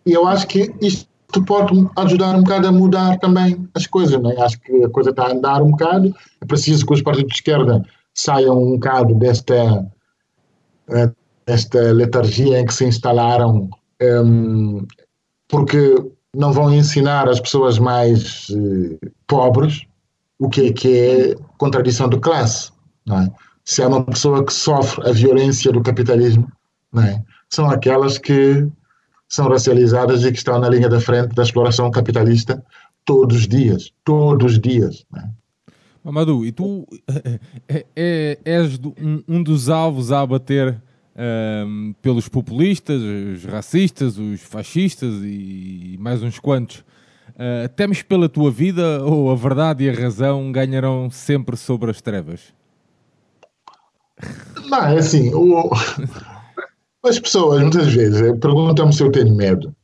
E 0.05 0.13
eu 0.13 0.27
acho 0.27 0.49
que 0.49 0.75
isto 0.81 1.09
pode 1.41 1.89
ajudar 1.97 2.37
um 2.37 2.43
bocado 2.43 2.69
a 2.69 2.73
mudar 2.73 3.19
também 3.19 3.69
as 3.75 3.87
coisas, 3.87 4.21
não 4.21 4.31
é? 4.31 4.41
Acho 4.41 4.61
que 4.61 4.85
a 4.85 4.91
coisa 4.91 5.11
está 5.11 5.27
a 5.27 5.33
andar 5.33 5.63
um 5.63 5.71
bocado, 5.71 6.15
é 6.41 6.45
preciso 6.45 6.85
que 6.85 6.93
os 6.93 7.03
partidos 7.03 7.31
de 7.31 7.37
esquerda 7.37 7.83
saiam 8.15 8.61
um 8.63 8.73
bocado 8.73 9.15
desta, 9.15 9.87
eh, 10.89 11.11
desta 11.47 11.81
letargia 11.93 12.61
em 12.61 12.67
que 12.67 12.75
se 12.75 12.85
instalaram, 12.85 13.71
ehm, 14.01 14.85
porque 15.49 15.97
não 16.35 16.53
vão 16.53 16.73
ensinar 16.73 17.29
as 17.29 17.41
pessoas 17.41 17.79
mais 17.79 18.49
eh, 18.51 19.09
pobres 19.27 19.87
o 20.43 20.49
que 20.49 20.67
é 20.67 20.73
que 20.73 20.99
é 20.99 21.35
contradição 21.57 22.09
de 22.09 22.19
classe, 22.19 22.73
não 23.07 23.21
é? 23.21 23.31
Se 23.65 23.81
é 23.81 23.87
uma 23.87 24.05
pessoa 24.05 24.45
que 24.45 24.53
sofre 24.53 25.09
a 25.09 25.13
violência 25.13 25.71
do 25.71 25.81
capitalismo, 25.81 26.51
não 26.93 27.05
é? 27.05 27.23
São 27.49 27.71
aquelas 27.71 28.19
que 28.19 28.67
são 29.33 29.49
racializadas 29.49 30.25
e 30.25 30.31
que 30.31 30.37
estão 30.37 30.59
na 30.59 30.69
linha 30.69 30.89
da 30.91 31.01
frente 31.01 31.35
da 31.35 31.43
exploração 31.43 31.91
capitalista 31.91 32.63
todos 33.03 33.39
os 33.39 33.49
dias, 33.49 33.91
todos 34.05 34.53
os 34.53 34.61
dias, 34.61 35.07
é? 35.17 35.23
Mamadou, 36.05 36.45
e 36.45 36.53
tu 36.53 36.87
é- 37.69 37.87
é- 37.97 38.39
és 38.45 38.79
um, 39.01 39.23
um 39.27 39.43
dos 39.43 39.69
alvos 39.71 40.13
a 40.13 40.21
abater 40.21 40.79
ahm, 41.17 41.93
pelos 42.03 42.29
populistas, 42.29 43.01
os 43.01 43.45
racistas, 43.45 44.19
os 44.19 44.41
fascistas 44.43 45.15
e 45.23 45.97
mais 45.99 46.23
uns 46.23 46.39
quantos. 46.39 46.85
Ah, 47.39 47.69
temes 47.75 48.03
pela 48.03 48.29
tua 48.29 48.51
vida 48.51 49.03
ou 49.05 49.31
a 49.31 49.35
verdade 49.35 49.85
e 49.85 49.91
a 49.91 49.95
razão 49.95 50.53
ganharão 50.53 51.09
sempre 51.11 51.57
sobre 51.57 51.91
as 51.91 52.01
trevas? 52.03 52.41
Não, 54.69 54.85
é 54.85 54.99
assim, 54.99 55.33
o- 55.35 55.71
as 57.05 57.19
pessoas 57.19 57.61
muitas 57.63 57.93
vezes 57.93 58.21
eh, 58.23 58.33
perguntam-me 58.35 58.93
se 58.93 59.03
eu 59.03 59.11
tenho 59.13 59.35
medo. 59.35 59.75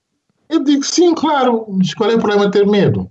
Eu 0.48 0.64
digo 0.64 0.84
sim, 0.84 1.14
claro, 1.14 1.66
mas 1.68 1.92
qual 1.94 2.10
é 2.10 2.14
o 2.14 2.18
problema 2.18 2.46
de 2.46 2.52
ter 2.52 2.66
medo? 2.66 3.10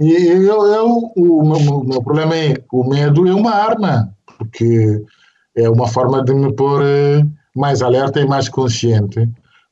E 0.00 0.12
eu, 0.12 0.64
eu- 0.66 1.12
o, 1.16 1.42
meu, 1.44 1.84
meu 1.84 2.02
problema 2.02 2.36
é 2.36 2.54
o 2.72 2.88
medo 2.88 3.26
é 3.28 3.34
uma 3.34 3.52
arma, 3.52 4.12
porque 4.38 5.02
é 5.56 5.68
uma 5.70 5.86
forma 5.86 6.24
de 6.24 6.34
me 6.34 6.52
pôr 6.54 6.82
eh, 6.82 7.22
mais 7.54 7.82
alerta 7.82 8.20
e 8.20 8.26
mais 8.26 8.48
consciente 8.48 9.28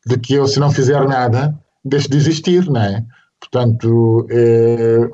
de 0.07 0.19
que 0.19 0.35
eu, 0.35 0.47
se 0.47 0.61
não 0.61 0.71
fizer 0.71 1.07
nada, 1.09 1.59
deixo 1.85 2.09
de 2.11 2.17
existir, 2.17 2.69
não 2.71 2.81
é? 2.81 3.05
Portanto, 3.41 4.27
eh, 4.31 5.09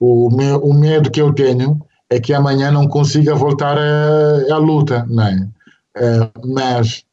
o, 0.00 0.28
meu, 0.34 0.58
o 0.58 0.74
medo 0.74 1.10
que 1.10 1.20
eu 1.22 1.32
tenho 1.32 1.80
é 2.10 2.18
que 2.18 2.34
amanhã 2.34 2.70
não 2.72 2.88
consiga 2.88 3.34
voltar 3.34 3.78
à 3.78 4.56
luta, 4.56 5.06
não 5.08 5.24
é? 5.24 5.48
Eh, 5.96 6.30
mas, 6.46 7.04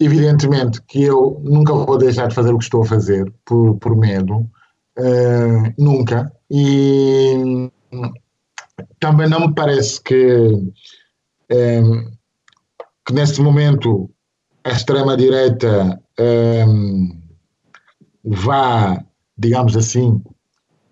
evidentemente, 0.00 0.80
que 0.82 1.02
eu 1.02 1.40
nunca 1.44 1.72
vou 1.74 1.98
deixar 1.98 2.28
de 2.28 2.34
fazer 2.34 2.52
o 2.52 2.58
que 2.58 2.64
estou 2.64 2.82
a 2.82 2.86
fazer 2.86 3.32
por, 3.44 3.76
por 3.78 3.96
medo, 3.96 4.48
eh, 4.96 5.74
nunca. 5.78 6.32
E 6.50 7.70
também 9.00 9.28
não 9.28 9.48
me 9.48 9.54
parece 9.54 10.00
que, 10.02 10.72
eh, 11.48 11.82
que 13.06 13.12
neste 13.12 13.40
momento 13.40 14.10
a 14.64 14.70
extrema-direita 14.70 16.00
vá, 18.24 19.04
digamos 19.36 19.76
assim, 19.76 20.22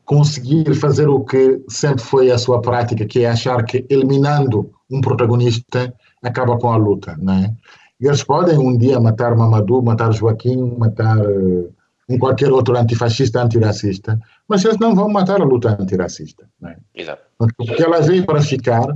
conseguir 0.05 0.75
fazer 0.75 1.09
o 1.09 1.25
que 1.25 1.63
sempre 1.69 2.03
foi 2.03 2.33
a 2.33 2.39
sua 2.39 2.61
prática, 2.61 3.07
que 3.07 3.21
é 3.21 3.31
achar 3.31 3.65
que 3.65 3.87
eliminando 3.89 4.69
um 4.91 5.01
protagonista 5.01 5.95
acaba 6.23 6.59
com 6.59 6.71
a 6.73 6.77
luta, 6.77 7.17
não 7.21 7.35
é? 7.35 7.55
Eles 8.01 8.23
podem 8.25 8.59
um 8.59 8.77
dia 8.77 8.99
matar 8.99 9.37
Mamadou, 9.37 9.83
matar 9.83 10.13
Joaquim, 10.13 10.75
matar 10.79 11.19
eh, 11.19 11.69
um 12.09 12.19
qualquer 12.19 12.51
outro 12.51 12.77
antifascista, 12.77 13.43
antirracista, 13.43 14.19
mas 14.49 14.65
eles 14.65 14.79
não 14.79 14.95
vão 14.95 15.09
matar 15.09 15.41
a 15.41 15.45
luta 15.45 15.77
antirracista, 15.81 16.49
não 16.61 16.71
é? 16.71 16.77
Exato. 16.95 17.23
Porque 17.39 17.83
ela 17.83 18.01
veio 18.01 18.25
para 18.25 18.41
ficar, 18.41 18.87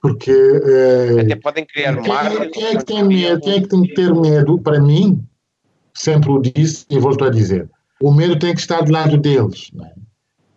porque 0.00 0.30
eh, 0.30 1.20
Até 1.20 1.36
podem 1.36 1.66
criar 1.66 1.96
quem, 1.96 2.08
mártires. 2.08 2.50
quem 2.52 2.64
é 2.64 2.76
que 2.76 2.84
tem 2.84 3.04
medo? 3.04 3.40
Quem 3.40 3.54
é 3.54 3.60
que 3.60 3.68
tem 3.68 3.82
que 3.82 3.94
ter 3.94 4.14
medo? 4.14 4.58
Para 4.58 4.80
mim, 4.80 5.22
sempre 5.94 6.30
o 6.30 6.40
disse 6.40 6.86
e 6.90 6.98
volto 6.98 7.24
a 7.24 7.30
dizer: 7.30 7.68
o 8.02 8.12
medo 8.12 8.38
tem 8.38 8.54
que 8.54 8.60
estar 8.60 8.82
do 8.82 8.92
lado 8.92 9.16
deles. 9.18 9.70
não 9.72 9.84
é? 9.84 9.92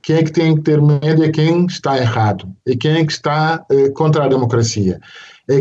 Quem 0.01 0.15
é 0.15 0.23
que 0.23 0.32
tem 0.32 0.55
que 0.55 0.61
ter 0.61 0.82
medo 0.82 1.21
é 1.21 1.30
quem 1.30 1.65
está 1.65 1.97
errado, 1.97 2.49
é 2.65 2.78
quem 2.78 2.91
é 3.01 3.05
que 3.05 3.11
está 3.11 3.65
eh, 3.69 3.89
contra 3.89 4.23
a 4.23 4.28
democracia, 4.30 4.93
é 4.95 4.99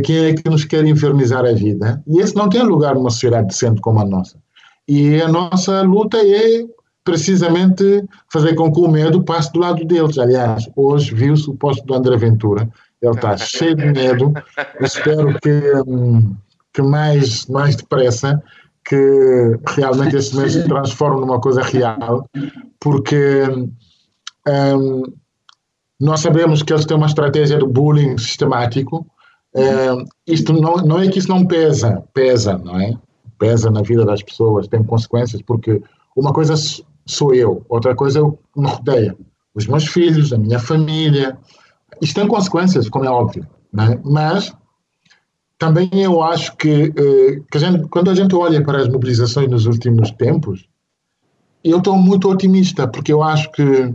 quem 0.02 0.26
é 0.26 0.34
que 0.34 0.48
nos 0.48 0.64
quer 0.64 0.84
infernizar 0.84 1.44
a 1.44 1.52
vida. 1.52 2.02
E 2.06 2.20
esse 2.20 2.34
não 2.34 2.48
tem 2.48 2.62
lugar 2.62 2.94
numa 2.94 3.10
sociedade 3.10 3.48
decente 3.48 3.80
como 3.80 4.00
a 4.00 4.04
nossa. 4.04 4.36
E 4.88 5.20
a 5.20 5.28
nossa 5.28 5.82
luta 5.82 6.18
é 6.18 6.64
precisamente 7.04 8.04
fazer 8.32 8.54
com 8.56 8.70
que 8.72 8.80
o 8.80 8.88
medo 8.88 9.22
passe 9.22 9.52
do 9.52 9.60
lado 9.60 9.84
deles. 9.84 10.18
Aliás, 10.18 10.68
hoje 10.74 11.14
viu-se 11.14 11.48
o 11.48 11.54
posto 11.54 11.86
do 11.86 11.94
André 11.94 12.16
Ventura, 12.16 12.68
ele 13.00 13.14
está 13.14 13.36
cheio 13.38 13.76
de 13.76 13.86
medo. 13.86 14.34
Espero 14.80 15.38
que, 15.40 15.72
hum, 15.86 16.34
que 16.72 16.82
mais, 16.82 17.46
mais 17.46 17.76
depressa 17.76 18.42
que 18.84 19.58
realmente 19.68 20.16
esse 20.16 20.36
medo 20.36 20.50
se 20.50 20.64
transforme 20.64 21.20
numa 21.20 21.40
coisa 21.40 21.60
real, 21.62 22.28
porque 22.78 23.42
hum, 24.48 25.02
nós 26.00 26.20
sabemos 26.20 26.62
que 26.62 26.72
eles 26.72 26.84
têm 26.84 26.96
uma 26.96 27.06
estratégia 27.06 27.58
de 27.58 27.66
bullying 27.66 28.18
sistemático. 28.18 29.06
Hum, 29.56 30.04
isto 30.26 30.52
não, 30.52 30.76
não 30.76 31.00
é 31.00 31.08
que 31.08 31.18
isso 31.18 31.28
não 31.28 31.46
pesa, 31.46 32.04
pesa, 32.12 32.58
não 32.58 32.78
é? 32.78 32.94
Pesa 33.38 33.70
na 33.70 33.80
vida 33.82 34.04
das 34.04 34.22
pessoas, 34.22 34.68
tem 34.68 34.84
consequências, 34.84 35.40
porque 35.40 35.82
uma 36.14 36.32
coisa 36.32 36.54
sou 37.06 37.34
eu, 37.34 37.64
outra 37.68 37.94
coisa 37.94 38.20
é 38.20 38.22
que 38.22 38.60
me 38.60 38.68
rodeia. 38.68 39.16
Os 39.54 39.66
meus 39.66 39.86
filhos, 39.86 40.32
a 40.32 40.38
minha 40.38 40.58
família. 40.58 41.38
Isto 42.02 42.20
tem 42.20 42.28
consequências, 42.28 42.88
como 42.90 43.06
é 43.06 43.10
óbvio, 43.10 43.46
não 43.72 43.84
é? 43.84 44.00
Mas 44.04 44.54
também 45.58 45.88
eu 45.92 46.22
acho 46.22 46.54
que, 46.56 46.92
eh, 46.94 47.40
que 47.50 47.56
a 47.56 47.60
gente, 47.60 47.88
quando 47.88 48.10
a 48.10 48.14
gente 48.14 48.34
olha 48.34 48.62
para 48.62 48.78
as 48.82 48.88
mobilizações 48.88 49.48
nos 49.50 49.64
últimos 49.64 50.10
tempos, 50.10 50.68
eu 51.64 51.78
estou 51.78 51.96
muito 51.96 52.30
otimista, 52.30 52.86
porque 52.86 53.12
eu 53.12 53.22
acho 53.22 53.50
que, 53.52 53.94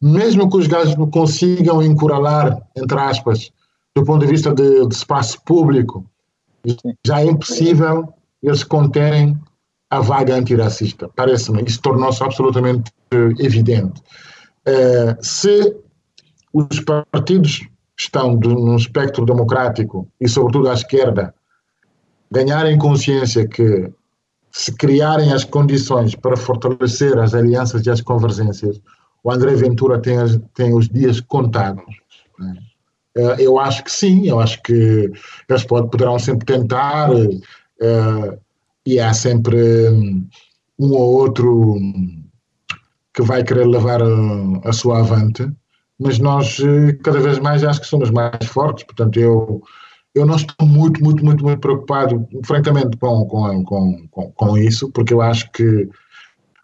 mesmo 0.00 0.48
que 0.48 0.56
os 0.56 0.68
gajos 0.68 0.94
consigam 1.10 1.82
encuralar, 1.82 2.62
entre 2.76 2.98
aspas, 3.00 3.50
do 3.94 4.04
ponto 4.04 4.20
de 4.24 4.30
vista 4.30 4.52
de, 4.54 4.86
de 4.86 4.94
espaço 4.94 5.40
público, 5.44 6.04
já 7.06 7.20
é 7.20 7.26
impossível 7.26 8.12
eles 8.42 8.62
conterem 8.64 9.38
a 9.90 10.00
vaga 10.00 10.34
antirracista. 10.36 11.08
Parece-me, 11.16 11.62
isso 11.64 11.80
tornou-se 11.82 12.22
absolutamente 12.22 12.92
eh, 13.10 13.30
evidente. 13.44 14.00
Eh, 14.64 15.16
se 15.20 15.76
os 16.52 16.80
partidos 17.10 17.66
estão 17.98 18.38
de, 18.38 18.48
num 18.48 18.76
espectro 18.76 19.24
democrático 19.26 20.06
e, 20.20 20.28
sobretudo, 20.28 20.68
à 20.70 20.74
esquerda, 20.74 21.34
ganharem 22.30 22.78
consciência 22.78 23.46
que 23.48 23.90
se 24.52 24.72
criarem 24.74 25.32
as 25.32 25.44
condições 25.44 26.14
para 26.14 26.36
fortalecer 26.36 27.18
as 27.18 27.34
alianças 27.34 27.84
e 27.86 27.90
as 27.90 28.00
convergências, 28.00 28.80
o 29.22 29.30
André 29.32 29.54
Ventura 29.54 30.00
tem, 30.00 30.16
as- 30.18 30.40
tem 30.54 30.72
os 30.74 30.88
dias 30.88 31.20
contados. 31.20 31.84
né? 32.38 32.54
Eh, 33.16 33.36
Eu 33.40 33.58
acho 33.58 33.82
que 33.84 33.90
sim, 33.92 34.28
eu 34.28 34.40
acho 34.40 34.62
que 34.62 35.10
eles 35.48 35.64
pod- 35.64 35.90
poderão 35.90 36.18
sempre 36.18 36.46
tentar, 36.46 37.10
eh, 37.80 38.38
e 38.86 38.98
há 39.00 39.12
sempre 39.12 39.56
hum, 39.90 40.26
um 40.78 40.92
ou 40.92 41.14
outro 41.20 41.74
hum, 41.74 42.24
que 43.14 43.22
vai 43.22 43.42
querer 43.44 43.66
levar 43.66 44.00
a, 44.02 44.68
a 44.68 44.72
sua 44.72 45.00
avante, 45.00 45.48
mas 45.98 46.18
nós 46.18 46.58
eh, 46.60 46.92
cada 47.02 47.20
vez 47.20 47.38
mais 47.38 47.64
acho 47.64 47.80
que 47.80 47.86
somos 47.86 48.10
mais 48.10 48.46
fortes, 48.46 48.84
portanto 48.84 49.18
eu, 49.18 49.62
eu 50.14 50.24
não 50.26 50.36
estou 50.36 50.66
muito, 50.66 51.02
muito, 51.02 51.24
muito, 51.24 51.44
muito 51.44 51.60
preocupado, 51.60 52.26
francamente, 52.44 52.96
com, 52.96 53.24
com, 53.26 53.64
com, 53.64 54.32
com, 54.32 54.58
isso, 54.58 54.90
porque 54.92 55.12
eu 55.14 55.20
acho 55.20 55.50
que 55.52 55.88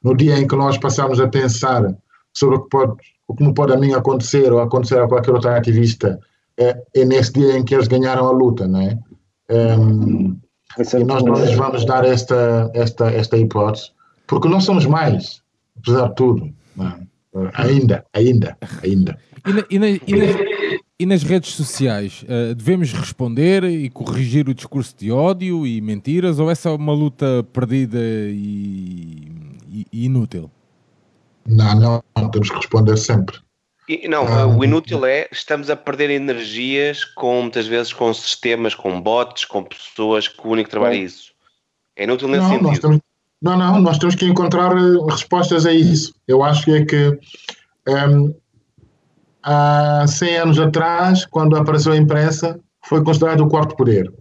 no 0.02 0.16
dia 0.16 0.38
em 0.38 0.46
que 0.46 0.56
nós 0.56 0.78
passamos 0.78 1.20
a 1.20 1.28
pensar 1.28 1.94
sobre 2.32 2.56
o 2.56 2.62
que 2.62 2.68
pode, 2.70 2.92
o 3.28 3.34
que 3.34 3.44
me 3.44 3.52
pode 3.54 3.72
a 3.72 3.76
mim 3.76 3.92
acontecer 3.92 4.52
ou 4.52 4.60
acontecer 4.60 5.00
a 5.00 5.08
qualquer 5.08 5.32
outro 5.32 5.50
ativista, 5.50 6.18
é, 6.58 6.76
é 6.94 7.04
nesse 7.04 7.32
dia 7.32 7.56
em 7.58 7.64
que 7.64 7.74
eles 7.74 7.88
ganharam 7.88 8.26
a 8.26 8.30
luta, 8.30 8.66
não 8.66 8.80
é? 8.80 8.98
Ehm, 9.48 10.36
Vai 10.76 10.84
ser 10.84 11.00
e 11.00 11.04
nós 11.04 11.22
não 11.24 11.34
lhes 11.34 11.54
vamos 11.54 11.86
dar 11.86 12.04
esta, 12.04 12.70
esta, 12.74 13.06
esta 13.10 13.38
hipótese, 13.38 13.90
porque 14.26 14.48
nós 14.48 14.64
somos 14.64 14.84
mais, 14.84 15.40
apesar 15.78 16.08
de 16.08 16.14
tudo. 16.16 16.50
não 16.76 16.86
é? 16.88 17.06
Ainda, 17.54 18.04
ainda, 18.12 18.56
ainda. 18.82 19.18
E, 19.46 19.52
na- 19.52 19.64
e 19.70 19.78
na- 19.78 19.86
e 19.88 20.16
nas, 20.16 20.36
e 21.00 21.06
nas 21.06 21.22
redes 21.22 21.52
sociais, 21.54 22.24
eh, 22.28 22.54
devemos 22.54 22.92
responder 22.92 23.62
e 23.64 23.88
corrigir 23.90 24.48
o 24.48 24.54
discurso 24.54 24.94
de 24.98 25.12
ódio 25.12 25.66
e 25.66 25.80
mentiras 25.82 26.38
ou 26.38 26.50
essa 26.50 26.70
é 26.70 26.72
uma 26.72 26.92
luta 26.94 27.44
perdida 27.52 27.98
e, 28.00 29.28
e- 29.70 29.86
e 29.92 30.04
inútil? 30.06 30.50
Não, 31.46 31.78
não, 31.78 32.02
não 32.16 32.30
temos 32.30 32.48
que 32.50 32.56
responder 32.56 32.96
sempre. 32.96 33.36
E, 33.88 34.08
não, 34.08 34.26
ah, 34.26 34.46
o 34.46 34.64
inútil 34.64 35.06
é 35.06 35.28
estamos 35.30 35.70
a 35.70 35.76
perder 35.76 36.10
energias 36.10 37.04
com 37.04 37.42
muitas 37.42 37.66
vezes 37.66 37.92
com 37.92 38.12
sistemas, 38.12 38.74
com 38.74 39.00
bots, 39.00 39.44
com 39.44 39.62
pessoas 39.62 40.26
que 40.26 40.44
o 40.44 40.50
único 40.50 40.68
trabalho 40.68 40.94
é 40.94 40.98
isso. 40.98 41.32
É 41.94 42.04
inútil 42.04 42.28
nesse 42.28 42.42
não, 42.42 42.50
sentido. 42.50 42.80
Temos, 42.80 43.00
não, 43.40 43.56
não, 43.56 43.80
nós 43.80 43.98
temos 43.98 44.16
que 44.16 44.24
encontrar 44.24 44.76
eh, 44.76 45.10
respostas 45.10 45.66
a 45.66 45.72
isso. 45.72 46.12
Eu 46.26 46.42
acho 46.42 46.64
que 46.64 46.72
é 46.72 46.84
que 46.84 47.18
um, 47.86 47.92
ehm, 47.92 48.34
há 49.42 50.04
100 50.06 50.36
anos 50.36 50.58
atrás, 50.58 51.24
quando 51.24 51.56
apareceu 51.56 51.92
a 51.92 51.96
imprensa, 51.96 52.58
foi 52.84 53.04
considerado 53.04 53.42
o 53.42 53.48
quarto 53.48 53.76
poder. 53.76 54.12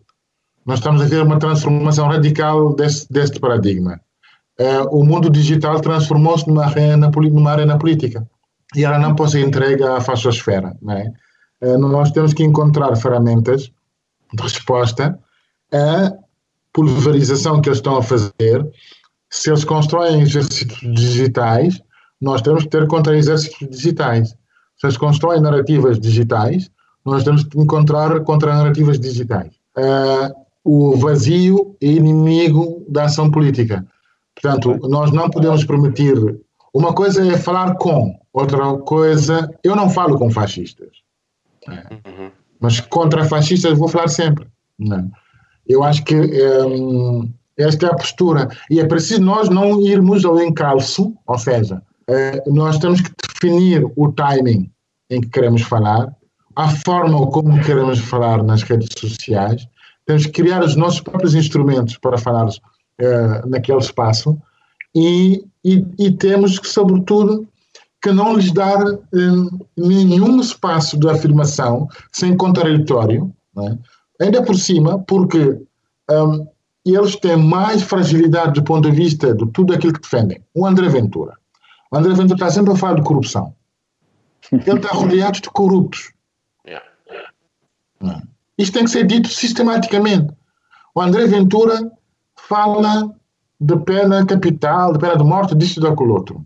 Nós 0.63 0.78
estamos 0.80 1.01
a 1.01 1.05
ver 1.05 1.24
uma 1.24 1.39
transformação 1.39 2.07
radical 2.07 2.76
deste, 2.76 3.11
deste 3.11 3.39
paradigma. 3.39 3.99
Uh, 4.59 4.88
o 4.89 5.03
mundo 5.03 5.30
digital 5.30 5.82
transformou-se 5.82 6.47
numa 6.47 6.66
arena, 6.66 7.11
numa 7.11 7.51
arena 7.51 7.78
política 7.78 8.26
e 8.74 8.84
ela 8.84 8.97
não 8.97 9.16
pode 9.16 9.32
ser 9.32 9.45
entregue 9.45 9.84
à 9.84 9.99
fachosfera. 10.01 10.76
Não 10.82 10.93
é? 10.93 11.11
Uh, 11.61 11.78
nós 11.78 12.11
temos 12.11 12.34
que 12.34 12.43
encontrar 12.43 12.95
ferramentas 12.95 13.72
de 14.34 14.43
resposta 14.43 15.20
à 15.72 16.11
pulverização 16.74 17.61
que 17.61 17.70
eles 17.70 17.80
estão 17.80 17.97
a 17.97 18.03
fazer. 18.03 18.66
Se 19.30 19.49
eles 19.49 19.63
constroem 19.63 20.22
exércitos 20.22 20.80
digitais, 20.93 21.82
nós 22.22 22.41
temos 22.41 22.63
que 22.63 22.70
ter 22.70 22.88
contra-exércitos 22.88 23.68
digitais. 23.70 24.30
Se 24.78 24.86
eles 24.86 24.97
constroem 24.97 25.41
narrativas 25.41 25.99
digitais, 25.99 26.70
nós 27.05 27.24
temos 27.24 27.43
que 27.43 27.59
encontrar 27.59 28.20
contra-narrativas 28.22 28.99
digitais. 28.99 29.53
Uh, 29.78 30.45
o 30.63 30.97
vazio 30.97 31.76
é 31.82 31.88
inimigo 31.88 32.84
da 32.89 33.05
ação 33.05 33.30
política. 33.30 33.86
Portanto, 34.34 34.80
nós 34.89 35.11
não 35.11 35.30
podemos 35.30 35.63
permitir. 35.63 36.16
Uma 36.76 36.93
coisa 36.93 37.26
é 37.26 37.38
falar 37.38 37.76
com, 37.76 38.19
outra 38.34 38.78
coisa. 38.80 39.49
Eu 39.63 39.78
não 39.78 39.89
falo 39.89 40.17
com 40.17 40.30
fascistas. 40.30 40.89
Uhum. 41.69 42.30
Mas 42.59 42.82
contra 42.82 43.23
fascistas 43.23 43.78
vou 43.78 43.88
falar 43.88 44.09
sempre. 44.09 44.45
Não. 44.78 45.09
Eu 45.65 45.86
acho 45.86 46.03
que 46.03 46.13
um, 46.13 47.32
esta 47.57 47.88
é 47.88 47.89
a 47.91 47.95
postura. 47.95 48.49
E 48.69 48.82
é 48.82 48.86
preciso 48.86 49.21
nós 49.21 49.47
não 49.47 49.80
irmos 49.88 50.26
ao 50.26 50.38
encalço, 50.41 51.15
ou 51.26 51.38
seja, 51.38 51.82
uh, 52.09 52.53
nós 52.53 52.78
temos 52.78 52.99
que 52.99 53.11
definir 53.26 53.89
o 53.95 54.11
timing 54.11 54.69
em 55.09 55.21
que 55.21 55.30
queremos 55.30 55.61
falar, 55.61 56.13
a 56.57 56.67
forma 56.67 57.26
como 57.28 57.63
queremos 57.63 57.99
falar 57.99 58.43
nas 58.43 58.63
redes 58.63 58.89
sociais, 58.99 59.65
temos 60.05 60.26
que 60.26 60.34
criar 60.34 60.61
os 60.61 60.76
nossos 60.76 60.99
próprios 60.99 61.36
instrumentos 61.36 61.97
para 61.97 62.17
falar 62.17 62.47
uh, 62.47 63.47
naquele 63.49 63.78
espaço 63.78 64.38
e, 64.93 65.45
e, 65.66 65.84
e, 65.97 66.11
temos 66.11 66.59
que, 66.59 66.68
sobretudo, 66.68 67.47
que 67.99 68.11
não 68.11 68.36
lhes 68.36 68.51
dar 68.51 68.86
uh, 68.86 69.68
nenhum 69.76 70.39
espaço 70.39 70.95
de 70.95 71.09
afirmação 71.09 71.89
sem 72.11 72.38
contraditório, 72.38 73.34
é? 73.57 74.24
ainda 74.24 74.43
por 74.43 74.55
cima, 74.55 74.99
porque 74.99 75.59
um, 76.11 76.47
eles 76.86 77.16
têm 77.16 77.36
mais 77.36 77.82
fragilidade 77.82 78.53
do 78.53 78.63
ponto 78.63 78.89
de 78.89 78.95
vista 78.95 79.34
de 79.34 79.47
tudo 79.51 79.74
aquilo 79.74 79.93
que 79.93 80.01
defendem. 80.01 80.39
O 80.53 80.68
André 80.68 80.88
Ventura. 80.88 81.34
O 81.91 81.97
André 81.97 82.13
Ventura 82.13 82.36
está 82.36 82.51
sempre 82.51 82.74
a 82.74 82.76
falar 82.76 82.95
de 82.95 83.03
corrupção. 83.03 83.55
Ele 84.51 84.78
está 84.78 84.89
rodeado 84.89 85.41
de 85.41 85.49
corruptos. 85.49 86.11
Yeah. 86.68 86.86
Isto 88.55 88.74
tem 88.74 88.84
que 88.84 88.91
ser 88.91 89.07
dito 89.07 89.30
sistematicamente. 89.30 90.32
O 90.93 91.01
André 91.01 91.26
Ventura 91.26 91.91
fala 92.36 93.11
de 93.60 93.78
pena 93.80 94.26
capital, 94.26 94.93
de 94.93 94.99
pena 94.99 95.18
de 95.18 95.24
morte, 95.24 95.56
disto 95.56 95.80
e 95.80 95.84
daquele 95.84 96.12
outro. 96.12 96.45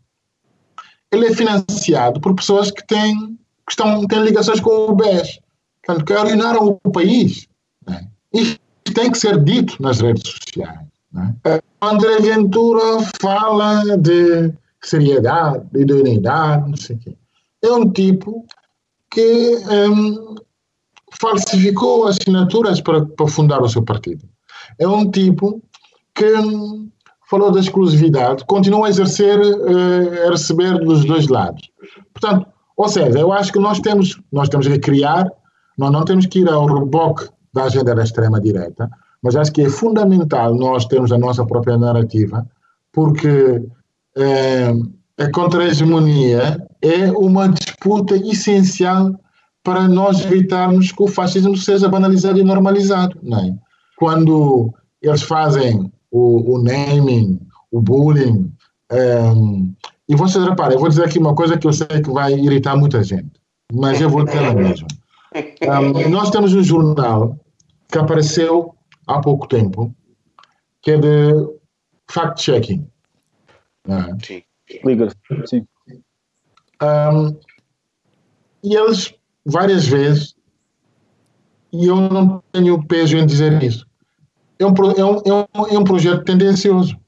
Ele 1.12 1.28
é 1.28 1.34
financiado 1.34 2.20
por 2.22 2.36
pessoas 2.36 2.72
que 2.72 2.86
têm, 2.86 3.38
que 3.66 3.72
estão, 3.72 4.06
têm 4.08 4.24
ligações 4.24 4.60
com 4.60 4.70
o 4.70 4.96
BES, 4.96 5.40
portanto, 5.84 6.06
que 6.06 6.14
arruinaram 6.14 6.80
o 6.84 6.92
país. 6.92 7.48
Né? 7.88 8.08
Isto 8.34 8.60
tem 8.94 9.12
que 9.12 9.18
ser 9.18 9.44
dito 9.44 9.82
nas 9.82 10.02
redes 10.02 10.24
sociais. 10.30 10.80
Né? 11.12 11.36
O 11.82 11.86
André 11.86 12.20
Ventura 12.20 13.02
fala 13.20 13.98
de 13.98 14.54
seriedade, 14.82 15.66
de 15.72 15.82
idoneidade, 15.82 16.70
não 16.70 16.78
sei 16.78 16.96
o 16.96 17.00
quê. 17.00 17.16
É 17.64 17.72
um 17.72 17.92
tipo 17.92 18.46
que 19.12 19.58
um, 19.68 20.36
falsificou 21.20 22.08
assinaturas 22.08 22.80
para, 22.82 23.06
para 23.06 23.28
fundar 23.28 23.62
o 23.62 23.70
seu 23.70 23.84
partido. 23.84 24.28
É 24.78 24.88
um 24.88 25.10
tipo 25.10 25.62
que 26.14 26.32
hum, 26.34 26.90
falou 27.30 27.52
da 27.52 27.60
exclusividade, 27.60 28.44
continua 28.46 28.88
a 28.88 28.90
exercer, 28.90 29.40
uh, 29.40 30.28
a 30.28 30.32
receber 30.32 30.80
dos 30.80 31.06
dois 31.06 31.28
lados. 31.28 31.70
Portanto, 32.14 32.48
ou 32.76 32.90
seja, 32.90 33.20
eu 33.20 33.32
acho 33.32 33.54
que 33.54 33.60
nós 33.60 33.80
temos, 33.80 34.20
nós 34.32 34.50
temos 34.50 34.68
que 34.68 34.80
criar, 34.80 35.28
nós 35.78 35.92
não 35.92 36.04
temos 36.04 36.26
que 36.26 36.40
ir 36.40 36.50
ao 36.50 36.66
reboque 36.66 37.30
da 37.54 37.66
agenda 37.66 37.94
da 37.94 38.04
extrema-direita, 38.04 38.90
mas 39.22 39.36
acho 39.36 39.52
que 39.52 39.62
é 39.62 39.70
fundamental 39.70 40.56
nós 40.56 40.86
termos 40.86 41.12
a 41.12 41.18
nossa 41.18 41.46
própria 41.46 41.78
narrativa, 41.78 42.48
porque 42.92 43.62
eh, 44.18 44.72
a 45.18 45.32
contra-hegemonia 45.32 46.66
é 46.82 47.12
uma 47.12 47.50
disputa 47.50 48.16
essencial 48.16 49.14
para 49.64 49.88
nós 49.88 50.24
evitarmos 50.24 50.92
que 50.92 51.04
o 51.04 51.08
fascismo 51.08 51.58
seja 51.58 51.90
banalizado 51.90 52.40
e 52.40 52.44
normalizado. 52.44 53.20
Não 53.22 53.40
é? 53.40 53.54
Quando 53.98 54.74
eles 55.02 55.22
fazem 55.22 55.92
o, 56.12 56.56
o 56.56 56.64
naming, 56.64 57.40
o 57.72 57.82
bullying, 57.82 58.52
um, 58.92 58.96
ehm, 58.96 59.76
e 60.08 60.16
vocês 60.16 60.44
reparem, 60.44 60.74
eu 60.74 60.80
vou 60.80 60.90
dizer 60.90 61.06
aqui 61.06 61.20
uma 61.20 61.36
coisa 61.36 61.58
que 61.58 61.68
eu 61.68 61.74
sei 61.74 61.88
que 61.88 62.12
vai 62.12 62.34
irritar 62.34 62.76
muita 62.76 63.04
gente, 63.04 63.32
mas 63.72 64.02
eu 64.02 64.10
vou 64.10 64.26
dizer 64.26 64.44
a 64.44 64.54
mesma. 64.54 64.88
Um, 65.36 66.00
ehm, 66.00 66.10
nós 66.10 66.32
temos 66.32 66.54
um 66.54 66.64
jornal 66.64 67.38
que 67.92 67.98
apareceu 67.98 68.76
há 69.08 69.20
pouco 69.20 69.48
tempo, 69.48 69.94
que 70.82 70.92
é 70.92 70.98
de 70.98 71.34
fact-checking. 72.10 72.88
É? 73.88 74.26
Sim. 74.26 74.44
Liga, 74.84 75.10
sim. 75.46 75.66
Um, 76.82 77.38
e 78.64 78.76
eles 78.76 79.14
várias 79.46 79.88
vezes, 79.88 80.36
e 81.74 81.88
eu 81.88 81.96
não 81.96 82.44
tenho 82.52 82.86
peso 82.86 83.18
em 83.18 83.26
dizer 83.26 83.62
isso, 83.64 83.89
é 84.60 84.66
um, 84.66 84.74
é 84.98 85.06
um, 85.06 85.22
é 85.26 85.34
um, 85.34 85.68
é 85.68 85.80
um 85.80 85.84
projeto 85.84 86.26
tendencioso. 86.26 87.00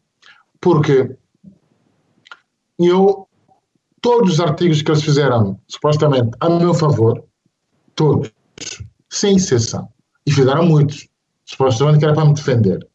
Porque 0.60 1.16
eu, 2.80 3.28
todos 4.02 4.34
os 4.34 4.40
artigos 4.40 4.82
que 4.82 4.90
eles 4.90 5.04
fizeram, 5.04 5.60
supostamente, 5.68 6.32
a 6.40 6.50
meu 6.50 6.74
favor, 6.74 7.24
todos, 7.96 8.32
sem 9.10 9.36
exceção, 9.36 9.90
e 10.26 10.32
fizeram 10.32 10.66
muitos, 10.66 11.10
supostamente 11.46 12.00
que 12.00 12.06
era 12.06 12.14
para 12.14 12.26
me 12.26 12.34
defender. 12.34 12.88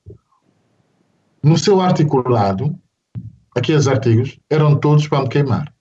No 1.43 1.59
seu 1.59 1.81
articulado, 1.81 2.75
aqueles 3.55 3.87
artigos 3.87 4.39
eram 4.49 4.79
todos 4.79 5.07
para 5.07 5.23
me 5.23 5.29
queimar. 5.29 5.73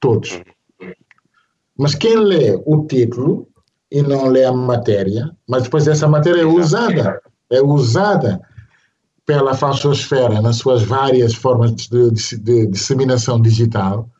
Todos. 0.00 0.42
Mas 1.76 1.94
quem 1.94 2.16
lê 2.16 2.62
o 2.66 2.86
título 2.86 3.48
e 3.94 4.02
não 4.02 4.26
lê 4.26 4.44
a 4.44 4.50
matéria, 4.50 5.30
mas 5.48 5.62
depois 5.62 5.86
essa 5.86 6.08
matéria 6.08 6.40
é 6.40 6.44
usada, 6.44 7.22
é 7.48 7.62
usada 7.62 8.40
pela 9.24 9.54
falsosfera 9.54 10.42
nas 10.42 10.56
suas 10.56 10.82
várias 10.82 11.32
formas 11.32 11.70
de, 11.76 12.10
de, 12.10 12.38
de 12.38 12.66
disseminação 12.66 13.40
digital 13.40 14.10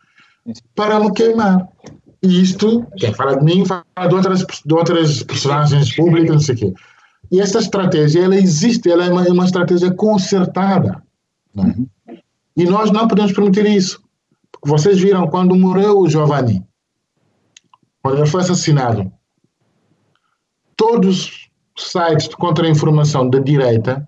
para 0.77 1.01
me 1.01 1.13
queimar. 1.13 1.69
E 2.23 2.41
isto, 2.41 2.87
quem 2.97 3.13
fala 3.13 3.37
de 3.37 3.45
mim, 3.45 3.65
fala 3.67 3.85
de 4.09 4.15
outras, 4.15 4.47
de 4.65 4.75
outras 4.75 5.25
personagens 5.25 5.93
públicas, 5.97 6.31
não 6.31 6.41
sei 6.41 6.55
o 6.55 6.59
quê. 6.59 6.75
E 7.33 7.41
essa 7.41 7.59
estratégia, 7.59 8.27
ela 8.27 8.37
existe, 8.37 8.89
ela 8.89 9.07
é 9.07 9.11
uma, 9.11 9.27
é 9.27 9.33
uma 9.33 9.45
estratégia 9.45 9.93
concertada. 9.93 11.03
É? 11.59 12.15
E 12.57 12.65
nós 12.65 12.93
não 12.93 13.09
podemos 13.09 13.33
permitir 13.33 13.67
isso. 13.67 14.01
Porque 14.53 14.69
vocês 14.69 15.01
viram 15.01 15.27
quando 15.27 15.57
morreu 15.57 15.99
o 15.99 16.09
Giovanni, 16.09 16.65
quando 18.01 18.19
ele 18.19 18.27
foi 18.27 18.43
assassinado, 18.43 19.13
todos 20.77 21.49
os 21.77 21.91
sites 21.91 22.29
de 22.29 22.37
contra-informação 22.37 23.29
da 23.29 23.39
direita 23.39 24.07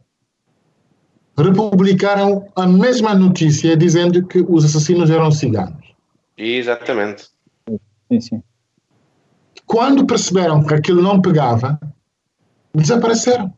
republicaram 1.37 2.47
a 2.57 2.67
mesma 2.67 3.15
notícia 3.15 3.77
dizendo 3.77 4.27
que 4.27 4.45
os 4.49 4.65
assassinos 4.65 5.11
eram 5.11 5.31
ciganos. 5.31 5.95
Exatamente. 6.37 7.29
Sim, 8.11 8.21
sim. 8.21 8.43
Quando 9.67 10.07
perceberam 10.07 10.65
que 10.65 10.75
aquilo 10.75 11.03
não 11.03 11.21
pegava, 11.21 11.79
desapareceram. 12.75 13.53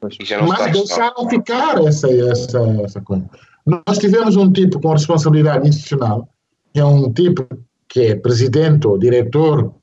Mas 0.00 0.72
deixaram 0.72 1.28
ficar 1.28 1.82
essa, 1.84 2.08
essa, 2.08 2.60
essa 2.82 3.00
coisa. 3.00 3.28
Nós 3.66 3.98
tivemos 3.98 4.36
um 4.36 4.52
tipo 4.52 4.80
com 4.80 4.92
responsabilidade 4.92 5.68
institucional, 5.68 6.28
que 6.72 6.78
é 6.78 6.84
um 6.84 7.12
tipo 7.12 7.46
que 7.88 8.00
é 8.00 8.14
presidente 8.14 8.86
ou 8.86 8.98
diretor 8.98 9.74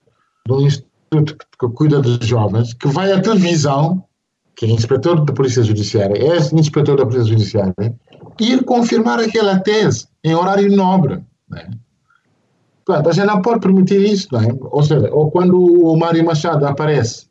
de 0.48 0.54
um 0.54 0.62
instituto 0.62 0.93
que 1.24 1.68
cuida 1.70 2.02
dos 2.02 2.26
jovens, 2.26 2.74
que 2.74 2.88
vai 2.88 3.12
à 3.12 3.22
televisão, 3.22 4.04
que 4.56 4.66
é 4.66 4.70
inspetor 4.70 5.24
da 5.24 5.34
Polícia 5.34 5.64
Judiciária, 5.64 6.16
é 6.18 6.38
inspetor 6.56 6.98
da 6.98 7.06
Polícia 7.06 7.30
Judiciária, 7.30 7.74
ir 8.40 8.64
confirmar 8.64 9.20
aquela 9.20 9.60
tese. 9.60 10.08
em 10.24 10.34
horário 10.34 10.74
nobre. 10.76 11.24
Né? 11.50 11.70
Portanto, 12.86 13.10
a 13.10 13.14
gente 13.14 13.26
não 13.26 13.42
pode 13.42 13.60
permitir 13.60 14.02
isso, 14.02 14.28
não 14.32 14.42
é? 14.42 14.48
Ou 14.60 14.84
seja, 14.84 15.10
ou 15.12 15.32
quando 15.32 15.58
o 15.58 15.98
Mário 15.98 16.24
Machado 16.26 16.66
aparece 16.66 17.28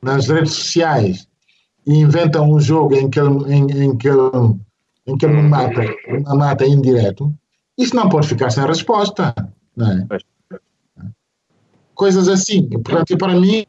nas 0.00 0.28
redes 0.28 0.52
sociais 0.52 1.28
e 1.86 1.98
inventa 1.98 2.40
um 2.40 2.60
jogo 2.60 2.94
em 2.94 3.10
que 3.10 3.18
ele, 3.18 3.52
em, 3.52 3.84
em 3.84 3.96
que 3.96 4.08
ele, 4.08 4.56
em 5.06 5.16
que 5.16 5.26
ele 5.26 5.42
mata, 5.42 5.82
mata 6.36 6.64
indireto, 6.64 7.32
isso 7.76 7.96
não 7.96 8.08
pode 8.08 8.28
ficar 8.28 8.50
sem 8.50 8.64
resposta, 8.64 9.34
não 9.76 9.90
é? 9.90 10.06
Coisas 12.02 12.26
assim. 12.26 12.68
Portanto, 12.68 13.16
para 13.16 13.38
mim, 13.38 13.64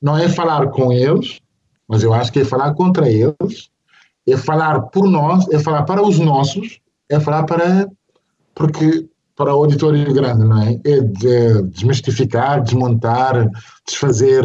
não 0.00 0.16
é 0.16 0.26
falar 0.26 0.68
com 0.68 0.90
eles, 0.90 1.38
mas 1.86 2.02
eu 2.02 2.14
acho 2.14 2.32
que 2.32 2.38
é 2.40 2.44
falar 2.46 2.72
contra 2.72 3.10
eles, 3.10 3.68
é 4.26 4.38
falar 4.38 4.80
por 4.84 5.06
nós, 5.06 5.46
é 5.50 5.58
falar 5.58 5.82
para 5.82 6.02
os 6.02 6.18
nossos, 6.18 6.80
é 7.10 7.20
falar 7.20 7.44
para. 7.44 7.90
Porque 8.54 9.06
para 9.36 9.54
o 9.54 9.58
auditório 9.58 10.14
grande, 10.14 10.44
não 10.44 10.62
é? 10.62 10.80
É 10.82 11.00
de 11.02 11.62
desmistificar, 11.64 12.62
desmontar, 12.62 13.46
desfazer 13.86 14.42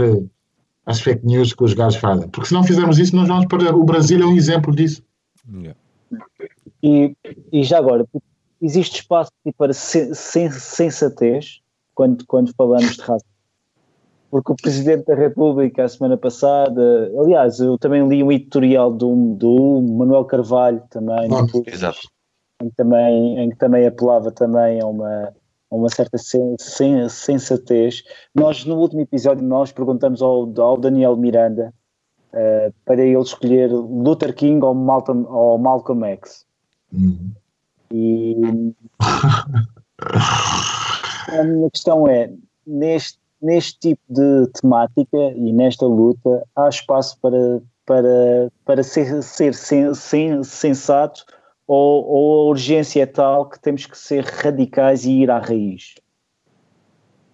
as 0.86 1.00
fake 1.00 1.26
news 1.26 1.54
que 1.54 1.64
os 1.64 1.74
gajos 1.74 2.02
fazem. 2.02 2.28
Porque 2.28 2.50
se 2.50 2.54
não 2.54 2.66
fizermos 2.66 3.00
isso, 3.00 3.16
nós 3.16 3.30
vamos 3.30 3.46
perder. 3.46 3.74
O 3.74 3.86
Brasil 3.86 4.22
é 4.22 4.26
um 4.26 4.36
exemplo 4.36 4.76
disso. 4.76 5.02
Yeah. 5.50 5.80
E, 6.84 7.16
e 7.54 7.64
já 7.64 7.78
agora, 7.78 8.06
existe 8.62 9.00
espaço 9.00 9.32
para 9.58 9.72
sen, 9.72 10.14
sen, 10.14 10.52
sensatez 10.52 11.62
quando, 11.98 12.24
quando 12.28 12.54
falamos 12.56 12.96
de 12.96 13.02
raça? 13.02 13.26
Porque 14.30 14.52
o 14.52 14.56
Presidente 14.56 15.06
da 15.06 15.16
República, 15.16 15.84
a 15.84 15.90
semana 15.90 16.16
passada, 16.16 17.12
aliás, 17.18 17.60
eu 17.60 17.76
também 17.80 18.08
li 18.08 18.22
um 18.22 18.32
editorial 18.32 18.92
do, 18.94 19.34
do 19.34 19.82
Manuel 19.82 20.24
Carvalho, 20.26 20.84
também, 20.92 21.28
no- 21.28 21.48
Exato. 21.66 21.98
em 22.62 22.70
que 22.70 22.76
também, 22.76 23.40
em 23.40 23.50
que 23.50 23.56
também 23.56 23.88
apelava 23.88 24.32
também 24.32 24.80
a 24.80 24.86
uma, 24.86 25.34
a 25.72 25.76
uma 25.76 25.90
certa 25.90 26.20
sen, 26.20 26.56
sen- 26.60 27.10
sensatez. 27.10 28.04
Nós, 28.36 28.64
no 28.64 28.76
último 28.78 29.02
episódio, 29.02 29.44
nós 29.44 29.72
perguntamos 29.72 30.22
ao, 30.22 30.54
ao 30.62 30.78
Daniel 30.78 31.16
Miranda 31.18 31.74
eh, 32.34 32.72
para 32.86 33.02
ele 33.02 33.20
escolher 33.20 33.72
Luther 33.72 34.36
King 34.36 34.64
ou 34.64 34.76
Malcolm, 34.76 35.26
ou 35.28 35.58
Malcolm 35.58 36.06
X. 36.06 36.46
Hum. 36.94 37.32
E 37.92 38.36
a 41.28 41.44
minha 41.44 41.70
questão 41.70 42.08
é, 42.08 42.32
neste, 42.66 43.20
neste 43.42 43.80
tipo 43.80 44.02
de 44.10 44.48
temática 44.62 45.18
e 45.36 45.54
nesta 45.54 45.86
luta, 45.86 46.44
há 46.56 46.70
espaço 46.70 47.18
para, 47.22 47.62
para, 47.86 48.52
para 48.66 48.84
ser, 48.84 49.22
ser 49.24 49.54
sen, 49.54 49.94
sen- 49.94 50.44
sensato 50.44 51.26
ou, 51.68 52.06
ou 52.06 52.42
a 52.42 52.50
urgência 52.50 53.04
é 53.04 53.06
tal 53.06 53.50
que 53.50 53.60
temos 53.60 53.86
que 53.86 53.98
ser 53.98 54.24
radicais 54.24 55.06
e 55.06 55.12
ir 55.12 55.30
à 55.30 55.40
raiz? 55.40 55.96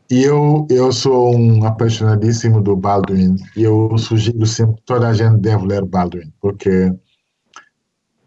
Eu, 0.09 0.67
eu 0.69 0.91
sou 0.91 1.35
um 1.35 1.65
apaixonadíssimo 1.65 2.61
do 2.61 2.75
Baldwin 2.75 3.35
e 3.55 3.63
eu 3.63 3.97
sugiro 3.97 4.45
sempre 4.45 4.81
toda 4.85 5.07
a 5.07 5.13
gente 5.13 5.37
deve 5.37 5.65
ler 5.65 5.85
Baldwin, 5.85 6.31
porque 6.41 6.93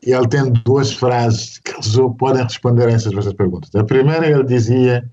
ele 0.02 0.28
tem 0.28 0.52
duas 0.64 0.92
frases 0.92 1.58
que 1.58 1.72
podem 2.18 2.42
responder 2.42 2.88
a 2.88 2.92
essas 2.92 3.12
vossas 3.12 3.34
perguntas. 3.34 3.74
A 3.74 3.84
primeira, 3.84 4.26
ele 4.26 4.44
dizia 4.44 5.04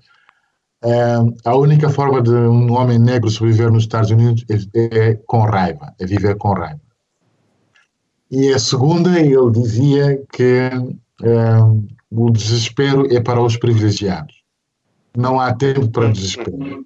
eh, 0.84 1.16
a 1.44 1.56
única 1.56 1.88
forma 1.88 2.22
de 2.22 2.30
um 2.30 2.72
homem 2.72 2.98
negro 2.98 3.30
sobreviver 3.30 3.70
nos 3.70 3.84
Estados 3.84 4.10
Unidos 4.10 4.44
é, 4.50 5.10
é 5.10 5.14
com 5.26 5.40
raiva, 5.40 5.94
é 5.98 6.06
viver 6.06 6.36
com 6.36 6.52
raiva. 6.52 6.80
E 8.30 8.48
a 8.52 8.58
segunda, 8.58 9.18
ele 9.18 9.50
dizia 9.52 10.22
que 10.32 10.70
eh, 11.22 11.60
o 12.10 12.30
desespero 12.30 13.12
é 13.14 13.20
para 13.20 13.40
os 13.40 13.56
privilegiados 13.56 14.44
não 15.16 15.40
há 15.40 15.54
tempo 15.54 15.88
para 15.90 16.10
desespero. 16.10 16.84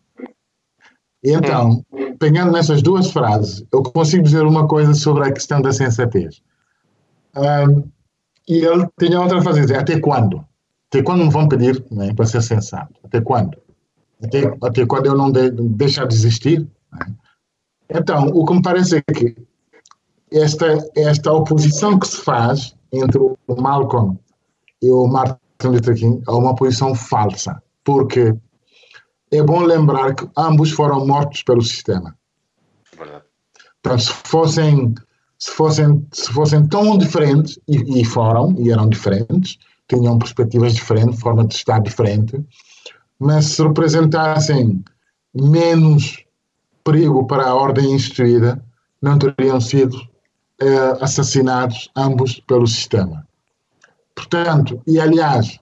Então, 1.24 1.84
pegando 2.18 2.52
nessas 2.52 2.82
duas 2.82 3.10
frases, 3.10 3.64
eu 3.72 3.82
consigo 3.82 4.22
dizer 4.22 4.44
uma 4.44 4.68
coisa 4.68 4.94
sobre 4.94 5.26
a 5.26 5.32
questão 5.32 5.60
da 5.60 5.72
sensatez. 5.72 6.40
Ahm, 7.34 7.84
e 8.48 8.64
ele 8.64 8.86
tinha 8.98 9.20
outra 9.20 9.42
frase 9.42 9.74
até 9.74 9.98
quando? 10.00 10.44
Até 10.90 11.02
quando 11.02 11.24
me 11.24 11.30
vão 11.30 11.48
pedir 11.48 11.84
né, 11.90 12.14
para 12.14 12.26
ser 12.26 12.42
sensato? 12.42 12.94
Até 13.04 13.20
quando? 13.20 13.58
Até, 14.22 14.56
até 14.62 14.86
quando 14.86 15.06
eu 15.06 15.16
não 15.16 15.30
de, 15.30 15.50
deixar 15.50 16.06
de 16.06 16.14
existir? 16.14 16.66
né? 16.92 17.14
Então, 17.90 18.28
o 18.28 18.44
que 18.44 18.54
me 18.54 18.62
parece 18.62 18.96
é 18.96 19.12
que 19.12 19.36
esta, 20.30 20.78
esta 20.94 21.32
oposição 21.32 21.98
que 21.98 22.06
se 22.06 22.18
faz 22.18 22.76
entre 22.92 23.18
o 23.18 23.36
Malcolm 23.60 24.18
e 24.82 24.90
o 24.90 25.06
Martin 25.06 25.38
Luther 25.64 25.94
King 25.94 26.22
é 26.26 26.30
uma 26.30 26.54
posição 26.54 26.94
falsa, 26.94 27.62
porque 27.84 28.34
é 29.30 29.42
bom 29.42 29.60
lembrar 29.60 30.14
que 30.14 30.28
ambos 30.36 30.70
foram 30.70 31.06
mortos 31.06 31.42
pelo 31.42 31.62
sistema. 31.62 32.16
Verdade. 32.96 33.24
Então, 33.80 33.98
se 33.98 34.12
fossem, 34.24 34.94
se 35.38 35.50
fossem, 35.50 36.06
se 36.12 36.32
fossem 36.32 36.66
tão 36.66 36.98
diferentes, 36.98 37.58
e, 37.68 38.00
e 38.00 38.04
foram, 38.04 38.54
e 38.58 38.70
eram 38.70 38.88
diferentes, 38.88 39.58
tinham 39.88 40.18
perspectivas 40.18 40.74
diferentes, 40.74 41.20
forma 41.20 41.46
de 41.46 41.54
estar 41.54 41.80
diferente, 41.80 42.44
mas 43.18 43.46
se 43.46 43.62
representassem 43.62 44.82
menos 45.34 46.24
perigo 46.84 47.26
para 47.26 47.46
a 47.46 47.54
ordem 47.54 47.92
instituída, 47.92 48.62
não 49.02 49.18
teriam 49.18 49.60
sido 49.60 49.96
eh, 50.60 50.98
assassinados 51.00 51.90
ambos 51.96 52.40
pelo 52.40 52.66
sistema. 52.66 53.26
Portanto, 54.14 54.82
e 54.86 54.98
aliás, 54.98 55.60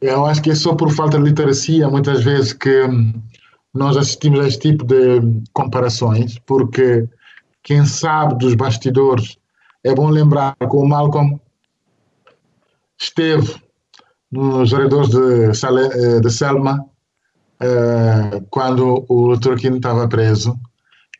eu 0.00 0.24
acho 0.26 0.42
que 0.42 0.50
é 0.50 0.54
só 0.54 0.74
por 0.74 0.90
falta 0.90 1.18
de 1.18 1.24
literacia, 1.24 1.88
muitas 1.88 2.22
vezes, 2.22 2.52
que 2.52 2.82
hum, 2.84 3.12
nós 3.72 3.96
assistimos 3.96 4.40
a 4.40 4.48
este 4.48 4.70
tipo 4.70 4.84
de 4.84 5.42
comparações, 5.52 6.38
porque 6.46 7.08
quem 7.62 7.84
sabe 7.84 8.38
dos 8.38 8.54
bastidores, 8.54 9.36
é 9.82 9.94
bom 9.94 10.08
lembrar 10.08 10.54
que 10.56 10.76
o 10.76 10.86
Malcolm 10.86 11.40
esteve 12.98 13.63
nos 14.34 14.72
arredores 14.74 15.08
de, 15.10 15.54
Sale- 15.54 15.88
eh, 15.92 16.20
de 16.20 16.30
Selma 16.30 16.84
eh, 17.60 18.42
quando 18.50 19.04
o 19.08 19.38
King 19.56 19.76
estava 19.76 20.08
preso 20.08 20.58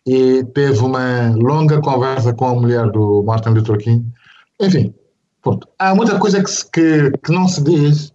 e 0.07 0.45
teve 0.55 0.81
uma 0.81 1.31
longa 1.37 1.81
conversa 1.81 2.33
com 2.35 2.47
a 2.47 2.55
mulher 2.55 2.91
do 2.91 3.23
Martin 3.23 3.51
Luther 3.51 3.79
King. 3.79 4.05
Enfim, 4.61 4.93
pronto. 5.43 5.67
há 5.79 5.95
muita 5.95 6.19
coisa 6.19 6.43
que, 6.43 6.51
se- 6.51 6.71
que, 6.71 7.11
que 7.25 7.33
não 7.33 7.49
se 7.49 7.63
diz. 7.63 8.13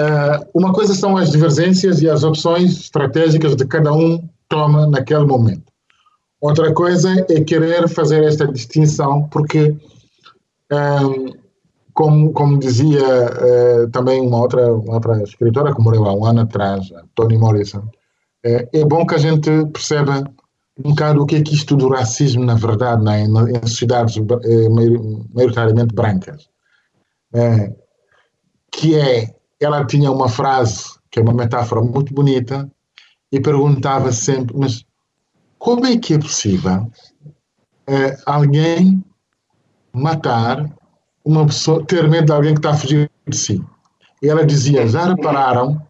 Eh, 0.00 0.46
uma 0.54 0.72
coisa 0.72 0.94
são 0.94 1.16
as 1.16 1.30
divergências 1.30 2.00
e 2.02 2.08
as 2.08 2.24
opções 2.24 2.72
estratégicas 2.80 3.54
de 3.54 3.66
cada 3.66 3.92
um 3.92 4.26
toma 4.48 4.86
naquele 4.86 5.24
momento. 5.24 5.70
Outra 6.40 6.72
coisa 6.74 7.08
é 7.30 7.40
querer 7.44 7.88
fazer 7.88 8.24
esta 8.24 8.46
distinção, 8.48 9.28
porque, 9.28 9.76
como, 11.94 12.32
como 12.32 12.58
dizia 12.58 13.00
eh, 13.00 13.86
também 13.92 14.20
uma 14.20 14.38
outra, 14.38 14.72
uma 14.72 14.94
outra 14.94 15.22
escritora 15.22 15.74
que 15.74 15.80
morreu 15.82 16.06
há 16.06 16.14
um 16.14 16.24
ano 16.24 16.40
atrás, 16.42 16.90
Toni 17.14 17.36
Morrison, 17.38 17.88
eh, 18.44 18.68
é 18.72 18.84
bom 18.84 19.06
que 19.06 19.14
a 19.14 19.18
gente 19.18 19.50
perceba 19.72 20.24
um 20.84 20.90
bocado 20.90 21.22
o 21.22 21.26
que 21.26 21.36
é 21.36 21.42
que 21.42 21.54
isto 21.54 21.76
do 21.76 21.88
racismo, 21.88 22.44
na 22.44 22.54
verdade, 22.54 23.02
é? 23.08 23.28
Na- 23.28 23.50
em 23.50 23.66
sociedades 23.66 24.16
eh, 24.16 24.68
maio- 24.70 25.26
maioritariamente 25.34 25.94
brancas. 25.94 26.48
Eh, 27.34 27.74
que 28.70 28.96
é, 28.98 29.34
ela 29.60 29.84
tinha 29.84 30.10
uma 30.10 30.28
frase, 30.28 30.84
que 31.10 31.20
é 31.20 31.22
uma 31.22 31.34
metáfora 31.34 31.82
muito 31.82 32.12
bonita, 32.14 32.70
e 33.30 33.38
perguntava 33.40 34.10
sempre, 34.12 34.56
mas 34.56 34.84
como 35.58 35.86
é 35.86 35.96
que 35.98 36.14
é 36.14 36.18
possível 36.18 36.90
eh, 37.86 38.16
alguém 38.26 39.04
matar 39.92 40.70
uma 41.24 41.46
pessoa, 41.46 41.84
ter 41.84 42.08
medo 42.08 42.26
de 42.26 42.32
alguém 42.32 42.54
que 42.54 42.60
está 42.60 42.70
a 42.70 42.76
fugir 42.76 43.10
de 43.26 43.36
si? 43.36 43.64
E 44.22 44.28
ela 44.28 44.46
dizia, 44.46 44.86
já 44.86 45.06
repararam 45.06 45.80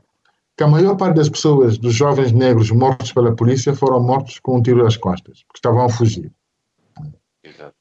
que 0.56 0.64
a 0.64 0.68
maior 0.68 0.96
parte 0.96 1.16
das 1.16 1.28
pessoas, 1.28 1.78
dos 1.78 1.94
jovens 1.94 2.32
negros 2.32 2.70
mortos 2.70 3.12
pela 3.12 3.34
polícia, 3.34 3.74
foram 3.74 4.00
mortos 4.00 4.38
com 4.38 4.58
um 4.58 4.62
tiro 4.62 4.82
nas 4.82 4.96
costas, 4.96 5.42
porque 5.44 5.58
estavam 5.58 5.84
a 5.84 5.90
fugir. 5.90 6.30
Exato. 7.42 7.74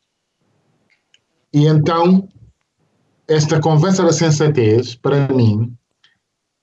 E 1.53 1.67
então, 1.67 2.27
esta 3.27 3.59
conversa 3.59 4.03
da 4.03 4.13
sensatez, 4.13 4.95
para 4.95 5.27
mim, 5.27 5.75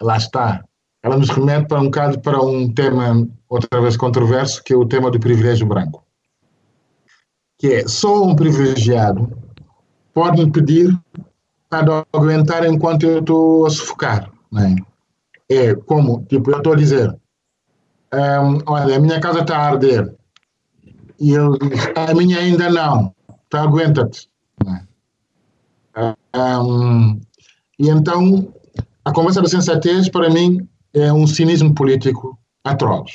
lá 0.01 0.17
está. 0.17 0.65
Ela 1.03 1.17
nos 1.17 1.29
remete 1.29 1.69
para 1.69 1.81
um 1.81 1.85
bocado 1.85 2.21
para 2.21 2.43
um 2.43 2.73
tema, 2.73 3.29
outra 3.49 3.81
vez 3.81 3.97
controverso, 3.97 4.63
que 4.63 4.73
é 4.73 4.77
o 4.77 4.87
tema 4.87 5.11
do 5.11 5.21
privilégio 5.21 5.67
branco. 5.67 6.05
Que 7.59 7.75
é, 7.75 7.89
só 7.89 8.23
um 8.23 8.35
privilegiado 8.35 9.31
pode 10.19 10.45
me 10.45 10.51
pedir 10.51 10.99
para 11.71 12.05
aguentar 12.13 12.67
enquanto 12.67 13.05
eu 13.05 13.21
estou 13.21 13.67
a 13.67 13.71
sufocar. 13.71 14.29
Não 14.51 14.63
é? 15.49 15.75
como, 15.87 16.25
tipo, 16.25 16.51
eu 16.51 16.57
estou 16.59 16.73
a 16.73 16.77
dizer, 16.77 17.17
"Ahm, 18.13 18.59
olha, 18.67 18.97
a 18.97 19.01
minha 19.01 19.21
casa 19.21 19.41
está 19.43 19.57
a 19.57 19.67
arder. 19.69 20.13
E 21.21 21.33
ele 21.33 21.57
diz, 21.61 21.81
a 21.95 22.13
minha 22.15 22.39
ainda 22.41 22.69
não. 22.69 23.15
Então 23.47 23.63
aguenta-te. 23.63 24.29
não 24.65 24.75
é? 24.75 24.85
Ahm, 26.33 27.21
E 27.79 27.89
então, 27.89 28.53
a 29.05 29.13
conversa 29.13 29.41
da 29.41 29.49
sensatez, 29.49 30.09
para 30.09 30.29
mim, 30.31 30.69
é 30.93 31.13
um 31.13 31.29
cinismo 31.29 31.73
político 31.73 32.37
atroz. 32.65 33.13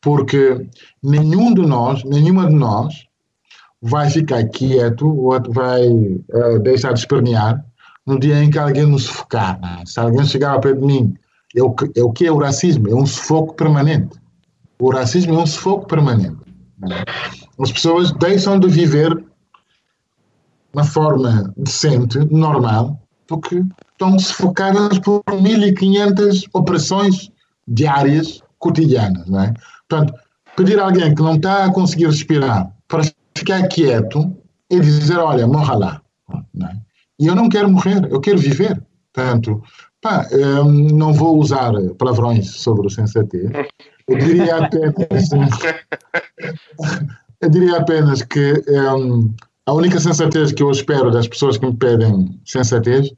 Porque 0.00 0.66
nenhum 1.02 1.52
de 1.52 1.60
nós, 1.60 2.02
nenhuma 2.04 2.46
de 2.46 2.54
nós, 2.54 3.04
vai 3.84 4.08
ficar 4.08 4.42
quieto 4.48 5.06
ou 5.06 5.38
vai 5.52 5.86
uh, 5.86 6.58
deixar 6.62 6.94
de 6.94 7.00
espernear 7.00 7.62
no 8.06 8.18
dia 8.18 8.42
em 8.42 8.50
que 8.50 8.58
alguém 8.58 8.86
nos 8.86 9.04
sufocar. 9.04 9.60
Se 9.84 10.00
alguém 10.00 10.24
chegar 10.24 10.58
pé 10.60 10.72
de 10.72 10.80
mim, 10.80 11.14
é 11.54 11.62
o, 11.62 11.70
que, 11.70 11.90
é 11.94 12.02
o 12.02 12.10
que 12.10 12.26
é 12.26 12.32
o 12.32 12.38
racismo? 12.38 12.88
É 12.88 12.94
um 12.94 13.06
sufoco 13.06 13.54
permanente. 13.54 14.18
O 14.78 14.90
racismo 14.90 15.34
é 15.34 15.38
um 15.38 15.46
sufoco 15.46 15.86
permanente. 15.86 16.38
As 17.60 17.70
pessoas 17.70 18.10
deixam 18.12 18.58
de 18.58 18.68
viver 18.68 19.22
uma 20.72 20.84
forma 20.84 21.52
decente, 21.56 22.18
normal, 22.30 22.98
porque 23.28 23.62
estão 23.92 24.18
sufocadas 24.18 24.98
por 24.98 25.22
1.500 25.28 26.48
operações 26.52 27.30
diárias, 27.68 28.42
cotidianas. 28.58 29.28
É? 29.30 29.54
Portanto, 29.88 30.14
pedir 30.56 30.80
a 30.80 30.84
alguém 30.84 31.14
que 31.14 31.22
não 31.22 31.36
está 31.36 31.66
a 31.66 31.72
conseguir 31.72 32.06
respirar 32.06 32.74
para 32.88 33.02
ficar 33.36 33.66
quieto 33.68 34.34
e 34.70 34.80
dizer: 34.80 35.18
Olha, 35.18 35.46
morra 35.46 35.76
lá. 35.76 36.02
Não 36.52 36.68
é? 36.68 36.76
E 37.18 37.26
eu 37.26 37.34
não 37.34 37.48
quero 37.48 37.70
morrer, 37.70 38.06
eu 38.10 38.20
quero 38.20 38.38
viver. 38.38 38.80
Portanto, 39.12 39.62
pá, 40.00 40.26
hum, 40.32 40.88
não 40.92 41.12
vou 41.12 41.38
usar 41.38 41.72
palavrões 41.98 42.50
sobre 42.50 42.86
o 42.86 42.90
sensatez. 42.90 43.50
Eu 44.08 44.18
diria 44.18 44.56
apenas, 44.56 45.30
eu 47.40 47.48
diria 47.48 47.78
apenas 47.78 48.22
que 48.22 48.64
um, 48.68 49.32
a 49.66 49.72
única 49.72 50.00
sensatez 50.00 50.52
que 50.52 50.62
eu 50.62 50.70
espero 50.70 51.10
das 51.10 51.28
pessoas 51.28 51.56
que 51.56 51.64
me 51.64 51.76
pedem 51.76 52.38
sensatez 52.44 53.12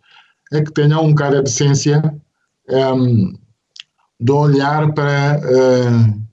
é 0.52 0.62
que 0.62 0.72
tenham 0.72 1.04
um 1.04 1.08
bocado 1.08 1.36
de 1.36 1.42
decência 1.44 2.02
um, 2.68 3.32
de 4.20 4.32
olhar 4.32 4.92
para 4.92 5.40
uh, 5.40 6.26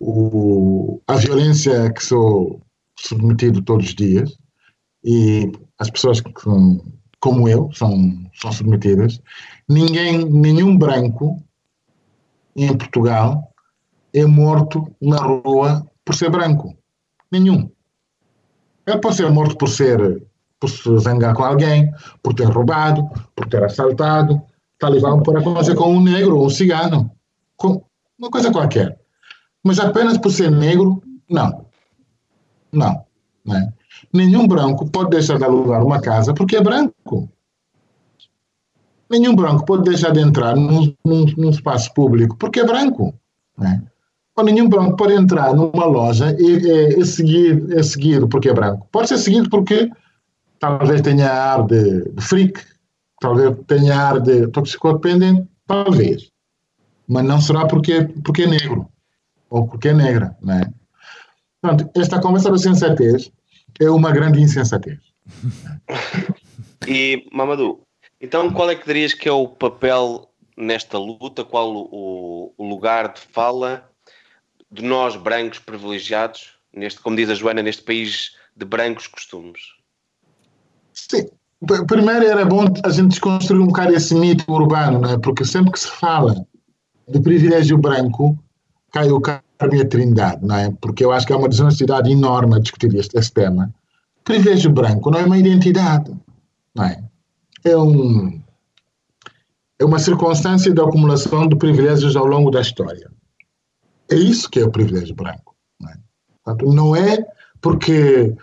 o, 0.00 1.02
a 1.06 1.16
violência 1.16 1.92
que 1.92 2.04
sou 2.04 2.62
submetido 2.98 3.62
todos 3.62 3.86
os 3.86 3.94
dias 3.94 4.36
e 5.04 5.50
as 5.78 5.90
pessoas 5.90 6.20
que, 6.20 6.32
como 7.20 7.48
eu 7.48 7.70
são, 7.72 8.28
são 8.34 8.52
submetidas. 8.52 9.20
Ninguém, 9.68 10.24
nenhum 10.24 10.76
branco 10.76 11.42
em 12.56 12.76
Portugal 12.76 13.52
é 14.12 14.24
morto 14.24 14.90
na 15.00 15.18
rua 15.18 15.86
por 16.04 16.14
ser 16.14 16.30
branco. 16.30 16.76
Nenhum. 17.30 17.70
Ele 18.86 18.98
pode 18.98 19.16
ser 19.16 19.30
morto 19.30 19.56
por 19.56 19.68
ser, 19.68 20.26
por 20.58 20.68
se 20.68 20.98
zangar 20.98 21.34
com 21.34 21.44
alguém, 21.44 21.92
por 22.22 22.34
ter 22.34 22.46
roubado, 22.46 23.08
por 23.36 23.46
ter 23.46 23.62
assaltado. 23.62 24.40
Talibã 24.78 25.20
pode 25.20 25.38
acontecer 25.38 25.74
com 25.74 25.94
um 25.94 26.02
negro 26.02 26.38
ou 26.38 26.46
um 26.46 26.50
cigano, 26.50 27.10
com 27.56 27.84
uma 28.18 28.30
coisa 28.30 28.50
qualquer. 28.50 28.98
Mas 29.62 29.78
apenas 29.78 30.16
por 30.18 30.30
ser 30.30 30.50
negro, 30.50 31.02
não. 31.28 31.67
Não. 32.72 33.04
Né? 33.44 33.72
Nenhum 34.12 34.46
branco 34.46 34.88
pode 34.90 35.10
deixar 35.10 35.38
de 35.38 35.44
alugar 35.44 35.84
uma 35.84 36.00
casa 36.00 36.34
porque 36.34 36.56
é 36.56 36.62
branco. 36.62 37.28
Nenhum 39.10 39.34
branco 39.34 39.64
pode 39.64 39.84
deixar 39.84 40.10
de 40.10 40.20
entrar 40.20 40.54
num, 40.54 40.94
num, 41.04 41.24
num 41.36 41.50
espaço 41.50 41.92
público 41.94 42.36
porque 42.36 42.60
é 42.60 42.64
branco. 42.64 43.14
Né? 43.56 43.82
Ou 44.36 44.44
nenhum 44.44 44.68
branco 44.68 44.96
pode 44.96 45.14
entrar 45.14 45.52
numa 45.54 45.84
loja 45.84 46.36
e, 46.38 46.44
e, 46.44 47.00
e 47.00 47.04
seguir, 47.04 47.72
é 47.76 47.82
seguido 47.82 48.28
porque 48.28 48.48
é 48.48 48.54
branco. 48.54 48.86
Pode 48.92 49.08
ser 49.08 49.18
seguido 49.18 49.50
porque 49.50 49.90
talvez 50.60 51.00
tenha 51.00 51.28
ar 51.28 51.66
de, 51.66 52.04
de 52.04 52.22
freak, 52.22 52.60
talvez 53.20 53.56
tenha 53.66 53.96
ar 53.96 54.20
de 54.20 54.46
toxicodependente, 54.48 55.48
talvez. 55.66 56.30
Mas 57.08 57.24
não 57.24 57.40
será 57.40 57.66
porque, 57.66 58.04
porque 58.22 58.42
é 58.42 58.46
negro 58.46 58.88
ou 59.50 59.66
porque 59.66 59.88
é 59.88 59.94
negra. 59.94 60.36
Né? 60.42 60.62
Portanto, 61.60 61.90
esta 61.96 62.20
conversa 62.20 62.50
da 62.50 62.58
sensatez 62.58 63.30
é 63.80 63.90
uma 63.90 64.12
grande 64.12 64.40
insensatez. 64.40 64.98
e, 66.86 67.28
Mamadou, 67.32 67.82
então 68.20 68.50
qual 68.52 68.70
é 68.70 68.76
que 68.76 68.86
dirias 68.86 69.14
que 69.14 69.28
é 69.28 69.32
o 69.32 69.48
papel 69.48 70.28
nesta 70.56 70.98
luta, 70.98 71.44
qual 71.44 71.72
o, 71.74 72.52
o 72.56 72.68
lugar 72.68 73.12
de 73.12 73.20
fala 73.20 73.88
de 74.70 74.82
nós 74.82 75.16
brancos 75.16 75.58
privilegiados, 75.58 76.54
neste, 76.74 77.00
como 77.00 77.16
diz 77.16 77.30
a 77.30 77.34
Joana, 77.34 77.62
neste 77.62 77.82
país 77.82 78.32
de 78.56 78.64
brancos 78.64 79.06
costumes? 79.06 79.60
Sim. 80.92 81.28
Primeiro 81.86 82.24
era 82.24 82.44
bom 82.44 82.64
a 82.84 82.90
gente 82.90 83.10
desconstruir 83.10 83.60
um 83.60 83.66
bocado 83.66 83.94
esse 83.94 84.14
mito 84.14 84.44
urbano, 84.52 85.00
não 85.00 85.10
é? 85.10 85.18
porque 85.18 85.44
sempre 85.44 85.72
que 85.72 85.80
se 85.80 85.88
fala 85.88 86.46
de 87.08 87.20
privilégio 87.20 87.78
branco, 87.78 88.38
cai 88.98 89.10
o 89.10 89.20
Carme 89.20 89.84
Trindade, 89.84 90.44
não 90.44 90.56
é? 90.56 90.70
Porque 90.80 91.04
eu 91.04 91.12
acho 91.12 91.26
que 91.26 91.32
é 91.32 91.36
uma 91.36 91.48
desonestidade 91.48 92.10
enorme 92.10 92.56
a 92.56 92.58
discutir 92.58 92.94
este, 92.94 93.16
este 93.16 93.32
tema. 93.32 93.72
Privilégio 94.24 94.70
branco 94.70 95.10
não 95.10 95.20
é 95.20 95.24
uma 95.24 95.38
identidade, 95.38 96.12
não 96.74 96.84
é? 96.84 97.02
É, 97.64 97.76
um, 97.76 98.40
é 99.78 99.84
uma 99.84 99.98
circunstância 99.98 100.72
de 100.72 100.80
acumulação 100.80 101.46
de 101.46 101.56
privilégios 101.56 102.16
ao 102.16 102.26
longo 102.26 102.50
da 102.50 102.60
história. 102.60 103.10
É 104.10 104.16
isso 104.16 104.50
que 104.50 104.60
é 104.60 104.64
o 104.64 104.70
privilégio 104.70 105.14
branco. 105.14 105.54
Não 105.80 105.88
é, 105.88 105.96
Portanto, 106.44 106.74
não 106.74 106.96
é 106.96 107.24
porque 107.60 108.34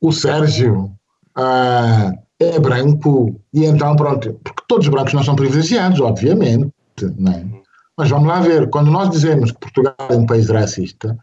o 0.00 0.12
Sérgio 0.12 0.92
ah, 1.34 2.12
é 2.38 2.58
branco 2.58 3.38
e 3.52 3.64
então 3.64 3.96
pronto, 3.96 4.38
porque 4.44 4.62
todos 4.68 4.86
os 4.86 4.92
brancos 4.92 5.14
não 5.14 5.22
são 5.22 5.36
privilegiados, 5.36 6.00
obviamente, 6.00 6.72
não 7.16 7.32
é? 7.32 7.58
Mas 7.98 8.10
vamos 8.10 8.28
lá 8.28 8.38
ver, 8.38 8.70
quando 8.70 8.92
nós 8.92 9.10
dizemos 9.10 9.50
que 9.50 9.58
Portugal 9.58 9.94
é 10.08 10.14
um 10.14 10.24
país 10.24 10.48
racista, 10.48 11.18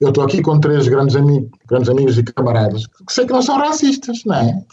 eu 0.00 0.10
estou 0.10 0.22
aqui 0.22 0.40
com 0.40 0.60
três 0.60 0.86
grandes, 0.86 1.16
amigos, 1.16 1.50
grandes 1.66 1.88
amigos 1.88 2.16
e 2.16 2.22
camaradas 2.22 2.86
que 2.86 3.12
sei 3.12 3.26
que 3.26 3.32
não 3.32 3.42
são 3.42 3.58
racistas, 3.58 4.24
não 4.24 4.36
é? 4.36 4.64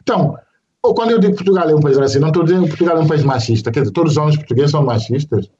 Então, 0.00 0.38
ou 0.80 0.94
quando 0.94 1.10
eu 1.10 1.18
digo 1.18 1.32
que 1.32 1.44
Portugal 1.44 1.68
é 1.68 1.74
um 1.74 1.80
país 1.80 1.98
racista, 1.98 2.20
não 2.20 2.28
estou 2.28 2.44
dizendo 2.44 2.62
que 2.62 2.68
Portugal 2.68 2.98
é 2.98 3.00
um 3.00 3.08
país 3.08 3.24
machista, 3.24 3.72
quer 3.72 3.80
dizer, 3.80 3.92
todos 3.92 4.12
os 4.12 4.16
homens 4.16 4.36
portugueses 4.36 4.70
são 4.70 4.84
machistas. 4.84 5.50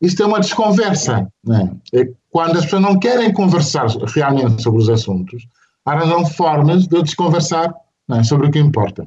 Isto 0.00 0.22
é 0.22 0.26
uma 0.26 0.40
desconversa, 0.40 1.30
não 1.44 1.56
é? 1.92 2.08
quando 2.30 2.56
as 2.56 2.64
pessoas 2.64 2.80
não 2.80 2.98
querem 2.98 3.34
conversar 3.34 3.86
realmente 4.14 4.62
sobre 4.62 4.80
os 4.80 4.88
assuntos, 4.88 5.46
arranjam 5.84 6.24
formas 6.24 6.88
de 6.88 7.02
desconversar 7.02 7.74
é? 8.10 8.22
sobre 8.22 8.46
o 8.46 8.50
que 8.50 8.58
importa. 8.58 9.06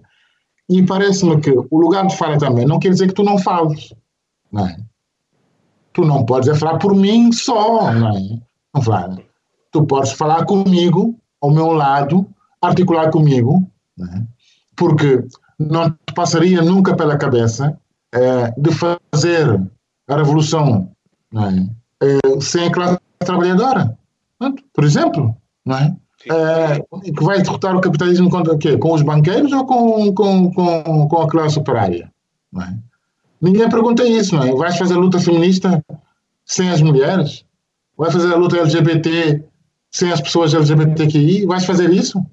E 0.69 0.83
parece-me 0.83 1.41
que 1.41 1.49
o 1.49 1.77
lugar 1.79 2.05
de 2.05 2.15
fala 2.15 2.37
também 2.37 2.65
não 2.65 2.79
quer 2.79 2.89
dizer 2.89 3.07
que 3.07 3.15
tu 3.15 3.23
não 3.23 3.39
fales, 3.39 3.91
não 4.51 4.67
é? 4.67 4.77
Tu 5.93 6.03
não 6.03 6.25
podes 6.25 6.49
é 6.49 6.55
falar 6.55 6.79
por 6.79 6.95
mim 6.95 7.31
só, 7.31 7.91
não 7.93 8.09
é? 8.09 8.39
Não 8.73 8.81
fala. 8.81 9.19
Tu 9.71 9.85
podes 9.85 10.11
falar 10.11 10.45
comigo, 10.45 11.15
ao 11.41 11.51
meu 11.51 11.71
lado, 11.71 12.27
articular 12.61 13.11
comigo, 13.11 13.65
é? 13.99 14.21
porque 14.75 15.23
não 15.59 15.91
te 15.91 16.13
passaria 16.15 16.61
nunca 16.61 16.95
pela 16.95 17.17
cabeça 17.17 17.77
é, 18.13 18.51
de 18.57 18.71
fazer 18.71 19.61
a 20.07 20.15
revolução 20.15 20.89
é? 21.35 22.05
é? 22.05 22.39
sem 22.41 22.67
a 22.67 22.71
classe 22.71 22.99
trabalhadora, 23.19 23.97
por 24.73 24.83
exemplo, 24.83 25.35
não 25.65 25.77
é? 25.77 25.95
É, 26.25 26.79
que 27.11 27.23
vai 27.23 27.41
derrotar 27.41 27.75
o 27.75 27.81
capitalismo 27.81 28.29
contra 28.29 28.53
o 28.53 28.57
quê? 28.57 28.77
Com 28.77 28.93
os 28.93 29.01
banqueiros 29.01 29.51
ou 29.51 29.65
com, 29.65 30.13
com, 30.13 30.51
com, 30.53 31.07
com 31.07 31.21
a 31.21 31.27
classe 31.27 31.59
operária? 31.59 32.09
Não 32.51 32.61
é? 32.61 32.77
Ninguém 33.43 33.69
pergunta 33.69 34.07
isso, 34.07 34.35
não 34.35 34.43
é? 34.43 34.51
Vais 34.53 34.77
fazer 34.77 34.93
a 34.93 34.97
luta 34.97 35.19
feminista 35.19 35.83
sem 36.45 36.69
as 36.69 36.81
mulheres? 36.81 37.43
Vai 37.97 38.09
fazer 38.09 38.33
a 38.33 38.37
luta 38.37 38.57
LGBT 38.57 39.43
sem 39.91 40.13
as 40.13 40.21
pessoas 40.21 40.53
LGBTQI? 40.53 41.45
Vais 41.45 41.65
fazer 41.65 41.91
isso? 41.91 42.25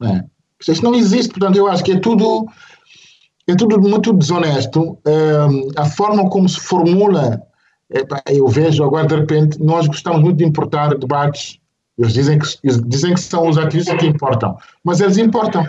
Não 0.00 0.08
é? 0.08 0.24
Isso 0.66 0.82
não 0.82 0.94
existe, 0.94 1.28
portanto, 1.28 1.56
eu 1.56 1.66
acho 1.66 1.84
que 1.84 1.92
é 1.92 2.00
tudo, 2.00 2.46
é 3.46 3.54
tudo 3.54 3.78
muito 3.78 4.14
desonesto. 4.14 4.98
Um, 5.06 5.68
a 5.76 5.84
forma 5.84 6.30
como 6.30 6.48
se 6.48 6.58
formula, 6.58 7.42
eu 8.30 8.48
vejo 8.48 8.82
agora, 8.82 9.06
de 9.06 9.16
repente, 9.16 9.62
nós 9.62 9.86
gostamos 9.86 10.22
muito 10.22 10.38
de 10.38 10.44
importar 10.44 10.96
debates 10.96 11.60
eles 11.96 12.12
dizem 12.12 12.38
que, 12.38 12.46
dizem 12.86 13.14
que 13.14 13.20
são 13.20 13.48
os 13.48 13.56
ativistas 13.56 13.98
que 13.98 14.06
importam, 14.06 14.56
mas 14.82 15.00
eles 15.00 15.16
importam. 15.16 15.64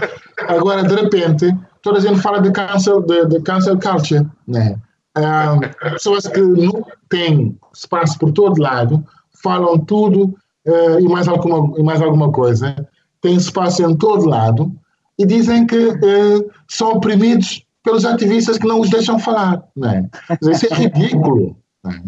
Agora, 0.48 0.84
de 0.84 0.96
repente, 0.96 1.56
toda 1.84 2.00
a 2.00 2.02
gente 2.02 2.20
fala 2.20 2.42
de 2.42 2.52
cancel, 2.52 3.02
de, 3.02 3.28
de 3.28 3.42
cancel 3.42 3.80
culture. 3.80 4.26
Né? 4.48 4.76
Um, 5.18 5.90
pessoas 5.92 6.28
que 6.28 6.42
não 6.42 6.86
têm 7.10 7.58
espaço 7.74 8.20
por 8.20 8.32
todo 8.32 8.62
lado, 8.62 9.06
falam 9.42 9.78
tudo 9.80 10.36
uh, 10.68 11.00
e, 11.00 11.08
mais 11.08 11.28
alguma, 11.28 11.80
e 11.80 11.84
mais 11.84 12.02
alguma 12.02 12.32
coisa, 12.32 12.76
têm 13.22 13.36
espaço 13.36 13.84
em 13.84 13.96
todo 13.96 14.26
lado 14.26 14.72
e 15.18 15.26
dizem 15.26 15.66
que 15.66 15.78
uh, 15.78 16.52
são 16.68 16.94
oprimidos 16.94 17.66
pelos 17.84 18.04
ativistas 18.04 18.58
que 18.58 18.68
não 18.68 18.82
os 18.82 18.90
deixam 18.90 19.20
falar. 19.20 19.64
Né? 19.76 20.10
Isso 20.42 20.66
é 20.66 20.76
ridículo. 20.76 21.56
Né? 21.84 22.04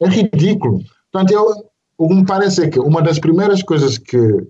É 0.00 0.08
ridículo. 0.08 0.82
Portanto, 1.10 1.32
eu, 1.32 1.70
o 1.96 2.08
que 2.08 2.14
me 2.14 2.26
parece 2.26 2.64
é 2.64 2.68
que 2.68 2.80
uma 2.80 3.00
das 3.00 3.18
primeiras 3.18 3.62
coisas 3.62 3.96
que 3.96 4.46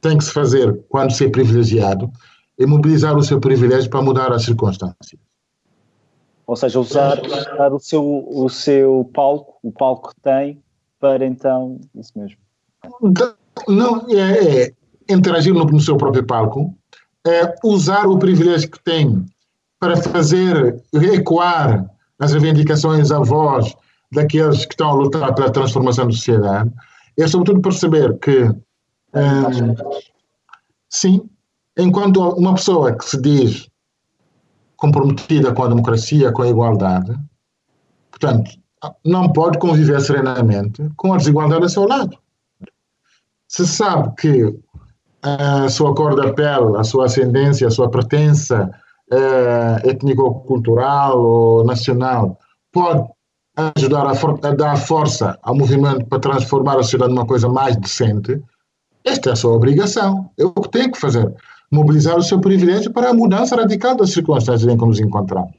tem 0.00 0.18
que 0.18 0.24
se 0.24 0.32
fazer 0.32 0.78
quando 0.88 1.12
se 1.12 1.24
é 1.24 1.30
privilegiado 1.30 2.10
é 2.58 2.66
mobilizar 2.66 3.16
o 3.16 3.22
seu 3.22 3.40
privilégio 3.40 3.90
para 3.90 4.02
mudar 4.02 4.32
as 4.32 4.44
circunstâncias. 4.44 5.27
Ou 6.48 6.56
seja, 6.56 6.80
usar, 6.80 7.20
usar 7.26 7.74
o, 7.74 7.78
seu, 7.78 8.26
o 8.26 8.48
seu 8.48 9.08
palco, 9.12 9.58
o 9.62 9.70
palco 9.70 10.08
que 10.08 10.20
tem, 10.22 10.62
para 10.98 11.26
então, 11.26 11.78
isso 11.94 12.18
mesmo. 12.18 12.38
Não, 13.68 14.06
é, 14.08 14.62
é 14.62 14.72
interagir 15.10 15.52
no, 15.52 15.62
no, 15.66 15.78
seu 15.78 15.98
próprio 15.98 16.24
palco, 16.24 16.74
é 17.26 17.54
usar 17.62 18.06
o 18.06 18.18
privilégio 18.18 18.70
que 18.70 18.82
tem 18.82 19.26
para 19.78 19.98
fazer 19.98 20.82
ecoar 20.94 21.86
as 22.18 22.32
reivindicações, 22.32 23.10
a 23.10 23.18
voz 23.18 23.76
daqueles 24.10 24.64
que 24.64 24.72
estão 24.72 24.88
a 24.88 24.94
lutar 24.94 25.34
pela 25.34 25.52
transformação 25.52 26.06
da 26.06 26.12
sociedade, 26.12 26.72
é 27.18 27.28
sobretudo 27.28 27.60
perceber 27.60 28.18
que, 28.20 28.44
hum, 28.44 29.74
sim, 30.88 31.28
enquanto 31.78 32.22
uma 32.30 32.54
pessoa 32.54 32.96
que 32.96 33.04
se 33.04 33.20
diz 33.20 33.68
comprometida 34.78 35.52
com 35.52 35.64
a 35.64 35.68
democracia, 35.68 36.32
com 36.32 36.42
a 36.42 36.48
igualdade, 36.48 37.14
portanto, 38.10 38.50
não 39.04 39.30
pode 39.32 39.58
conviver 39.58 40.00
serenamente 40.00 40.88
com 40.96 41.12
a 41.12 41.18
desigualdade 41.18 41.64
a 41.64 41.68
seu 41.68 41.86
lado. 41.86 42.16
Se 43.46 43.66
sabe 43.66 44.14
que 44.16 44.58
a 45.22 45.68
sua 45.68 45.94
cor 45.94 46.14
da 46.14 46.32
pele, 46.32 46.76
a 46.78 46.84
sua 46.84 47.06
ascendência, 47.06 47.66
a 47.66 47.70
sua 47.70 47.90
pertença 47.90 48.70
eh, 49.10 49.82
étnico-cultural 49.84 51.18
ou 51.18 51.64
nacional 51.64 52.38
pode 52.72 53.04
ajudar 53.56 54.06
a, 54.06 54.12
a, 54.12 54.54
dar 54.54 54.76
força 54.76 55.36
ao 55.42 55.56
movimento 55.56 56.06
para 56.06 56.20
transformar 56.20 56.78
a 56.78 56.82
sociedade 56.82 57.12
numa 57.12 57.26
coisa 57.26 57.48
mais 57.48 57.76
decente, 57.76 58.40
esta 59.04 59.30
é 59.30 59.32
a 59.32 59.36
sua 59.36 59.52
obrigação. 59.52 60.30
É 60.38 60.44
o 60.44 60.52
que 60.52 60.70
tem 60.70 60.90
que 60.90 61.00
fazer. 61.00 61.34
Mobilizar 61.70 62.16
o 62.16 62.22
seu 62.22 62.40
privilégio 62.40 62.92
para 62.92 63.10
a 63.10 63.14
mudança 63.14 63.56
radical 63.56 63.96
das 63.96 64.10
circunstâncias 64.10 64.70
em 64.72 64.76
que 64.76 64.84
nos 64.84 65.00
encontramos. 65.00 65.52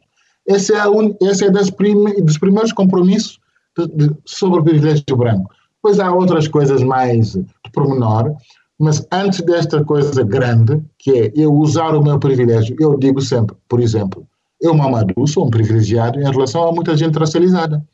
Esse 0.48 0.74
é, 0.74 0.88
un, 0.88 1.16
esse 1.22 1.46
é 1.46 1.52
das 1.52 1.70
prime, 1.70 2.22
dos 2.22 2.38
primeiros 2.38 2.74
compromissos 2.74 3.40
de, 3.78 3.88
de, 3.88 4.16
sobre 4.26 4.60
o 4.60 4.64
privilégio 4.64 5.16
branco. 5.16 5.52
Depois 5.76 6.00
há 6.00 6.12
outras 6.12 6.48
coisas 6.48 6.82
mais 6.84 7.34
de 7.34 7.72
pormenor, 7.72 8.36
mas 8.80 9.06
antes 9.12 9.42
desta 9.42 9.84
coisa 9.84 10.24
grande, 10.24 10.82
que 10.98 11.12
é 11.12 11.32
eu 11.36 11.54
usar 11.54 11.96
o 11.96 12.04
meu 12.04 12.18
privilégio, 12.18 12.76
eu 12.80 12.98
digo 12.98 13.22
sempre, 13.22 13.56
por 13.68 13.80
exemplo, 13.80 14.26
eu, 14.60 14.74
Mamadou, 14.74 15.26
sou 15.28 15.46
um 15.46 15.50
privilegiado 15.50 16.20
em 16.20 16.24
relação 16.24 16.68
a 16.68 16.72
muita 16.72 16.96
gente 16.98 17.18
racializada. 17.18 17.86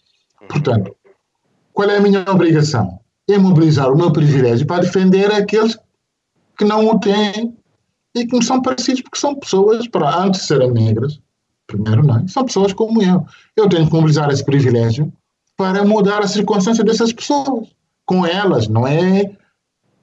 Portanto, 0.47 0.95
qual 1.73 1.89
é 1.89 1.97
a 1.97 2.01
minha 2.01 2.23
obrigação? 2.29 2.99
É 3.29 3.37
mobilizar 3.37 3.91
o 3.91 3.97
meu 3.97 4.11
privilégio 4.11 4.65
para 4.65 4.81
defender 4.81 5.31
aqueles 5.31 5.77
que 6.57 6.63
não 6.63 6.87
o 6.87 6.99
têm 6.99 7.55
e 8.15 8.25
que 8.25 8.37
me 8.37 8.43
são 8.43 8.61
parecidos, 8.61 9.01
porque 9.01 9.19
são 9.19 9.35
pessoas, 9.35 9.87
para 9.87 10.17
antes 10.17 10.41
de 10.41 10.47
serem 10.47 10.71
negras, 10.71 11.19
primeiro 11.67 12.05
não, 12.05 12.19
é? 12.19 12.27
são 12.27 12.45
pessoas 12.45 12.73
como 12.73 13.01
eu. 13.01 13.25
Eu 13.55 13.67
tenho 13.67 13.85
que 13.85 13.93
mobilizar 13.93 14.29
esse 14.29 14.43
privilégio 14.43 15.11
para 15.57 15.83
mudar 15.83 16.19
a 16.19 16.27
circunstância 16.27 16.83
dessas 16.83 17.11
pessoas. 17.11 17.67
Com 18.05 18.25
elas, 18.25 18.67
não 18.67 18.87
é 18.87 19.35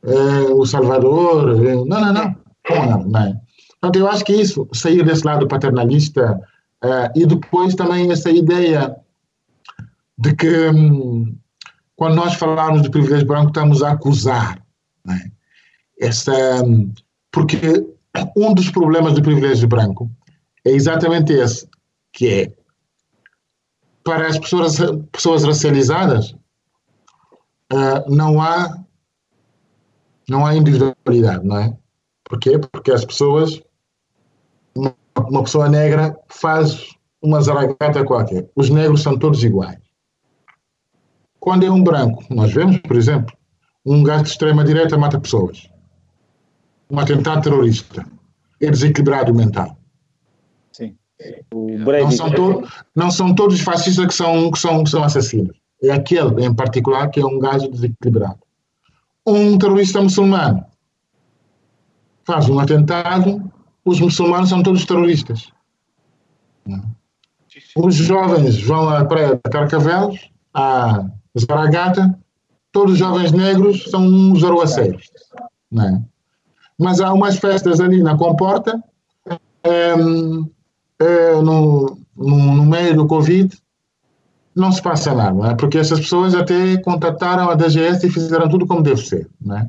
é, 0.05 0.53
o 0.53 0.67
Salvador. 0.67 1.65
É, 1.65 1.75
não, 1.75 1.87
não, 1.87 2.13
não. 2.13 2.37
Não, 2.69 3.05
não 3.05 3.21
é? 3.21 3.41
Portanto, 3.81 3.99
eu 3.99 4.09
acho 4.09 4.25
que 4.25 4.33
isso, 4.33 4.69
sair 4.73 5.05
desse 5.05 5.25
lado 5.25 5.49
paternalista 5.49 6.41
é, 6.83 7.13
e 7.17 7.27
depois 7.27 7.75
também 7.75 8.11
essa 8.11 8.31
ideia 8.31 8.97
de 10.19 10.35
que 10.35 10.69
hum, 10.69 11.37
quando 11.97 12.17
nós 12.17 12.35
falamos 12.35 12.83
de 12.83 12.91
privilégio 12.91 13.27
branco 13.27 13.49
estamos 13.49 13.83
a 13.83 13.93
acusar. 13.93 14.63
É? 15.09 16.07
Essa, 16.07 16.65
hum, 16.65 16.93
porque 17.31 17.85
um 18.37 18.55
dos 18.55 18.71
problemas 18.71 19.15
do 19.15 19.23
privilégio 19.23 19.69
branco 19.69 20.11
é 20.65 20.71
exatamente 20.71 21.33
esse, 21.33 21.69
que 22.13 22.29
é 22.29 22.53
para 24.05 24.27
as 24.27 24.39
pessoas, 24.39 24.77
pessoas 25.11 25.45
racializadas 25.45 26.33
uh, 27.73 28.09
não 28.09 28.41
há 28.41 28.83
não 30.29 30.47
há 30.47 30.55
individualidade, 30.55 31.45
não 31.45 31.59
é? 31.59 31.77
Porquê? 32.25 32.59
Porque 32.59 32.93
as 32.93 33.05
pessoas, 33.05 33.61
uma, 34.75 34.95
uma 35.29 35.43
pessoa 35.43 35.69
negra 35.69 36.17
faz 36.29 36.95
uma 37.21 37.41
zaragata 37.41 38.05
qualquer. 38.05 38.49
Os 38.57 38.71
negros 38.71 39.03
são 39.03 39.19
todos 39.19 39.43
iguais. 39.45 39.79
Quando 41.39 41.67
é 41.67 41.71
um 41.71 41.83
branco, 41.83 42.25
nós 42.31 42.53
vemos, 42.53 42.79
por 42.79 42.97
exemplo, 42.97 43.37
um 43.85 44.03
gajo 44.03 44.23
de 44.23 44.31
extrema-direita 44.31 44.97
mata 44.97 45.21
pessoas. 45.21 45.69
Um 46.93 46.99
atentado 47.01 47.43
terrorista. 47.43 48.07
É 48.61 48.71
desequilibrado 48.71 49.35
mental. 49.35 49.77
Sim. 50.71 50.95
Não 51.45 52.11
são, 52.11 52.31
to 52.31 52.69
não 52.95 53.11
são 53.11 53.35
todos 53.35 53.57
os 53.57 53.63
fascistas 53.63 54.07
que 54.07 54.15
são, 54.15 54.51
que, 54.51 54.59
são, 54.59 54.85
que 54.85 54.91
são 54.91 55.03
assassinos. 55.03 55.57
É 55.83 55.91
aquele, 55.91 56.45
em 56.45 56.55
particular, 56.55 57.09
que 57.09 57.21
é 57.21 57.27
um 57.27 57.39
gajo 57.39 57.69
desequilibrado 57.69 58.39
um 59.27 59.57
terrorista 59.59 60.03
muçulmano 60.03 60.65
faz 62.25 62.49
um 62.49 62.59
atentado, 62.59 63.53
os 63.85 64.01
muçulmanos 64.01 64.49
são 64.49 64.63
todos 64.63 64.85
terroristas. 64.85 65.51
Os 67.77 67.95
jovens 67.97 68.63
vão 68.63 68.89
à 68.89 69.05
praia 69.05 69.35
de 69.35 69.51
Carcavelos, 69.51 70.31
à 70.55 71.05
Zaragata, 71.39 72.17
todos 72.71 72.93
os 72.93 72.99
jovens 72.99 73.33
negros 73.33 73.91
são 73.91 74.05
uns 74.05 74.45
aruaceiros. 74.45 75.11
É? 75.73 76.12
Mas 76.83 77.01
há 77.01 77.13
umas 77.13 77.39
festas 77.39 77.81
ali 77.81 78.03
na 78.03 78.17
Comporta, 78.17 78.83
é, 79.65 79.95
é, 80.99 81.35
no, 81.41 81.97
no, 82.17 82.55
no 82.55 82.67
meio 82.67 82.97
do 82.97 83.07
Covid, 83.07 83.57
não 84.55 84.71
se 84.71 84.83
passa 84.83 85.15
nada, 85.15 85.53
é? 85.53 85.55
porque 85.55 85.79
essas 85.79 86.01
pessoas 86.01 86.35
até 86.35 86.77
contataram 86.79 87.51
a 87.51 87.55
DGS 87.55 88.07
e 88.07 88.11
fizeram 88.11 88.49
tudo 88.49 88.67
como 88.67 88.83
deve 88.83 89.01
ser. 89.01 89.29
É? 89.51 89.67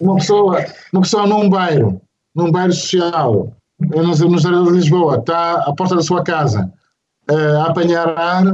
uma, 0.00 0.16
pessoa, 0.16 0.64
uma 0.92 1.02
pessoa 1.02 1.26
num 1.26 1.48
bairro, 1.50 2.00
num 2.34 2.50
bairro 2.50 2.72
social, 2.72 3.52
no, 3.78 4.02
no 4.02 4.36
estado 4.36 4.64
de 4.64 4.70
Lisboa, 4.72 5.16
está 5.16 5.54
à 5.54 5.72
porta 5.74 5.96
da 5.96 6.02
sua 6.02 6.22
casa 6.22 6.72
uh, 7.30 7.58
a 7.60 7.66
apanhar 7.66 8.18
ar, 8.18 8.44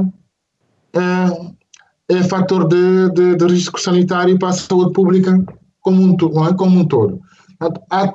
é 2.09 2.23
fator 2.23 2.67
de, 2.67 3.09
de, 3.11 3.35
de, 3.35 3.45
risco 3.45 3.79
sanitário 3.79 4.39
para 4.39 4.49
a 4.49 4.53
saúde 4.53 4.93
pública 4.93 5.43
como 5.81 6.01
um, 6.01 6.45
é? 6.45 6.53
como 6.53 6.79
um 6.79 6.85
todo. 6.85 7.21
Há, 7.59 8.13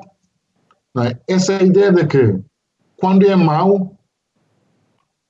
é? 0.98 1.18
Essa 1.28 1.62
ideia 1.62 1.92
de 1.92 2.06
que 2.06 2.40
quando 2.96 3.26
é 3.26 3.34
mau, 3.34 3.96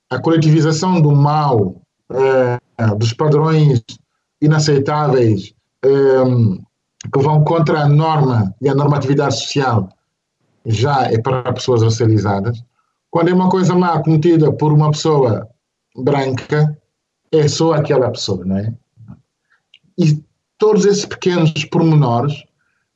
a 0.09 0.19
coletivização 0.19 1.01
do 1.01 1.11
mal 1.11 1.81
uh, 2.11 2.97
dos 2.97 3.13
padrões 3.13 3.81
inaceitáveis 4.41 5.53
um, 5.85 6.61
que 7.11 7.19
vão 7.19 7.43
contra 7.43 7.81
a 7.81 7.89
norma 7.89 8.53
e 8.61 8.69
a 8.69 8.75
normatividade 8.75 9.35
social 9.35 9.89
já 10.65 11.03
é 11.05 11.19
para 11.19 11.53
pessoas 11.53 11.81
racializadas. 11.81 12.63
Quando 13.09 13.29
é 13.29 13.33
uma 13.33 13.49
coisa 13.49 13.75
má 13.75 14.01
cometida 14.01 14.51
por 14.51 14.71
uma 14.71 14.91
pessoa 14.91 15.47
branca, 15.95 16.77
é 17.31 17.47
só 17.47 17.73
aquela 17.73 18.09
pessoa, 18.11 18.45
não 18.45 18.57
é? 18.57 18.73
E 19.97 20.23
todos 20.57 20.85
esses 20.85 21.05
pequenos 21.05 21.65
pormenores 21.65 22.43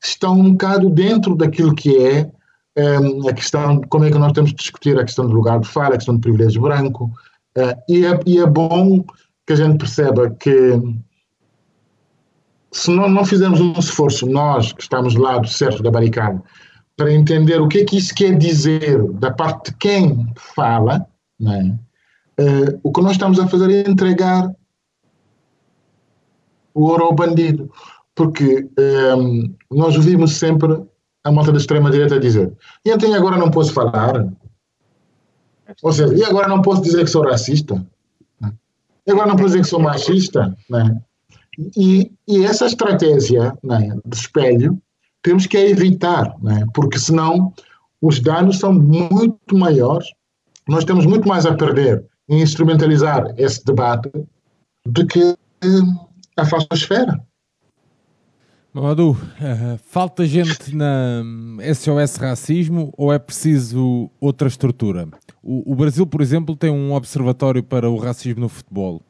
estão 0.04 0.40
um 0.40 0.52
bocado 0.52 0.90
dentro 0.90 1.36
daquilo 1.36 1.76
que 1.76 1.98
é 1.98 2.30
um, 2.78 3.28
a 3.28 3.34
questão 3.34 3.80
de 3.80 3.88
como 3.88 4.06
é 4.06 4.12
que 4.12 4.18
nós 4.18 4.32
temos 4.32 4.52
de 4.52 4.58
discutir 4.58 4.98
a 5.00 5.04
questão 5.04 5.28
do 5.28 5.34
lugar 5.34 5.60
de 5.60 5.68
fala, 5.68 5.96
a 5.96 5.98
questão 5.98 6.16
do 6.16 6.22
privilégio 6.22 6.62
branco, 6.62 7.12
Uh, 7.58 7.74
e, 7.90 8.06
é, 8.06 8.20
e, 8.28 8.38
é, 8.38 8.46
bom 8.46 9.04
que 9.48 9.54
a 9.54 9.56
gente 9.56 9.80
perceba 9.80 10.30
que 10.30 10.80
se 12.72 12.92
não, 12.92 13.10
não 13.10 13.26
fizermos 13.26 13.60
um 13.60 13.72
esforço, 13.72 14.28
nós 14.28 14.72
que 14.72 14.84
estamos 14.84 15.16
do 15.16 15.22
lado 15.22 15.48
certo 15.48 15.82
da 15.82 15.90
barricada, 15.90 16.40
para 16.96 17.12
entender 17.12 17.60
o 17.60 17.68
que 17.68 17.80
é 17.80 17.86
que 17.86 17.98
isso 17.98 18.14
quer 18.14 18.38
dizer 18.38 19.02
da 19.14 19.32
parte 19.32 19.72
de 19.72 19.78
quem 19.78 20.32
fala, 20.36 21.08
uh, 21.42 22.80
o 22.84 22.92
que 22.92 23.02
nós 23.02 23.14
estamos 23.14 23.40
a 23.40 23.48
fazer 23.48 23.72
é 23.72 23.90
entregar 23.90 24.54
o 26.76 26.84
ouro 26.84 27.06
ao 27.06 27.16
bandido. 27.16 27.72
Porque 28.18 28.68
um, 29.16 29.54
nós 29.70 29.96
ouvimos 29.96 30.38
sempre 30.38 30.84
a 31.24 31.32
malta 31.32 31.52
da 31.52 31.60
extrema-direita 31.60 32.20
dizer: 32.20 32.52
e 32.84 32.90
então 32.90 33.14
agora 33.14 33.38
não 33.38 33.52
posso 33.52 33.72
falar, 33.72 34.28
ou 35.84 35.94
seja, 35.94 36.16
e 36.16 36.24
agora 36.24 36.48
não 36.48 36.62
posso 36.62 36.82
dizer 36.82 37.04
que 37.04 37.12
sou 37.12 37.24
racista? 37.24 37.76
Né? 38.42 38.52
E 39.06 39.12
agora 39.12 39.28
não 39.28 39.36
posso 39.36 39.50
dizer 39.50 39.62
que 39.62 39.68
sou 39.68 39.80
machista? 39.80 40.58
Né? 40.68 41.00
E, 41.76 42.12
e 42.28 42.44
essa 42.44 42.66
estratégia 42.66 43.56
né, 43.64 43.96
de 44.04 44.16
espelho 44.16 44.82
temos 45.22 45.46
que 45.46 45.58
evitar, 45.58 46.34
né? 46.42 46.66
porque 46.74 46.98
senão 46.98 47.54
os 48.02 48.20
danos 48.20 48.58
são 48.58 48.74
muito 48.74 49.56
maiores. 49.56 50.08
Nós 50.68 50.84
temos 50.84 51.06
muito 51.06 51.28
mais 51.28 51.46
a 51.46 51.54
perder 51.54 52.04
em 52.28 52.42
instrumentalizar 52.42 53.32
esse 53.38 53.64
debate 53.64 54.10
do 54.86 55.06
que 55.06 55.38
a 56.36 56.46
falsa 56.46 56.68
esfera. 56.74 57.27
Mamadou, 58.74 59.12
uh, 59.14 59.78
falta 59.88 60.26
gente 60.26 60.76
na 60.76 61.24
SOS 61.74 62.18
Racismo 62.18 62.94
ou 62.98 63.12
é 63.12 63.18
preciso 63.18 64.10
outra 64.20 64.48
estrutura? 64.48 65.08
O, 65.42 65.72
o 65.72 65.76
Brasil, 65.76 66.06
por 66.06 66.22
exemplo, 66.22 66.56
tem 66.56 66.70
um 66.70 66.94
observatório 66.94 67.64
para 67.64 67.90
o 67.90 67.98
racismo 67.98 68.42
no 68.42 68.50
futebol. 68.50 69.02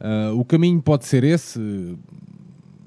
Uh, 0.00 0.38
o 0.38 0.44
caminho 0.44 0.82
pode 0.82 1.04
ser 1.06 1.22
esse? 1.22 1.60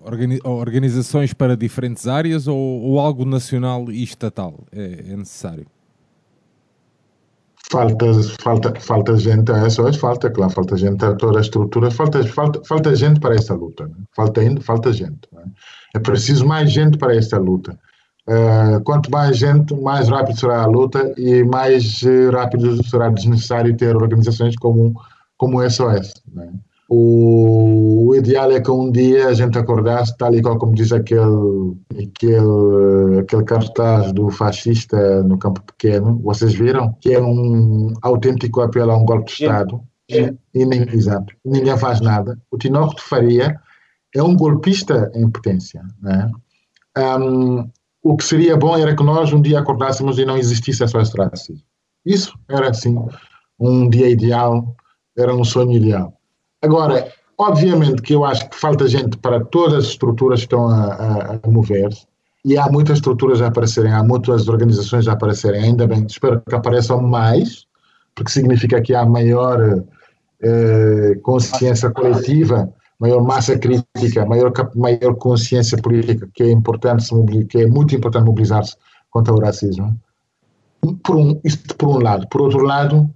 Organi 0.02 0.40
organizações 0.44 1.34
para 1.34 1.58
diferentes 1.58 2.08
áreas 2.08 2.48
ou, 2.48 2.58
ou, 2.58 3.00
algo 3.00 3.26
nacional 3.26 3.92
e 3.92 4.04
estatal 4.04 4.60
é, 4.72 5.06
é 5.12 5.16
necessário? 5.16 5.66
falta, 7.72 8.06
falta, 8.42 8.80
falta 8.80 9.18
gente 9.18 9.52
a 9.52 9.68
isso, 9.68 9.82
falta, 9.94 10.30
claro, 10.30 10.52
falta 10.52 10.78
gente 10.78 11.04
a 11.04 11.14
toda 11.16 11.40
a 11.40 11.42
estrutura, 11.42 11.92
falta, 11.92 12.24
falta, 12.28 12.62
falta 12.64 12.96
gente 12.96 13.20
para 13.20 13.36
essa 13.36 13.54
luta, 13.54 13.88
né? 13.88 13.96
falta, 14.16 14.42
falta 14.62 14.94
gente. 14.94 15.28
Né? 15.32 15.44
É 15.96 16.00
preciso 16.00 16.46
mais 16.46 16.70
gente 16.72 16.98
para 16.98 17.16
esta 17.16 17.38
luta. 17.38 17.80
Uh, 18.28 18.84
quanto 18.84 19.10
mais 19.10 19.38
gente, 19.38 19.74
mais 19.76 20.10
rápido 20.10 20.38
será 20.38 20.64
a 20.64 20.66
luta 20.66 21.14
e 21.16 21.42
mais 21.44 22.02
uh, 22.02 22.32
rápido 22.32 22.84
será 22.86 23.08
desnecessário 23.10 23.78
ter 23.78 23.96
organizações 23.96 24.58
como, 24.58 24.94
como 25.38 25.60
o 25.60 25.70
SOS. 25.70 26.22
Né? 26.34 26.52
O, 26.90 28.10
o, 28.10 28.16
ideal 28.16 28.52
é 28.52 28.60
que 28.60 28.70
um 28.70 28.92
dia 28.92 29.28
a 29.28 29.34
gente 29.34 29.58
acordasse, 29.58 30.18
tal 30.18 30.36
e 30.36 30.42
qual 30.42 30.58
como 30.58 30.76
diz 30.76 30.92
aquele, 30.92 31.78
aquele, 31.92 33.20
aquele 33.22 33.44
cartaz 33.46 34.12
do 34.12 34.30
fascista 34.30 35.24
no 35.24 35.38
campo 35.38 35.62
pequeno, 35.62 36.20
vocês 36.22 36.54
viram? 36.54 36.94
Que 37.00 37.14
é 37.14 37.22
um 37.22 37.94
autêntico 38.02 38.60
apelo 38.60 38.92
a 38.92 38.98
um 38.98 39.06
golpe 39.06 39.28
de 39.28 39.44
Estado. 39.44 39.82
E, 40.10 40.34
e 40.54 40.66
nem, 40.66 40.82
exato, 40.94 41.34
ninguém 41.46 41.78
faz 41.78 42.02
nada. 42.02 42.38
O 42.52 42.58
Tinoco 42.58 42.96
de 42.96 43.02
Faria 43.02 43.60
é 44.16 44.24
um 44.24 44.36
golpista 44.36 45.12
em 45.14 45.30
potência. 45.30 45.84
Né? 46.02 46.32
Um, 46.98 47.70
o 48.02 48.16
que 48.16 48.24
seria 48.24 48.56
bom 48.56 48.78
era 48.78 48.96
que 48.96 49.04
nós 49.04 49.34
um 49.34 49.42
dia 49.42 49.60
acordássemos 49.60 50.18
e 50.18 50.26
não 50.26 50.38
existisse 50.38 50.84
essa 50.84 51.00
racismo. 51.00 51.64
Isso 52.06 52.38
era 52.48 52.70
assim, 52.70 52.96
um 53.60 53.90
dia 53.90 54.10
ideal, 54.10 54.76
era 55.18 55.34
um 55.34 55.44
sonho 55.44 55.74
ideal. 55.74 56.14
Agora, 56.62 57.12
obviamente 57.38 58.02
que 58.02 58.14
eu 58.14 58.24
acho 58.24 58.50
que 58.50 58.56
falta 58.56 58.88
gente 58.88 59.18
para 59.18 59.44
todas 59.44 59.80
as 59.80 59.86
estruturas 59.86 60.40
que 60.40 60.46
estão 60.46 60.68
a, 60.68 60.94
a, 60.94 61.40
a 61.44 61.50
mover-se, 61.50 62.06
e 62.46 62.60
há 62.60 62.70
muitas 62.70 63.00
estruturas 63.00 63.42
a 63.42 63.48
aparecerem, 63.48 63.92
há 63.92 64.04
muitas 64.04 64.48
organizações 64.48 65.08
a 65.08 65.14
aparecerem, 65.14 65.64
ainda 65.64 65.88
bem, 65.88 66.06
espero 66.08 66.42
que 66.48 66.54
apareçam 66.54 67.02
mais, 67.02 67.66
porque 68.14 68.32
significa 68.32 68.80
que 68.82 68.94
há 68.94 69.04
maior 69.04 69.84
eh, 70.42 71.16
consciência 71.24 71.90
coletiva, 71.90 72.72
maior 73.00 73.22
massa 73.22 73.58
crítica, 73.58 74.26
maior, 74.26 74.52
maior 74.76 75.16
consciência 75.16 75.78
política, 75.78 76.30
que 76.34 76.44
é 76.44 76.52
importante, 76.52 77.06
que 77.50 77.60
é 77.60 77.68
muito 77.68 77.96
importante 77.96 78.26
mobilizar-se 78.26 78.76
contra 79.10 79.34
o 79.34 79.40
racismo. 79.40 80.00
Por 81.04 81.16
um, 81.16 81.40
isto 81.44 81.76
por 81.76 81.90
um 81.90 82.02
lado. 82.02 82.28
Por 82.30 82.42
outro 82.42 82.62
lado, 82.62 83.10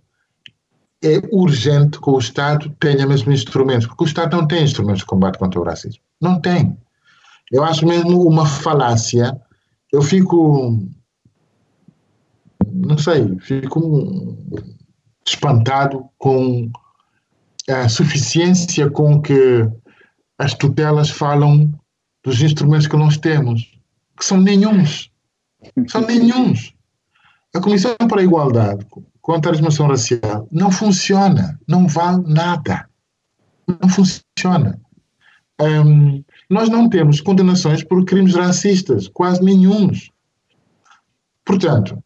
é 1.02 1.22
urgente 1.32 2.00
que 2.00 2.10
o 2.10 2.20
Estado 2.20 2.76
tenha 2.80 3.06
mesmo 3.06 3.32
instrumentos, 3.32 3.88
porque 3.88 4.04
o 4.04 4.08
Estado 4.08 4.36
não 4.36 4.48
tem 4.48 4.64
instrumentos 4.64 5.00
de 5.00 5.06
combate 5.06 5.38
contra 5.38 5.60
o 5.60 5.64
racismo. 5.64 6.02
Não 6.20 6.40
tem. 6.40 6.78
Eu 7.52 7.64
acho 7.64 7.86
mesmo 7.86 8.28
uma 8.28 8.46
falácia. 8.46 9.40
Eu 9.92 10.02
fico. 10.02 10.80
Não 12.72 12.98
sei, 12.98 13.38
fico 13.40 14.38
espantado 15.26 16.06
com 16.18 16.72
a 17.70 17.88
suficiência 17.90 18.90
com 18.90 19.22
que 19.22 19.68
as 20.38 20.54
tutelas 20.54 21.10
falam 21.10 21.72
dos 22.24 22.42
instrumentos 22.42 22.88
que 22.88 22.98
nós 22.98 23.18
temos, 23.18 23.80
que 24.18 24.26
são 24.26 24.40
nenhums. 24.40 25.12
São 25.88 26.02
nenhums. 26.02 26.74
A 27.54 27.60
Comissão 27.60 27.96
para 28.08 28.22
a 28.22 28.24
Igualdade, 28.24 28.86
contra 29.22 29.52
a 29.52 29.54
discriminação 29.54 29.88
racial 29.88 30.48
não 30.52 30.72
funciona, 30.72 31.60
não 31.68 31.88
vale 31.88 32.24
nada. 32.28 32.88
Não 33.68 33.90
funciona. 33.90 34.80
Um, 35.62 36.24
nós 36.50 36.70
não 36.70 36.90
temos 36.90 37.22
condenações 37.22 37.84
por 37.84 38.06
crimes 38.06 38.34
racistas, 38.34 39.08
quase 39.08 39.44
nenhums. 39.44 40.10
Portanto. 41.46 42.02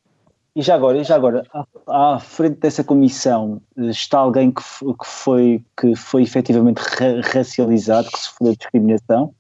E 0.56 0.62
já 0.62 0.76
agora, 0.76 1.00
e 1.00 1.04
já 1.04 1.16
agora 1.16 1.44
à, 1.88 2.16
à 2.16 2.20
frente 2.20 2.60
dessa 2.60 2.84
comissão 2.84 3.62
está 3.76 4.20
alguém 4.20 4.52
que, 4.52 4.62
que, 4.62 5.06
foi, 5.06 5.64
que 5.80 5.96
foi 5.96 6.24
efetivamente 6.24 6.78
ra 6.78 7.22
racializado, 7.34 8.08
que 8.12 8.20
sofreu 8.20 8.56
discriminação? 8.56 9.34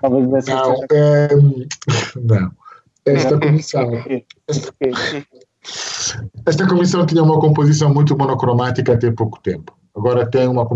Talvez 0.00 0.46
não, 0.46 0.74
é, 0.92 1.28
não. 2.20 2.50
Esta 3.06 3.38
comissão. 3.38 3.90
Esta 6.44 6.66
comissão 6.66 7.06
tinha 7.06 7.22
uma 7.22 7.38
composição 7.40 7.92
muito 7.94 8.16
monocromática 8.16 8.94
até 8.94 9.10
pouco 9.12 9.40
tempo. 9.40 9.76
Agora 9.96 10.28
tem 10.28 10.46
uma 10.46 10.68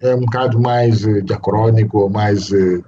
é 0.00 0.14
um 0.14 0.20
bocado 0.20 0.58
mais 0.58 1.06
eh, 1.06 1.20
diacrônico, 1.20 2.08
mais 2.08 2.50
eh, 2.50 2.80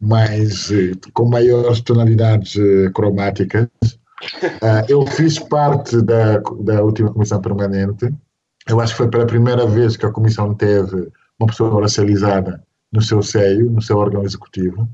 mais 0.00 0.70
eh, 0.72 0.92
com 1.12 1.26
maiores 1.26 1.80
tonalidades 1.82 2.54
cromáticas. 2.94 3.68
Eu 4.88 5.06
fiz 5.06 5.38
parte 5.38 6.00
da, 6.02 6.38
da 6.38 6.82
última 6.82 7.12
comissão 7.12 7.40
permanente. 7.40 8.12
Eu 8.66 8.80
acho 8.80 8.92
que 8.92 8.98
foi 8.98 9.08
pela 9.08 9.26
primeira 9.26 9.66
vez 9.66 9.96
que 9.96 10.06
a 10.06 10.10
comissão 10.10 10.54
teve 10.54 11.10
uma 11.38 11.46
pessoa 11.46 11.82
racializada 11.82 12.62
no 12.92 13.02
seu 13.02 13.22
seio, 13.22 13.70
no 13.70 13.82
seu 13.82 13.98
órgão 13.98 14.22
executivo. 14.22 14.88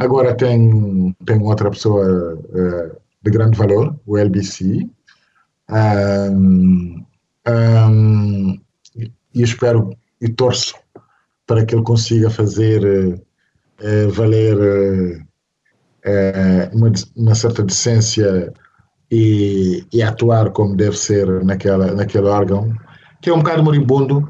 Agora 0.00 0.34
tem, 0.34 1.14
tem 1.24 1.40
outra 1.42 1.70
pessoa 1.70 2.38
de 3.22 3.30
grande 3.30 3.56
valor, 3.56 3.98
o 4.06 4.16
LBC, 4.16 4.88
um, 5.70 7.04
um, 7.48 8.60
e 9.34 9.42
espero 9.42 9.90
e 10.20 10.28
torço 10.28 10.74
para 11.46 11.64
que 11.64 11.74
ele 11.74 11.82
consiga 11.82 12.30
fazer 12.30 13.20
uh, 13.80 14.10
valer 14.10 15.25
uh, 16.06 16.76
uma, 16.76 16.92
uma, 17.16 17.34
certa 17.34 17.62
decência 17.62 18.52
e, 19.10 19.84
e, 19.92 20.02
atuar 20.02 20.50
como 20.50 20.76
deve 20.76 20.96
ser 20.96 21.44
naquela, 21.44 21.92
naquele 21.92 22.26
órgão, 22.26 22.72
que 23.20 23.30
é 23.30 23.34
um 23.34 23.38
bocado 23.38 23.62
moribundo, 23.62 24.28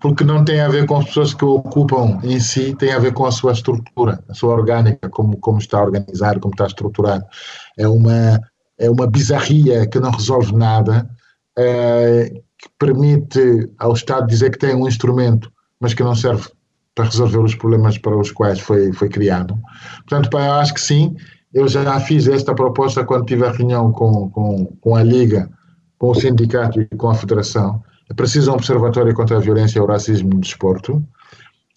porque 0.00 0.24
não 0.24 0.44
tem 0.44 0.60
a 0.60 0.68
ver 0.68 0.86
com 0.86 0.96
as 0.96 1.06
pessoas 1.06 1.34
que 1.34 1.44
o 1.44 1.56
ocupam 1.56 2.20
em 2.22 2.38
si, 2.38 2.74
tem 2.74 2.92
a 2.92 2.98
ver 2.98 3.12
com 3.12 3.26
a 3.26 3.32
sua 3.32 3.52
estrutura, 3.52 4.22
a 4.28 4.34
sua 4.34 4.54
orgânica, 4.54 5.08
como, 5.08 5.36
como 5.38 5.58
está 5.58 5.82
organizado, 5.82 6.40
como 6.40 6.54
está 6.54 6.66
estruturado. 6.66 7.24
É 7.76 7.88
uma 7.88 8.40
é 8.78 8.88
uma 8.88 9.06
bizarria 9.06 9.86
que 9.86 9.98
não 9.98 10.10
resolve 10.10 10.54
nada, 10.54 11.10
é, 11.58 12.30
que 12.30 12.68
permite 12.78 13.68
ao 13.78 13.92
Estado 13.92 14.28
dizer 14.28 14.50
que 14.50 14.58
tem 14.58 14.74
um 14.74 14.86
instrumento, 14.86 15.52
mas 15.80 15.92
que 15.92 16.02
não 16.02 16.14
serve 16.14 16.48
para 16.98 17.04
resolver 17.04 17.38
os 17.38 17.54
problemas 17.54 17.96
para 17.96 18.16
os 18.16 18.32
quais 18.32 18.58
foi, 18.58 18.92
foi 18.92 19.08
criado. 19.08 19.56
Portanto, 20.08 20.36
eu 20.36 20.52
acho 20.54 20.74
que 20.74 20.80
sim, 20.80 21.14
eu 21.54 21.68
já 21.68 22.00
fiz 22.00 22.26
esta 22.26 22.52
proposta 22.52 23.04
quando 23.04 23.24
tive 23.24 23.46
a 23.46 23.52
reunião 23.52 23.92
com, 23.92 24.28
com, 24.30 24.66
com 24.80 24.96
a 24.96 25.02
Liga, 25.04 25.48
com 25.96 26.08
o 26.10 26.14
sindicato 26.14 26.80
e 26.80 26.86
com 26.86 27.08
a 27.08 27.14
Federação. 27.14 27.80
É 28.10 28.14
preciso 28.14 28.50
um 28.50 28.54
observatório 28.54 29.14
contra 29.14 29.36
a 29.36 29.40
violência 29.40 29.78
e 29.78 29.82
o 29.82 29.86
racismo 29.86 30.30
no 30.30 30.40
desporto. 30.40 31.00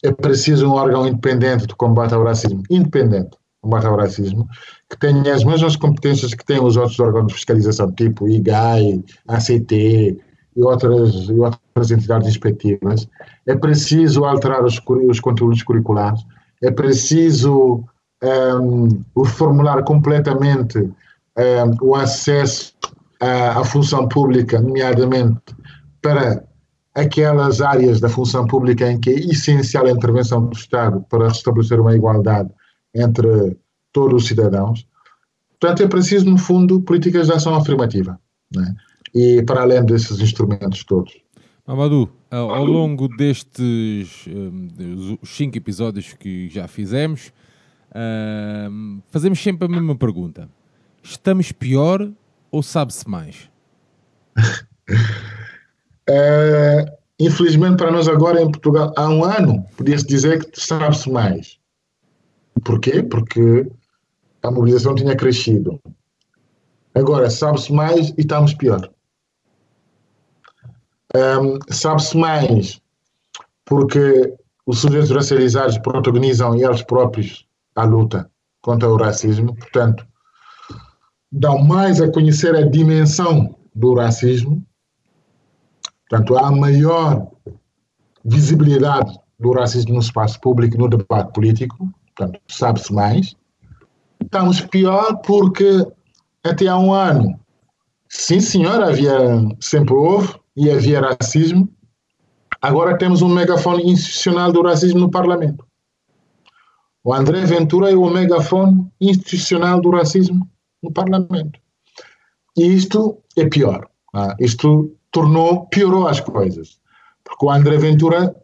É 0.03 0.11
preciso 0.11 0.67
um 0.67 0.71
órgão 0.71 1.07
independente 1.07 1.67
de 1.67 1.75
combate 1.75 2.15
ao 2.15 2.23
racismo, 2.23 2.63
independente, 2.67 3.37
combate 3.61 3.85
ao 3.85 3.95
racismo, 3.95 4.47
que 4.89 4.97
tenha 4.97 5.35
as 5.35 5.43
mesmas 5.43 5.75
competências 5.75 6.33
que 6.33 6.43
têm 6.43 6.59
os 6.59 6.77
outros 6.77 6.99
órgãos 6.99 7.27
de 7.27 7.35
fiscalização, 7.35 7.91
tipo 7.91 8.27
IGAI, 8.27 9.03
ACT 9.27 10.17
e 10.55 10.63
outras, 10.63 11.13
e 11.29 11.33
outras 11.33 11.91
entidades 11.91 12.27
inspectivas. 12.27 13.07
É 13.47 13.55
preciso 13.55 14.25
alterar 14.25 14.63
os, 14.63 14.79
os 15.07 15.19
conteúdos 15.19 15.63
curriculares, 15.63 16.21
é 16.61 16.69
preciso 16.69 17.83
um, 18.23 19.03
reformular 19.17 19.83
completamente 19.83 20.77
um, 20.79 21.75
o 21.81 21.95
acesso 21.95 22.73
à, 23.19 23.59
à 23.59 23.63
função 23.63 24.07
pública, 24.07 24.61
nomeadamente 24.61 25.41
para 26.01 26.43
aquelas 26.93 27.61
áreas 27.61 27.99
da 27.99 28.09
função 28.09 28.45
pública 28.45 28.91
em 28.91 28.99
que 28.99 29.09
é 29.09 29.13
essencial 29.13 29.85
a 29.85 29.91
intervenção 29.91 30.45
do 30.45 30.55
Estado 30.55 31.03
para 31.09 31.29
restabelecer 31.29 31.79
uma 31.79 31.95
igualdade 31.95 32.49
entre 32.93 33.57
todos 33.93 34.23
os 34.23 34.27
cidadãos. 34.27 34.85
Portanto, 35.59 35.83
é 35.83 35.87
preciso, 35.87 36.25
no 36.25 36.37
fundo, 36.37 36.81
políticas 36.81 37.27
de 37.27 37.33
ação 37.33 37.55
afirmativa. 37.55 38.19
Né? 38.53 38.75
E 39.13 39.43
para 39.43 39.61
além 39.61 39.83
desses 39.85 40.19
instrumentos 40.19 40.83
todos. 40.83 41.21
Mamadou, 41.67 42.09
ao 42.29 42.65
longo 42.65 43.07
destes 43.07 44.25
um, 44.27 45.17
cinco 45.23 45.57
episódios 45.57 46.13
que 46.13 46.49
já 46.49 46.67
fizemos, 46.67 47.31
um, 48.69 49.01
fazemos 49.09 49.41
sempre 49.41 49.65
a 49.65 49.69
mesma 49.69 49.95
pergunta: 49.95 50.49
estamos 51.03 51.51
pior 51.51 52.09
ou 52.49 52.63
sabe-se 52.63 53.07
mais? 53.07 53.49
é, 56.09 56.97
infelizmente 57.19 57.77
para 57.77 57.91
nós 57.91 58.07
agora 58.07 58.41
em 58.41 58.49
Portugal, 58.49 58.93
há 58.97 59.09
um 59.09 59.23
ano, 59.23 59.65
podia-se 59.77 60.07
dizer 60.07 60.43
que 60.43 60.59
sabe-se 60.59 61.09
mais. 61.09 61.59
Porquê? 62.63 63.03
Porque 63.03 63.69
a 64.43 64.51
mobilização 64.51 64.95
tinha 64.95 65.15
crescido. 65.15 65.79
Agora, 66.93 67.29
sabe-se 67.29 67.71
mais 67.71 68.09
e 68.09 68.21
estamos 68.21 68.53
pior. 68.53 68.91
Um, 71.15 71.59
Sabe-se 71.69 72.17
mais 72.17 72.81
porque 73.65 74.33
os 74.65 74.79
sujeitos 74.79 75.11
racializados 75.11 75.77
protagonizam 75.77 76.55
eles 76.55 76.81
próprios 76.83 77.45
a 77.75 77.83
luta 77.83 78.29
contra 78.61 78.89
o 78.89 78.97
racismo, 78.97 79.55
portanto, 79.55 80.05
dão 81.31 81.57
mais 81.57 82.01
a 82.01 82.11
conhecer 82.11 82.55
a 82.55 82.67
dimensão 82.67 83.55
do 83.73 83.93
racismo, 83.95 84.61
portanto, 86.09 86.37
há 86.37 86.51
maior 86.51 87.31
visibilidade 88.23 89.17
do 89.39 89.53
racismo 89.53 89.93
no 89.93 89.99
espaço 89.99 90.39
público, 90.39 90.77
no 90.77 90.87
debate 90.87 91.33
político, 91.33 91.89
portanto, 92.07 92.39
sabe-se 92.47 92.93
mais. 92.93 93.35
Estamos 94.21 94.61
pior 94.61 95.15
porque 95.25 95.87
até 96.43 96.67
há 96.67 96.77
um 96.77 96.93
ano, 96.93 97.39
sim 98.09 98.39
senhor, 98.39 98.83
havia, 98.83 99.17
sempre 99.59 99.93
houve 99.95 100.40
e 100.55 100.69
havia 100.69 101.01
racismo, 101.01 101.69
agora 102.61 102.97
temos 102.97 103.21
um 103.21 103.29
megafone 103.29 103.89
institucional 103.89 104.51
do 104.51 104.61
racismo 104.61 104.99
no 104.99 105.11
Parlamento. 105.11 105.65
O 107.03 107.13
André 107.13 107.45
Ventura 107.45 107.89
é 107.89 107.95
o 107.95 108.09
megafone 108.09 108.87
institucional 108.99 109.81
do 109.81 109.89
racismo 109.89 110.47
no 110.83 110.91
Parlamento. 110.91 111.59
E 112.55 112.65
isto 112.65 113.17
é 113.37 113.47
pior. 113.47 113.87
Ah, 114.13 114.35
isto 114.39 114.95
tornou, 115.09 115.65
piorou 115.67 116.07
as 116.07 116.19
coisas. 116.19 116.79
Porque 117.23 117.45
o 117.45 117.49
André 117.49 117.77
Ventura 117.77 118.35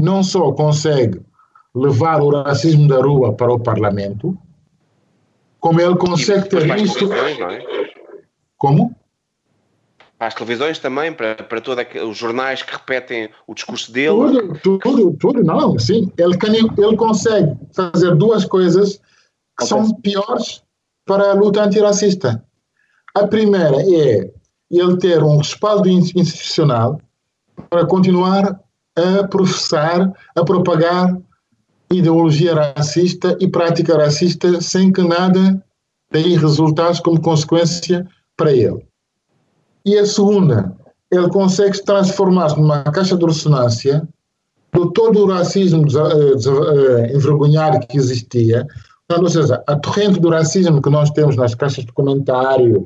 não 0.00 0.22
só 0.22 0.52
consegue 0.52 1.20
levar 1.74 2.22
o 2.22 2.30
racismo 2.30 2.86
da 2.86 3.00
rua 3.00 3.32
para 3.34 3.52
o 3.52 3.58
Parlamento, 3.58 4.38
como 5.58 5.80
ele 5.80 5.96
consegue 5.96 6.48
ter 6.48 6.72
visto. 6.74 7.12
É? 7.12 7.64
Como? 8.56 8.94
Para 10.18 10.28
as 10.28 10.34
televisões 10.34 10.78
também, 10.78 11.12
para, 11.12 11.34
para 11.34 11.60
todos 11.60 11.84
os 12.08 12.16
jornais 12.16 12.62
que 12.62 12.72
repetem 12.72 13.28
o 13.46 13.54
discurso 13.54 13.92
dele. 13.92 14.16
Tudo, 14.62 14.78
tudo, 14.78 15.16
tudo, 15.18 15.44
não, 15.44 15.78
sim. 15.78 16.10
Ele, 16.16 16.36
ele 16.78 16.96
consegue 16.96 17.54
fazer 17.74 18.14
duas 18.14 18.44
coisas 18.44 18.96
que 19.58 19.64
okay. 19.64 19.68
são 19.68 19.94
piores 19.96 20.62
para 21.04 21.30
a 21.30 21.34
luta 21.34 21.64
antirracista. 21.64 22.42
A 23.14 23.26
primeira 23.26 23.76
é 23.82 24.30
ele 24.70 24.96
ter 24.98 25.22
um 25.22 25.38
respaldo 25.38 25.88
institucional 25.88 27.00
para 27.70 27.86
continuar 27.86 28.60
a 28.96 29.28
professar, 29.28 30.12
a 30.34 30.44
propagar 30.44 31.16
ideologia 31.90 32.54
racista 32.54 33.36
e 33.40 33.48
prática 33.48 33.96
racista 33.96 34.60
sem 34.60 34.92
que 34.92 35.02
nada 35.02 35.62
tenha 36.10 36.38
resultados 36.38 37.00
como 37.00 37.20
consequência 37.20 38.06
para 38.36 38.52
ele. 38.52 38.85
E 39.86 39.96
a 39.96 40.04
segunda, 40.04 40.76
ele 41.12 41.28
consegue 41.28 41.80
transformar-se 41.84 42.60
numa 42.60 42.82
caixa 42.82 43.16
de 43.16 43.24
ressonância 43.24 44.06
de 44.74 44.92
todo 44.92 45.24
o 45.24 45.30
racismo 45.30 45.84
eh, 45.86 47.08
eh, 47.08 47.16
envergonhado 47.16 47.86
que 47.86 47.96
existia, 47.96 48.66
ou 49.08 49.28
seja, 49.28 49.62
a 49.64 49.76
torrente 49.76 50.18
do 50.18 50.28
racismo 50.28 50.82
que 50.82 50.90
nós 50.90 51.10
temos 51.10 51.36
nas 51.36 51.54
caixas 51.54 51.84
de 51.84 51.92
comentário, 51.92 52.84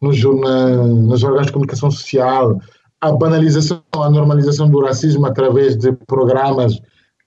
nos, 0.00 0.18
nos 0.22 1.22
órgãos 1.22 1.46
de 1.46 1.52
comunicação 1.52 1.90
social, 1.90 2.58
a 3.00 3.12
banalização, 3.12 3.82
a 3.92 4.10
normalização 4.10 4.70
do 4.70 4.80
racismo 4.80 5.26
através 5.26 5.76
de 5.76 5.92
programas 6.06 6.80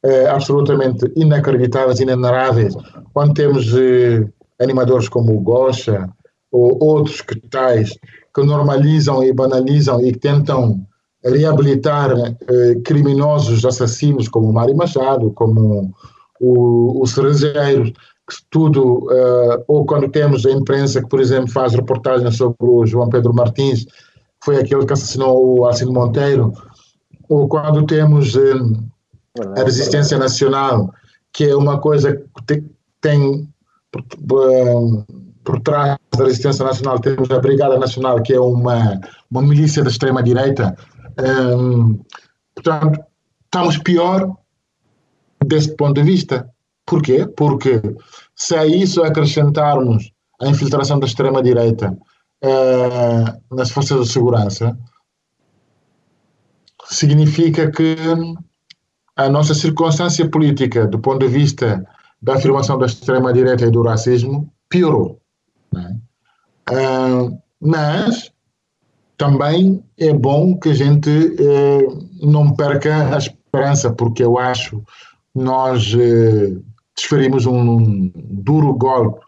eh, 0.04 0.28
absolutamente 0.28 1.12
inacreditáveis, 1.16 2.00
inenarráveis, 2.00 2.74
quando 3.14 3.36
temos 3.36 3.72
eh, 3.76 4.28
animadores 4.60 5.08
como 5.08 5.36
o 5.38 5.42
Gosha 5.42 6.10
ou 6.52 6.84
outros 6.84 7.22
que 7.22 7.36
tais 7.50 7.96
que 8.34 8.44
normalizam 8.44 9.24
e 9.24 9.34
banalizam 9.34 10.02
e 10.02 10.12
tentam 10.14 10.86
reabilitar 11.24 12.12
eh, 12.18 12.76
criminosos 12.84 13.64
assassinos 13.64 14.28
como 14.28 14.52
Mário 14.52 14.76
Machado, 14.76 15.32
como 15.32 15.94
o, 16.40 17.02
o 17.02 17.06
Cerejeiros, 17.06 17.94
tudo, 18.50 19.06
uh, 19.06 19.64
ou 19.68 19.86
quando 19.86 20.10
temos 20.10 20.46
a 20.46 20.52
imprensa 20.52 21.02
que, 21.02 21.10
por 21.10 21.20
exemplo, 21.20 21.52
faz 21.52 21.74
reportagens 21.74 22.38
sobre 22.38 22.56
o 22.62 22.86
João 22.86 23.10
Pedro 23.10 23.34
Martins, 23.34 23.86
que 23.86 24.46
foi 24.46 24.58
aquele 24.58 24.86
que 24.86 24.94
assassinou 24.94 25.60
o 25.60 25.66
Alcino 25.66 25.92
Monteiro, 25.92 26.54
ou 27.30 27.48
quando 27.48 27.86
temos 27.86 28.36
uh, 28.36 28.80
a 29.58 29.64
resistência 29.64 30.18
nacional, 30.18 30.94
que 31.34 31.46
é 31.46 31.56
uma 31.56 31.80
coisa 31.80 32.22
que 32.48 32.64
tem 33.02 33.48
por, 34.28 34.40
uh, 34.40 35.06
por 35.44 35.60
trás 35.62 35.98
da 36.16 36.26
resistência 36.26 36.66
nacional, 36.66 37.00
temos 37.00 37.30
a 37.32 37.40
Brigada 37.40 37.78
Nacional, 37.78 38.22
que 38.22 38.34
é 38.34 38.40
uma, 38.40 39.00
uma 39.30 39.42
milícia 39.42 39.84
da 39.84 39.90
extrema-direita. 39.90 40.76
Um, 41.58 42.00
portanto, 42.56 43.00
estamos 43.46 43.78
pior 43.80 44.36
desse 45.46 45.76
ponto 45.76 45.94
de 45.94 46.04
vista. 46.04 46.50
Porquê? 46.86 47.26
Porque 47.26 47.82
se 48.36 48.56
a 48.56 48.66
isso 48.66 49.04
acrescentarmos 49.04 50.12
a 50.42 50.48
infiltração 50.48 51.00
da 51.00 51.06
extrema-direita 51.06 51.98
eh, 52.42 53.34
nas 53.52 53.70
forças 53.70 54.08
de 54.08 54.12
segurança, 54.12 54.78
significa 56.90 57.72
que 57.72 57.96
a 59.16 59.30
nossa 59.30 59.54
circunstância 59.54 60.28
política, 60.30 60.88
do 60.88 61.00
ponto 61.00 61.20
de 61.20 61.28
vista 61.28 61.86
da 62.22 62.36
afirmação 62.36 62.78
da 62.78 62.88
extrema-direita 62.88 63.66
e 63.66 63.72
do 63.72 63.84
racismo, 63.84 64.52
piorou. 64.68 65.21
Uh, 65.74 67.38
mas 67.60 68.32
também 69.18 69.84
é 69.98 70.14
bom 70.14 70.58
que 70.58 70.70
a 70.70 70.74
gente 70.74 71.10
uh, 71.10 72.10
não 72.22 72.54
perca 72.56 73.16
a 73.16 73.18
esperança, 73.18 73.92
porque 73.92 74.24
eu 74.24 74.38
acho 74.38 74.84
nós 75.34 75.94
uh, 75.94 76.64
desferimos 76.96 77.46
um 77.46 78.12
duro 78.16 78.74
golpe 78.74 79.26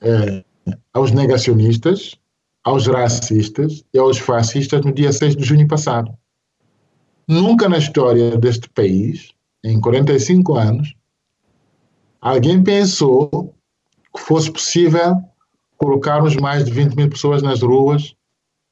eh, 0.00 0.44
aos 0.92 1.12
negacionistas, 1.12 2.14
aos 2.62 2.86
racistas 2.86 3.84
e 3.92 3.98
aos 3.98 4.18
fascistas 4.18 4.84
no 4.84 4.92
dia 4.92 5.12
6 5.12 5.36
de 5.36 5.44
junho 5.44 5.66
passado. 5.66 6.12
Nunca 7.26 7.68
na 7.68 7.78
história 7.78 8.36
deste 8.36 8.68
país, 8.70 9.32
em 9.62 9.80
45 9.80 10.54
anos, 10.54 10.94
alguém 12.20 12.62
pensou 12.62 13.54
que 14.14 14.20
fosse 14.20 14.50
possível 14.50 15.16
colocarmos 15.84 16.36
mais 16.36 16.64
de 16.64 16.70
20 16.70 16.94
mil 16.94 17.10
pessoas 17.10 17.42
nas 17.42 17.62
ruas 17.62 18.14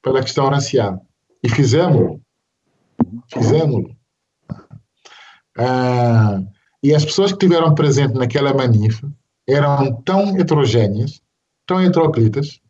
pela 0.03 0.23
questão 0.23 0.49
racial. 0.49 1.05
E 1.43 1.49
fizemos. 1.49 2.21
Fizemos. 3.29 3.93
Ah, 5.59 6.41
e 6.83 6.95
as 6.95 7.05
pessoas 7.05 7.33
que 7.33 7.45
estiveram 7.45 7.75
presentes 7.75 8.17
naquela 8.17 8.55
manifa 8.55 9.11
eram 9.47 9.95
tão 10.03 10.37
heterogêneas, 10.39 11.21
tão 11.67 11.81
heteroclitas, 11.81 12.61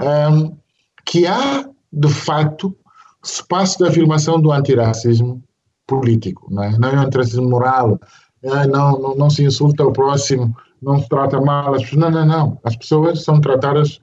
um, 0.00 0.56
que 1.04 1.26
há, 1.26 1.68
de 1.92 2.08
facto, 2.08 2.76
espaço 3.22 3.78
de 3.78 3.88
afirmação 3.88 4.40
do 4.40 4.50
antirracismo 4.50 5.42
político, 5.86 6.46
não 6.50 6.62
é, 6.62 6.78
não 6.78 6.88
é 6.88 6.96
um 6.96 7.00
antirracismo 7.02 7.48
moral, 7.48 8.00
é, 8.42 8.66
não, 8.66 8.98
não, 8.98 9.14
não 9.14 9.30
se 9.30 9.44
insulta 9.44 9.84
o 9.84 9.92
próximo, 9.92 10.56
não 10.84 11.00
se 11.00 11.08
trata 11.08 11.40
mal 11.40 11.74
as 11.74 11.82
pessoas, 11.82 12.00
não, 12.00 12.10
não, 12.10 12.26
não. 12.26 12.60
As 12.64 12.76
pessoas 12.76 13.24
são 13.24 13.40
tratadas 13.40 14.00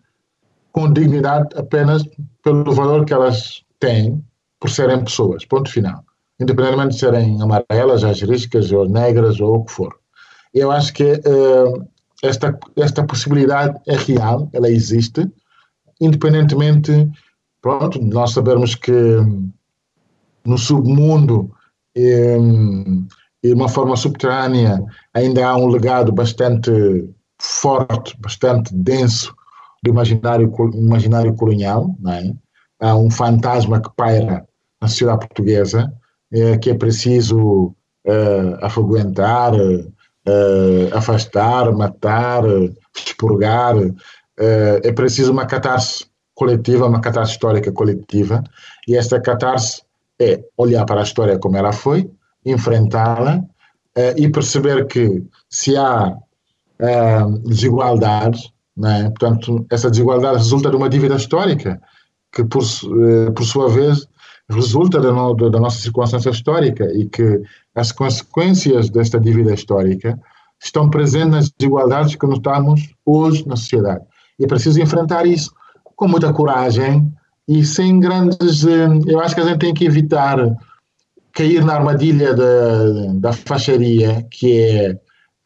com 0.71 0.91
dignidade 0.91 1.49
apenas 1.55 2.03
pelo 2.43 2.73
valor 2.73 3.05
que 3.05 3.13
elas 3.13 3.63
têm 3.79 4.23
por 4.59 4.69
serem 4.69 5.03
pessoas, 5.03 5.45
ponto 5.45 5.69
final. 5.69 6.03
Independentemente 6.39 6.95
de 6.95 6.99
serem 6.99 7.41
amarelas, 7.41 8.03
asteriscas 8.03 8.71
ou 8.71 8.87
negras 8.87 9.39
ou 9.39 9.57
o 9.57 9.65
que 9.65 9.71
for. 9.71 9.95
Eu 10.53 10.71
acho 10.71 10.93
que 10.93 11.13
uh, 11.13 11.87
esta, 12.23 12.57
esta 12.75 13.03
possibilidade 13.03 13.79
é 13.87 13.95
real, 13.95 14.49
ela 14.53 14.69
existe, 14.69 15.29
independentemente, 15.99 17.09
pronto, 17.61 18.01
nós 18.01 18.31
sabermos 18.31 18.75
que 18.75 18.91
no 20.45 20.57
submundo 20.57 21.51
e, 23.43 23.47
de 23.47 23.53
uma 23.53 23.69
forma 23.69 23.95
subterrânea 23.95 24.83
ainda 25.13 25.47
há 25.47 25.57
um 25.57 25.67
legado 25.67 26.11
bastante 26.11 26.71
forte, 27.39 28.15
bastante 28.19 28.73
denso 28.73 29.33
do 29.83 29.89
imaginário, 29.89 30.53
imaginário 30.73 31.33
colonial, 31.35 31.95
é? 32.07 32.33
há 32.79 32.95
um 32.95 33.09
fantasma 33.09 33.81
que 33.81 33.89
paira 33.95 34.45
na 34.79 34.87
sociedade 34.87 35.27
portuguesa 35.27 35.91
é, 36.31 36.57
que 36.57 36.69
é 36.69 36.73
preciso 36.73 37.75
é, 38.05 38.59
afastar, 40.93 41.71
matar, 41.73 42.43
expurgar. 42.95 43.75
É 44.37 44.91
preciso 44.91 45.31
uma 45.31 45.45
catarse 45.45 46.05
coletiva, 46.33 46.87
uma 46.87 47.01
catarse 47.01 47.33
histórica 47.33 47.71
coletiva, 47.71 48.43
e 48.87 48.95
esta 48.95 49.19
catarse 49.19 49.83
é 50.19 50.43
olhar 50.57 50.85
para 50.85 51.01
a 51.01 51.03
história 51.03 51.37
como 51.37 51.57
ela 51.57 51.71
foi, 51.71 52.09
enfrentá-la 52.45 53.43
é, 53.95 54.19
e 54.19 54.29
perceber 54.29 54.87
que 54.87 55.23
se 55.49 55.75
há 55.77 56.15
é, 56.79 57.19
desigualdades, 57.45 58.51
né, 58.75 59.09
portanto, 59.09 59.65
essa 59.69 59.89
desigualdade 59.89 60.37
resulta 60.37 60.69
de 60.69 60.75
uma 60.75 60.89
dívida 60.89 61.15
histórica, 61.15 61.81
que 62.31 62.43
por, 62.43 62.63
por 63.35 63.43
sua 63.43 63.69
vez 63.69 64.07
resulta 64.49 64.99
da, 64.99 65.11
no, 65.11 65.33
da 65.33 65.59
nossa 65.59 65.79
circunstância 65.79 66.29
histórica 66.29 66.85
e 66.93 67.05
que 67.05 67.41
as 67.75 67.91
consequências 67.91 68.89
desta 68.89 69.19
dívida 69.19 69.53
histórica 69.53 70.19
estão 70.63 70.89
presentes 70.89 71.29
nas 71.29 71.51
desigualdades 71.51 72.15
que 72.15 72.27
notamos 72.27 72.93
hoje 73.05 73.47
na 73.47 73.55
sociedade. 73.55 74.03
E 74.39 74.45
é 74.45 74.47
preciso 74.47 74.81
enfrentar 74.81 75.25
isso 75.25 75.51
com 75.95 76.07
muita 76.07 76.31
coragem 76.33 77.11
e 77.47 77.65
sem 77.65 77.99
grandes. 77.99 78.65
Eh, 78.65 78.87
eu 79.07 79.19
acho 79.19 79.35
que 79.35 79.41
a 79.41 79.45
gente 79.45 79.59
tem 79.59 79.73
que 79.73 79.85
evitar 79.85 80.37
cair 81.33 81.63
na 81.63 81.75
armadilha 81.75 82.33
da, 82.33 83.13
da 83.15 83.33
faixaria, 83.33 84.25
que 84.29 84.97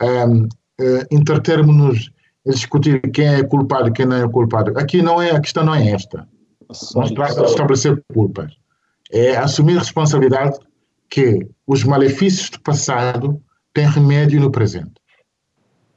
é 0.01 0.25
um, 0.25 0.43
uh, 0.43 0.47
eh, 0.79 1.07
entretermos 1.11 2.11
a 2.47 2.51
discutir 2.51 3.01
quem 3.11 3.27
é 3.27 3.43
culpado 3.43 3.89
e 3.89 3.91
quem 3.91 4.05
não 4.05 4.17
é 4.17 4.29
culpado. 4.29 4.77
Aqui 4.77 5.01
não 5.01 5.21
é, 5.21 5.31
a 5.31 5.39
questão 5.39 5.63
não 5.63 5.75
é 5.75 5.89
esta. 5.91 6.27
Não 6.95 7.05
se 7.05 7.13
trata 7.13 7.41
de 7.41 7.49
estabelecer 7.49 8.03
culpas. 8.13 8.53
É 9.11 9.37
assumir 9.37 9.77
a 9.77 9.79
responsabilidade 9.79 10.57
que 11.09 11.47
os 11.67 11.83
malefícios 11.83 12.49
do 12.49 12.59
passado 12.61 13.41
têm 13.73 13.87
remédio 13.87 14.39
no 14.39 14.51
presente. 14.51 14.93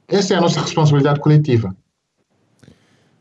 Essa 0.07 0.33
é 0.33 0.37
a 0.37 0.41
nossa 0.41 0.61
responsabilidade 0.61 1.19
coletiva. 1.19 1.75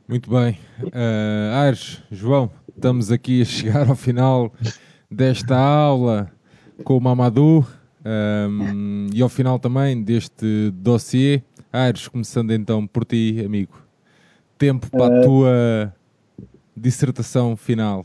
Muito 0.07 0.31
bem. 0.31 0.59
Uh, 0.83 1.55
Aires, 1.55 2.03
João, 2.11 2.51
estamos 2.75 3.11
aqui 3.11 3.43
a 3.43 3.45
chegar 3.45 3.89
ao 3.89 3.97
final 3.97 4.53
desta 5.11 5.57
aula 5.57 6.31
com 6.85 6.97
o 6.97 7.01
Mamadou 7.01 7.67
um, 8.05 9.07
e 9.13 9.21
ao 9.21 9.29
final 9.29 9.59
também 9.59 10.03
deste 10.03 10.71
dossiê. 10.71 11.43
Aires, 11.73 12.09
começando 12.09 12.53
então 12.53 12.87
por 12.87 13.05
ti, 13.05 13.43
amigo. 13.45 13.75
Tempo 14.57 14.91
para 14.91 15.15
a 15.15 15.19
eh, 15.19 15.23
tua 15.23 15.95
dissertação 16.75 17.57
final 17.57 18.05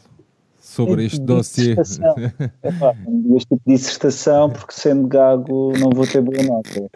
sobre 0.59 1.05
este 1.05 1.21
dossiê. 1.21 1.75
este 3.35 3.49
tipo 3.49 3.61
de 3.65 3.73
dissertação, 3.73 4.49
porque 4.49 4.73
sendo 4.73 5.07
gago 5.07 5.71
não 5.77 5.89
vou 5.89 6.05
ter 6.05 6.21
boa 6.21 6.43
nota. 6.43 6.89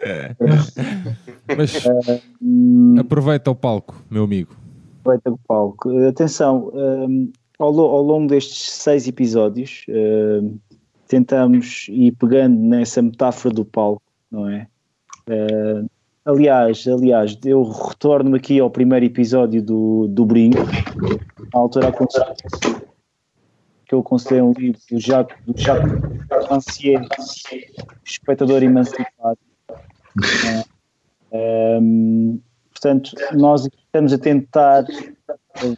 Mas 1.56 1.82
aproveita 2.98 3.50
o 3.50 3.54
palco, 3.54 4.02
meu 4.10 4.24
amigo. 4.24 4.54
Aproveita 5.00 5.30
o 5.30 5.38
palco. 5.46 6.06
Atenção, 6.06 6.70
um, 6.74 7.30
ao, 7.58 7.78
ao, 7.78 8.02
longo 8.02 8.26
destes 8.28 8.70
seis 8.70 9.08
episódios, 9.08 9.84
um, 9.88 10.58
tentamos 11.08 11.86
ir 11.88 12.12
pegando 12.12 12.56
nessa 12.60 13.02
metáfora 13.02 13.54
do 13.54 13.64
palco, 13.64 14.02
não 14.30 14.48
é? 14.48 14.68
Uh, 15.28 15.88
aliás, 16.24 16.86
aliás, 16.86 17.36
eu 17.44 17.62
retorno 17.62 18.36
aqui 18.36 18.60
ao 18.60 18.70
primeiro 18.70 19.06
episódio 19.06 19.62
do, 19.62 20.06
do 20.08 20.26
Brinco, 20.26 20.58
à 21.54 21.58
altura 21.58 21.92
que 23.86 23.94
eu 23.94 24.02
considerei 24.02 24.42
um 24.42 24.52
livro 24.52 24.80
do 24.90 25.00
Jacques, 25.00 25.36
do 25.46 25.58
Jacques 25.58 25.90
Rancière, 26.50 27.08
Espectador 28.04 28.62
Emancipado. 28.62 29.38
Um, 31.32 32.38
portanto, 32.70 33.12
nós 33.32 33.66
estamos 33.66 34.12
a 34.12 34.18
tentar 34.18 34.84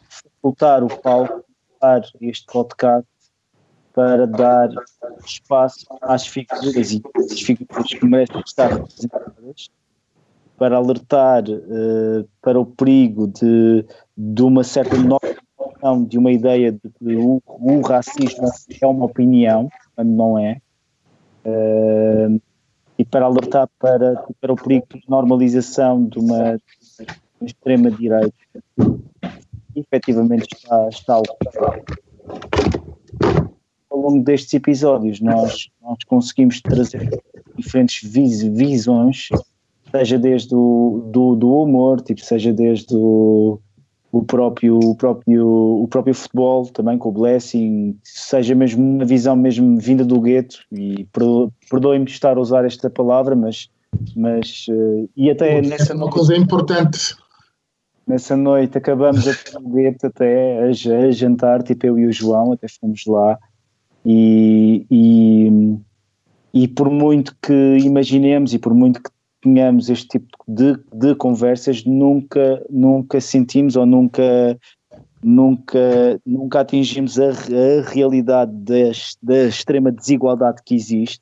facultar 0.09 0.83
o 0.83 0.87
palco 0.87 1.45
este 2.21 2.45
podcast 2.45 3.10
para 3.93 4.25
dar 4.25 4.69
espaço 5.25 5.85
às 6.01 6.25
figuras 6.25 6.91
e 6.91 7.01
às 7.15 7.41
figuras 7.41 7.87
que 7.87 8.05
merecem 8.05 8.41
estar 8.45 8.71
representadas, 8.73 9.69
para 10.57 10.77
alertar 10.77 11.43
uh, 11.49 12.27
para 12.41 12.59
o 12.59 12.65
perigo 12.65 13.27
de, 13.27 13.85
de 14.15 14.43
uma 14.43 14.63
certa 14.63 14.95
nova 14.97 15.19
de 16.07 16.17
uma 16.19 16.31
ideia 16.31 16.71
de 16.71 16.79
que 16.79 17.15
o, 17.15 17.41
o, 17.47 17.81
racismo 17.81 18.47
é 18.79 18.85
uma 18.85 19.05
opinião, 19.05 19.67
quando 19.95 20.09
não 20.09 20.37
é, 20.37 20.61
uh, 21.43 22.39
e 22.99 23.03
para 23.03 23.25
alertar 23.25 23.67
para, 23.79 24.23
para 24.39 24.53
o 24.53 24.55
perigo 24.55 24.85
de 24.93 25.01
normalização 25.09 26.05
de 26.05 26.19
uma, 26.19 26.59
uma 27.39 27.47
extrema-direita, 27.47 28.31
efetivamente 29.75 30.55
está, 30.55 30.87
está 30.89 31.13
ao 31.15 31.23
ao 33.91 33.99
longo 33.99 34.23
destes 34.23 34.53
episódios 34.53 35.19
nós, 35.19 35.69
nós 35.81 35.97
conseguimos 36.07 36.61
trazer 36.61 37.21
diferentes 37.57 38.09
vis, 38.09 38.41
visões, 38.41 39.27
seja 39.91 40.17
desde 40.17 40.55
o 40.55 41.09
do, 41.11 41.35
do 41.35 41.53
humor, 41.61 42.01
tipo, 42.01 42.21
seja 42.21 42.53
desde 42.53 42.95
o, 42.95 43.59
o, 44.11 44.23
próprio, 44.23 44.79
o, 44.79 44.95
próprio, 44.95 45.45
o 45.45 45.87
próprio 45.89 46.15
futebol 46.15 46.65
também 46.67 46.97
com 46.97 47.09
o 47.09 47.11
Blessing, 47.11 47.97
seja 48.01 48.55
mesmo 48.55 48.81
uma 48.81 49.05
visão 49.05 49.35
mesmo 49.35 49.77
vinda 49.77 50.05
do 50.05 50.21
gueto, 50.21 50.59
e 50.71 51.05
perdoem-me 51.69 52.05
estar 52.05 52.37
a 52.37 52.41
usar 52.41 52.63
esta 52.63 52.89
palavra, 52.89 53.35
mas, 53.35 53.69
mas 54.15 54.65
uh, 54.69 55.09
e 55.15 55.29
até 55.29 55.57
é 55.57 55.61
nessa 55.61 55.93
uma 55.93 56.09
coisa 56.09 56.35
importante. 56.35 57.15
Nessa 58.07 58.35
noite 58.35 58.77
acabamos 58.77 59.27
a 59.27 59.33
gueto 59.61 60.07
até 60.07 60.59
a, 60.59 60.65
a 60.65 61.11
jantar, 61.11 61.61
tipo 61.61 61.85
eu 61.85 61.99
e 61.99 62.07
o 62.07 62.11
João, 62.11 62.53
até 62.53 62.67
fomos 62.67 63.05
lá 63.05 63.37
e, 64.05 64.85
e, 64.89 65.77
e 66.53 66.67
por 66.67 66.89
muito 66.89 67.35
que 67.41 67.77
imaginemos 67.77 68.53
e 68.53 68.59
por 68.59 68.73
muito 68.73 69.01
que 69.01 69.09
tenhamos 69.41 69.89
este 69.89 70.19
tipo 70.19 70.37
de, 70.47 70.77
de 70.93 71.15
conversas, 71.15 71.83
nunca, 71.83 72.63
nunca 72.69 73.19
sentimos 73.19 73.75
ou 73.75 73.85
nunca, 73.85 74.57
nunca, 75.23 76.19
nunca 76.25 76.59
atingimos 76.61 77.19
a, 77.19 77.29
a 77.29 77.89
realidade 77.91 78.51
das, 78.51 79.17
da 79.21 79.45
extrema 79.45 79.91
desigualdade 79.91 80.61
que 80.63 80.75
existe, 80.75 81.21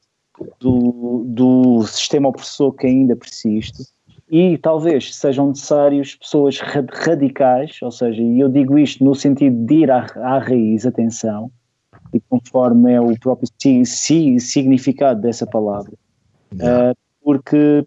do, 0.60 1.24
do 1.28 1.84
sistema 1.84 2.30
opressor 2.30 2.74
que 2.74 2.88
ainda 2.88 3.16
persiste. 3.16 3.84
E 4.32 4.58
talvez 4.60 5.16
sejam 5.16 5.48
necessários 5.48 6.16
pessoas 6.16 6.60
radicais, 6.60 7.80
ou 7.82 7.92
seja, 7.92 8.22
e 8.22 8.40
eu 8.40 8.48
digo 8.48 8.78
isto 8.78 9.04
no 9.04 9.16
sentido 9.16 9.66
de 9.66 9.74
ir 9.76 9.92
à, 9.92 10.06
à 10.18 10.38
raiz, 10.38 10.86
atenção, 10.86 11.52
e 12.14 12.20
conforme 12.20 12.94
é 12.94 13.02
o 13.02 13.18
próprio 13.20 13.48
si, 13.62 13.86
si, 13.86 14.40
significado 14.40 15.22
dessa 15.22 15.46
palavra. 15.46 15.94
Uh, 16.54 16.98
porque, 17.24 17.86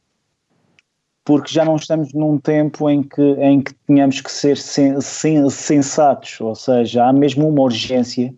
porque 1.25 1.53
já 1.53 1.65
não 1.65 1.77
estamos 1.77 2.13
num 2.13 2.39
tempo 2.39 2.89
em 2.89 3.03
que, 3.03 3.23
em 3.23 3.61
que 3.61 3.75
tínhamos 3.87 4.21
que 4.21 4.31
ser 4.31 4.57
sen, 4.57 5.01
sen, 5.01 5.49
sensatos, 5.51 6.41
ou 6.41 6.55
seja, 6.55 7.07
há 7.07 7.13
mesmo 7.13 7.49
uma 7.49 7.63
urgência 7.63 8.33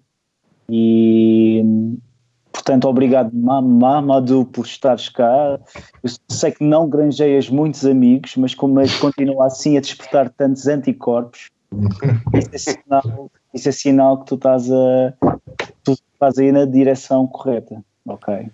e 0.68 1.62
portanto 2.50 2.88
obrigado 2.88 3.30
Mamadou 3.34 4.46
por 4.46 4.64
estares 4.64 5.10
cá. 5.10 5.60
Eu 6.02 6.10
sei 6.30 6.52
que 6.52 6.64
não 6.64 6.88
granjeias 6.88 7.50
muitos 7.50 7.84
amigos 7.84 8.34
mas 8.36 8.54
como 8.54 8.80
é 8.80 8.84
que 8.84 8.98
continua 8.98 9.46
assim 9.46 9.76
a 9.76 9.80
despertar 9.80 10.30
tantos 10.30 10.66
anticorpos 10.66 11.50
isso 12.34 12.54
é 12.54 12.58
sinal, 12.58 13.30
isso 13.54 13.68
é 13.68 13.72
sinal 13.72 14.18
que 14.18 14.26
tu 14.26 14.34
estás 14.34 14.70
a 14.70 15.14
tu 15.84 15.92
estás 15.92 16.38
aí 16.38 16.50
na 16.50 16.64
direção 16.64 17.26
correta. 17.26 17.82
Ok. 18.04 18.50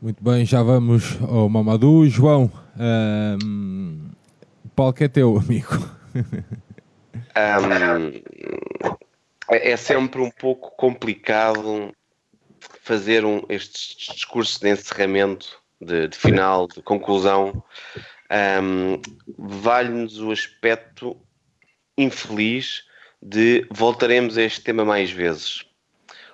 Muito 0.00 0.22
bem, 0.22 0.44
já 0.44 0.62
vamos 0.62 1.16
ao 1.22 1.48
Mamadou. 1.48 2.04
João, 2.08 2.50
um, 3.40 4.10
o 4.64 4.68
palco 4.70 5.04
é 5.04 5.08
teu, 5.08 5.38
amigo. 5.38 5.78
Um, 7.36 8.20
é 9.48 9.76
sempre 9.76 10.20
um 10.20 10.30
pouco 10.30 10.72
complicado 10.76 11.92
fazer 12.82 13.24
um, 13.24 13.42
estes 13.48 14.14
discursos 14.14 14.58
de 14.58 14.70
encerramento, 14.70 15.62
de, 15.80 16.08
de 16.08 16.16
final, 16.16 16.66
de 16.66 16.82
conclusão. 16.82 17.62
Um, 18.60 19.00
Vale-nos 19.38 20.20
o 20.20 20.32
aspecto 20.32 21.16
infeliz 21.96 22.82
de 23.22 23.66
voltaremos 23.70 24.36
a 24.36 24.42
este 24.42 24.60
tema 24.60 24.84
mais 24.84 25.10
vezes. 25.10 25.64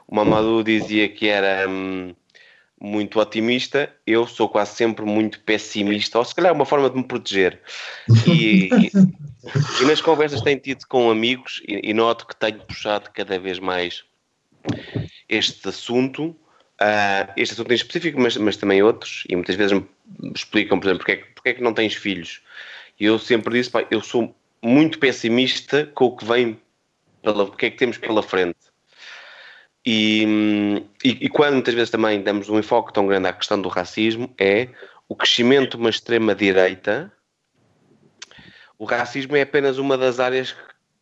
O 0.06 0.16
Mamadou 0.16 0.62
dizia 0.62 1.08
que 1.08 1.28
era 1.28 1.68
hum, 1.68 2.14
muito 2.80 3.20
otimista, 3.20 3.92
eu 4.06 4.26
sou 4.26 4.48
quase 4.48 4.74
sempre 4.76 5.04
muito 5.04 5.40
pessimista, 5.40 6.18
ou 6.18 6.24
se 6.24 6.34
calhar 6.34 6.50
é 6.50 6.54
uma 6.54 6.64
forma 6.64 6.88
de 6.88 6.96
me 6.96 7.04
proteger. 7.04 7.60
E, 8.26 8.70
e, 8.72 8.90
e 9.82 9.84
nas 9.84 10.00
conversas 10.00 10.40
que 10.40 10.44
tenho 10.46 10.60
tido 10.60 10.86
com 10.86 11.10
amigos, 11.10 11.60
e, 11.68 11.90
e, 11.90 11.92
noto 11.92 12.26
que 12.26 12.36
tenho 12.36 12.60
puxado 12.60 13.10
cada 13.12 13.38
vez 13.38 13.58
mais 13.58 14.04
este 15.28 15.68
assunto, 15.68 16.28
uh, 16.80 17.32
este 17.36 17.52
assunto 17.52 17.70
em 17.70 17.76
específico, 17.76 18.20
mas, 18.20 18.36
mas 18.36 18.56
também 18.56 18.82
outros, 18.82 19.24
e 19.28 19.36
muitas 19.36 19.56
vezes 19.56 19.72
me 19.72 19.86
explicam, 20.34 20.80
por 20.80 20.86
exemplo, 20.86 21.04
porque 21.04 21.12
é, 21.12 21.24
porque 21.34 21.48
é 21.50 21.54
que 21.54 21.62
não 21.62 21.74
tens 21.74 21.94
filhos. 21.94 22.40
E 22.98 23.04
eu 23.04 23.18
sempre 23.18 23.54
disse, 23.58 23.70
pá, 23.70 23.86
eu 23.90 24.00
sou 24.00 24.34
muito 24.62 24.98
pessimista 24.98 25.86
com 25.94 26.06
o 26.06 26.16
que 26.16 26.24
vem, 26.24 26.58
pela, 27.32 27.44
o 27.44 27.52
que 27.52 27.66
é 27.66 27.70
que 27.70 27.76
temos 27.76 27.98
pela 27.98 28.22
frente. 28.22 28.58
E, 29.84 30.24
e, 31.04 31.26
e, 31.26 31.28
quando 31.28 31.54
muitas 31.54 31.74
vezes 31.74 31.90
também 31.90 32.22
damos 32.22 32.48
um 32.48 32.58
enfoque 32.58 32.92
tão 32.92 33.06
grande 33.06 33.28
à 33.28 33.32
questão 33.32 33.60
do 33.60 33.68
racismo, 33.68 34.34
é 34.38 34.68
o 35.08 35.14
crescimento 35.14 35.76
de 35.76 35.76
uma 35.76 35.90
extrema-direita. 35.90 37.12
O 38.78 38.84
racismo 38.84 39.36
é 39.36 39.42
apenas 39.42 39.78
uma 39.78 39.96
das 39.96 40.20
áreas 40.20 40.54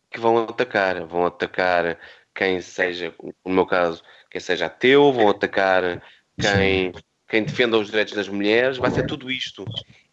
que 0.09 0.19
vão 0.19 0.37
atacar. 0.37 1.05
Vão 1.05 1.25
atacar 1.25 1.97
quem 2.33 2.61
seja, 2.61 3.13
no 3.45 3.53
meu 3.53 3.65
caso, 3.65 4.01
quem 4.29 4.39
seja 4.39 4.67
ateu, 4.67 5.11
vão 5.11 5.29
atacar 5.29 6.01
quem, 6.39 6.93
quem 7.27 7.43
defenda 7.43 7.77
os 7.77 7.87
direitos 7.87 8.13
das 8.13 8.29
mulheres, 8.29 8.77
vai 8.77 8.91
ser 8.91 9.05
tudo 9.05 9.31
isto. 9.31 9.65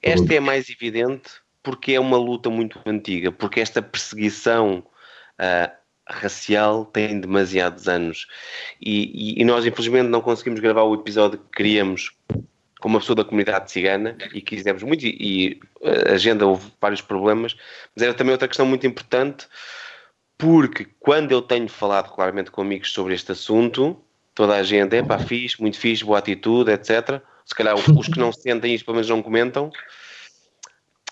Esta 0.03 0.35
é 0.35 0.41
mais 0.41 0.69
evidente 0.69 1.31
porque 1.63 1.93
é 1.93 2.01
uma 2.01 2.17
luta 2.17 2.51
muito 2.51 2.81
antiga, 2.85 3.31
porque 3.31 3.61
esta 3.61 3.81
perseguição 3.81 4.85
uh, 5.41 5.84
racial 6.07 6.85
tem 6.85 7.21
demasiados 7.21 7.89
anos. 7.89 8.27
E, 8.81 9.37
e, 9.39 9.41
e, 9.43 9.45
nós, 9.45 9.65
infelizmente, 9.65 10.09
não 10.09 10.21
conseguimos 10.21 10.61
gravar 10.61 10.83
o 10.83 10.95
episódio 10.95 11.39
que 11.39 11.57
queríamos 11.57 12.13
com 12.81 12.89
uma 12.89 13.01
pessoa 13.01 13.17
da 13.17 13.25
comunidade 13.25 13.71
cigana 13.71 14.17
e 14.35 14.43
quisemos 14.43 14.83
muito, 14.83 15.07
e, 15.07 15.17
e 15.19 15.61
a 15.83 16.13
agenda 16.13 16.47
houve 16.47 16.71
vários 16.79 17.01
problemas, 17.01 17.57
mas 17.97 18.03
era 18.03 18.13
também 18.13 18.33
outra 18.33 18.47
questão 18.47 18.67
muito 18.67 18.87
importante, 18.87 19.47
porque 20.37 20.87
quando 21.01 21.33
eu 21.33 21.41
tenho 21.41 21.67
falado 21.67 22.13
claramente 22.13 22.51
com 22.51 22.61
amigos 22.61 22.93
sobre 22.93 23.15
este 23.15 23.33
assunto, 23.33 23.99
toda 24.35 24.55
a 24.57 24.63
gente 24.63 24.95
é 24.97 25.03
pá, 25.03 25.19
fixe, 25.19 25.59
muito 25.63 25.79
fixe, 25.79 26.05
boa 26.05 26.19
atitude, 26.19 26.73
etc. 26.73 27.23
Se 27.47 27.55
calhar 27.55 27.75
os 27.75 28.07
que 28.07 28.19
não 28.19 28.31
sentem 28.31 28.75
isto, 28.75 28.85
pelo 28.85 28.97
menos 28.97 29.09
não 29.09 29.23
comentam, 29.23 29.71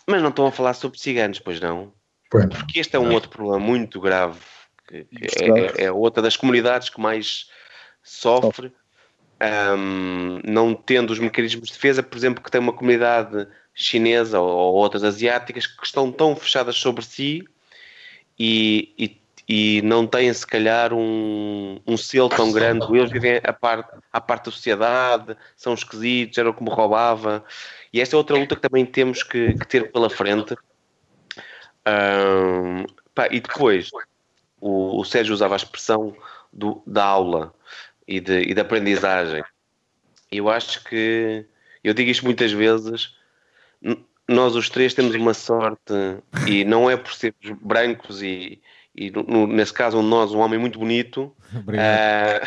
mas 0.06 0.20
não 0.20 0.28
estão 0.28 0.47
a 0.47 0.52
falar 0.52 0.74
sobre 0.74 0.98
ciganos, 0.98 1.39
pois 1.39 1.59
não? 1.59 1.93
Porque 2.31 2.81
este 2.81 2.97
é 2.97 2.98
um 2.98 3.12
outro 3.12 3.31
problema 3.31 3.59
muito 3.59 3.98
grave, 3.98 4.39
que, 4.93 5.05
que 5.05 5.44
é, 5.44 5.85
é, 5.85 5.93
outra 5.93 6.23
das 6.23 6.36
comunidades 6.36 6.90
que 6.90 7.01
mais 7.01 7.48
sofre 8.02 8.73
um, 9.77 10.40
não 10.44 10.74
tendo 10.74 11.10
os 11.10 11.19
mecanismos 11.19 11.69
de 11.69 11.74
defesa, 11.74 12.02
por 12.02 12.16
exemplo, 12.16 12.43
que 12.43 12.51
tem 12.51 12.60
uma 12.60 12.73
comunidade 12.73 13.48
chinesa 13.74 14.39
ou, 14.39 14.48
ou 14.48 14.74
outras 14.74 15.02
asiáticas 15.02 15.66
que 15.66 15.85
estão 15.85 16.12
tão 16.12 16.36
fechadas 16.36 16.77
sobre 16.77 17.05
si 17.05 17.44
e, 18.39 18.93
e, 18.98 19.20
e 19.48 19.82
não 19.82 20.06
têm, 20.06 20.32
se 20.32 20.47
calhar, 20.47 20.93
um, 20.93 21.81
um 21.86 21.97
selo 21.97 22.28
tão 22.28 22.52
grande. 22.52 22.86
Eles 22.97 23.10
vivem 23.10 23.40
à 23.43 23.52
parte, 23.52 23.90
à 24.12 24.20
parte 24.20 24.44
da 24.47 24.51
sociedade, 24.52 25.36
são 25.56 25.74
esquisitos, 25.74 26.39
eram 26.39 26.52
como 26.52 26.70
roubava. 26.70 27.44
E 27.93 28.01
esta 28.01 28.14
é 28.14 28.19
outra 28.19 28.36
luta 28.36 28.55
que 28.55 28.62
também 28.62 28.86
temos 28.86 29.23
que, 29.23 29.55
que 29.55 29.66
ter 29.66 29.90
pela 29.90 30.09
frente. 30.09 30.55
Um, 31.86 32.85
pá, 33.12 33.27
e 33.31 33.40
depois, 33.40 33.90
o, 34.62 35.01
o 35.01 35.05
Sérgio 35.05 35.34
usava 35.34 35.55
a 35.55 35.56
expressão 35.56 36.16
do, 36.52 36.80
da 36.86 37.05
aula 37.05 37.52
e 38.06 38.20
de, 38.20 38.43
e 38.43 38.55
de 38.55 38.60
aprendizagem. 38.60 39.43
Eu 40.30 40.48
acho 40.48 40.84
que, 40.84 41.44
eu 41.82 41.93
digo 41.93 42.09
isto 42.09 42.24
muitas 42.24 42.52
vezes, 42.52 43.16
nós 44.28 44.55
os 44.55 44.70
três 44.70 44.94
temos 44.94 45.16
uma 45.16 45.34
sorte, 45.34 45.93
e 46.47 46.64
não 46.64 46.89
é 46.89 46.97
por 46.97 47.12
sermos 47.12 47.51
brancos 47.60 48.22
e, 48.22 48.62
e 48.94 49.10
no, 49.10 49.48
nesse 49.48 49.72
caso 49.72 49.98
um 49.98 50.02
nós, 50.02 50.32
um 50.32 50.39
homem 50.39 50.60
muito 50.60 50.78
bonito, 50.78 51.34
uh, 51.52 52.47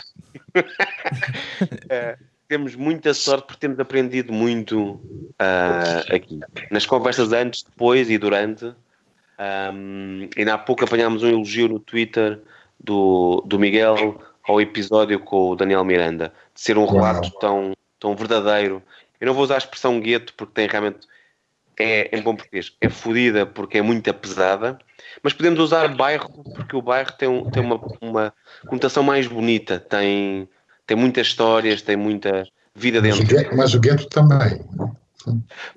uh, 0.55 2.25
temos 2.47 2.75
muita 2.75 3.13
sorte 3.13 3.47
porque 3.47 3.59
temos 3.59 3.77
aprendido 3.77 4.31
muito 4.31 4.93
uh, 5.41 6.15
aqui. 6.15 6.39
Nas 6.71 6.85
conversas 6.85 7.33
antes, 7.33 7.63
depois 7.63 8.09
e 8.09 8.17
durante, 8.17 8.73
um, 9.39 10.29
ainda 10.37 10.53
há 10.53 10.57
pouco 10.57 10.83
apanhámos 10.83 11.23
um 11.23 11.27
elogio 11.27 11.67
no 11.67 11.79
Twitter 11.79 12.41
do, 12.79 13.43
do 13.45 13.59
Miguel 13.59 14.21
ao 14.43 14.61
episódio 14.61 15.19
com 15.19 15.51
o 15.51 15.55
Daniel 15.55 15.83
Miranda, 15.83 16.31
de 16.53 16.61
ser 16.61 16.77
um 16.77 16.85
relato 16.85 17.31
tão, 17.39 17.73
tão 17.99 18.15
verdadeiro. 18.15 18.81
Eu 19.19 19.27
não 19.27 19.33
vou 19.33 19.43
usar 19.43 19.55
a 19.55 19.59
expressão 19.59 19.99
gueto 19.99 20.33
porque 20.35 20.53
tem 20.53 20.67
realmente 20.67 21.07
é 21.77 22.17
em 22.17 22.21
bom 22.21 22.35
português, 22.35 22.71
é 22.79 22.89
fodida 22.89 23.45
porque 23.45 23.79
é 23.79 23.81
muito 23.81 24.13
pesada, 24.13 24.79
mas 25.21 25.33
podemos 25.33 25.59
usar 25.59 25.89
bairro 25.89 26.29
porque 26.55 26.75
o 26.75 26.81
bairro 26.81 27.11
tem, 27.13 27.27
um, 27.27 27.49
tem 27.49 27.61
uma, 27.61 27.81
uma 28.01 28.33
conotação 28.67 29.03
mais 29.03 29.27
bonita, 29.27 29.79
tem, 29.79 30.47
tem 30.87 30.95
muitas 30.95 31.27
histórias, 31.27 31.81
tem 31.81 31.97
muita 31.97 32.47
vida 32.73 33.01
dentro. 33.01 33.19
Mas 33.19 33.29
o 33.29 33.35
gueto, 33.35 33.57
mas 33.57 33.73
o 33.73 33.79
gueto 33.79 34.07
também. 34.07 34.63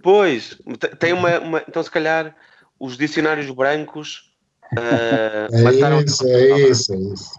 Pois, 0.02 0.60
tem 0.98 1.12
uma, 1.12 1.38
uma, 1.40 1.64
Então, 1.66 1.82
se 1.82 1.90
calhar, 1.90 2.34
os 2.78 2.96
dicionários 2.96 3.50
brancos 3.50 4.28
Uh, 4.72 5.48
é, 5.56 6.04
isso, 6.04 6.26
é 6.28 6.68
isso, 6.68 6.92
é 6.92 6.96
isso, 6.98 7.38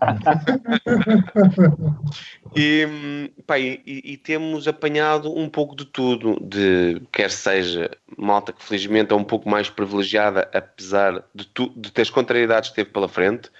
e, 2.55 3.31
pá, 3.45 3.59
e, 3.59 3.79
e, 3.85 4.17
temos 4.17 4.67
apanhado 4.67 5.31
um 5.37 5.47
pouco 5.47 5.75
de 5.75 5.85
tudo, 5.85 6.39
de 6.41 6.99
quer 7.11 7.29
seja 7.29 7.91
malta 8.17 8.51
que 8.51 8.63
felizmente 8.63 9.13
é 9.13 9.15
um 9.15 9.23
pouco 9.23 9.47
mais 9.47 9.69
privilegiada, 9.69 10.49
apesar 10.51 11.23
de, 11.35 11.45
tu, 11.45 11.71
de 11.75 11.91
ter 11.91 12.01
as 12.01 12.09
contrariedades 12.09 12.71
que 12.71 12.77
teve 12.77 12.89
pela 12.89 13.07
frente. 13.07 13.51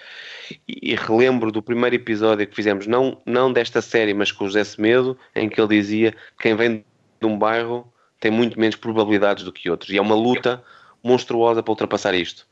E, 0.68 0.94
e, 0.94 0.96
relembro 0.96 1.52
do 1.52 1.62
primeiro 1.62 1.96
episódio 1.96 2.48
que 2.48 2.56
fizemos, 2.56 2.88
não, 2.88 3.22
não 3.24 3.54
desta 3.54 3.84
série, 3.84 4.16
mas 4.16 4.32
com 4.32 4.46
o 4.46 4.48
José 4.48 4.64
Semedo, 4.64 5.16
em 5.36 5.48
que 5.48 5.62
ele 5.62 5.80
dizia 5.80 6.16
quem 6.40 6.56
vem 6.56 6.84
de 7.22 7.28
um 7.28 7.38
bairro 7.38 7.88
tem 8.20 8.32
muito 8.32 8.60
menos 8.60 8.76
probabilidades 8.76 9.44
do 9.44 9.54
que 9.54 9.70
outros. 9.70 9.92
E 9.92 9.98
é 9.98 10.02
uma 10.02 10.16
luta 10.16 10.64
monstruosa 11.04 11.64
para 11.64 11.72
ultrapassar 11.72 12.14
isto. 12.14 12.48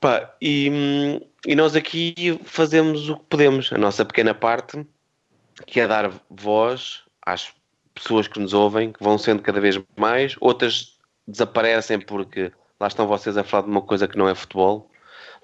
Pá, 0.00 0.34
e, 0.40 1.20
e 1.46 1.54
nós 1.54 1.74
aqui 1.74 2.38
fazemos 2.44 3.08
o 3.08 3.16
que 3.16 3.24
podemos, 3.24 3.72
a 3.72 3.78
nossa 3.78 4.04
pequena 4.04 4.34
parte, 4.34 4.86
que 5.66 5.80
é 5.80 5.86
dar 5.86 6.10
voz 6.28 7.02
às 7.24 7.52
pessoas 7.94 8.28
que 8.28 8.38
nos 8.40 8.52
ouvem, 8.52 8.92
que 8.92 9.02
vão 9.02 9.16
sendo 9.16 9.42
cada 9.42 9.60
vez 9.60 9.80
mais, 9.96 10.36
outras 10.40 10.98
desaparecem 11.26 12.00
porque 12.00 12.52
lá 12.78 12.88
estão 12.88 13.06
vocês 13.06 13.36
a 13.36 13.44
falar 13.44 13.62
de 13.62 13.70
uma 13.70 13.80
coisa 13.80 14.06
que 14.06 14.18
não 14.18 14.28
é 14.28 14.34
futebol, 14.34 14.90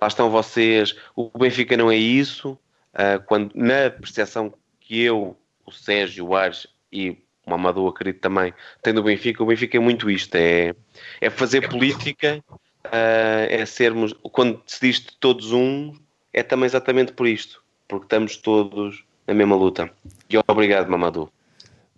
lá 0.00 0.08
estão 0.08 0.30
vocês, 0.30 0.96
o 1.14 1.30
Benfica 1.38 1.76
não 1.76 1.90
é 1.90 1.96
isso, 1.96 2.58
uh, 2.94 3.22
quando 3.26 3.52
na 3.54 3.90
percepção 3.90 4.52
que 4.80 5.00
eu, 5.00 5.36
o 5.64 5.72
Sérgio, 5.72 6.26
o 6.26 6.36
Ares 6.36 6.66
e 6.92 7.16
o 7.52 7.58
Amadou 7.58 7.88
acredito 7.88 8.20
também, 8.20 8.52
tem 8.82 8.94
do 8.94 9.02
Benfica, 9.02 9.42
o 9.42 9.46
Benfica 9.46 9.76
é 9.76 9.80
muito 9.80 10.10
isto, 10.10 10.34
é, 10.34 10.74
é 11.20 11.30
fazer 11.30 11.68
política 11.68 12.42
uh, 12.86 13.46
é 13.48 13.64
sermos, 13.66 14.14
quando 14.32 14.60
se 14.66 14.80
diz 14.80 15.00
todos 15.18 15.52
um, 15.52 15.92
é 16.32 16.42
também 16.42 16.66
exatamente 16.66 17.12
por 17.12 17.26
isto, 17.26 17.62
porque 17.88 18.06
estamos 18.06 18.36
todos 18.36 19.04
na 19.26 19.34
mesma 19.34 19.56
luta. 19.56 19.90
E 20.28 20.36
obrigado, 20.48 20.88
Mamadou. 20.88 21.30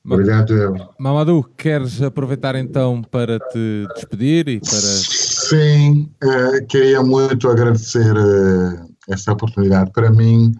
Obrigado, 0.04 0.52
eu. 0.56 0.74
Mamadou, 0.98 1.44
queres 1.56 2.02
aproveitar 2.02 2.56
então 2.56 3.02
para 3.02 3.38
te 3.38 3.86
despedir 3.94 4.48
e 4.48 4.58
para. 4.58 4.72
Sim, 4.72 6.10
uh, 6.24 6.66
queria 6.66 7.02
muito 7.02 7.48
agradecer 7.48 8.12
uh, 8.16 8.92
esta 9.08 9.32
oportunidade. 9.32 9.92
Para 9.92 10.10
mim, 10.10 10.56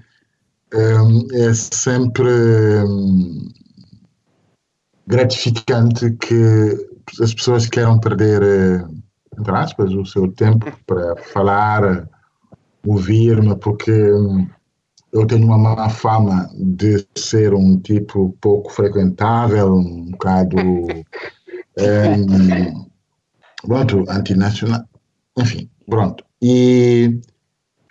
um, 0.73 1.27
é 1.33 1.53
sempre 1.55 2.29
um, 2.85 3.49
gratificante 5.13 6.11
que 6.13 6.89
as 7.21 7.35
pessoas 7.35 7.67
queiram 7.67 8.01
perder. 8.01 8.43
Uh, 8.43 9.03
entre 9.39 9.57
aspas, 9.57 9.93
o 9.93 10.05
seu 10.05 10.31
tempo 10.33 10.71
para 10.87 11.17
falar, 11.17 12.07
ouvir-me, 12.87 13.57
porque 13.57 13.91
hum, 13.91 14.47
eu 15.13 15.27
tenho 15.27 15.47
uma 15.47 15.57
má 15.57 15.89
fama 15.89 16.51
de 16.55 17.07
ser 17.15 17.55
um 17.55 17.79
tipo 17.79 18.37
pouco 18.41 18.71
frequentável, 18.71 19.75
um 19.75 20.11
bocado. 20.11 20.57
um, 21.79 22.87
pronto, 23.67 24.05
antinacional. 24.09 24.85
Enfim, 25.39 25.71
pronto. 25.89 26.25
E 26.43 27.19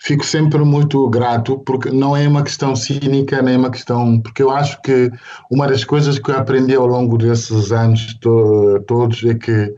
fico 0.02 0.26
sempre 0.26 0.60
muito 0.64 1.08
grato, 1.10 1.60
porque 1.60 1.92
não 1.92 2.18
é 2.18 2.28
uma 2.28 2.44
questão 2.44 2.76
cínica, 2.76 3.42
nem 3.42 3.54
é 3.54 3.58
uma 3.58 3.70
questão. 3.70 4.20
Porque 4.20 4.42
eu 4.42 4.50
acho 4.50 4.82
que 4.82 5.12
uma 5.50 5.68
das 5.68 5.84
coisas 5.84 6.18
que 6.18 6.32
eu 6.32 6.38
aprendi 6.38 6.74
ao 6.76 6.88
longo 6.88 7.18
desses 7.18 7.72
anos 7.72 8.16
to 8.16 8.84
todos 8.88 9.24
é 9.24 9.36
que 9.36 9.74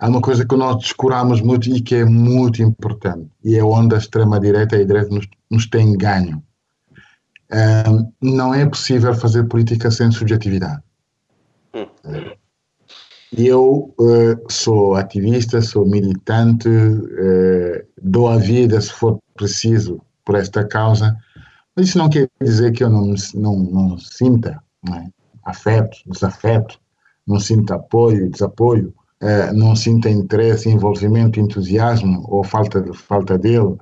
há 0.00 0.08
uma 0.08 0.22
coisa 0.22 0.46
que 0.46 0.56
nós 0.56 0.78
descuramos 0.78 1.42
muito 1.42 1.68
e 1.68 1.82
que 1.82 1.96
é 1.96 2.04
muito 2.04 2.62
importante, 2.62 3.28
e 3.44 3.56
é 3.56 3.62
onde 3.62 3.94
a 3.94 3.98
extrema-direita 3.98 4.76
e 4.76 4.82
a 4.82 4.86
direita 4.86 5.14
nos, 5.14 5.28
nos 5.50 5.66
têm 5.66 5.96
ganho. 5.96 6.42
Um, 7.52 8.10
não 8.20 8.54
é 8.54 8.64
possível 8.64 9.14
fazer 9.14 9.44
política 9.44 9.90
sem 9.90 10.10
subjetividade. 10.10 10.82
Eu 13.36 13.94
uh, 13.98 14.52
sou 14.52 14.94
ativista, 14.94 15.60
sou 15.60 15.86
militante, 15.86 16.68
uh, 16.68 17.86
dou 18.02 18.28
a 18.28 18.36
vida, 18.36 18.80
se 18.80 18.92
for 18.92 19.18
preciso, 19.34 20.00
por 20.24 20.34
esta 20.34 20.64
causa, 20.64 21.16
mas 21.74 21.88
isso 21.88 21.98
não 21.98 22.10
quer 22.10 22.28
dizer 22.40 22.72
que 22.72 22.84
eu 22.84 22.90
não, 22.90 23.14
não, 23.34 23.58
não 23.58 23.98
sinta 23.98 24.62
não 24.82 24.96
é? 24.96 25.08
afeto, 25.44 25.96
desafeto, 26.06 26.78
não 27.26 27.40
sinta 27.40 27.76
apoio, 27.76 28.30
desapoio 28.30 28.92
eh, 29.20 29.52
não 29.52 29.74
sinta 29.74 30.08
interesse, 30.08 30.68
envolvimento, 30.68 31.40
entusiasmo 31.40 32.24
ou 32.28 32.44
falta, 32.44 32.84
falta 32.94 33.36
dele 33.36 33.76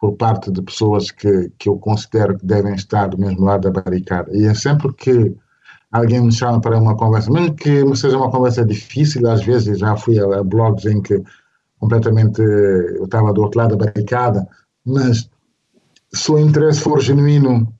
por 0.00 0.12
parte 0.16 0.50
de 0.50 0.62
pessoas 0.62 1.10
que, 1.10 1.50
que 1.58 1.68
eu 1.68 1.76
considero 1.76 2.38
que 2.38 2.46
devem 2.46 2.74
estar 2.74 3.08
do 3.08 3.18
mesmo 3.18 3.44
lado 3.44 3.70
da 3.70 3.82
barricada. 3.82 4.34
E 4.34 4.46
é 4.46 4.54
sempre 4.54 4.92
que 4.94 5.34
alguém 5.92 6.20
me 6.20 6.32
chama 6.32 6.60
para 6.60 6.78
uma 6.78 6.96
conversa, 6.96 7.30
mesmo 7.30 7.54
que 7.54 7.84
seja 7.96 8.16
uma 8.16 8.30
conversa 8.30 8.64
difícil, 8.64 9.28
às 9.28 9.42
vezes 9.42 9.78
já 9.78 9.96
fui 9.96 10.18
a, 10.18 10.42
blogs 10.42 10.84
em 10.84 11.00
que 11.00 11.22
completamente 11.78 12.40
eu 12.40 13.04
estava 13.04 13.32
do 13.32 13.42
outro 13.42 13.60
lado 13.60 13.76
da 13.76 13.86
barricada, 13.86 14.46
mas 14.84 15.30
se 16.12 16.32
o 16.32 16.38
interesse 16.38 16.80
for 16.80 17.00
genuíno 17.00 17.72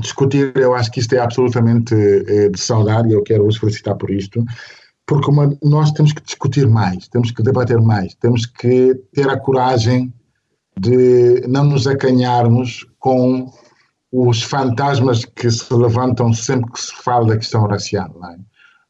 discutir, 0.00 0.52
eu 0.56 0.74
acho 0.74 0.90
que 0.90 1.00
isto 1.00 1.14
é 1.14 1.18
absolutamente 1.18 1.94
eh, 1.94 2.48
de 2.48 2.60
saudade 2.60 3.08
e 3.08 3.12
eu 3.12 3.22
quero 3.22 3.46
os 3.46 3.56
felicitar 3.56 3.96
por 3.96 4.10
isto, 4.10 4.44
porque 5.06 5.30
uma, 5.30 5.56
nós 5.62 5.92
temos 5.92 6.12
que 6.12 6.22
discutir 6.22 6.66
mais, 6.68 7.08
temos 7.08 7.30
que 7.30 7.42
debater 7.42 7.80
mais, 7.80 8.14
temos 8.14 8.46
que 8.46 8.94
ter 9.12 9.28
a 9.28 9.38
coragem 9.38 10.12
de 10.78 11.46
não 11.46 11.64
nos 11.64 11.86
acanharmos 11.86 12.86
com 12.98 13.52
os 14.16 14.44
fantasmas 14.44 15.24
que 15.24 15.50
se 15.50 15.74
levantam 15.74 16.32
sempre 16.32 16.70
que 16.70 16.80
se 16.80 16.94
fala 17.02 17.26
da 17.26 17.36
questão 17.36 17.66
racial. 17.66 18.14
É? 18.30 18.36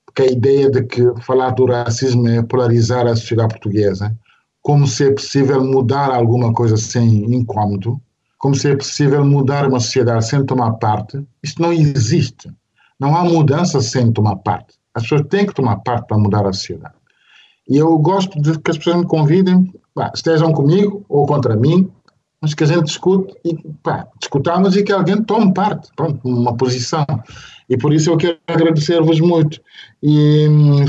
Porque 0.05 0.23
a 0.23 0.27
ideia 0.27 0.71
de 0.71 0.83
que 0.83 1.03
falar 1.23 1.53
do 1.53 1.65
racismo 1.65 2.29
é 2.29 2.43
polarizar 2.43 3.07
a 3.07 3.17
sociedade 3.17 3.55
portuguesa, 3.55 4.15
como 4.61 4.87
se 4.87 5.09
é 5.09 5.13
possível 5.13 5.65
mudar 5.65 6.11
alguma 6.11 6.53
coisa 6.53 6.77
sem 6.77 7.35
incômodo, 7.35 7.99
como 8.39 8.55
se 8.55 8.71
é 8.71 8.77
possível 8.77 9.25
mudar 9.25 9.67
uma 9.67 9.81
sociedade 9.81 10.27
sem 10.27 10.45
tomar 10.45 10.73
parte, 10.75 11.27
isto 11.43 11.63
não 11.63 11.73
existe. 11.73 12.51
Não 13.01 13.17
há 13.17 13.25
mudança 13.25 13.81
sem 13.81 14.13
tomar 14.13 14.37
parte. 14.37 14.75
As 14.95 15.05
pessoas 15.05 15.23
têm 15.31 15.47
que 15.47 15.55
tomar 15.55 15.77
parte 15.79 16.07
para 16.07 16.19
mudar 16.19 16.47
a 16.47 16.53
sociedade. 16.53 16.95
E 17.67 17.79
eu 17.79 17.97
gosto 17.99 18.39
de 18.43 18.59
que 18.59 18.71
as 18.71 18.77
pessoas 18.77 18.97
me 18.97 19.07
convidem, 19.07 19.73
pá, 19.95 20.13
estejam 20.15 20.53
comigo 20.53 21.03
ou 21.09 21.25
contra 21.27 21.57
mim, 21.57 21.91
mas 22.45 22.53
que 22.53 22.63
a 22.63 22.67
gente 22.67 22.85
discute 22.85 23.35
e 23.43 23.57
pá, 23.83 24.07
discutamos 24.21 24.77
e 24.77 24.83
que 24.83 24.93
alguém 24.93 25.23
tome 25.23 25.55
parte, 25.55 25.89
pronto, 25.97 26.21
uma 26.29 26.55
posição. 26.55 27.07
E 27.71 27.77
por 27.79 27.91
isso 27.91 28.11
eu 28.11 28.19
quero 28.19 28.39
agradecer-vos 28.47 29.19
muito 29.19 29.63
e, 30.03 30.47
hum, 30.47 30.85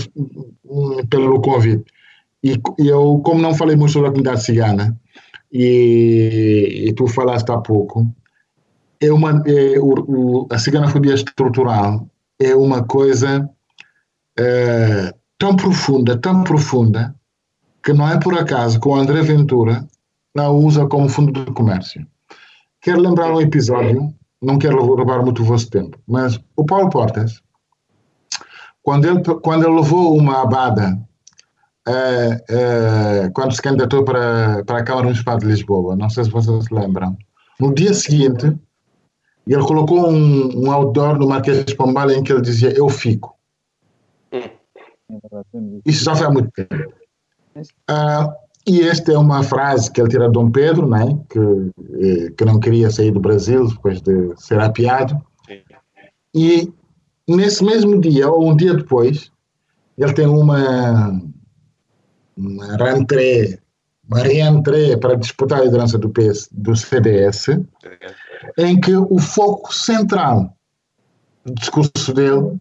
pelo 1.09 1.41
convite. 1.41 1.85
E 2.43 2.59
eu, 2.77 3.21
como 3.23 3.41
não 3.41 3.55
falei 3.55 3.77
muito 3.77 3.93
sobre 3.93 4.09
a 4.09 4.11
comunidade 4.11 4.43
cigana, 4.43 4.99
e, 5.49 6.87
e 6.87 6.93
tu 6.93 7.07
falaste 7.07 7.49
há 7.49 7.57
pouco, 7.57 8.05
é 8.99 9.13
uma, 9.13 9.41
é, 9.47 9.79
o, 9.79 9.93
o, 9.93 10.47
a 10.51 10.59
ciganofobia 10.59 11.13
estrutural 11.13 12.05
é 12.37 12.53
uma 12.53 12.83
coisa 12.83 13.49
é, 14.37 15.13
tão 15.37 15.55
profunda, 15.55 16.17
tão 16.17 16.43
profunda, 16.43 17.15
que 17.81 17.93
não 17.93 18.09
é 18.09 18.19
por 18.19 18.37
acaso 18.37 18.77
que 18.77 18.87
o 18.89 18.95
André 18.95 19.21
Ventura 19.21 19.87
a 20.35 20.49
usa 20.49 20.85
como 20.87 21.09
fundo 21.09 21.45
de 21.45 21.51
comércio. 21.51 22.05
Quero 22.81 23.01
lembrar 23.01 23.33
um 23.33 23.41
episódio, 23.41 24.13
não 24.41 24.59
quero 24.59 24.83
roubar 24.83 25.23
muito 25.23 25.41
o 25.41 25.45
vosso 25.45 25.69
tempo, 25.69 25.97
mas 26.07 26.39
o 26.55 26.65
Paulo 26.65 26.89
Portas, 26.89 27.41
quando 28.83 29.05
ele, 29.05 29.23
quando 29.41 29.65
ele 29.65 29.75
levou 29.75 30.17
uma 30.17 30.43
abada, 30.43 30.99
é, 31.87 32.43
é, 32.49 33.29
quando 33.33 33.53
se 33.53 33.61
candidatou 33.61 34.03
para, 34.03 34.63
para 34.65 34.79
a 34.79 34.83
Câmara 34.83 35.05
Municipal 35.05 35.37
de 35.37 35.45
Lisboa, 35.45 35.95
não 35.95 36.09
sei 36.09 36.25
se 36.25 36.29
vocês 36.29 36.65
se 36.65 36.73
lembram, 36.73 37.17
no 37.59 37.73
dia 37.73 37.93
seguinte, 37.93 38.55
ele 39.47 39.63
colocou 39.63 40.09
um, 40.09 40.65
um 40.65 40.71
outdoor 40.71 41.17
no 41.17 41.27
Marquês 41.27 41.63
de 41.63 41.75
Pombal 41.75 42.09
em 42.11 42.23
que 42.23 42.33
ele 42.33 42.41
dizia: 42.41 42.71
Eu 42.71 42.89
fico. 42.89 43.35
Isso 45.85 46.03
já 46.03 46.15
foi 46.15 46.27
há 46.27 46.31
muito 46.31 46.51
tempo. 46.51 46.93
Uh, 47.89 48.44
e 48.67 48.81
esta 48.81 49.13
é 49.13 49.17
uma 49.17 49.43
frase 49.43 49.91
que 49.91 50.01
ele 50.01 50.09
tira 50.09 50.25
de 50.25 50.33
Dom 50.33 50.49
Pedro, 50.49 50.87
né, 50.87 51.05
que, 51.29 51.39
eh, 51.39 52.31
que 52.35 52.45
não 52.45 52.59
queria 52.59 52.89
sair 52.89 53.11
do 53.11 53.19
Brasil 53.19 53.67
depois 53.67 54.01
de 54.01 54.33
ser 54.37 54.59
apiado. 54.59 55.21
E 56.33 56.73
nesse 57.27 57.63
mesmo 57.63 58.01
dia, 58.01 58.29
ou 58.29 58.49
um 58.49 58.55
dia 58.55 58.73
depois, 58.73 59.31
ele 59.97 60.13
tem 60.13 60.25
uma, 60.25 61.21
uma 62.35 62.77
rentrée, 62.77 63.59
uma 64.09 64.19
reentrée 64.19 64.97
para 64.97 65.15
disputar 65.15 65.61
a 65.61 65.63
liderança 65.65 65.97
do, 65.97 66.09
PS, 66.09 66.49
do 66.51 66.75
CDS, 66.75 67.47
em 68.57 68.81
que 68.81 68.95
o 68.95 69.19
foco 69.19 69.73
central 69.73 70.57
do 71.45 71.53
discurso 71.53 72.13
dele 72.13 72.59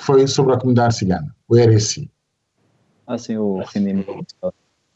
foi 0.00 0.26
sobre 0.26 0.52
a 0.54 0.58
comunidade 0.58 0.96
cigana, 0.96 1.34
o 1.48 1.56
RSI. 1.56 2.10
Ah, 3.06 3.18
sim, 3.18 3.36
o 3.36 3.62
rendimento 3.62 4.26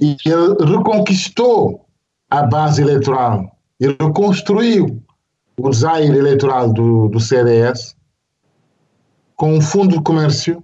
e 0.01 0.17
ele 0.25 0.77
reconquistou 0.77 1.87
a 2.31 2.43
base 2.43 2.83
eleitoral 2.83 3.51
e 3.81 3.89
reconstruiu 3.89 5.03
o 5.59 5.71
design 5.71 6.17
eleitoral 6.17 6.73
do, 6.73 7.09
do 7.09 7.19
CDS 7.19 7.97
com 9.35 9.55
um 9.55 9.61
fundo 9.61 9.97
de 9.97 10.03
comércio 10.03 10.63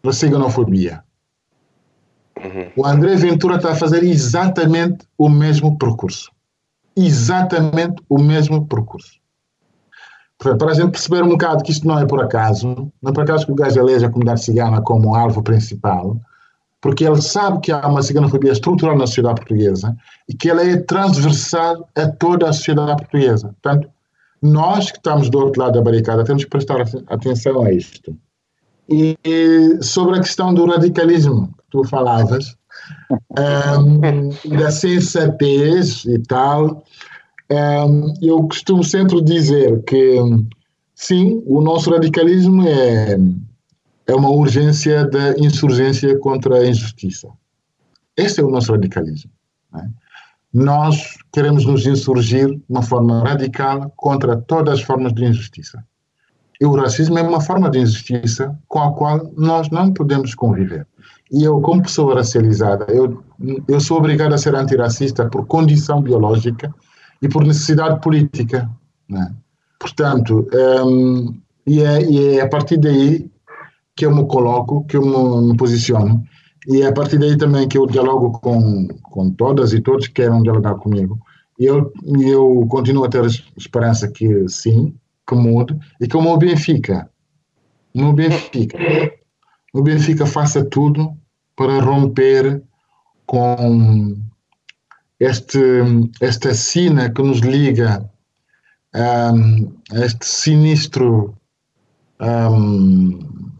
para 0.00 0.10
a 0.10 0.14
ciganofobia. 0.14 1.02
Uhum. 2.38 2.70
O 2.76 2.86
André 2.86 3.16
Ventura 3.16 3.56
está 3.56 3.72
a 3.72 3.76
fazer 3.76 4.04
exatamente 4.04 5.06
o 5.16 5.28
mesmo 5.28 5.78
percurso. 5.78 6.30
Exatamente 6.94 8.02
o 8.08 8.18
mesmo 8.18 8.66
percurso. 8.66 9.18
Para 10.38 10.70
a 10.70 10.74
gente 10.74 10.90
perceber 10.90 11.22
um 11.22 11.30
bocado 11.30 11.64
que 11.64 11.72
isto 11.72 11.86
não 11.86 11.98
é 11.98 12.06
por 12.06 12.22
acaso, 12.22 12.92
não 13.02 13.10
é 13.10 13.12
por 13.12 13.22
acaso 13.22 13.46
que 13.46 13.52
o 13.52 13.54
gajo 13.54 13.80
eleja 13.80 14.06
a 14.06 14.10
comunidade 14.10 14.44
cigana 14.44 14.82
como 14.82 15.14
alvo 15.14 15.42
principal, 15.42 16.20
porque 16.80 17.04
ele 17.04 17.20
sabe 17.20 17.60
que 17.60 17.72
há 17.72 17.86
uma 17.86 18.02
ciganofobia 18.02 18.52
estrutural 18.52 18.96
na 18.96 19.06
sociedade 19.06 19.40
portuguesa 19.40 19.96
e 20.28 20.34
que 20.34 20.50
ela 20.50 20.62
é 20.62 20.76
transversal 20.76 21.88
a 21.94 22.06
toda 22.06 22.48
a 22.48 22.52
sociedade 22.52 22.96
portuguesa. 22.96 23.54
Portanto, 23.62 23.88
nós 24.42 24.90
que 24.90 24.98
estamos 24.98 25.30
do 25.30 25.38
outro 25.38 25.62
lado 25.62 25.74
da 25.74 25.82
barricada 25.82 26.24
temos 26.24 26.44
que 26.44 26.50
prestar 26.50 26.82
atenção 27.08 27.62
a 27.62 27.72
isto. 27.72 28.16
E 28.88 29.16
sobre 29.82 30.18
a 30.18 30.20
questão 30.20 30.54
do 30.54 30.66
radicalismo 30.66 31.48
que 31.48 31.64
tu 31.70 31.84
falavas, 31.84 32.56
um, 33.80 34.56
da 34.56 34.70
sensatez 34.70 36.04
e 36.04 36.18
tal, 36.20 36.84
um, 37.50 38.14
eu 38.22 38.42
costumo 38.44 38.84
sempre 38.84 39.20
dizer 39.22 39.82
que, 39.84 40.20
sim, 40.94 41.42
o 41.46 41.60
nosso 41.60 41.90
radicalismo 41.90 42.66
é 42.66 43.18
é 44.06 44.14
uma 44.14 44.30
urgência 44.30 45.04
da 45.06 45.32
insurgência 45.38 46.16
contra 46.18 46.58
a 46.58 46.66
injustiça. 46.66 47.28
Este 48.16 48.40
é 48.40 48.44
o 48.44 48.50
nosso 48.50 48.72
radicalismo. 48.72 49.30
É? 49.74 49.84
Nós 50.54 51.16
queremos 51.32 51.66
nos 51.66 51.86
insurgir 51.86 52.48
de 52.48 52.62
uma 52.68 52.82
forma 52.82 53.22
radical 53.22 53.92
contra 53.96 54.36
todas 54.36 54.74
as 54.74 54.82
formas 54.82 55.12
de 55.12 55.24
injustiça. 55.24 55.84
E 56.58 56.64
o 56.64 56.74
racismo 56.74 57.18
é 57.18 57.22
uma 57.22 57.40
forma 57.40 57.68
de 57.68 57.80
injustiça 57.80 58.56
com 58.68 58.78
a 58.78 58.92
qual 58.92 59.30
nós 59.36 59.68
não 59.70 59.92
podemos 59.92 60.34
conviver. 60.34 60.86
E 61.30 61.44
eu, 61.44 61.60
como 61.60 61.82
pessoa 61.82 62.14
racializada, 62.14 62.86
eu, 62.88 63.22
eu 63.68 63.80
sou 63.80 63.98
obrigado 63.98 64.32
a 64.32 64.38
ser 64.38 64.54
antirracista 64.54 65.28
por 65.28 65.44
condição 65.46 66.00
biológica 66.00 66.74
e 67.20 67.28
por 67.28 67.44
necessidade 67.44 68.00
política. 68.00 68.70
Né? 69.08 69.34
Portanto, 69.78 70.48
um, 70.86 71.36
e, 71.66 71.82
é, 71.82 72.02
e 72.02 72.38
é 72.38 72.40
a 72.40 72.48
partir 72.48 72.78
daí 72.78 73.30
que 73.96 74.04
eu 74.04 74.14
me 74.14 74.26
coloco, 74.26 74.84
que 74.84 74.96
eu 74.96 75.02
me, 75.02 75.48
me 75.48 75.56
posiciono. 75.56 76.22
E 76.68 76.82
é 76.82 76.88
a 76.88 76.92
partir 76.92 77.18
daí 77.18 77.36
também 77.36 77.66
que 77.66 77.78
eu 77.78 77.86
dialogo 77.86 78.32
com, 78.40 78.86
com 79.02 79.30
todas 79.30 79.72
e 79.72 79.80
todos 79.80 80.06
que 80.06 80.14
queiram 80.14 80.42
dialogar 80.42 80.74
comigo. 80.74 81.18
E 81.58 81.64
eu, 81.64 81.90
eu 82.20 82.66
continuo 82.68 83.04
a 83.04 83.08
ter 83.08 83.24
esperança 83.56 84.06
que 84.08 84.46
sim, 84.48 84.94
que 85.26 85.34
mude, 85.34 85.78
e 86.00 86.06
que 86.06 86.16
o 86.16 86.22
meu 86.22 86.36
Benfica, 86.36 87.08
o 87.94 88.00
meu 88.00 88.12
Benfica, 88.12 88.78
o 89.72 89.82
Benfica 89.82 90.26
faça 90.26 90.64
tudo 90.64 91.16
para 91.56 91.80
romper 91.80 92.62
com 93.24 94.14
este, 95.18 95.58
esta 96.20 96.54
sina 96.54 97.10
que 97.10 97.22
nos 97.22 97.38
liga 97.38 98.08
um, 98.94 99.72
a 99.92 100.04
este 100.04 100.26
sinistro 100.26 101.34
um, 102.20 103.55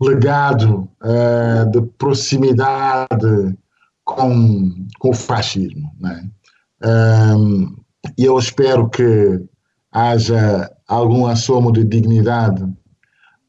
legado 0.00 0.88
uh, 1.02 1.70
de 1.70 1.82
proximidade 1.98 3.56
com, 4.04 4.86
com 4.98 5.10
o 5.10 5.14
fascismo. 5.14 5.92
Né? 5.98 6.30
Um, 6.84 7.76
e 8.16 8.24
eu 8.24 8.38
espero 8.38 8.88
que 8.88 9.42
haja 9.90 10.70
algum 10.86 11.26
assomo 11.26 11.72
de 11.72 11.84
dignidade, 11.84 12.64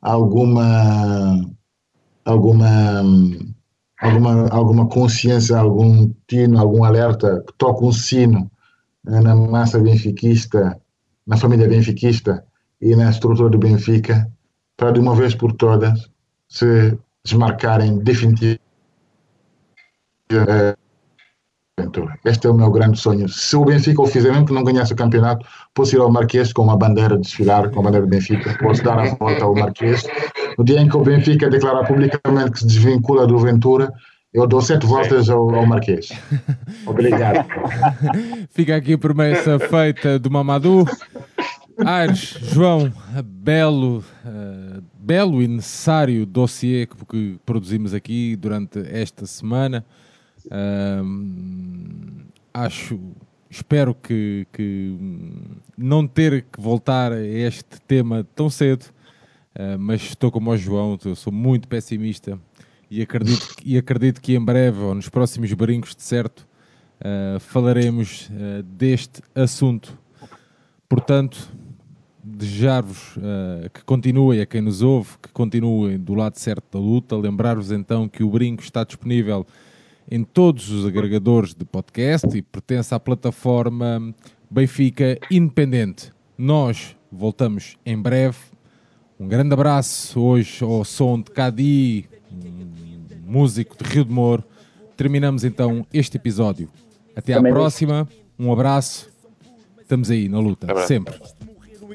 alguma, 0.01 1.39
alguma, 2.25 3.03
alguma, 4.01 4.47
alguma 4.49 4.87
consciência, 4.87 5.57
algum 5.57 6.11
tino, 6.27 6.59
algum 6.59 6.83
alerta, 6.83 7.43
que 7.45 7.53
toque 7.57 7.85
um 7.85 7.91
sino 7.91 8.49
uh, 9.07 9.21
na 9.21 9.35
massa 9.35 9.79
benfiquista, 9.79 10.79
na 11.27 11.37
família 11.37 11.67
benfiquista 11.67 12.43
e 12.81 12.95
na 12.95 13.11
estrutura 13.11 13.49
do 13.49 13.57
Benfica, 13.59 14.31
para 14.75 14.91
de 14.91 14.99
uma 14.99 15.13
vez 15.13 15.35
por 15.35 15.51
todas 15.51 16.09
se 16.49 16.97
desmarcarem 17.23 17.99
definitivamente. 17.99 18.61
Este 22.25 22.47
é 22.47 22.49
o 22.49 22.53
meu 22.53 22.69
grande 22.71 22.99
sonho. 22.99 23.29
Se 23.29 23.55
o 23.55 23.63
Benfica 23.63 24.01
o 24.01 24.05
fizer, 24.05 24.31
mesmo 24.31 24.45
que 24.45 24.53
não 24.53 24.65
ganhasse 24.65 24.91
o 24.91 24.95
campeonato, 24.95 25.47
posso 25.73 25.95
ir 25.95 25.99
ao 25.99 26.11
Marquês 26.11 26.51
com 26.51 26.63
uma 26.63 26.77
bandeira, 26.77 27.17
desfilar 27.17 27.69
com 27.69 27.79
a 27.79 27.83
bandeira 27.83 28.05
do 28.05 28.09
Benfica, 28.09 28.57
posso 28.61 28.83
dar 28.83 28.99
a 28.99 29.15
volta 29.15 29.45
ao 29.45 29.55
Marquês. 29.55 30.03
No 30.57 30.65
dia 30.65 30.81
em 30.81 30.89
que 30.89 30.97
o 30.97 31.01
Benfica 31.01 31.49
declarar 31.49 31.87
publicamente 31.87 32.51
que 32.51 32.59
se 32.59 32.67
desvincula 32.67 33.25
do 33.25 33.39
Ventura, 33.39 33.93
Eu 34.31 34.45
dou 34.45 34.61
sete 34.61 34.85
voltas 34.85 35.27
ao, 35.27 35.55
ao 35.55 35.65
Marquês. 35.65 36.09
Obrigado. 36.85 37.47
Fica 38.51 38.75
aqui 38.75 38.93
a 38.93 38.97
promessa 38.97 39.57
feita 39.57 40.19
do 40.19 40.29
Mamadou. 40.29 40.87
Aires, 41.83 42.37
João, 42.41 42.93
belo, 43.23 44.03
uh, 44.23 44.83
belo 45.09 45.41
e 45.41 45.47
necessário 45.47 46.23
dossiê 46.23 46.85
que 46.85 47.39
produzimos 47.43 47.95
aqui 47.95 48.35
durante 48.35 48.77
esta 48.77 49.25
semana. 49.25 49.83
Uh, 50.45 52.21
acho, 52.53 52.99
espero 53.49 53.95
que, 53.95 54.45
que, 54.53 54.95
não 55.75 56.05
ter 56.05 56.43
que 56.43 56.61
voltar 56.61 57.11
a 57.11 57.25
este 57.25 57.81
tema 57.87 58.23
tão 58.35 58.51
cedo, 58.51 58.83
uh, 59.55 59.79
mas 59.79 60.03
estou 60.03 60.31
como 60.31 60.51
o 60.51 60.57
João, 60.57 60.95
eu 61.03 61.15
sou 61.15 61.33
muito 61.33 61.67
pessimista 61.67 62.39
e 62.91 63.01
acredito, 63.01 63.47
e 63.65 63.79
acredito 63.79 64.21
que 64.21 64.35
em 64.35 64.45
breve, 64.45 64.77
ou 64.77 64.93
nos 64.93 65.09
próximos 65.09 65.51
brincos 65.53 65.95
de 65.95 66.03
certo, 66.03 66.47
falaremos 67.39 68.29
deste 68.65 69.21
assunto. 69.33 69.97
Portanto, 70.89 71.49
desejar-vos 72.37 73.17
uh, 73.17 73.69
que 73.73 73.83
continuem, 73.83 74.41
a 74.41 74.45
quem 74.45 74.61
nos 74.61 74.81
ouve, 74.81 75.11
que 75.21 75.29
continuem 75.29 75.97
do 75.97 76.13
lado 76.13 76.37
certo 76.37 76.65
da 76.71 76.79
luta. 76.79 77.15
Lembrar-vos 77.15 77.71
então 77.71 78.07
que 78.07 78.23
o 78.23 78.29
Brinco 78.29 78.63
está 78.63 78.83
disponível 78.83 79.45
em 80.09 80.23
todos 80.23 80.69
os 80.69 80.85
agregadores 80.85 81.53
de 81.53 81.65
podcast 81.65 82.35
e 82.35 82.41
pertence 82.41 82.93
à 82.93 82.99
plataforma 82.99 84.13
Benfica 84.49 85.19
Independente. 85.29 86.11
Nós 86.37 86.95
voltamos 87.11 87.77
em 87.85 87.97
breve. 87.97 88.37
Um 89.19 89.27
grande 89.27 89.53
abraço 89.53 90.19
hoje 90.19 90.63
ao 90.63 90.83
som 90.85 91.21
de 91.21 91.31
Cadi, 91.31 92.09
um 92.31 93.31
músico 93.31 93.81
de 93.81 93.89
Rio 93.89 94.05
de 94.05 94.11
Moro. 94.11 94.43
Terminamos 94.95 95.43
então 95.43 95.85
este 95.93 96.17
episódio. 96.17 96.69
Até 97.15 97.33
à 97.33 97.41
próxima. 97.41 98.07
Um 98.37 98.51
abraço. 98.51 99.09
Estamos 99.81 100.09
aí 100.09 100.29
na 100.29 100.39
luta, 100.39 100.67
sempre 100.85 101.19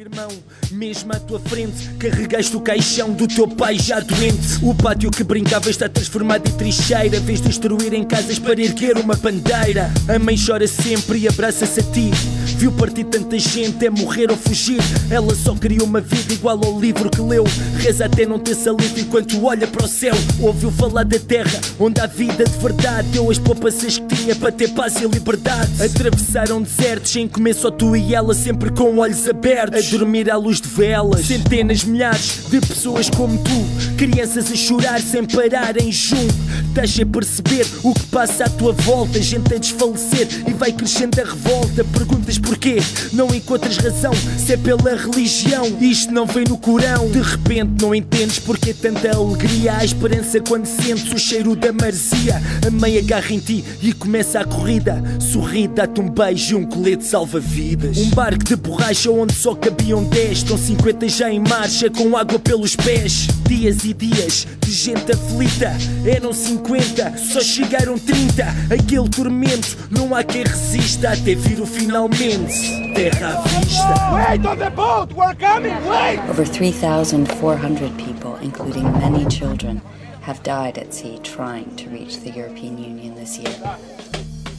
irmão, 0.04 0.28
mesmo 0.70 1.12
à 1.12 1.18
tua 1.18 1.40
frente, 1.40 1.88
carregaste 1.98 2.54
o 2.54 2.60
caixão 2.60 3.12
do 3.12 3.26
teu 3.26 3.48
pai 3.48 3.78
já 3.78 4.00
doente. 4.00 4.58
O 4.62 4.74
pátio 4.74 5.10
que 5.10 5.24
brincava 5.24 5.70
está 5.70 5.88
transformado 5.88 6.46
em 6.46 6.52
trincheira, 6.52 7.18
vez 7.20 7.40
destruir 7.40 7.94
em 7.94 8.04
casas 8.04 8.38
para 8.38 8.60
erguer 8.60 8.98
uma 8.98 9.14
bandeira. 9.14 9.90
A 10.06 10.18
mãe 10.18 10.36
chora 10.36 10.66
sempre 10.66 11.20
e 11.20 11.28
abraça-se 11.28 11.80
a 11.80 11.82
ti. 11.82 12.10
Viu 12.58 12.70
partir 12.72 13.04
tanta 13.04 13.38
gente, 13.38 13.86
é 13.86 13.90
morrer 13.90 14.30
ou 14.30 14.36
fugir. 14.36 14.80
Ela 15.10 15.34
só 15.34 15.54
queria 15.54 15.82
uma 15.82 16.00
vida 16.00 16.34
igual 16.34 16.60
ao 16.62 16.78
livro 16.78 17.08
que 17.08 17.22
leu. 17.22 17.44
Reza 17.78 18.04
até 18.04 18.26
não 18.26 18.38
ter 18.38 18.54
saliva 18.54 19.00
enquanto 19.00 19.42
olha 19.42 19.66
para 19.66 19.86
o 19.86 19.88
céu. 19.88 20.14
Ouviu 20.40 20.70
falar 20.70 21.04
da 21.04 21.18
terra 21.18 21.60
onde 21.78 22.00
há 22.00 22.06
vida 22.06 22.44
de 22.44 22.58
verdade. 22.58 23.08
Deu 23.08 23.30
as 23.30 23.38
poupanças 23.38 23.98
que 23.98 24.16
tinha 24.16 24.36
para 24.36 24.52
ter 24.52 24.68
paz 24.70 24.96
e 24.96 25.06
liberdade. 25.06 25.82
Atravessaram 25.82 26.60
desertos 26.60 27.16
em 27.16 27.26
comer 27.26 27.54
só 27.54 27.70
tu 27.70 27.96
e 27.96 28.14
ela, 28.14 28.34
sempre 28.34 28.70
com 28.70 28.98
olhos 28.98 29.26
abertos 29.28 29.94
dormir 30.04 30.30
à 30.30 30.36
luz 30.36 30.60
de 30.60 30.68
velas. 30.68 31.26
Centenas, 31.26 31.82
milhares 31.82 32.40
de 32.50 32.60
pessoas 32.60 33.08
como 33.08 33.38
tu, 33.38 33.96
crianças 33.96 34.52
a 34.52 34.54
chorar 34.54 35.00
sem 35.00 35.24
parar 35.24 35.80
em 35.80 35.90
junho. 35.90 36.28
Estás 36.68 36.98
a 37.00 37.06
perceber 37.06 37.66
o 37.82 37.94
que 37.94 38.02
passa 38.06 38.44
à 38.44 38.48
tua 38.48 38.72
volta, 38.72 39.22
gente 39.22 39.54
a 39.54 39.58
desfalecer 39.58 40.28
e 40.46 40.52
vai 40.52 40.72
crescendo 40.72 41.18
a 41.20 41.24
revolta. 41.24 41.84
Perguntas 41.84 42.36
porquê, 42.36 42.76
não 43.12 43.34
encontras 43.34 43.78
razão, 43.78 44.12
se 44.36 44.52
é 44.52 44.56
pela 44.58 44.94
religião. 44.94 45.64
Isto 45.80 46.12
não 46.12 46.26
vem 46.26 46.44
no 46.44 46.58
Corão. 46.58 47.10
De 47.10 47.22
repente 47.22 47.82
não 47.82 47.94
entendes 47.94 48.38
porque 48.38 48.74
tanta 48.74 49.16
alegria. 49.16 49.78
A 49.78 49.84
esperança 49.84 50.38
quando 50.40 50.66
sentes 50.66 51.10
o 51.12 51.18
cheiro 51.18 51.56
da 51.56 51.72
maresia. 51.72 52.42
A 52.66 52.70
mãe 52.70 52.98
agarra 52.98 53.32
em 53.32 53.38
ti 53.38 53.64
e 53.80 53.92
começa 53.92 54.40
a 54.40 54.44
corrida. 54.44 55.02
Sorri, 55.18 55.66
dá-te 55.66 56.00
um 56.00 56.10
beijo 56.10 56.52
e 56.52 56.54
um 56.56 56.66
colete 56.66 57.04
salva-vidas. 57.04 57.96
Um 57.96 58.10
barco 58.10 58.44
de 58.44 58.56
borracha 58.56 59.10
onde 59.10 59.32
só 59.32 59.54
cabia 59.54 59.83
Haviam 59.84 60.02
10, 60.02 60.38
estão 60.38 60.56
50 60.56 61.06
já 61.10 61.30
em 61.30 61.40
marcha 61.40 61.90
com 61.90 62.16
água 62.16 62.38
pelos 62.38 62.74
pés. 62.74 63.26
Dias 63.46 63.84
e 63.84 63.92
dias 63.92 64.46
de 64.60 64.72
gente 64.72 65.12
aflita, 65.12 65.72
eram 66.06 66.32
50, 66.32 67.18
só 67.18 67.42
chegaram 67.42 67.98
30. 67.98 68.46
Aquele 68.72 69.10
tormento, 69.10 69.76
não 69.90 70.14
há 70.14 70.24
quem 70.24 70.42
resista 70.42 71.10
até 71.10 71.34
vir 71.34 71.60
o 71.60 71.66
finalmente. 71.66 72.94
Terra 72.94 73.34
à 73.34 73.42
vista. 73.42 73.94
Wait 74.14 74.46
on 74.46 74.56
the 74.56 74.70
boat, 74.70 75.12
we're 75.14 75.36
coming, 75.36 75.76
wait! 75.86 76.18
Over 76.30 76.46
3,400 76.46 77.90
people, 77.98 78.38
including 78.40 78.90
many 79.00 79.26
children, 79.26 79.82
have 80.22 80.42
died 80.42 80.78
at 80.78 80.94
sea 80.94 81.18
trying 81.22 81.68
to 81.76 81.90
reach 81.90 82.20
the 82.20 82.30
European 82.30 82.78
Union 82.78 83.14
this 83.16 83.36
year. 83.36 83.52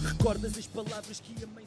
Recordas 0.03 0.55
as 0.55 0.67
palavras 0.67 1.19
que 1.19 1.33
a 1.43 1.47
mãe 1.47 1.64